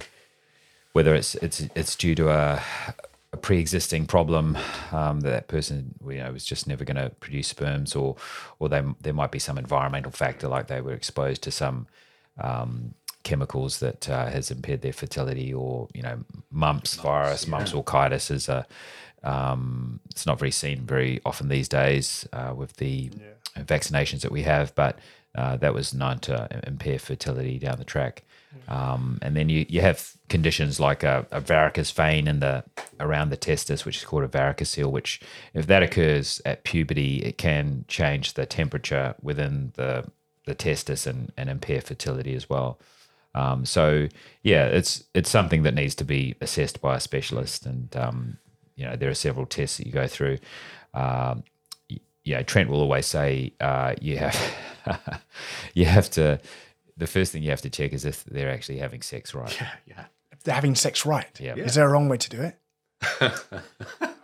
whether 0.93 1.15
it's 1.15 1.35
it's 1.35 1.61
it's 1.75 1.95
due 1.95 2.15
to 2.15 2.29
a, 2.29 2.61
a 3.33 3.37
pre-existing 3.37 4.05
problem 4.05 4.57
um, 4.91 5.19
that 5.21 5.29
that 5.29 5.47
person 5.47 5.93
you 6.09 6.17
know 6.17 6.31
was 6.31 6.45
just 6.45 6.67
never 6.67 6.85
going 6.85 6.97
to 6.97 7.09
produce 7.19 7.47
sperms, 7.47 7.95
or 7.95 8.15
or 8.59 8.69
they, 8.69 8.83
there 9.01 9.13
might 9.13 9.31
be 9.31 9.39
some 9.39 9.57
environmental 9.57 10.11
factor 10.11 10.47
like 10.47 10.67
they 10.67 10.81
were 10.81 10.93
exposed 10.93 11.43
to 11.43 11.51
some 11.51 11.87
um, 12.39 12.93
chemicals 13.23 13.79
that 13.79 14.09
uh, 14.09 14.27
has 14.27 14.49
impaired 14.49 14.81
their 14.81 14.93
fertility, 14.93 15.53
or 15.53 15.87
you 15.93 16.01
know, 16.01 16.19
mumps, 16.51 16.95
virus, 16.95 17.47
mumps 17.47 17.73
orchitis 17.73 18.31
is 18.31 18.49
a. 18.49 18.65
Um, 19.23 19.99
it's 20.11 20.25
not 20.25 20.39
very 20.39 20.51
seen 20.51 20.85
very 20.85 21.19
often 21.25 21.49
these 21.49 21.67
days 21.67 22.27
uh, 22.31 22.53
with 22.55 22.77
the 22.77 23.09
vaccinations 23.57 24.21
that 24.21 24.31
we 24.31 24.43
have, 24.43 24.73
but 24.75 24.99
uh, 25.35 25.57
that 25.57 25.73
was 25.73 25.93
known 25.93 26.19
to 26.19 26.47
impair 26.65 26.99
fertility 26.99 27.59
down 27.59 27.77
the 27.77 27.83
track. 27.83 28.23
Um, 28.67 29.19
and 29.21 29.35
then 29.35 29.49
you, 29.49 29.65
you 29.69 29.81
have 29.81 30.13
conditions 30.29 30.79
like 30.79 31.03
a, 31.03 31.25
a 31.31 31.41
varicose 31.41 31.91
vein 31.91 32.27
in 32.27 32.39
the 32.39 32.63
around 32.99 33.29
the 33.29 33.37
testis, 33.37 33.85
which 33.85 33.97
is 33.97 34.05
called 34.05 34.23
a 34.23 34.27
varicocele. 34.27 34.91
Which, 34.91 35.21
if 35.53 35.67
that 35.67 35.83
occurs 35.83 36.41
at 36.45 36.63
puberty, 36.63 37.23
it 37.23 37.37
can 37.37 37.85
change 37.87 38.33
the 38.33 38.45
temperature 38.45 39.15
within 39.21 39.73
the 39.75 40.09
the 40.45 40.55
testis 40.55 41.05
and, 41.07 41.31
and 41.37 41.49
impair 41.49 41.81
fertility 41.81 42.35
as 42.35 42.49
well. 42.49 42.79
Um, 43.35 43.65
so 43.65 44.07
yeah, 44.43 44.65
it's 44.65 45.03
it's 45.13 45.29
something 45.29 45.63
that 45.63 45.75
needs 45.75 45.95
to 45.95 46.03
be 46.05 46.35
assessed 46.41 46.81
by 46.81 46.95
a 46.97 46.99
specialist, 46.99 47.65
and 47.65 47.95
um, 47.95 48.37
you 48.75 48.85
know 48.85 48.95
there 48.95 49.09
are 49.09 49.13
several 49.15 49.45
tests 49.45 49.77
that 49.77 49.85
you 49.85 49.93
go 49.93 50.07
through. 50.07 50.39
Um, 50.93 51.43
y- 51.89 51.99
yeah, 52.23 52.41
Trent 52.41 52.69
will 52.69 52.81
always 52.81 53.05
say 53.05 53.53
uh, 53.59 53.93
you 54.01 54.17
have 54.17 54.55
you 55.73 55.85
have 55.85 56.09
to. 56.11 56.39
The 56.97 57.07
first 57.07 57.31
thing 57.31 57.43
you 57.43 57.49
have 57.51 57.61
to 57.61 57.69
check 57.69 57.93
is 57.93 58.05
if 58.05 58.23
they're 58.25 58.49
actually 58.51 58.79
having 58.79 59.01
sex 59.01 59.33
right. 59.33 59.55
Yeah, 59.59 59.69
yeah. 59.85 60.05
If 60.31 60.43
they're 60.43 60.55
having 60.55 60.75
sex 60.75 61.05
right. 61.05 61.39
Yeah. 61.39 61.55
Is 61.55 61.75
there 61.75 61.87
a 61.87 61.91
wrong 61.91 62.09
way 62.09 62.17
to 62.17 62.29
do 62.29 62.41
it? 62.41 62.57
I 63.01 63.31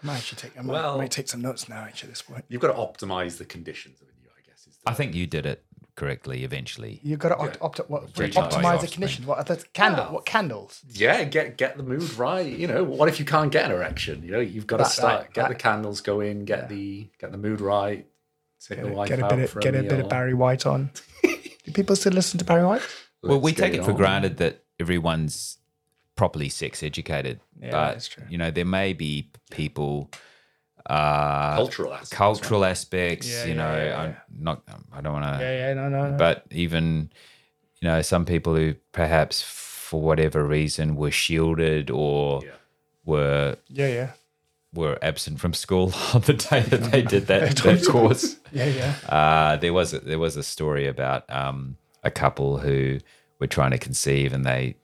might 0.02 0.16
actually 0.18 0.38
take. 0.38 0.58
I 0.58 0.62
might, 0.62 0.74
Well- 0.74 0.96
I 0.96 0.98
might 0.98 1.12
take 1.12 1.28
some 1.30 1.42
notes 1.42 1.70
now. 1.70 1.78
Actually, 1.84 2.08
at 2.08 2.14
this 2.14 2.22
point, 2.24 2.46
You've 2.50 2.62
got 2.62 2.70
to 2.70 3.06
optimize 3.06 3.38
the 3.38 3.46
conditions 3.46 4.02
of 4.02 4.08
it, 4.08 4.14
I 4.36 4.42
guess. 4.50 4.66
Is 4.68 4.78
the, 4.84 4.90
I 4.90 4.94
think 4.94 5.14
you 5.14 5.28
did 5.28 5.46
it 5.46 5.64
correctly 5.96 6.44
eventually. 6.44 7.00
you've 7.04 7.20
got 7.20 7.30
to 7.30 7.38
opt, 7.38 7.58
opt, 7.62 7.88
what, 7.88 8.12
Judging 8.14 8.42
by 8.42 8.48
optimize 8.50 8.52
the 8.62 8.68
offspring. 8.70 8.92
conditions. 8.92 9.28
What 9.28 9.38
are 9.38 9.56
the 9.56 9.64
candle? 9.74 10.06
What 10.06 10.26
candles? 10.26 10.82
yeah, 10.90 11.24
get 11.26 11.56
get 11.58 11.78
the 11.78 11.84
mood 11.84 12.12
right. 12.16 12.48
You 12.48 12.66
know, 12.68 12.84
what 12.84 13.08
if 13.10 13.20
you 13.20 13.26
can't 13.26 13.52
get 13.52 13.66
an 13.66 13.72
erection? 13.72 14.24
You 14.24 14.32
know, 14.32 14.40
you've 14.40 14.66
got 14.66 14.78
to 14.78 14.86
start 14.86 15.22
that- 15.26 15.34
get 15.34 15.42
that- 15.44 15.50
the 15.50 15.56
candles 15.56 16.02
going, 16.02 16.46
get 16.46 16.70
the 16.70 17.08
get 17.20 17.32
the 17.32 17.38
mood 17.38 17.62
right. 17.62 18.08
Take 18.68 18.80
the 18.82 18.88
wife 18.88 19.10
Get 19.10 19.20
a 19.20 19.28
bit 19.28 19.54
of 19.54 19.60
get 19.62 19.76
a 19.76 19.84
bit 19.84 20.00
of 20.00 20.10
Barry 20.10 20.34
White 20.34 20.66
on. 20.66 20.90
do 21.64 21.72
people 21.72 21.96
still 21.96 22.14
listen 22.14 22.38
to 22.40 22.46
Barry 22.46 22.66
White? 22.66 22.82
well, 23.22 23.40
we 23.40 23.52
Let's 23.52 23.60
take 23.62 23.72
get 23.74 23.82
it 23.82 23.86
for 23.86 23.94
granted 23.94 24.38
that 24.38 24.64
everyone's 24.80 25.58
properly 26.16 26.50
sex 26.50 26.84
educated, 26.84 27.40
Yeah, 27.60 27.72
but 27.72 27.92
that's 27.94 28.08
true. 28.08 28.24
you 28.30 28.38
know 28.38 28.52
there 28.52 28.66
may 28.66 28.94
be 28.94 29.30
people 29.50 30.10
uh, 30.86 31.56
Cultural 31.56 31.94
aspects. 31.94 32.10
cultural 32.10 32.66
aspects. 32.66 33.28
Yeah, 33.32 33.44
you 33.46 33.50
yeah, 33.52 33.56
know, 33.56 33.86
yeah, 33.86 34.02
I'm 34.02 34.16
not. 34.44 34.64
I 34.92 35.02
don't 35.02 35.14
want 35.14 35.26
to. 35.26 35.40
Yeah, 35.44 35.68
yeah, 35.68 35.74
no, 35.74 35.88
no, 35.90 36.10
no. 36.12 36.18
But 36.18 36.46
even 36.52 37.10
you 37.82 37.88
know 37.88 38.02
some 38.02 38.26
people 38.26 38.56
who 38.56 38.76
perhaps 38.92 39.42
for 39.42 40.02
whatever 40.02 40.44
reason 40.44 40.96
were 40.96 41.12
shielded 41.12 41.90
or 41.90 42.42
Yeah. 42.44 42.52
were 43.06 43.56
yeah, 43.70 43.88
yeah, 43.88 44.10
were 44.74 44.98
absent 45.02 45.40
from 45.40 45.54
school 45.54 45.94
on 46.14 46.22
the 46.22 46.34
day 46.34 46.62
that 46.62 46.92
they 46.92 47.02
did 47.02 47.28
that, 47.28 47.56
that 47.58 47.86
course. 47.88 48.38
yeah, 48.52 48.66
yeah. 48.66 48.96
Uh, 49.10 49.56
there 49.58 49.74
was 49.74 49.94
a, 49.94 50.00
there 50.00 50.20
was 50.20 50.36
a 50.36 50.44
story 50.44 50.88
about 50.88 51.30
um, 51.30 51.78
a 52.04 52.12
couple 52.12 52.58
who 52.58 53.00
were 53.40 53.48
trying 53.48 53.72
to 53.72 53.78
conceive 53.78 54.34
and 54.34 54.46
they 54.46 54.76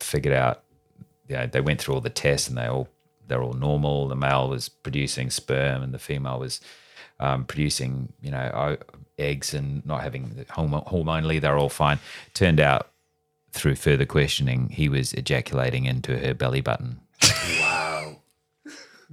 figured 0.00 0.34
out, 0.34 0.62
you 1.28 1.36
know, 1.36 1.46
they 1.46 1.60
went 1.60 1.80
through 1.80 1.94
all 1.94 2.00
the 2.00 2.10
tests 2.10 2.48
and 2.48 2.56
they 2.56 2.66
all 2.66 2.88
they're 3.26 3.42
all 3.42 3.52
normal. 3.52 4.08
The 4.08 4.16
male 4.16 4.48
was 4.48 4.68
producing 4.68 5.30
sperm 5.30 5.82
and 5.82 5.94
the 5.94 5.98
female 5.98 6.40
was 6.40 6.60
um, 7.20 7.44
producing, 7.44 8.12
you 8.20 8.30
know, 8.30 8.50
o- 8.52 8.96
eggs 9.18 9.54
and 9.54 9.84
not 9.86 10.02
having 10.02 10.44
hormonally. 10.50 11.40
They're 11.40 11.58
all 11.58 11.68
fine. 11.68 12.00
Turned 12.34 12.58
out 12.58 12.90
through 13.52 13.76
further 13.76 14.06
questioning, 14.06 14.68
he 14.68 14.88
was 14.88 15.12
ejaculating 15.12 15.84
into 15.84 16.18
her 16.18 16.34
belly 16.34 16.60
button. 16.60 17.00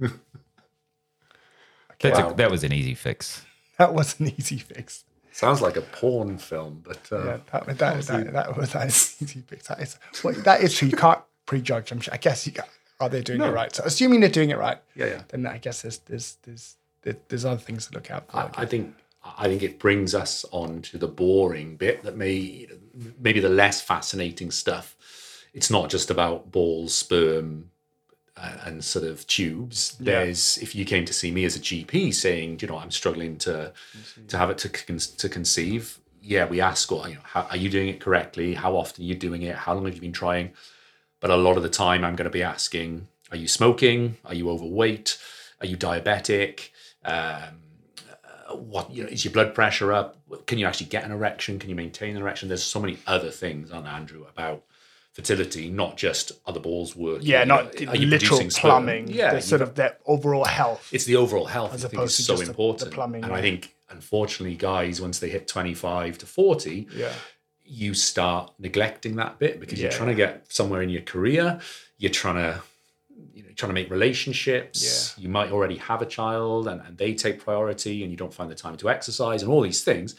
Wow. 0.00 0.10
That's 2.00 2.18
Wow. 2.20 2.30
a, 2.30 2.34
that 2.36 2.50
was 2.50 2.62
an 2.64 2.72
easy 2.72 2.94
fix. 2.94 3.44
That 3.78 3.92
was 3.92 4.18
an 4.20 4.28
easy 4.38 4.58
fix. 4.58 5.04
Sounds 5.32 5.60
like 5.60 5.76
a 5.76 5.80
porn 5.82 6.38
film, 6.38 6.80
but 6.84 7.00
uh, 7.12 7.18
Yeah, 7.24 7.36
that, 7.52 7.66
that, 7.66 7.78
that, 7.78 8.02
that, 8.06 8.32
that 8.32 8.56
was 8.56 8.72
that 8.72 8.86
is 8.86 9.16
easy 9.20 9.40
fix. 9.40 9.66
That 9.68 9.80
is 9.80 9.98
well, 10.22 10.34
that 10.44 10.60
is 10.62 10.74
true. 10.76 10.88
You 10.88 10.96
can't 10.96 11.20
prejudge. 11.46 11.90
I'm 11.92 12.00
sure. 12.00 12.14
I 12.14 12.16
guess 12.18 12.46
you 12.46 12.52
got, 12.52 12.68
are 13.00 13.08
they 13.08 13.20
doing 13.22 13.40
it 13.40 13.48
right? 13.50 13.74
So 13.74 13.82
assuming 13.84 14.20
they're 14.20 14.30
doing 14.30 14.50
it 14.50 14.58
right, 14.58 14.78
Yeah, 14.94 15.06
yeah. 15.06 15.22
Then 15.28 15.46
I 15.46 15.58
guess 15.58 15.82
there's 15.82 15.98
there's 15.98 16.36
there's 16.42 16.76
there's 17.28 17.44
other 17.44 17.60
things 17.60 17.86
to 17.88 17.94
look 17.94 18.10
out 18.10 18.30
for. 18.30 18.36
I, 18.36 18.50
I 18.58 18.66
think 18.66 18.94
I 19.36 19.46
think 19.48 19.62
it 19.62 19.78
brings 19.78 20.14
us 20.14 20.44
on 20.52 20.82
to 20.82 20.98
the 20.98 21.08
boring 21.08 21.76
bit 21.76 22.02
that 22.04 22.16
may 22.16 22.68
maybe 23.20 23.40
the 23.40 23.48
less 23.48 23.80
fascinating 23.80 24.50
stuff. 24.50 24.96
It's 25.54 25.70
not 25.70 25.88
just 25.90 26.10
about 26.10 26.50
balls, 26.52 26.94
sperm, 26.94 27.70
and 28.64 28.84
sort 28.84 29.04
of 29.04 29.26
tubes. 29.26 29.96
There's 30.00 30.58
if 30.58 30.74
you 30.74 30.84
came 30.84 31.04
to 31.04 31.12
see 31.12 31.30
me 31.30 31.44
as 31.44 31.56
a 31.56 31.60
GP 31.60 32.14
saying, 32.14 32.58
you 32.60 32.68
know, 32.68 32.78
I'm 32.78 32.90
struggling 32.90 33.36
to 33.38 33.72
to 34.28 34.38
have 34.38 34.50
it 34.50 34.58
to 34.58 34.68
con- 34.68 34.98
to 34.98 35.28
conceive. 35.28 35.98
Yeah, 36.20 36.46
we 36.46 36.60
ask, 36.60 36.90
well, 36.90 37.08
you 37.08 37.14
know, 37.14 37.20
how, 37.22 37.42
are 37.42 37.56
you 37.56 37.70
doing 37.70 37.88
it 37.88 38.00
correctly? 38.00 38.54
How 38.54 38.76
often 38.76 39.04
are 39.04 39.06
you 39.06 39.14
doing 39.14 39.42
it? 39.42 39.54
How 39.54 39.74
long 39.74 39.86
have 39.86 39.94
you 39.94 40.00
been 40.00 40.12
trying? 40.12 40.52
But 41.20 41.30
a 41.30 41.36
lot 41.36 41.56
of 41.56 41.62
the 41.62 41.68
time, 41.68 42.04
I'm 42.04 42.16
going 42.16 42.24
to 42.24 42.30
be 42.30 42.42
asking, 42.42 43.08
are 43.30 43.36
you 43.36 43.48
smoking? 43.48 44.16
Are 44.24 44.34
you 44.34 44.50
overweight? 44.50 45.18
Are 45.60 45.66
you 45.66 45.76
diabetic? 45.76 46.70
Um, 47.04 47.60
uh, 48.48 48.56
what 48.56 48.90
you 48.90 49.04
know 49.04 49.08
is 49.08 49.24
your 49.24 49.32
blood 49.32 49.54
pressure 49.54 49.92
up? 49.92 50.16
Can 50.46 50.58
you 50.58 50.66
actually 50.66 50.86
get 50.86 51.04
an 51.04 51.12
erection? 51.12 51.58
Can 51.58 51.70
you 51.70 51.76
maintain 51.76 52.16
an 52.16 52.22
erection? 52.22 52.48
There's 52.48 52.62
so 52.62 52.80
many 52.80 52.98
other 53.06 53.30
things 53.30 53.70
on 53.70 53.86
Andrew 53.86 54.26
about 54.28 54.64
fertility, 55.22 55.68
not 55.68 55.96
just 55.96 56.30
are 56.46 56.52
the 56.52 56.60
balls 56.60 56.94
working. 56.94 57.26
yeah, 57.26 57.40
you 57.40 57.46
know, 57.46 57.56
not 57.62 57.88
are 57.88 57.96
you 57.96 58.06
literal 58.06 58.40
plumbing. 58.50 59.08
Yeah, 59.08 59.34
the 59.34 59.42
sort 59.42 59.62
of 59.62 59.74
their 59.74 59.98
overall 60.06 60.44
health. 60.44 60.88
it's 60.92 61.04
the 61.06 61.16
overall 61.16 61.46
health 61.46 61.74
As 61.74 61.84
I 61.84 61.88
think 61.88 62.04
is 62.04 62.16
to 62.16 62.22
so 62.22 62.32
just 62.34 62.40
the- 62.40 62.44
the 62.46 62.50
important. 62.52 62.92
plumbing, 62.92 63.24
and 63.24 63.32
yeah. 63.32 63.38
I 63.38 63.42
think 63.42 63.74
unfortunately, 63.90 64.56
guys, 64.56 65.00
once 65.00 65.18
they 65.18 65.28
hit 65.28 65.48
25 65.48 66.18
to 66.18 66.26
40, 66.26 66.86
yeah, 66.94 67.12
you 67.64 67.94
start 67.94 68.52
neglecting 68.60 69.16
that 69.16 69.38
bit 69.40 69.58
because 69.58 69.80
you're 69.80 69.90
trying 69.90 70.10
to 70.10 70.14
get 70.14 70.50
somewhere 70.52 70.82
in 70.82 70.88
your 70.88 71.02
career. 71.02 71.58
You're 71.98 72.12
trying 72.12 72.36
to, 72.36 72.62
you 73.34 73.42
know, 73.42 73.48
trying 73.56 73.70
to 73.70 73.74
make 73.74 73.90
relationships. 73.90 74.78
Yeah. 75.16 75.22
You 75.24 75.28
might 75.28 75.50
already 75.50 75.76
have 75.78 76.00
a 76.00 76.06
child 76.06 76.68
and, 76.68 76.80
and 76.86 76.96
they 76.96 77.12
take 77.14 77.40
priority 77.44 78.02
and 78.02 78.10
you 78.12 78.16
don't 78.16 78.32
find 78.32 78.48
the 78.50 78.54
time 78.54 78.76
to 78.76 78.88
exercise 78.88 79.42
and 79.42 79.50
all 79.50 79.62
these 79.62 79.82
things. 79.82 80.14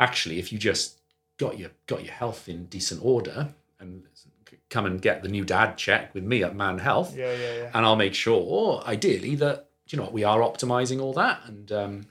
Actually, 0.00 0.38
if 0.40 0.52
you 0.52 0.58
just 0.58 0.98
got 1.38 1.58
your 1.58 1.70
got 1.86 2.04
your 2.04 2.12
health 2.12 2.48
in 2.48 2.66
decent 2.66 3.00
order 3.04 3.54
and 3.80 4.02
come 4.72 4.86
and 4.86 5.00
get 5.00 5.22
the 5.22 5.28
new 5.28 5.44
dad 5.44 5.76
check 5.76 6.14
with 6.14 6.24
me 6.24 6.42
at 6.42 6.56
Man 6.56 6.78
Health, 6.78 7.14
yeah, 7.16 7.32
yeah, 7.32 7.54
yeah. 7.56 7.70
and 7.74 7.84
I'll 7.84 7.96
make 7.96 8.14
sure, 8.14 8.82
ideally, 8.86 9.34
that 9.36 9.68
you 9.88 9.98
know 9.98 10.04
what, 10.04 10.12
we 10.12 10.24
are 10.24 10.40
optimizing 10.40 11.00
all 11.00 11.12
that, 11.12 11.40
and 11.46 11.70
um, 11.70 12.06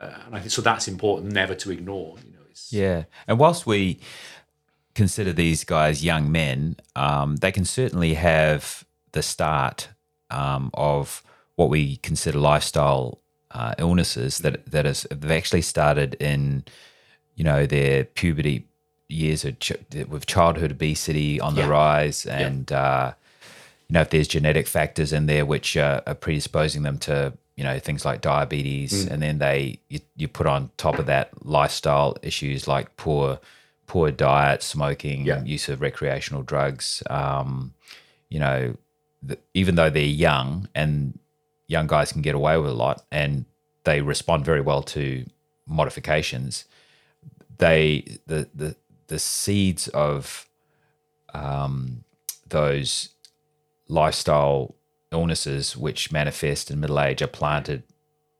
uh, 0.00 0.18
and 0.26 0.36
I 0.36 0.40
think 0.40 0.50
so. 0.50 0.62
That's 0.62 0.86
important, 0.86 1.32
never 1.32 1.54
to 1.56 1.70
ignore. 1.70 2.16
You 2.24 2.32
know, 2.32 2.44
it's, 2.50 2.72
Yeah, 2.72 3.04
and 3.26 3.38
whilst 3.38 3.66
we 3.66 3.98
consider 4.94 5.32
these 5.32 5.64
guys 5.64 6.04
young 6.04 6.30
men, 6.30 6.76
um, 6.94 7.36
they 7.36 7.50
can 7.50 7.64
certainly 7.64 8.14
have 8.14 8.84
the 9.12 9.22
start 9.22 9.88
um, 10.30 10.70
of 10.74 11.22
what 11.56 11.70
we 11.70 11.96
consider 11.96 12.38
lifestyle 12.38 13.20
uh, 13.50 13.74
illnesses 13.78 14.38
that 14.38 14.66
that 14.66 14.86
is 14.86 15.06
they've 15.10 15.30
actually 15.30 15.62
started 15.62 16.14
in 16.14 16.64
you 17.34 17.44
know 17.44 17.66
their 17.66 18.04
puberty 18.04 18.66
years 19.12 19.44
of 19.44 19.58
ch- 19.60 19.72
with 20.08 20.26
childhood 20.26 20.72
obesity 20.72 21.40
on 21.40 21.54
the 21.54 21.60
Yeah. 21.62 21.68
rise 21.68 22.26
and 22.26 22.72
uh, 22.72 23.12
you 23.88 23.94
know 23.94 24.00
if 24.00 24.10
there's 24.10 24.28
genetic 24.28 24.66
factors 24.66 25.12
in 25.12 25.26
there 25.26 25.44
which 25.46 25.76
uh, 25.76 26.00
are 26.06 26.14
predisposing 26.14 26.82
them 26.82 26.98
to 26.98 27.32
you 27.56 27.64
know 27.64 27.78
things 27.78 28.04
like 28.04 28.20
diabetes 28.22 29.06
and 29.06 29.20
then 29.22 29.38
they 29.38 29.78
you, 29.88 30.00
you 30.16 30.26
put 30.28 30.46
on 30.46 30.70
top 30.76 30.98
of 30.98 31.06
that 31.06 31.28
lifestyle 31.44 32.16
issues 32.22 32.66
like 32.66 32.96
poor 32.96 33.38
poor 33.86 34.10
diet 34.10 34.62
smoking 34.62 35.26
Yeah. 35.26 35.42
use 35.44 35.68
of 35.68 35.80
recreational 35.82 36.42
drugs 36.42 37.02
um, 37.10 37.74
you 38.30 38.40
know 38.40 38.76
th- 39.28 39.40
even 39.52 39.74
though 39.74 39.90
they're 39.90 40.02
young 40.28 40.68
and 40.74 41.18
young 41.68 41.86
guys 41.86 42.12
can 42.12 42.22
get 42.22 42.34
away 42.34 42.56
with 42.56 42.70
a 42.70 42.74
lot 42.74 43.04
and 43.12 43.44
they 43.84 44.00
respond 44.00 44.44
very 44.44 44.60
well 44.62 44.82
to 44.82 45.24
modifications 45.66 46.64
they 47.58 48.04
the 48.26 48.48
the 48.54 48.74
the 49.12 49.18
seeds 49.18 49.88
of 49.88 50.48
um, 51.34 52.04
those 52.48 53.10
lifestyle 53.88 54.74
illnesses 55.10 55.76
which 55.76 56.10
manifest 56.10 56.70
in 56.70 56.80
middle 56.80 56.98
age 56.98 57.20
are 57.22 57.26
planted 57.40 57.82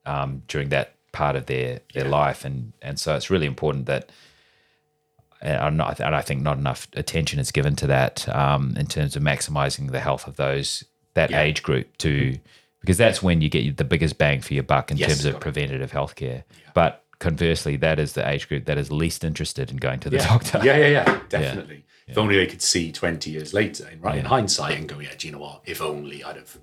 um, 0.06 0.42
during 0.48 0.70
that 0.70 0.94
part 1.12 1.36
of 1.36 1.44
their 1.46 1.80
their 1.94 2.08
life. 2.08 2.44
And 2.46 2.72
and 2.80 2.98
so 2.98 3.14
it's 3.14 3.30
really 3.30 3.46
important 3.46 3.86
that 3.86 4.10
and 5.42 5.76
not, 5.76 6.00
and 6.00 6.14
I 6.14 6.22
think 6.22 6.40
not 6.42 6.56
enough 6.58 6.86
attention 6.94 7.40
is 7.40 7.50
given 7.50 7.74
to 7.76 7.86
that 7.88 8.28
um, 8.28 8.76
in 8.78 8.86
terms 8.86 9.16
of 9.16 9.22
maximizing 9.22 9.90
the 9.90 10.00
health 10.00 10.26
of 10.28 10.36
those 10.36 10.84
that 11.14 11.30
Yeah. 11.30 11.42
age 11.42 11.62
group 11.62 11.86
to 11.98 12.38
because 12.80 12.96
that's 12.96 13.22
when 13.22 13.40
you 13.42 13.48
get 13.48 13.76
the 13.76 13.84
biggest 13.84 14.18
bang 14.18 14.40
for 14.40 14.54
your 14.54 14.62
buck 14.64 14.90
in 14.90 14.96
Yes, 14.96 15.08
terms 15.08 15.24
of 15.24 15.40
preventative 15.40 15.92
healthcare. 15.92 16.42
But 16.74 17.01
conversely, 17.22 17.76
that 17.76 17.98
is 17.98 18.12
the 18.12 18.28
age 18.28 18.48
group 18.48 18.66
that 18.66 18.76
is 18.76 18.90
least 18.90 19.24
interested 19.24 19.70
in 19.70 19.76
going 19.76 20.00
to 20.00 20.10
the 20.10 20.16
yeah. 20.16 20.26
doctor. 20.26 20.60
Yeah, 20.62 20.76
yeah, 20.76 20.88
yeah, 20.88 21.20
definitely. 21.28 21.84
If 22.08 22.18
only 22.18 22.36
they 22.36 22.46
could 22.46 22.60
see 22.60 22.92
20 22.92 23.30
years 23.30 23.54
later, 23.54 23.88
in, 23.88 24.00
right, 24.00 24.18
in 24.18 24.24
hindsight, 24.24 24.76
and 24.76 24.88
go, 24.88 24.98
yeah, 24.98 25.14
do 25.16 25.28
you 25.28 25.32
know 25.32 25.38
what? 25.38 25.62
If 25.64 25.80
only 25.80 26.22
I'd 26.22 26.36
have 26.36 26.58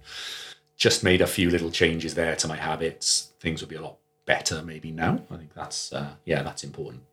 just 0.75 1.03
made 1.03 1.21
a 1.21 1.27
few 1.27 1.49
little 1.49 1.71
changes 1.71 2.13
there 2.13 2.35
to 2.35 2.47
my 2.47 2.57
habits, 2.57 3.31
things 3.39 3.61
would 3.61 3.69
be 3.69 3.77
a 3.77 3.81
lot 3.81 3.97
better 4.25 4.61
maybe 4.61 4.91
now. 4.91 5.21
I 5.31 5.37
think 5.37 5.53
that's, 5.55 5.93
uh, 5.93 6.11
yeah, 6.25 6.43
that's 6.43 6.63
important. 6.63 7.03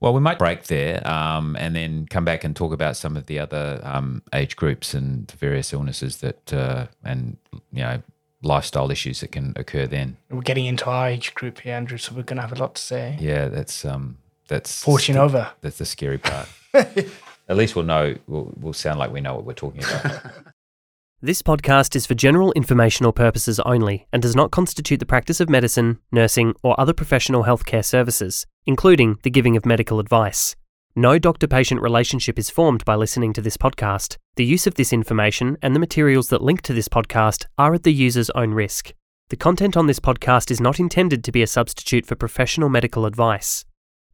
Well, 0.00 0.12
we 0.12 0.20
might 0.20 0.38
break 0.38 0.64
there 0.64 1.06
um, 1.06 1.56
and 1.56 1.76
then 1.76 2.06
come 2.06 2.24
back 2.24 2.42
and 2.42 2.56
talk 2.56 2.72
about 2.72 2.96
some 2.96 3.16
of 3.16 3.26
the 3.26 3.38
other 3.38 3.80
um, 3.84 4.22
age 4.32 4.56
groups 4.56 4.92
and 4.92 5.26
the 5.28 5.36
various 5.36 5.72
illnesses 5.72 6.16
that, 6.18 6.52
uh, 6.52 6.86
and, 7.04 7.36
you 7.72 7.82
know, 7.82 8.02
lifestyle 8.44 8.90
issues 8.90 9.20
that 9.20 9.32
can 9.32 9.52
occur 9.56 9.86
then. 9.86 10.16
We're 10.30 10.40
getting 10.42 10.66
into 10.66 10.86
our 10.86 11.08
age 11.08 11.34
group 11.34 11.60
here, 11.60 11.74
Andrew, 11.74 11.98
so 11.98 12.14
we're 12.14 12.22
going 12.22 12.36
to 12.36 12.42
have 12.42 12.52
a 12.52 12.60
lot 12.60 12.74
to 12.76 12.82
say. 12.82 13.16
Yeah, 13.20 13.48
that's, 13.48 13.84
um, 13.84 14.18
that's, 14.48 14.82
Fortune 14.82 15.16
over. 15.16 15.50
that's 15.60 15.78
the 15.78 15.86
scary 15.86 16.18
part. 16.18 16.48
At 16.74 17.56
least 17.56 17.76
we'll 17.76 17.84
know, 17.84 18.16
we'll, 18.26 18.52
we'll 18.56 18.72
sound 18.72 18.98
like 18.98 19.12
we 19.12 19.20
know 19.20 19.34
what 19.34 19.44
we're 19.44 19.54
talking 19.54 19.82
about. 19.82 20.22
This 21.24 21.40
podcast 21.40 21.96
is 21.96 22.04
for 22.04 22.12
general 22.12 22.52
informational 22.52 23.10
purposes 23.10 23.58
only 23.60 24.06
and 24.12 24.20
does 24.20 24.36
not 24.36 24.50
constitute 24.50 25.00
the 25.00 25.06
practice 25.06 25.40
of 25.40 25.48
medicine, 25.48 25.98
nursing, 26.12 26.54
or 26.62 26.78
other 26.78 26.92
professional 26.92 27.44
healthcare 27.44 27.82
services, 27.82 28.46
including 28.66 29.16
the 29.22 29.30
giving 29.30 29.56
of 29.56 29.64
medical 29.64 30.00
advice. 30.00 30.54
No 30.96 31.18
doctor 31.18 31.48
patient 31.48 31.82
relationship 31.82 32.38
is 32.38 32.50
formed 32.50 32.84
by 32.84 32.94
listening 32.94 33.32
to 33.32 33.42
this 33.42 33.56
podcast. 33.56 34.16
The 34.36 34.44
use 34.44 34.68
of 34.68 34.76
this 34.76 34.92
information 34.92 35.58
and 35.60 35.74
the 35.74 35.80
materials 35.80 36.28
that 36.28 36.40
link 36.40 36.62
to 36.62 36.72
this 36.72 36.86
podcast 36.86 37.46
are 37.58 37.74
at 37.74 37.82
the 37.82 37.92
user's 37.92 38.30
own 38.30 38.54
risk. 38.54 38.92
The 39.28 39.36
content 39.36 39.76
on 39.76 39.88
this 39.88 39.98
podcast 39.98 40.52
is 40.52 40.60
not 40.60 40.78
intended 40.78 41.24
to 41.24 41.32
be 41.32 41.42
a 41.42 41.48
substitute 41.48 42.06
for 42.06 42.14
professional 42.14 42.68
medical 42.68 43.06
advice. 43.06 43.64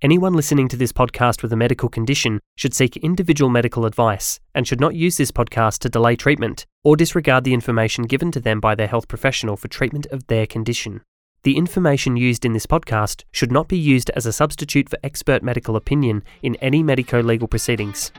Anyone 0.00 0.32
listening 0.32 0.68
to 0.68 0.76
this 0.78 0.90
podcast 0.90 1.42
with 1.42 1.52
a 1.52 1.56
medical 1.56 1.90
condition 1.90 2.40
should 2.56 2.72
seek 2.72 2.96
individual 2.96 3.50
medical 3.50 3.84
advice 3.84 4.40
and 4.54 4.66
should 4.66 4.80
not 4.80 4.94
use 4.94 5.18
this 5.18 5.30
podcast 5.30 5.80
to 5.80 5.90
delay 5.90 6.16
treatment 6.16 6.64
or 6.82 6.96
disregard 6.96 7.44
the 7.44 7.52
information 7.52 8.04
given 8.04 8.32
to 8.32 8.40
them 8.40 8.58
by 8.58 8.74
their 8.74 8.86
health 8.86 9.06
professional 9.06 9.58
for 9.58 9.68
treatment 9.68 10.06
of 10.06 10.28
their 10.28 10.46
condition. 10.46 11.02
The 11.42 11.56
information 11.56 12.18
used 12.18 12.44
in 12.44 12.52
this 12.52 12.66
podcast 12.66 13.24
should 13.32 13.50
not 13.50 13.66
be 13.66 13.78
used 13.78 14.10
as 14.10 14.26
a 14.26 14.32
substitute 14.32 14.90
for 14.90 14.98
expert 15.02 15.42
medical 15.42 15.74
opinion 15.74 16.22
in 16.42 16.54
any 16.56 16.82
medico 16.82 17.22
legal 17.22 17.48
proceedings. 17.48 18.12